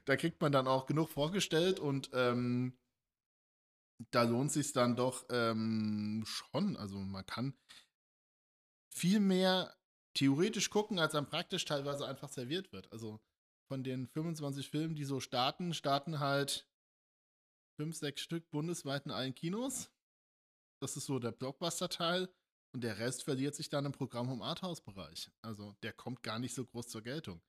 da 0.05 0.15
kriegt 0.15 0.39
man 0.39 0.51
dann 0.51 0.67
auch 0.67 0.85
genug 0.85 1.09
vorgestellt 1.09 1.79
und 1.79 2.11
ähm, 2.13 2.77
da 4.11 4.23
lohnt 4.23 4.51
sich 4.51 4.73
dann 4.73 4.95
doch 4.95 5.25
ähm, 5.29 6.23
schon. 6.25 6.75
Also 6.77 6.99
man 6.99 7.25
kann 7.25 7.57
viel 8.93 9.19
mehr 9.19 9.75
theoretisch 10.13 10.69
gucken, 10.69 10.99
als 10.99 11.13
dann 11.13 11.27
praktisch 11.27 11.65
teilweise 11.65 12.07
einfach 12.07 12.29
serviert 12.29 12.71
wird. 12.71 12.91
Also 12.91 13.19
von 13.67 13.83
den 13.83 14.07
25 14.07 14.69
Filmen, 14.69 14.95
die 14.95 15.05
so 15.05 15.19
starten, 15.19 15.73
starten 15.73 16.19
halt 16.19 16.67
5, 17.79 17.95
6 17.95 18.21
Stück 18.21 18.49
bundesweit 18.49 19.05
in 19.05 19.11
allen 19.11 19.35
Kinos. 19.35 19.91
Das 20.81 20.97
ist 20.97 21.05
so 21.05 21.19
der 21.19 21.31
Blockbuster-Teil. 21.31 22.29
Und 22.73 22.81
der 22.81 22.97
Rest 22.97 23.23
verliert 23.23 23.55
sich 23.55 23.69
dann 23.69 23.85
im 23.85 23.91
Programm 23.91 24.29
im 24.29 24.41
Arthouse-Bereich. 24.41 25.31
Also 25.41 25.75
der 25.83 25.93
kommt 25.93 26.21
gar 26.21 26.37
nicht 26.39 26.53
so 26.53 26.65
groß 26.65 26.87
zur 26.87 27.01
Geltung. 27.01 27.41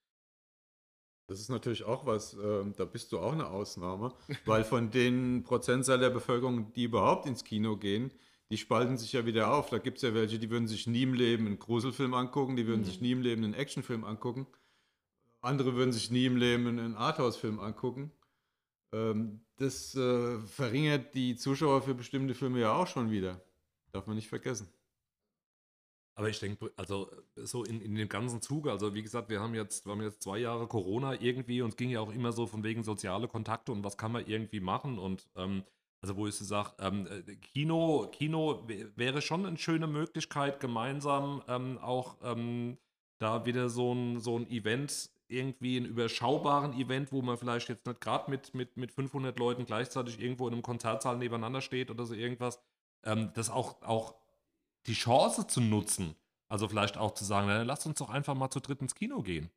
Das 1.28 1.40
ist 1.40 1.50
natürlich 1.50 1.84
auch 1.84 2.06
was, 2.06 2.34
ähm, 2.42 2.72
da 2.76 2.86
bist 2.86 3.12
du 3.12 3.18
auch 3.18 3.32
eine 3.32 3.48
Ausnahme, 3.48 4.14
weil 4.46 4.64
von 4.64 4.90
den 4.90 5.44
Prozentzahl 5.44 5.98
der 5.98 6.08
Bevölkerung, 6.08 6.72
die 6.72 6.84
überhaupt 6.84 7.26
ins 7.26 7.44
Kino 7.44 7.76
gehen, 7.76 8.10
die 8.50 8.56
spalten 8.56 8.96
sich 8.96 9.12
ja 9.12 9.26
wieder 9.26 9.52
auf. 9.52 9.68
Da 9.68 9.76
gibt 9.76 9.98
es 9.98 10.02
ja 10.02 10.14
welche, 10.14 10.38
die 10.38 10.48
würden 10.48 10.66
sich 10.66 10.86
nie 10.86 11.02
im 11.02 11.12
Leben 11.12 11.46
einen 11.46 11.58
Gruselfilm 11.58 12.14
angucken, 12.14 12.56
die 12.56 12.66
würden 12.66 12.82
sich 12.82 13.02
nie 13.02 13.12
im 13.12 13.20
Leben 13.20 13.44
einen 13.44 13.52
Actionfilm 13.52 14.04
angucken. 14.04 14.46
Andere 15.42 15.74
würden 15.74 15.92
sich 15.92 16.10
nie 16.10 16.24
im 16.24 16.36
Leben 16.36 16.66
einen 16.66 16.96
Arthouse-Film 16.96 17.60
angucken. 17.60 18.10
Ähm, 18.92 19.40
das 19.56 19.94
äh, 19.96 20.38
verringert 20.38 21.14
die 21.14 21.36
Zuschauer 21.36 21.82
für 21.82 21.94
bestimmte 21.94 22.34
Filme 22.34 22.60
ja 22.60 22.72
auch 22.72 22.86
schon 22.86 23.10
wieder. 23.10 23.42
Darf 23.92 24.06
man 24.06 24.16
nicht 24.16 24.28
vergessen. 24.28 24.68
Aber 26.18 26.28
ich 26.28 26.40
denke, 26.40 26.72
also 26.76 27.08
so 27.36 27.62
in, 27.62 27.80
in 27.80 27.94
dem 27.94 28.08
ganzen 28.08 28.42
Zuge, 28.42 28.72
also 28.72 28.92
wie 28.92 29.02
gesagt, 29.04 29.28
wir 29.28 29.38
haben 29.38 29.54
jetzt, 29.54 29.86
wir 29.86 29.92
haben 29.92 30.02
jetzt 30.02 30.20
zwei 30.20 30.38
Jahre 30.38 30.66
Corona 30.66 31.14
irgendwie 31.20 31.62
und 31.62 31.68
es 31.68 31.76
ging 31.76 31.90
ja 31.90 32.00
auch 32.00 32.12
immer 32.12 32.32
so 32.32 32.46
von 32.48 32.64
wegen 32.64 32.82
soziale 32.82 33.28
Kontakte 33.28 33.70
und 33.70 33.84
was 33.84 33.96
kann 33.96 34.10
man 34.10 34.26
irgendwie 34.26 34.58
machen 34.58 34.98
und 34.98 35.28
ähm, 35.36 35.62
also 36.00 36.16
wo 36.16 36.26
ich 36.26 36.34
so 36.34 36.44
sage, 36.44 36.72
ähm, 36.80 37.06
äh, 37.06 37.36
Kino, 37.36 38.08
Kino 38.10 38.64
wä- 38.66 38.90
wäre 38.96 39.22
schon 39.22 39.46
eine 39.46 39.58
schöne 39.58 39.86
Möglichkeit, 39.86 40.58
gemeinsam 40.58 41.40
ähm, 41.46 41.78
auch 41.78 42.16
ähm, 42.24 42.78
da 43.20 43.46
wieder 43.46 43.68
so 43.68 43.92
ein, 43.94 44.18
so 44.18 44.36
ein 44.38 44.50
Event, 44.50 45.10
irgendwie 45.28 45.76
ein 45.76 45.84
überschaubaren 45.84 46.72
Event, 46.72 47.12
wo 47.12 47.22
man 47.22 47.36
vielleicht 47.36 47.68
jetzt 47.68 47.86
nicht 47.86 48.00
gerade 48.00 48.28
mit, 48.28 48.54
mit, 48.54 48.76
mit 48.76 48.90
500 48.90 49.38
Leuten 49.38 49.66
gleichzeitig 49.66 50.20
irgendwo 50.20 50.48
in 50.48 50.54
einem 50.54 50.62
Konzertsaal 50.62 51.16
nebeneinander 51.16 51.60
steht 51.60 51.92
oder 51.92 52.06
so 52.06 52.14
irgendwas, 52.14 52.60
ähm, 53.04 53.30
das 53.34 53.50
auch, 53.50 53.80
auch 53.82 54.14
die 54.86 54.94
Chance 54.94 55.46
zu 55.46 55.60
nutzen, 55.60 56.14
also 56.48 56.68
vielleicht 56.68 56.96
auch 56.96 57.12
zu 57.12 57.24
sagen, 57.24 57.46
na, 57.48 57.62
lasst 57.62 57.86
uns 57.86 57.98
doch 57.98 58.10
einfach 58.10 58.34
mal 58.34 58.50
zu 58.50 58.60
dritt 58.60 58.80
ins 58.80 58.94
Kino 58.94 59.22
gehen. 59.22 59.50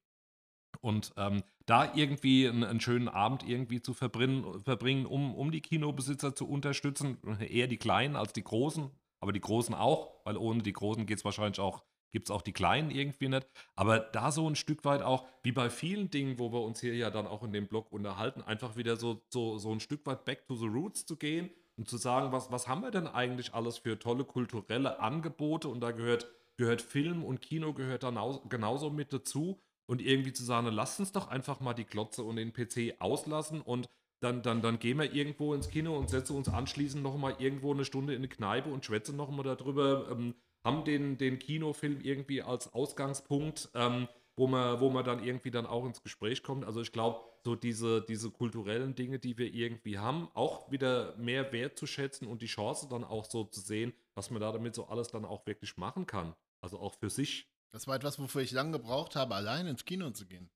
Und 0.79 1.13
ähm, 1.17 1.43
da 1.65 1.93
irgendwie 1.93 2.47
einen, 2.47 2.63
einen 2.63 2.79
schönen 2.79 3.09
Abend 3.09 3.47
irgendwie 3.47 3.81
zu 3.81 3.93
verbringen, 3.93 4.61
verbringen 4.63 5.05
um, 5.05 5.35
um 5.35 5.51
die 5.51 5.61
Kinobesitzer 5.61 6.33
zu 6.33 6.47
unterstützen. 6.47 7.17
Eher 7.39 7.67
die 7.67 7.77
Kleinen 7.77 8.15
als 8.15 8.33
die 8.33 8.43
Großen, 8.43 8.89
aber 9.19 9.31
die 9.31 9.41
Großen 9.41 9.75
auch, 9.75 10.21
weil 10.23 10.37
ohne 10.37 10.63
die 10.63 10.73
Großen 10.73 11.05
geht 11.05 11.19
es 11.19 11.25
wahrscheinlich 11.25 11.59
auch, 11.59 11.83
gibt 12.11 12.27
es 12.27 12.31
auch 12.31 12.41
die 12.41 12.53
Kleinen 12.53 12.89
irgendwie 12.89 13.27
nicht. 13.27 13.47
Aber 13.75 13.99
da 13.99 14.31
so 14.31 14.49
ein 14.49 14.55
Stück 14.55 14.83
weit 14.85 15.01
auch, 15.01 15.27
wie 15.43 15.51
bei 15.51 15.69
vielen 15.69 16.09
Dingen, 16.09 16.39
wo 16.39 16.51
wir 16.51 16.61
uns 16.61 16.79
hier 16.79 16.95
ja 16.95 17.09
dann 17.11 17.27
auch 17.27 17.43
in 17.43 17.53
dem 17.53 17.67
Blog 17.67 17.91
unterhalten, 17.91 18.41
einfach 18.41 18.75
wieder 18.75 18.95
so, 18.95 19.21
so, 19.29 19.57
so 19.57 19.71
ein 19.71 19.81
Stück 19.81 20.05
weit 20.05 20.25
back 20.25 20.47
to 20.47 20.55
the 20.55 20.67
roots 20.67 21.05
zu 21.05 21.15
gehen 21.15 21.51
und 21.77 21.89
zu 21.89 21.97
sagen, 21.97 22.31
was, 22.31 22.51
was 22.51 22.67
haben 22.67 22.81
wir 22.81 22.91
denn 22.91 23.07
eigentlich 23.07 23.53
alles 23.53 23.77
für 23.79 23.97
tolle 23.99 24.23
kulturelle 24.25 24.99
Angebote? 24.99 25.67
Und 25.67 25.81
da 25.81 25.91
gehört, 25.91 26.27
gehört 26.57 26.81
Film 26.81 27.23
und 27.23 27.41
Kino 27.41 27.73
gehört 27.73 28.03
au- 28.03 28.41
genauso 28.49 28.89
mit 28.89 29.13
dazu. 29.13 29.61
Und 29.87 30.01
irgendwie 30.01 30.31
zu 30.31 30.43
sagen, 30.43 30.67
lasst 30.67 30.99
uns 30.99 31.11
doch 31.11 31.27
einfach 31.27 31.59
mal 31.59 31.73
die 31.73 31.85
Glotze 31.85 32.23
und 32.23 32.37
den 32.37 32.53
PC 32.53 32.95
auslassen 32.99 33.61
und 33.61 33.89
dann, 34.21 34.41
dann, 34.43 34.61
dann 34.61 34.79
gehen 34.79 34.99
wir 34.99 35.11
irgendwo 35.13 35.53
ins 35.53 35.69
Kino 35.69 35.97
und 35.97 36.09
setzen 36.09 36.35
uns 36.37 36.47
anschließend 36.47 37.01
nochmal 37.03 37.35
irgendwo 37.39 37.73
eine 37.73 37.85
Stunde 37.85 38.13
in 38.13 38.19
eine 38.19 38.27
Kneipe 38.27 38.69
und 38.69 38.85
schwätzen 38.85 39.17
nochmal 39.17 39.43
darüber, 39.43 40.09
ähm, 40.11 40.35
haben 40.63 40.85
den, 40.85 41.17
den 41.17 41.39
Kinofilm 41.39 41.99
irgendwie 42.01 42.41
als 42.43 42.71
Ausgangspunkt, 42.71 43.69
ähm, 43.73 44.07
wo 44.35 44.47
man, 44.47 44.79
wo 44.79 44.89
man 44.89 45.03
dann 45.03 45.23
irgendwie 45.23 45.51
dann 45.51 45.65
auch 45.65 45.85
ins 45.85 46.01
Gespräch 46.01 46.43
kommt. 46.43 46.65
Also 46.65 46.81
ich 46.81 46.91
glaube, 46.91 47.21
so 47.43 47.55
diese, 47.55 48.01
diese 48.01 48.31
kulturellen 48.31 48.95
Dinge, 48.95 49.19
die 49.19 49.37
wir 49.37 49.53
irgendwie 49.53 49.97
haben, 49.97 50.29
auch 50.33 50.71
wieder 50.71 51.15
mehr 51.17 51.51
wertzuschätzen 51.51 52.27
und 52.27 52.41
die 52.41 52.47
Chance 52.47 52.87
dann 52.89 53.03
auch 53.03 53.25
so 53.25 53.43
zu 53.43 53.59
sehen, 53.59 53.93
was 54.15 54.29
man 54.29 54.41
da 54.41 54.51
damit 54.51 54.75
so 54.75 54.87
alles 54.87 55.09
dann 55.09 55.25
auch 55.25 55.45
wirklich 55.45 55.77
machen 55.77 56.05
kann. 56.05 56.35
Also 56.61 56.79
auch 56.79 56.95
für 56.95 57.09
sich. 57.09 57.47
Das 57.71 57.87
war 57.87 57.95
etwas, 57.95 58.19
wofür 58.19 58.41
ich 58.41 58.51
lange 58.51 58.73
gebraucht 58.73 59.15
habe, 59.15 59.35
allein 59.35 59.67
ins 59.67 59.85
Kino 59.85 60.11
zu 60.11 60.25
gehen. 60.25 60.49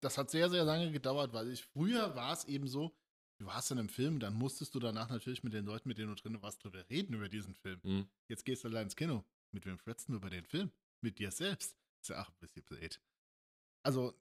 Das 0.00 0.18
hat 0.18 0.30
sehr, 0.30 0.50
sehr 0.50 0.64
lange 0.64 0.90
gedauert, 0.90 1.32
weil 1.32 1.50
ich 1.50 1.64
früher 1.64 2.14
war 2.16 2.32
es 2.32 2.44
eben 2.44 2.66
so, 2.66 2.92
du 3.38 3.46
warst 3.46 3.70
in 3.70 3.78
einem 3.78 3.88
Film, 3.88 4.18
dann 4.18 4.34
musstest 4.34 4.74
du 4.74 4.80
danach 4.80 5.08
natürlich 5.08 5.44
mit 5.44 5.52
den 5.52 5.64
Leuten, 5.64 5.88
mit 5.88 5.98
denen 5.98 6.14
du 6.14 6.20
drin 6.20 6.42
warst, 6.42 6.62
drüber 6.62 6.84
reden 6.90 7.14
über 7.14 7.28
diesen 7.28 7.54
Film. 7.54 7.80
Mhm. 7.84 8.08
Jetzt 8.28 8.44
gehst 8.44 8.64
du 8.64 8.68
allein 8.68 8.84
ins 8.84 8.96
Kino. 8.96 9.24
Mit 9.52 9.64
wem 9.64 9.78
schwätzt 9.78 10.08
du 10.08 10.14
über 10.14 10.30
den 10.30 10.44
Film? 10.44 10.72
Mit 11.00 11.18
dir 11.18 11.30
selbst. 11.30 11.76
Ist 12.02 12.08
ja 12.08 12.22
auch 12.22 12.28
ein 12.28 12.38
bisschen 12.40 12.62
blöd. 12.64 13.00
Also, 13.84 14.14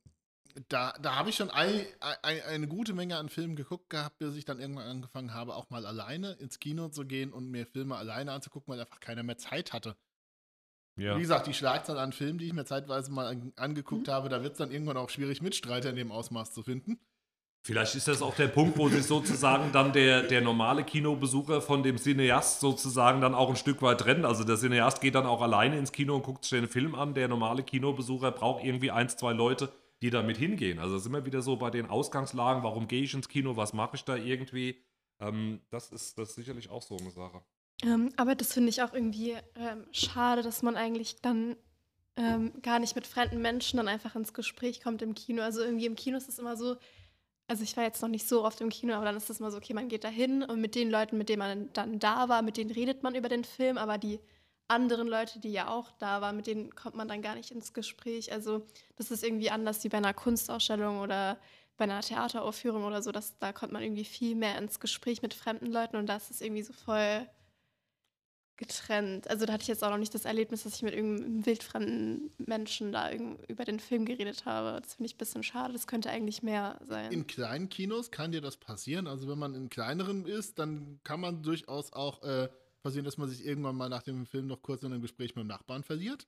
da, 0.68 0.94
da 1.02 1.16
habe 1.16 1.30
ich 1.30 1.36
schon 1.36 1.50
ein, 1.50 1.86
ein, 2.00 2.42
eine 2.42 2.68
gute 2.68 2.94
Menge 2.94 3.18
an 3.18 3.30
Filmen 3.30 3.56
geguckt 3.56 3.90
gehabt, 3.90 4.18
bis 4.20 4.36
ich 4.36 4.46
dann 4.46 4.60
irgendwann 4.60 4.88
angefangen 4.88 5.34
habe, 5.34 5.56
auch 5.56 5.70
mal 5.70 5.86
alleine 5.86 6.34
ins 6.34 6.60
Kino 6.60 6.90
zu 6.90 7.06
gehen 7.06 7.32
und 7.32 7.50
mir 7.50 7.66
Filme 7.66 7.96
alleine 7.96 8.34
anzugucken, 8.34 8.74
weil 8.74 8.80
einfach 8.80 9.00
keiner 9.00 9.24
mehr 9.24 9.38
Zeit 9.38 9.74
hatte. 9.74 9.96
Ja. 10.98 11.16
Wie 11.16 11.22
gesagt, 11.22 11.48
die 11.48 11.54
Schlagzahl 11.54 11.98
an 11.98 12.12
Filmen, 12.12 12.38
die 12.38 12.48
ich 12.48 12.54
mir 12.54 12.66
zeitweise 12.66 13.12
mal 13.12 13.28
an, 13.28 13.54
angeguckt 13.56 14.08
habe, 14.10 14.28
da 14.30 14.44
wird 14.44 14.54
es 14.54 14.58
dann 14.58 14.72
irgendwann 14.72 14.98
auch 14.98 15.10
schwierig, 15.10 15.42
Mitstreiter 15.42 15.90
in 15.90 15.96
dem 15.96 16.12
Ausmaß 16.12 16.54
zu 16.54 16.64
finden. 16.64 17.00
Vielleicht 17.64 17.94
ist 17.94 18.08
das 18.08 18.24
auch 18.24 18.34
der 18.36 18.48
Punkt, 18.48 18.76
wo 18.80 18.90
sich 18.90 19.04
sozusagen 19.04 19.72
dann 19.72 19.94
der, 19.94 20.24
der 20.24 20.42
normale 20.42 20.84
Kinobesucher 20.84 21.62
von 21.62 21.84
dem 21.84 21.98
Cineast 21.98 22.60
sozusagen 22.60 23.22
dann 23.22 23.36
auch 23.36 23.50
ein 23.50 23.56
Stück 23.56 23.84
weit 23.84 24.00
trennt. 24.00 24.26
Also 24.26 24.44
der 24.44 24.58
Cineast 24.58 25.00
geht 25.00 25.14
dann 25.14 25.28
auch 25.28 25.42
alleine 25.42 25.78
ins 25.78 25.92
Kino 25.92 26.16
und 26.16 26.24
guckt 26.24 26.44
sich 26.44 26.60
den 26.60 26.68
Film 26.68 26.96
an. 26.96 27.14
Der 27.14 27.28
normale 27.28 27.62
Kinobesucher 27.62 28.32
braucht 28.32 28.64
irgendwie 28.64 28.90
ein, 28.90 29.10
zwei 29.10 29.34
Leute, 29.34 29.72
die 30.02 30.10
da 30.10 30.24
mit 30.24 30.38
hingehen. 30.38 30.80
Also 30.80 30.96
das 30.96 31.04
ist 31.04 31.08
immer 31.08 31.24
wieder 31.24 31.44
so 31.44 31.56
bei 31.56 31.70
den 31.70 31.86
Ausgangslagen, 31.86 32.64
warum 32.64 32.88
gehe 32.88 33.04
ich 33.04 33.14
ins 33.14 33.30
Kino, 33.30 33.56
was 33.56 33.74
mache 33.74 33.96
ich 33.96 34.06
da 34.06 34.16
irgendwie. 34.16 34.82
Ähm, 35.20 35.62
das, 35.70 35.92
ist, 35.92 36.18
das 36.18 36.30
ist 36.30 36.36
sicherlich 36.36 36.72
auch 36.72 36.82
so 36.82 36.98
eine 36.98 37.12
Sache. 37.12 37.44
Ähm, 37.84 38.12
aber 38.18 38.34
das 38.34 38.54
finde 38.54 38.70
ich 38.70 38.82
auch 38.82 38.94
irgendwie 38.94 39.36
ähm, 39.56 39.86
schade, 39.92 40.42
dass 40.42 40.64
man 40.64 40.76
eigentlich 40.78 41.22
dann 41.22 41.56
ähm, 42.16 42.54
gar 42.64 42.80
nicht 42.80 42.96
mit 42.96 43.06
fremden 43.06 43.40
Menschen 43.40 43.78
dann 43.78 43.88
einfach 43.88 44.16
ins 44.16 44.34
Gespräch 44.34 44.82
kommt 44.82 45.04
im 45.04 45.14
Kino. 45.14 45.44
Also 45.44 45.62
irgendwie 45.62 45.86
im 45.86 45.96
Kino 45.96 46.18
ist 46.18 46.28
es 46.28 46.40
immer 46.40 46.58
so, 46.58 46.78
also 47.52 47.64
ich 47.64 47.76
war 47.76 47.84
jetzt 47.84 48.02
noch 48.02 48.08
nicht 48.08 48.30
so 48.30 48.46
oft 48.46 48.62
im 48.62 48.70
Kino, 48.70 48.94
aber 48.94 49.04
dann 49.04 49.18
ist 49.18 49.30
es 49.30 49.42
immer 49.42 49.52
so, 49.52 49.58
okay, 49.58 49.74
man 49.74 49.90
geht 49.90 50.06
da 50.06 50.08
hin 50.08 50.42
und 50.42 50.62
mit 50.62 50.74
den 50.74 50.90
Leuten, 50.90 51.18
mit 51.18 51.28
denen 51.28 51.40
man 51.40 51.70
dann 51.74 52.00
da 52.00 52.30
war, 52.30 52.42
mit 52.44 52.56
denen 52.56 52.72
redet 52.72 53.04
man 53.04 53.14
über 53.14 53.28
den 53.28 53.44
Film, 53.44 53.78
aber 53.78 53.98
die 53.98 54.22
anderen 54.70 55.06
Leute, 55.06 55.38
die 55.42 55.52
ja 55.52 55.68
auch 55.68 55.92
da 56.00 56.22
waren, 56.22 56.38
mit 56.38 56.48
denen 56.48 56.74
kommt 56.74 56.96
man 56.96 57.10
dann 57.10 57.22
gar 57.22 57.36
nicht 57.36 57.52
ins 57.52 57.74
Gespräch. 57.74 58.32
Also 58.32 58.66
das 58.96 59.12
ist 59.12 59.22
irgendwie 59.22 59.52
anders 59.52 59.84
wie 59.84 59.90
bei 59.90 59.98
einer 59.98 60.14
Kunstausstellung 60.14 61.02
oder 61.02 61.38
bei 61.76 61.84
einer 61.84 62.00
Theateraufführung 62.00 62.86
oder 62.86 63.02
so, 63.02 63.12
dass 63.12 63.38
da 63.38 63.52
kommt 63.52 63.74
man 63.74 63.84
irgendwie 63.84 64.06
viel 64.06 64.36
mehr 64.36 64.58
ins 64.58 64.80
Gespräch 64.80 65.22
mit 65.22 65.34
fremden 65.34 65.66
Leuten 65.66 65.98
und 65.98 66.08
da 66.08 66.16
ist 66.16 66.42
irgendwie 66.42 66.64
so 66.64 66.72
voll 66.72 67.28
getrennt. 68.58 69.30
Also 69.30 69.46
da 69.46 69.54
hatte 69.54 69.64
ich 69.64 69.68
jetzt 69.68 69.84
auch 69.84 69.90
noch 69.90 69.98
nicht 69.98 70.14
das 70.14 70.26
Erlebnis, 70.26 70.64
dass 70.64 70.76
ich 70.76 70.82
mit 70.82 70.94
irgendeinem 70.94 71.46
wildfremden 71.46 72.32
Menschen 72.38 72.92
da 72.92 73.12
über 73.48 73.66
den 73.66 73.80
Film 73.80 74.06
geredet 74.06 74.46
habe. 74.46 74.80
Das 74.82 74.96
finde 74.96 75.08
ich 75.08 75.16
ein 75.16 75.18
bisschen 75.18 75.44
schade. 75.44 75.74
Das 75.74 75.88
könnte 75.88 76.10
eigentlich 76.10 76.44
mehr 76.44 76.80
sein. 76.88 77.12
In 77.12 77.28
kleinen 77.28 77.70
Kinos 77.70 78.12
kann 78.12 78.32
dir 78.32 78.42
das 78.42 78.58
passieren. 78.58 79.08
Also 79.08 79.28
wenn 79.28 79.40
man 79.40 79.56
in 79.56 79.70
kleineren 79.70 80.26
ist, 80.26 80.60
dann 80.60 81.00
kann 81.04 81.20
man 81.20 81.42
durchaus 81.42 81.92
auch 81.94 82.22
äh, 82.24 82.50
passieren, 82.82 83.06
dass 83.06 83.18
man 83.18 83.30
sich 83.30 83.46
irgendwann 83.46 83.76
mal 83.76 83.90
nach 83.90 84.04
dem 84.04 84.26
Film 84.26 84.48
noch 84.48 84.62
kurz 84.62 84.84
in 84.84 84.92
einem 84.92 85.02
Gespräch 85.02 85.36
mit 85.36 85.44
dem 85.44 85.48
Nachbarn 85.48 85.84
verliert. 85.84 86.28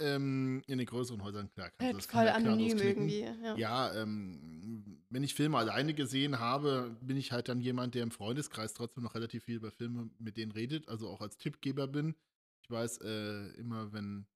Ähm, 0.00 0.62
in 0.66 0.78
den 0.78 0.86
größeren 0.86 1.22
Häusern, 1.22 1.50
klar. 1.50 1.70
Halt 1.80 1.96
das 1.96 2.06
voll 2.06 2.28
anonym 2.28 2.78
irgendwie. 2.78 3.20
Ja, 3.20 3.56
ja 3.56 3.94
ähm, 3.94 5.02
wenn 5.10 5.22
ich 5.22 5.34
Filme 5.34 5.58
alleine 5.58 5.92
gesehen 5.92 6.38
habe, 6.38 6.96
bin 7.02 7.16
ich 7.16 7.32
halt 7.32 7.48
dann 7.48 7.60
jemand, 7.60 7.94
der 7.94 8.02
im 8.02 8.10
Freundeskreis 8.10 8.72
trotzdem 8.72 9.04
noch 9.04 9.14
relativ 9.14 9.44
viel 9.44 9.56
über 9.56 9.70
Filme 9.70 10.10
mit 10.18 10.36
denen 10.36 10.52
redet, 10.52 10.88
also 10.88 11.08
auch 11.08 11.20
als 11.20 11.36
Tippgeber 11.36 11.86
bin. 11.86 12.14
Ich 12.62 12.70
weiß 12.70 12.98
äh, 13.02 13.48
immer, 13.58 13.92
wenn 13.92 14.26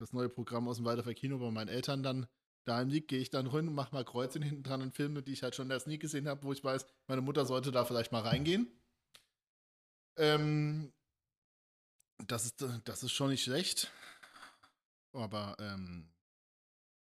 das 0.00 0.12
neue 0.12 0.28
Programm 0.28 0.66
aus 0.66 0.76
dem 0.76 0.84
Waldorfer 0.84 1.14
Kino 1.14 1.38
bei 1.38 1.50
meinen 1.50 1.68
Eltern 1.68 2.02
dann 2.02 2.26
daheim 2.64 2.88
liegt, 2.88 3.08
gehe 3.08 3.20
ich 3.20 3.30
dann 3.30 3.46
rein 3.46 3.68
und 3.68 3.74
mache 3.74 3.94
mal 3.94 4.04
Kreuzchen 4.04 4.42
hinten 4.42 4.62
dran 4.62 4.82
an 4.82 4.90
Filme, 4.90 5.22
die 5.22 5.32
ich 5.32 5.42
halt 5.42 5.54
schon 5.54 5.70
erst 5.70 5.86
nie 5.86 5.98
gesehen 5.98 6.28
habe, 6.28 6.42
wo 6.42 6.52
ich 6.52 6.64
weiß, 6.64 6.86
meine 7.06 7.20
Mutter 7.20 7.44
sollte 7.46 7.70
da 7.70 7.84
vielleicht 7.84 8.10
mal 8.10 8.22
reingehen. 8.22 8.66
Ähm, 10.16 10.92
das 12.26 12.46
ist, 12.46 12.64
das 12.84 13.02
ist 13.02 13.12
schon 13.12 13.30
nicht 13.30 13.44
schlecht. 13.44 13.90
Aber 15.14 15.56
ähm, 15.58 16.08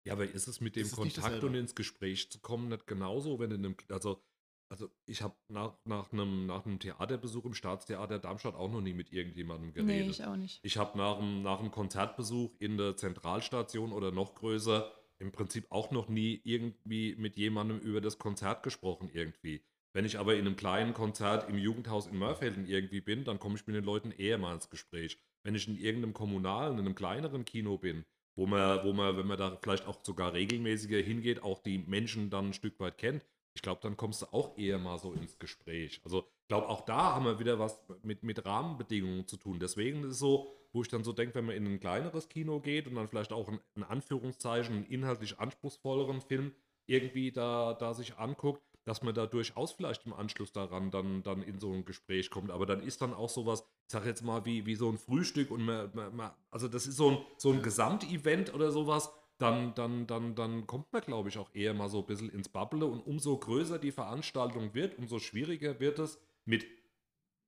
ja, 0.06 0.14
aber 0.14 0.30
ist 0.30 0.48
es 0.48 0.60
mit 0.60 0.76
dem 0.76 0.90
Kontakt 0.92 1.44
und 1.44 1.56
ins 1.56 1.76
Gespräch 1.76 2.30
zu 2.30 2.40
kommen 2.40 2.70
nicht 2.70 2.88
genauso, 2.88 3.40
wenn 3.40 3.52
in 3.52 3.66
einem, 3.66 3.76
also, 3.90 4.22
also 4.70 4.90
ich 5.06 5.22
habe 5.22 5.36
nach, 5.48 5.78
nach, 5.86 6.12
einem, 6.12 6.46
nach 6.46 6.66
einem 6.66 6.80
Theaterbesuch 6.80 7.46
im 7.46 7.54
Staatstheater 7.54 8.20
Darmstadt 8.20 8.56
auch 8.56 8.70
noch 8.70 8.82
nie 8.82 8.94
mit 8.94 9.14
irgendjemandem 9.14 9.74
geredet. 9.74 10.06
Nee, 10.06 10.12
ich 10.12 10.26
auch 10.26 10.36
nicht. 10.36 10.60
Ich 10.64 10.78
habe 10.78 10.98
nach, 10.98 11.20
einem, 11.20 11.42
nach 11.42 11.60
einem 11.60 11.72
Konzertbesuch 11.72 12.52
in 12.60 12.78
der 12.78 12.98
Zentralstation 12.98 13.94
oder 13.94 14.12
noch 14.12 14.36
größer 14.36 14.92
im 15.20 15.32
Prinzip 15.32 15.68
auch 15.70 15.92
noch 15.92 16.10
nie 16.10 16.42
irgendwie 16.44 17.16
mit 17.16 17.38
jemandem 17.38 17.80
über 17.80 18.02
das 18.02 18.20
Konzert 18.20 18.62
gesprochen 18.64 19.10
irgendwie. 19.14 19.64
Wenn 19.94 20.06
ich 20.06 20.18
aber 20.18 20.36
in 20.36 20.48
einem 20.48 20.58
kleinen 20.58 20.94
Konzert 20.94 21.48
im 21.50 21.58
Jugendhaus 21.58 22.08
in 22.08 22.18
Mörfelden 22.18 22.66
irgendwie 22.66 23.00
bin, 23.00 23.24
dann 23.24 23.40
komme 23.40 23.56
ich 23.56 23.66
mit 23.68 23.76
den 23.76 23.86
Leuten 23.86 24.12
eher 24.12 24.38
mal 24.38 24.56
ins 24.56 24.70
Gespräch 24.70 25.20
wenn 25.44 25.56
ich 25.56 25.68
in 25.68 25.78
irgendeinem 25.78 26.14
kommunalen, 26.14 26.74
in 26.74 26.86
einem 26.86 26.96
kleineren 26.96 27.46
Kino 27.46 27.78
bin, 27.78 28.06
wo 28.36 28.48
man, 28.48 28.84
wo 28.84 28.94
man, 28.94 29.18
wenn 29.18 29.28
man 29.28 29.38
da 29.38 29.58
vielleicht 29.62 29.86
auch 29.86 30.04
sogar 30.04 30.34
regelmäßiger 30.34 30.98
hingeht, 30.98 31.44
auch 31.44 31.62
die 31.62 31.80
Menschen 31.80 32.30
dann 32.30 32.48
ein 32.48 32.54
Stück 32.54 32.80
weit 32.80 32.98
kennt, 32.98 33.26
ich 33.56 33.62
glaube, 33.62 33.82
dann 33.82 33.98
kommst 33.98 34.24
du 34.24 34.26
auch 34.28 34.58
eher 34.58 34.80
mal 34.80 34.98
so 34.98 35.14
ins 35.14 35.38
Gespräch. 35.38 36.02
Also 36.04 36.20
ich 36.42 36.48
glaube, 36.48 36.70
auch 36.70 36.82
da 36.82 37.14
haben 37.14 37.26
wir 37.26 37.40
wieder 37.40 37.60
was 37.60 37.80
mit, 38.02 38.24
mit 38.24 38.44
Rahmenbedingungen 38.46 39.28
zu 39.28 39.38
tun. 39.38 39.60
Deswegen 39.60 40.04
ist 40.04 40.14
es 40.14 40.20
so, 40.20 40.52
wo 40.72 40.82
ich 40.82 40.88
dann 40.88 41.04
so 41.04 41.14
denke, 41.14 41.36
wenn 41.36 41.46
man 41.46 41.56
in 41.56 41.68
ein 41.68 41.80
kleineres 41.80 42.30
Kino 42.30 42.60
geht 42.60 42.88
und 42.88 42.96
dann 42.96 43.08
vielleicht 43.08 43.32
auch 43.32 43.48
in, 43.48 43.60
in 43.76 43.84
Anführungszeichen 43.84 44.76
einen 44.76 44.86
inhaltlich 44.86 45.40
anspruchsvolleren 45.40 46.22
Film 46.22 46.52
irgendwie 46.88 47.32
da, 47.32 47.74
da 47.74 47.94
sich 47.94 48.18
anguckt, 48.18 48.64
dass 48.86 49.02
man 49.02 49.14
da 49.14 49.26
durchaus 49.26 49.72
vielleicht 49.72 50.06
im 50.06 50.14
Anschluss 50.14 50.52
daran 50.52 50.92
dann, 50.92 51.24
dann 51.24 51.42
in 51.42 51.60
so 51.60 51.72
ein 51.72 51.86
Gespräch 51.86 52.30
kommt. 52.30 52.52
Aber 52.52 52.66
dann 52.66 52.82
ist 52.82 53.02
dann 53.02 53.14
auch 53.14 53.30
sowas, 53.30 53.62
ich 53.88 53.92
sage 53.92 54.10
jetzt 54.10 54.24
mal, 54.24 54.46
wie, 54.46 54.66
wie 54.66 54.76
so 54.76 54.90
ein 54.90 54.98
Frühstück 54.98 55.52
und 55.52 55.64
man, 55.64 55.90
man, 55.94 56.16
man, 56.16 56.32
also 56.52 56.68
das 56.68 56.88
ist 56.88 56.98
so 56.98 57.12
ein, 57.12 57.18
so 57.38 57.52
ein 57.52 57.62
Gesamtevent 57.62 58.54
oder 58.54 58.72
sowas, 58.72 59.12
dann, 59.38 59.74
dann, 59.76 60.08
dann, 60.08 60.36
dann 60.36 60.68
kommt 60.68 60.92
man, 60.94 61.02
glaube 61.02 61.30
ich, 61.30 61.38
auch 61.38 61.50
eher 61.54 61.74
mal 61.74 61.90
so 61.90 62.00
ein 62.00 62.06
bisschen 62.06 62.30
ins 62.30 62.50
Bubble 62.50 62.86
und 62.86 63.02
umso 63.02 63.38
größer 63.38 63.80
die 63.80 63.92
Veranstaltung 63.92 64.74
wird, 64.74 64.98
umso 64.98 65.20
schwieriger 65.20 65.80
wird 65.80 66.00
es, 66.00 66.20
mit 66.46 66.66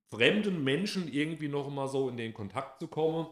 fremden 0.10 0.64
Menschen 0.64 1.08
irgendwie 1.08 1.48
noch 1.48 1.70
mal 1.70 1.88
so 1.88 2.10
in 2.10 2.18
den 2.18 2.34
Kontakt 2.34 2.80
zu 2.80 2.88
kommen. 2.88 3.28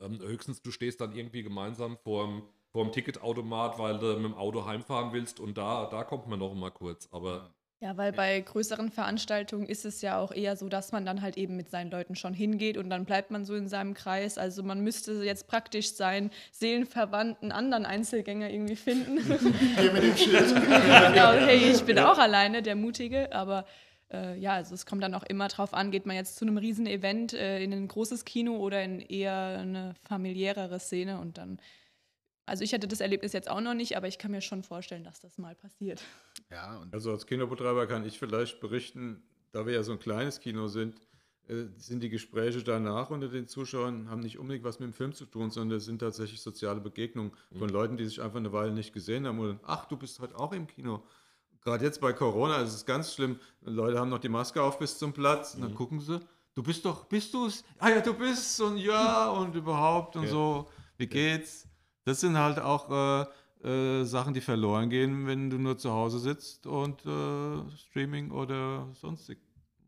Ähm, 0.00 0.18
höchstens 0.20 0.62
du 0.62 0.70
stehst 0.70 1.00
dann 1.00 1.14
irgendwie 1.14 1.42
gemeinsam 1.42 1.98
vor 1.98 2.42
dem 2.74 2.80
vorm 2.80 2.92
Ticketautomat, 2.92 3.78
weil 3.78 3.98
du 3.98 4.14
mit 4.16 4.24
dem 4.24 4.34
Auto 4.34 4.66
heimfahren 4.66 5.12
willst 5.12 5.40
und 5.40 5.56
da, 5.56 5.86
da 5.86 6.04
kommt 6.04 6.26
man 6.26 6.38
noch 6.38 6.54
mal 6.54 6.70
kurz. 6.70 7.08
Aber 7.12 7.50
ja, 7.80 7.96
weil 7.98 8.12
bei 8.12 8.40
größeren 8.40 8.90
Veranstaltungen 8.90 9.66
ist 9.66 9.84
es 9.84 10.00
ja 10.00 10.18
auch 10.18 10.32
eher 10.32 10.56
so, 10.56 10.68
dass 10.68 10.92
man 10.92 11.04
dann 11.04 11.20
halt 11.20 11.36
eben 11.36 11.54
mit 11.54 11.68
seinen 11.68 11.90
Leuten 11.90 12.16
schon 12.16 12.32
hingeht 12.32 12.78
und 12.78 12.88
dann 12.88 13.04
bleibt 13.04 13.30
man 13.30 13.44
so 13.44 13.54
in 13.54 13.68
seinem 13.68 13.92
Kreis. 13.92 14.38
Also 14.38 14.62
man 14.62 14.80
müsste 14.80 15.12
jetzt 15.22 15.48
praktisch 15.48 15.92
seinen 15.92 16.30
seelenverwandten 16.50 17.52
anderen 17.52 17.84
Einzelgänger 17.84 18.48
irgendwie 18.48 18.76
finden. 18.76 19.18
Hier 19.78 19.92
mit 19.92 20.02
dem 20.02 20.16
Schild. 20.16 20.54
genau, 20.54 21.32
hey, 21.32 21.72
ich 21.72 21.84
bin 21.84 21.98
auch 21.98 22.18
alleine, 22.18 22.62
der 22.62 22.74
Mutige, 22.74 23.32
aber 23.34 23.66
äh, 24.10 24.38
ja, 24.38 24.52
also 24.52 24.74
es 24.74 24.86
kommt 24.86 25.02
dann 25.02 25.14
auch 25.14 25.24
immer 25.24 25.48
drauf 25.48 25.74
an, 25.74 25.90
geht 25.90 26.06
man 26.06 26.16
jetzt 26.16 26.36
zu 26.36 26.46
einem 26.46 26.56
riesen 26.56 26.86
Event 26.86 27.34
äh, 27.34 27.62
in 27.62 27.72
ein 27.72 27.88
großes 27.88 28.24
Kino 28.24 28.56
oder 28.56 28.82
in 28.82 29.00
eher 29.00 29.58
eine 29.58 29.94
familiärere 30.08 30.80
Szene 30.80 31.18
und 31.18 31.36
dann 31.36 31.58
also 32.46 32.64
ich 32.64 32.74
hatte 32.74 32.88
das 32.88 33.00
Erlebnis 33.00 33.32
jetzt 33.32 33.50
auch 33.50 33.60
noch 33.60 33.74
nicht, 33.74 33.96
aber 33.96 34.08
ich 34.08 34.18
kann 34.18 34.30
mir 34.30 34.40
schon 34.40 34.62
vorstellen, 34.62 35.04
dass 35.04 35.20
das 35.20 35.38
mal 35.38 35.54
passiert. 35.54 36.02
Ja, 36.50 36.86
also 36.92 37.10
als 37.10 37.26
Kinobetreiber 37.26 37.86
kann 37.86 38.04
ich 38.04 38.18
vielleicht 38.18 38.60
berichten, 38.60 39.22
da 39.52 39.66
wir 39.66 39.72
ja 39.72 39.82
so 39.82 39.92
ein 39.92 39.98
kleines 39.98 40.40
Kino 40.40 40.68
sind, 40.68 41.00
äh, 41.48 41.66
sind 41.76 42.02
die 42.02 42.08
Gespräche 42.08 42.62
danach 42.62 43.10
unter 43.10 43.28
den 43.28 43.46
Zuschauern, 43.46 44.08
haben 44.08 44.20
nicht 44.20 44.38
unbedingt 44.38 44.64
was 44.64 44.78
mit 44.78 44.88
dem 44.88 44.92
Film 44.94 45.12
zu 45.12 45.26
tun, 45.26 45.50
sondern 45.50 45.78
es 45.78 45.84
sind 45.84 45.98
tatsächlich 45.98 46.40
soziale 46.40 46.80
Begegnungen 46.80 47.32
von 47.52 47.68
mhm. 47.68 47.72
Leuten, 47.72 47.96
die 47.96 48.06
sich 48.06 48.22
einfach 48.22 48.38
eine 48.38 48.52
Weile 48.52 48.72
nicht 48.72 48.92
gesehen 48.92 49.26
haben 49.26 49.38
und 49.38 49.60
ach, 49.62 49.86
du 49.86 49.96
bist 49.96 50.20
heute 50.20 50.38
auch 50.38 50.52
im 50.52 50.66
Kino. 50.66 51.02
Gerade 51.62 51.84
jetzt 51.84 52.00
bei 52.00 52.12
Corona 52.12 52.58
ist 52.58 52.74
es 52.74 52.84
ganz 52.84 53.14
schlimm. 53.14 53.38
Leute 53.62 53.98
haben 53.98 54.10
noch 54.10 54.18
die 54.18 54.28
Maske 54.28 54.62
auf 54.62 54.78
bis 54.78 54.98
zum 54.98 55.14
Platz 55.14 55.54
und 55.54 55.62
dann 55.62 55.70
mhm. 55.70 55.76
gucken 55.76 56.00
sie, 56.00 56.20
du 56.54 56.62
bist 56.62 56.84
doch, 56.84 57.04
bist 57.06 57.32
du 57.32 57.46
es? 57.46 57.64
Ah 57.78 57.90
ja, 57.90 58.00
du 58.00 58.14
bist 58.14 58.60
und 58.60 58.76
ja 58.76 59.30
und 59.38 59.54
überhaupt 59.54 60.16
und 60.16 60.24
ja. 60.24 60.30
so, 60.30 60.68
wie 60.98 61.06
geht's? 61.06 61.66
Das 62.04 62.20
sind 62.20 62.36
halt 62.36 62.58
auch 62.58 62.90
äh, 62.90 63.26
äh, 63.64 64.04
Sachen, 64.04 64.34
die 64.34 64.40
verloren 64.40 64.90
gehen, 64.90 65.26
wenn 65.26 65.50
du 65.50 65.58
nur 65.58 65.78
zu 65.78 65.90
Hause 65.90 66.18
sitzt 66.18 66.66
und 66.66 67.04
äh, 67.06 67.76
Streaming 67.76 68.30
oder 68.30 68.92
sonstig. 68.94 69.38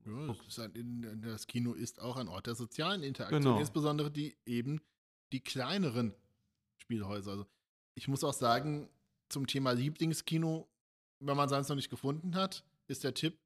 Ja, 0.06 0.68
das, 1.16 1.46
Kino 1.46 1.72
ist 1.72 2.00
auch 2.00 2.16
ein 2.16 2.28
Ort 2.28 2.46
der 2.46 2.54
sozialen 2.54 3.02
Interaktion, 3.02 3.42
genau. 3.42 3.58
insbesondere 3.58 4.10
die 4.10 4.36
eben 4.46 4.80
die 5.32 5.40
kleineren 5.40 6.14
Spielhäuser. 6.78 7.32
Also 7.32 7.46
ich 7.94 8.06
muss 8.06 8.22
auch 8.22 8.32
sagen, 8.32 8.88
zum 9.28 9.46
Thema 9.46 9.72
Lieblingskino, 9.72 10.68
wenn 11.18 11.36
man 11.36 11.48
seins 11.48 11.68
noch 11.68 11.76
nicht 11.76 11.90
gefunden 11.90 12.36
hat, 12.36 12.64
ist 12.86 13.04
der 13.04 13.14
Tipp, 13.14 13.38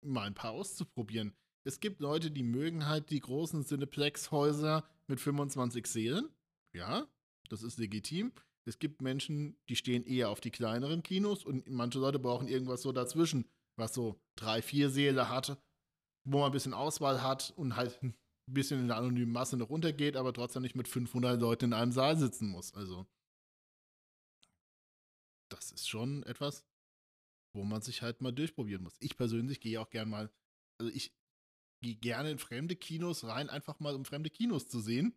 mal 0.00 0.26
ein 0.26 0.34
paar 0.34 0.52
auszuprobieren. 0.52 1.34
Es 1.64 1.80
gibt 1.80 2.00
Leute, 2.00 2.30
die 2.30 2.42
mögen 2.42 2.86
halt 2.86 3.10
die 3.10 3.20
großen 3.20 3.64
Cineplex-Häuser 3.64 4.88
mit 5.06 5.20
25 5.20 5.86
Seelen. 5.86 6.30
Ja, 6.72 7.06
das 7.48 7.62
ist 7.62 7.78
legitim. 7.78 8.32
Es 8.64 8.78
gibt 8.78 9.00
Menschen, 9.00 9.56
die 9.68 9.76
stehen 9.76 10.04
eher 10.04 10.28
auf 10.28 10.40
die 10.40 10.50
kleineren 10.50 11.02
Kinos 11.02 11.44
und 11.44 11.68
manche 11.68 11.98
Leute 11.98 12.18
brauchen 12.18 12.48
irgendwas 12.48 12.82
so 12.82 12.92
dazwischen, 12.92 13.46
was 13.76 13.94
so 13.94 14.20
drei, 14.36 14.60
vier 14.60 14.90
Seele 14.90 15.28
hat, 15.30 15.58
wo 16.24 16.38
man 16.38 16.46
ein 16.46 16.52
bisschen 16.52 16.74
Auswahl 16.74 17.22
hat 17.22 17.52
und 17.56 17.76
halt 17.76 17.98
ein 18.02 18.14
bisschen 18.46 18.80
in 18.80 18.88
der 18.88 18.96
anonymen 18.96 19.32
Masse 19.32 19.56
noch 19.56 19.70
runtergeht, 19.70 20.16
aber 20.16 20.32
trotzdem 20.32 20.62
nicht 20.62 20.74
mit 20.74 20.88
500 20.88 21.40
Leuten 21.40 21.66
in 21.66 21.72
einem 21.72 21.92
Saal 21.92 22.18
sitzen 22.18 22.48
muss. 22.48 22.74
Also, 22.74 23.06
das 25.50 25.72
ist 25.72 25.88
schon 25.88 26.22
etwas, 26.24 26.66
wo 27.54 27.64
man 27.64 27.82
sich 27.82 28.02
halt 28.02 28.20
mal 28.20 28.32
durchprobieren 28.32 28.82
muss. 28.82 28.96
Ich 29.00 29.16
persönlich 29.16 29.60
gehe 29.60 29.80
auch 29.80 29.90
gern 29.90 30.08
mal, 30.08 30.30
also 30.78 30.92
ich 30.92 31.14
gehe 31.82 31.96
gerne 31.96 32.30
in 32.30 32.38
fremde 32.38 32.76
Kinos 32.76 33.24
rein, 33.24 33.48
einfach 33.48 33.80
mal 33.80 33.94
um 33.94 34.04
fremde 34.04 34.30
Kinos 34.30 34.68
zu 34.68 34.80
sehen. 34.80 35.14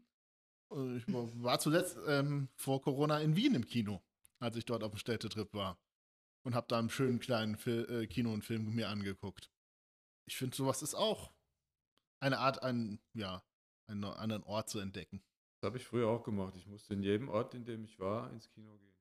Ich 0.72 1.06
war 1.14 1.60
zuletzt 1.60 1.98
ähm, 2.07 2.48
vor 2.56 2.81
Corona 2.81 3.19
in 3.19 3.35
Wien 3.35 3.56
im 3.56 3.65
Kino, 3.65 4.02
als 4.39 4.56
ich 4.56 4.65
dort 4.65 4.84
auf 4.84 4.91
dem 4.91 4.98
Städtetrip 4.98 5.53
war. 5.53 5.77
Und 6.43 6.56
habe 6.56 6.68
da 6.68 6.80
einen 6.80 6.89
schönen 6.89 7.19
kleinen 7.19 7.57
Fil 7.57 7.85
äh, 7.89 8.07
Kino 8.07 8.34
und 8.34 8.43
Film 8.43 8.73
mir 8.73 8.89
angeguckt. 8.89 9.52
Ich 10.26 10.38
finde, 10.38 10.56
sowas 10.56 10.81
ist 10.81 10.95
auch 10.95 11.31
eine 12.19 12.39
Art, 12.39 12.64
einen, 12.64 12.99
ja, 13.14 13.43
einen 13.88 14.03
anderen 14.06 14.43
Ort 14.43 14.69
zu 14.69 14.80
entdecken. 14.80 15.22
Das 15.60 15.68
habe 15.68 15.77
ich 15.77 15.85
früher 15.85 16.07
auch 16.07 16.23
gemacht. 16.23 16.56
Ich 16.56 16.65
musste 16.65 16.93
in 16.93 17.03
jedem 17.03 17.30
Ort, 17.30 17.53
in 17.53 17.65
dem 17.65 17.84
ich 17.84 17.99
war, 17.99 18.31
ins 18.31 18.49
Kino 18.49 18.76
gehen, 18.77 18.98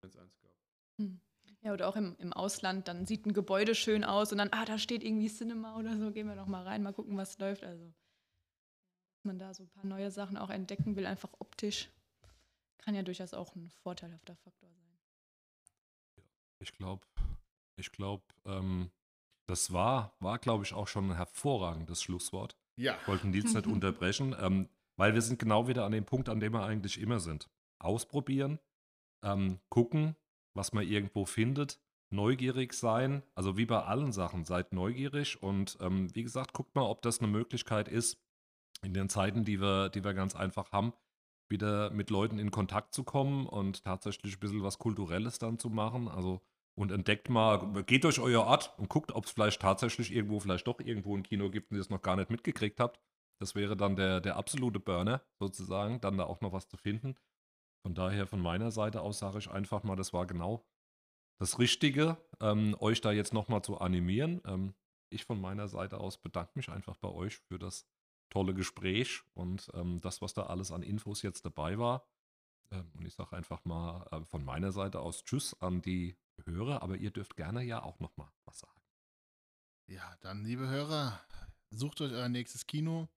wenn 0.00 0.10
es 0.10 0.16
eins 0.16 0.38
gab. 0.40 0.56
Hm. 0.98 1.20
Ja, 1.60 1.72
oder 1.72 1.88
auch 1.88 1.96
im, 1.96 2.14
im 2.18 2.32
Ausland, 2.32 2.88
dann 2.88 3.06
sieht 3.06 3.26
ein 3.26 3.32
Gebäude 3.32 3.74
schön 3.74 4.04
aus 4.04 4.32
und 4.32 4.38
dann, 4.38 4.50
ah, 4.52 4.64
da 4.64 4.78
steht 4.78 5.02
irgendwie 5.02 5.28
Cinema 5.28 5.76
oder 5.78 5.96
so, 5.96 6.12
gehen 6.12 6.26
wir 6.26 6.36
doch 6.36 6.46
mal 6.46 6.62
rein, 6.62 6.82
mal 6.82 6.92
gucken, 6.92 7.16
was 7.16 7.38
läuft. 7.38 7.64
Also, 7.64 7.92
man 9.24 9.38
da 9.38 9.54
so 9.54 9.64
ein 9.64 9.70
paar 9.70 9.84
neue 9.84 10.10
Sachen 10.10 10.36
auch 10.36 10.50
entdecken 10.50 10.96
will, 10.96 11.06
einfach 11.06 11.32
optisch, 11.38 11.90
kann 12.78 12.94
ja 12.94 13.02
durchaus 13.02 13.34
auch 13.34 13.54
ein 13.54 13.70
vorteilhafter 13.82 14.36
Faktor 14.36 14.68
sein. 14.70 14.84
Ich 16.60 16.72
glaube, 16.72 17.06
ich 17.76 17.92
glaube, 17.92 18.24
ähm, 18.44 18.90
das 19.46 19.72
war, 19.72 20.16
war 20.20 20.38
glaube 20.38 20.64
ich, 20.64 20.72
auch 20.72 20.88
schon 20.88 21.10
ein 21.10 21.16
hervorragendes 21.16 22.02
Schlusswort. 22.02 22.56
Ja. 22.76 22.96
Ich 23.00 23.08
wollte 23.08 23.28
Nils 23.28 23.54
nicht 23.54 23.66
unterbrechen, 23.66 24.34
ähm, 24.40 24.68
weil 24.96 25.14
wir 25.14 25.22
sind 25.22 25.38
genau 25.38 25.68
wieder 25.68 25.84
an 25.84 25.92
dem 25.92 26.04
Punkt, 26.04 26.28
an 26.28 26.40
dem 26.40 26.52
wir 26.52 26.64
eigentlich 26.64 27.00
immer 27.00 27.20
sind. 27.20 27.50
Ausprobieren, 27.78 28.58
ähm, 29.24 29.60
gucken, 29.68 30.16
was 30.54 30.72
man 30.72 30.86
irgendwo 30.86 31.24
findet, 31.24 31.80
neugierig 32.10 32.72
sein, 32.74 33.22
also 33.34 33.56
wie 33.56 33.66
bei 33.66 33.82
allen 33.82 34.12
Sachen, 34.12 34.44
seid 34.44 34.72
neugierig 34.72 35.42
und 35.42 35.76
ähm, 35.80 36.14
wie 36.14 36.22
gesagt, 36.22 36.52
guckt 36.52 36.74
mal, 36.74 36.82
ob 36.82 37.02
das 37.02 37.18
eine 37.18 37.28
Möglichkeit 37.28 37.88
ist, 37.88 38.23
in 38.84 38.94
den 38.94 39.08
Zeiten, 39.08 39.44
die 39.44 39.60
wir, 39.60 39.88
die 39.88 40.04
wir 40.04 40.14
ganz 40.14 40.34
einfach 40.36 40.72
haben, 40.72 40.92
wieder 41.48 41.90
mit 41.90 42.10
Leuten 42.10 42.38
in 42.38 42.50
Kontakt 42.50 42.94
zu 42.94 43.04
kommen 43.04 43.46
und 43.46 43.84
tatsächlich 43.84 44.36
ein 44.36 44.40
bisschen 44.40 44.62
was 44.62 44.78
Kulturelles 44.78 45.38
dann 45.38 45.58
zu 45.58 45.70
machen. 45.70 46.08
Also 46.08 46.40
und 46.76 46.90
entdeckt 46.90 47.28
mal, 47.28 47.84
geht 47.84 48.04
durch 48.04 48.18
euer 48.18 48.44
Ort 48.44 48.74
und 48.78 48.88
guckt, 48.88 49.12
ob 49.12 49.26
es 49.26 49.30
vielleicht 49.30 49.62
tatsächlich 49.62 50.12
irgendwo, 50.12 50.40
vielleicht 50.40 50.66
doch 50.66 50.80
irgendwo 50.80 51.16
ein 51.16 51.22
Kino 51.22 51.50
gibt 51.50 51.70
und 51.70 51.76
ihr 51.76 51.80
es 51.80 51.90
noch 51.90 52.02
gar 52.02 52.16
nicht 52.16 52.30
mitgekriegt 52.30 52.80
habt. 52.80 53.00
Das 53.40 53.54
wäre 53.54 53.76
dann 53.76 53.96
der, 53.96 54.20
der 54.20 54.36
absolute 54.36 54.80
Burner 54.80 55.22
sozusagen, 55.38 56.00
dann 56.00 56.18
da 56.18 56.24
auch 56.24 56.40
noch 56.40 56.52
was 56.52 56.68
zu 56.68 56.76
finden. 56.76 57.14
Von 57.84 57.94
daher 57.94 58.26
von 58.26 58.40
meiner 58.40 58.70
Seite 58.70 59.02
aus 59.02 59.18
sage 59.18 59.38
ich 59.38 59.50
einfach 59.50 59.82
mal, 59.82 59.96
das 59.96 60.12
war 60.12 60.26
genau 60.26 60.64
das 61.40 61.58
Richtige, 61.58 62.16
ähm, 62.40 62.76
euch 62.80 63.00
da 63.00 63.12
jetzt 63.12 63.34
nochmal 63.34 63.62
zu 63.62 63.78
animieren. 63.78 64.40
Ähm, 64.46 64.74
ich 65.12 65.24
von 65.24 65.40
meiner 65.40 65.68
Seite 65.68 65.98
aus 65.98 66.18
bedanke 66.18 66.52
mich 66.54 66.70
einfach 66.70 66.96
bei 66.96 67.08
euch 67.08 67.36
für 67.36 67.58
das 67.58 67.86
tolle 68.34 68.52
Gespräch 68.52 69.22
und 69.34 69.70
ähm, 69.74 70.00
das, 70.00 70.20
was 70.20 70.34
da 70.34 70.46
alles 70.46 70.72
an 70.72 70.82
Infos 70.82 71.22
jetzt 71.22 71.44
dabei 71.44 71.78
war. 71.78 72.04
Ähm, 72.72 72.90
und 72.94 73.06
ich 73.06 73.14
sage 73.14 73.36
einfach 73.36 73.64
mal 73.64 74.06
äh, 74.10 74.24
von 74.24 74.44
meiner 74.44 74.72
Seite 74.72 74.98
aus 74.98 75.22
Tschüss 75.24 75.54
an 75.60 75.80
die 75.82 76.16
Hörer, 76.44 76.82
aber 76.82 76.96
ihr 76.96 77.12
dürft 77.12 77.36
gerne 77.36 77.62
ja 77.62 77.82
auch 77.82 78.00
nochmal 78.00 78.28
was 78.44 78.58
sagen. 78.58 78.80
Ja, 79.86 80.16
dann, 80.20 80.44
liebe 80.44 80.66
Hörer, 80.66 81.20
sucht 81.70 82.00
euch 82.00 82.10
euer 82.10 82.28
nächstes 82.28 82.66
Kino, 82.66 83.08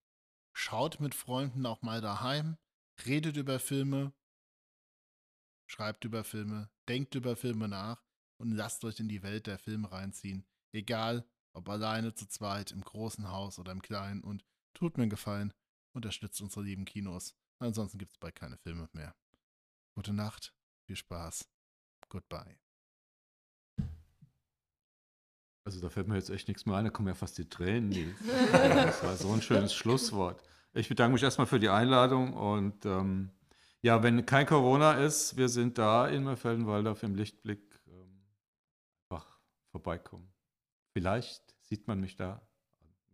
schaut 0.53 0.99
mit 0.99 1.15
Freunden 1.15 1.65
auch 1.65 1.81
mal 1.81 1.99
daheim, 1.99 2.57
redet 3.07 3.38
über 3.38 3.60
Filme, 3.60 4.14
schreibt 5.65 6.06
über 6.06 6.23
Filme, 6.23 6.69
denkt 6.88 7.15
über 7.15 7.35
Filme 7.35 7.68
nach 7.68 8.03
und 8.38 8.52
lasst 8.52 8.85
euch 8.85 8.99
in 8.99 9.10
die 9.10 9.23
Welt 9.23 9.48
der 9.48 9.57
Filme 9.57 9.91
reinziehen. 9.91 10.45
Egal, 10.73 11.27
ob 11.53 11.68
alleine, 11.69 12.14
zu 12.14 12.27
zweit, 12.27 12.72
im 12.72 12.81
großen 12.81 13.31
Haus 13.31 13.57
oder 13.57 13.72
im 13.72 13.81
kleinen. 13.81 14.22
Und 14.22 14.45
tut 14.78 14.98
mir 14.98 15.04
einen 15.04 15.10
Gefallen, 15.10 15.54
unterstützt 15.94 16.41
unsere 16.41 16.64
lieben 16.64 16.86
Kinos. 16.86 17.36
Ansonsten 17.60 17.98
gibt 17.98 18.12
es 18.12 18.18
bald 18.18 18.36
keine 18.36 18.58
Filme 18.58 18.88
mehr. 18.94 19.16
Gute 19.95 20.14
Nacht, 20.14 20.54
viel 20.86 20.95
Spaß. 20.95 21.49
Goodbye. 22.10 22.60
Also 25.66 25.82
da 25.82 25.90
fällt 25.90 26.08
mir 26.08 26.16
jetzt 26.16 26.30
echt 26.30 26.48
nichts 26.48 26.66
mehr 26.66 26.78
ein, 26.78 26.86
da 26.86 26.91
kommen 26.91 27.10
ja 27.10 27.16
fast 27.16 27.38
die 27.38 27.49
Tränen. 27.49 27.90
Nils. 27.90 28.18
Das 28.52 29.04
war 29.04 29.18
so 29.18 29.34
ein 29.34 29.41
schönes 29.41 29.74
Schlusswort. 29.74 30.41
Ich 30.74 30.88
bedanke 30.88 31.14
mich 31.14 31.24
erstmal 31.24 31.48
für 31.48 31.60
die 31.60 31.70
Einladung 31.70 32.34
und 32.34 32.86
ähm, 32.86 33.32
ja, 33.82 34.02
wenn 34.04 34.26
kein 34.26 34.45
Corona 34.45 34.94
ist, 34.94 35.36
wir 35.38 35.49
sind 35.49 35.78
da 35.78 36.08
in 36.08 36.24
Merfeldenwaldorf 36.24 37.04
im 37.04 37.16
Lichtblick. 37.16 37.82
Ähm, 37.88 38.24
einfach 39.10 39.40
vorbeikommen. 39.72 40.32
Vielleicht 40.94 41.56
sieht 41.64 41.88
man 41.88 41.99
mich 41.99 42.16
da, 42.16 42.48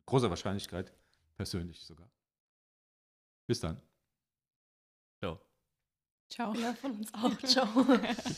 großer 0.06 0.30
Wahrscheinlichkeit, 0.30 0.94
persönlich 1.43 1.83
sogar. 1.83 2.09
Bis 3.47 3.59
dann. 3.59 3.81
Ciao. 5.19 5.41
Ciao. 6.29 6.53
Ja, 6.55 6.73
von 6.73 6.91
uns 6.91 7.13
auch. 7.13 7.37
Ciao. 7.45 7.85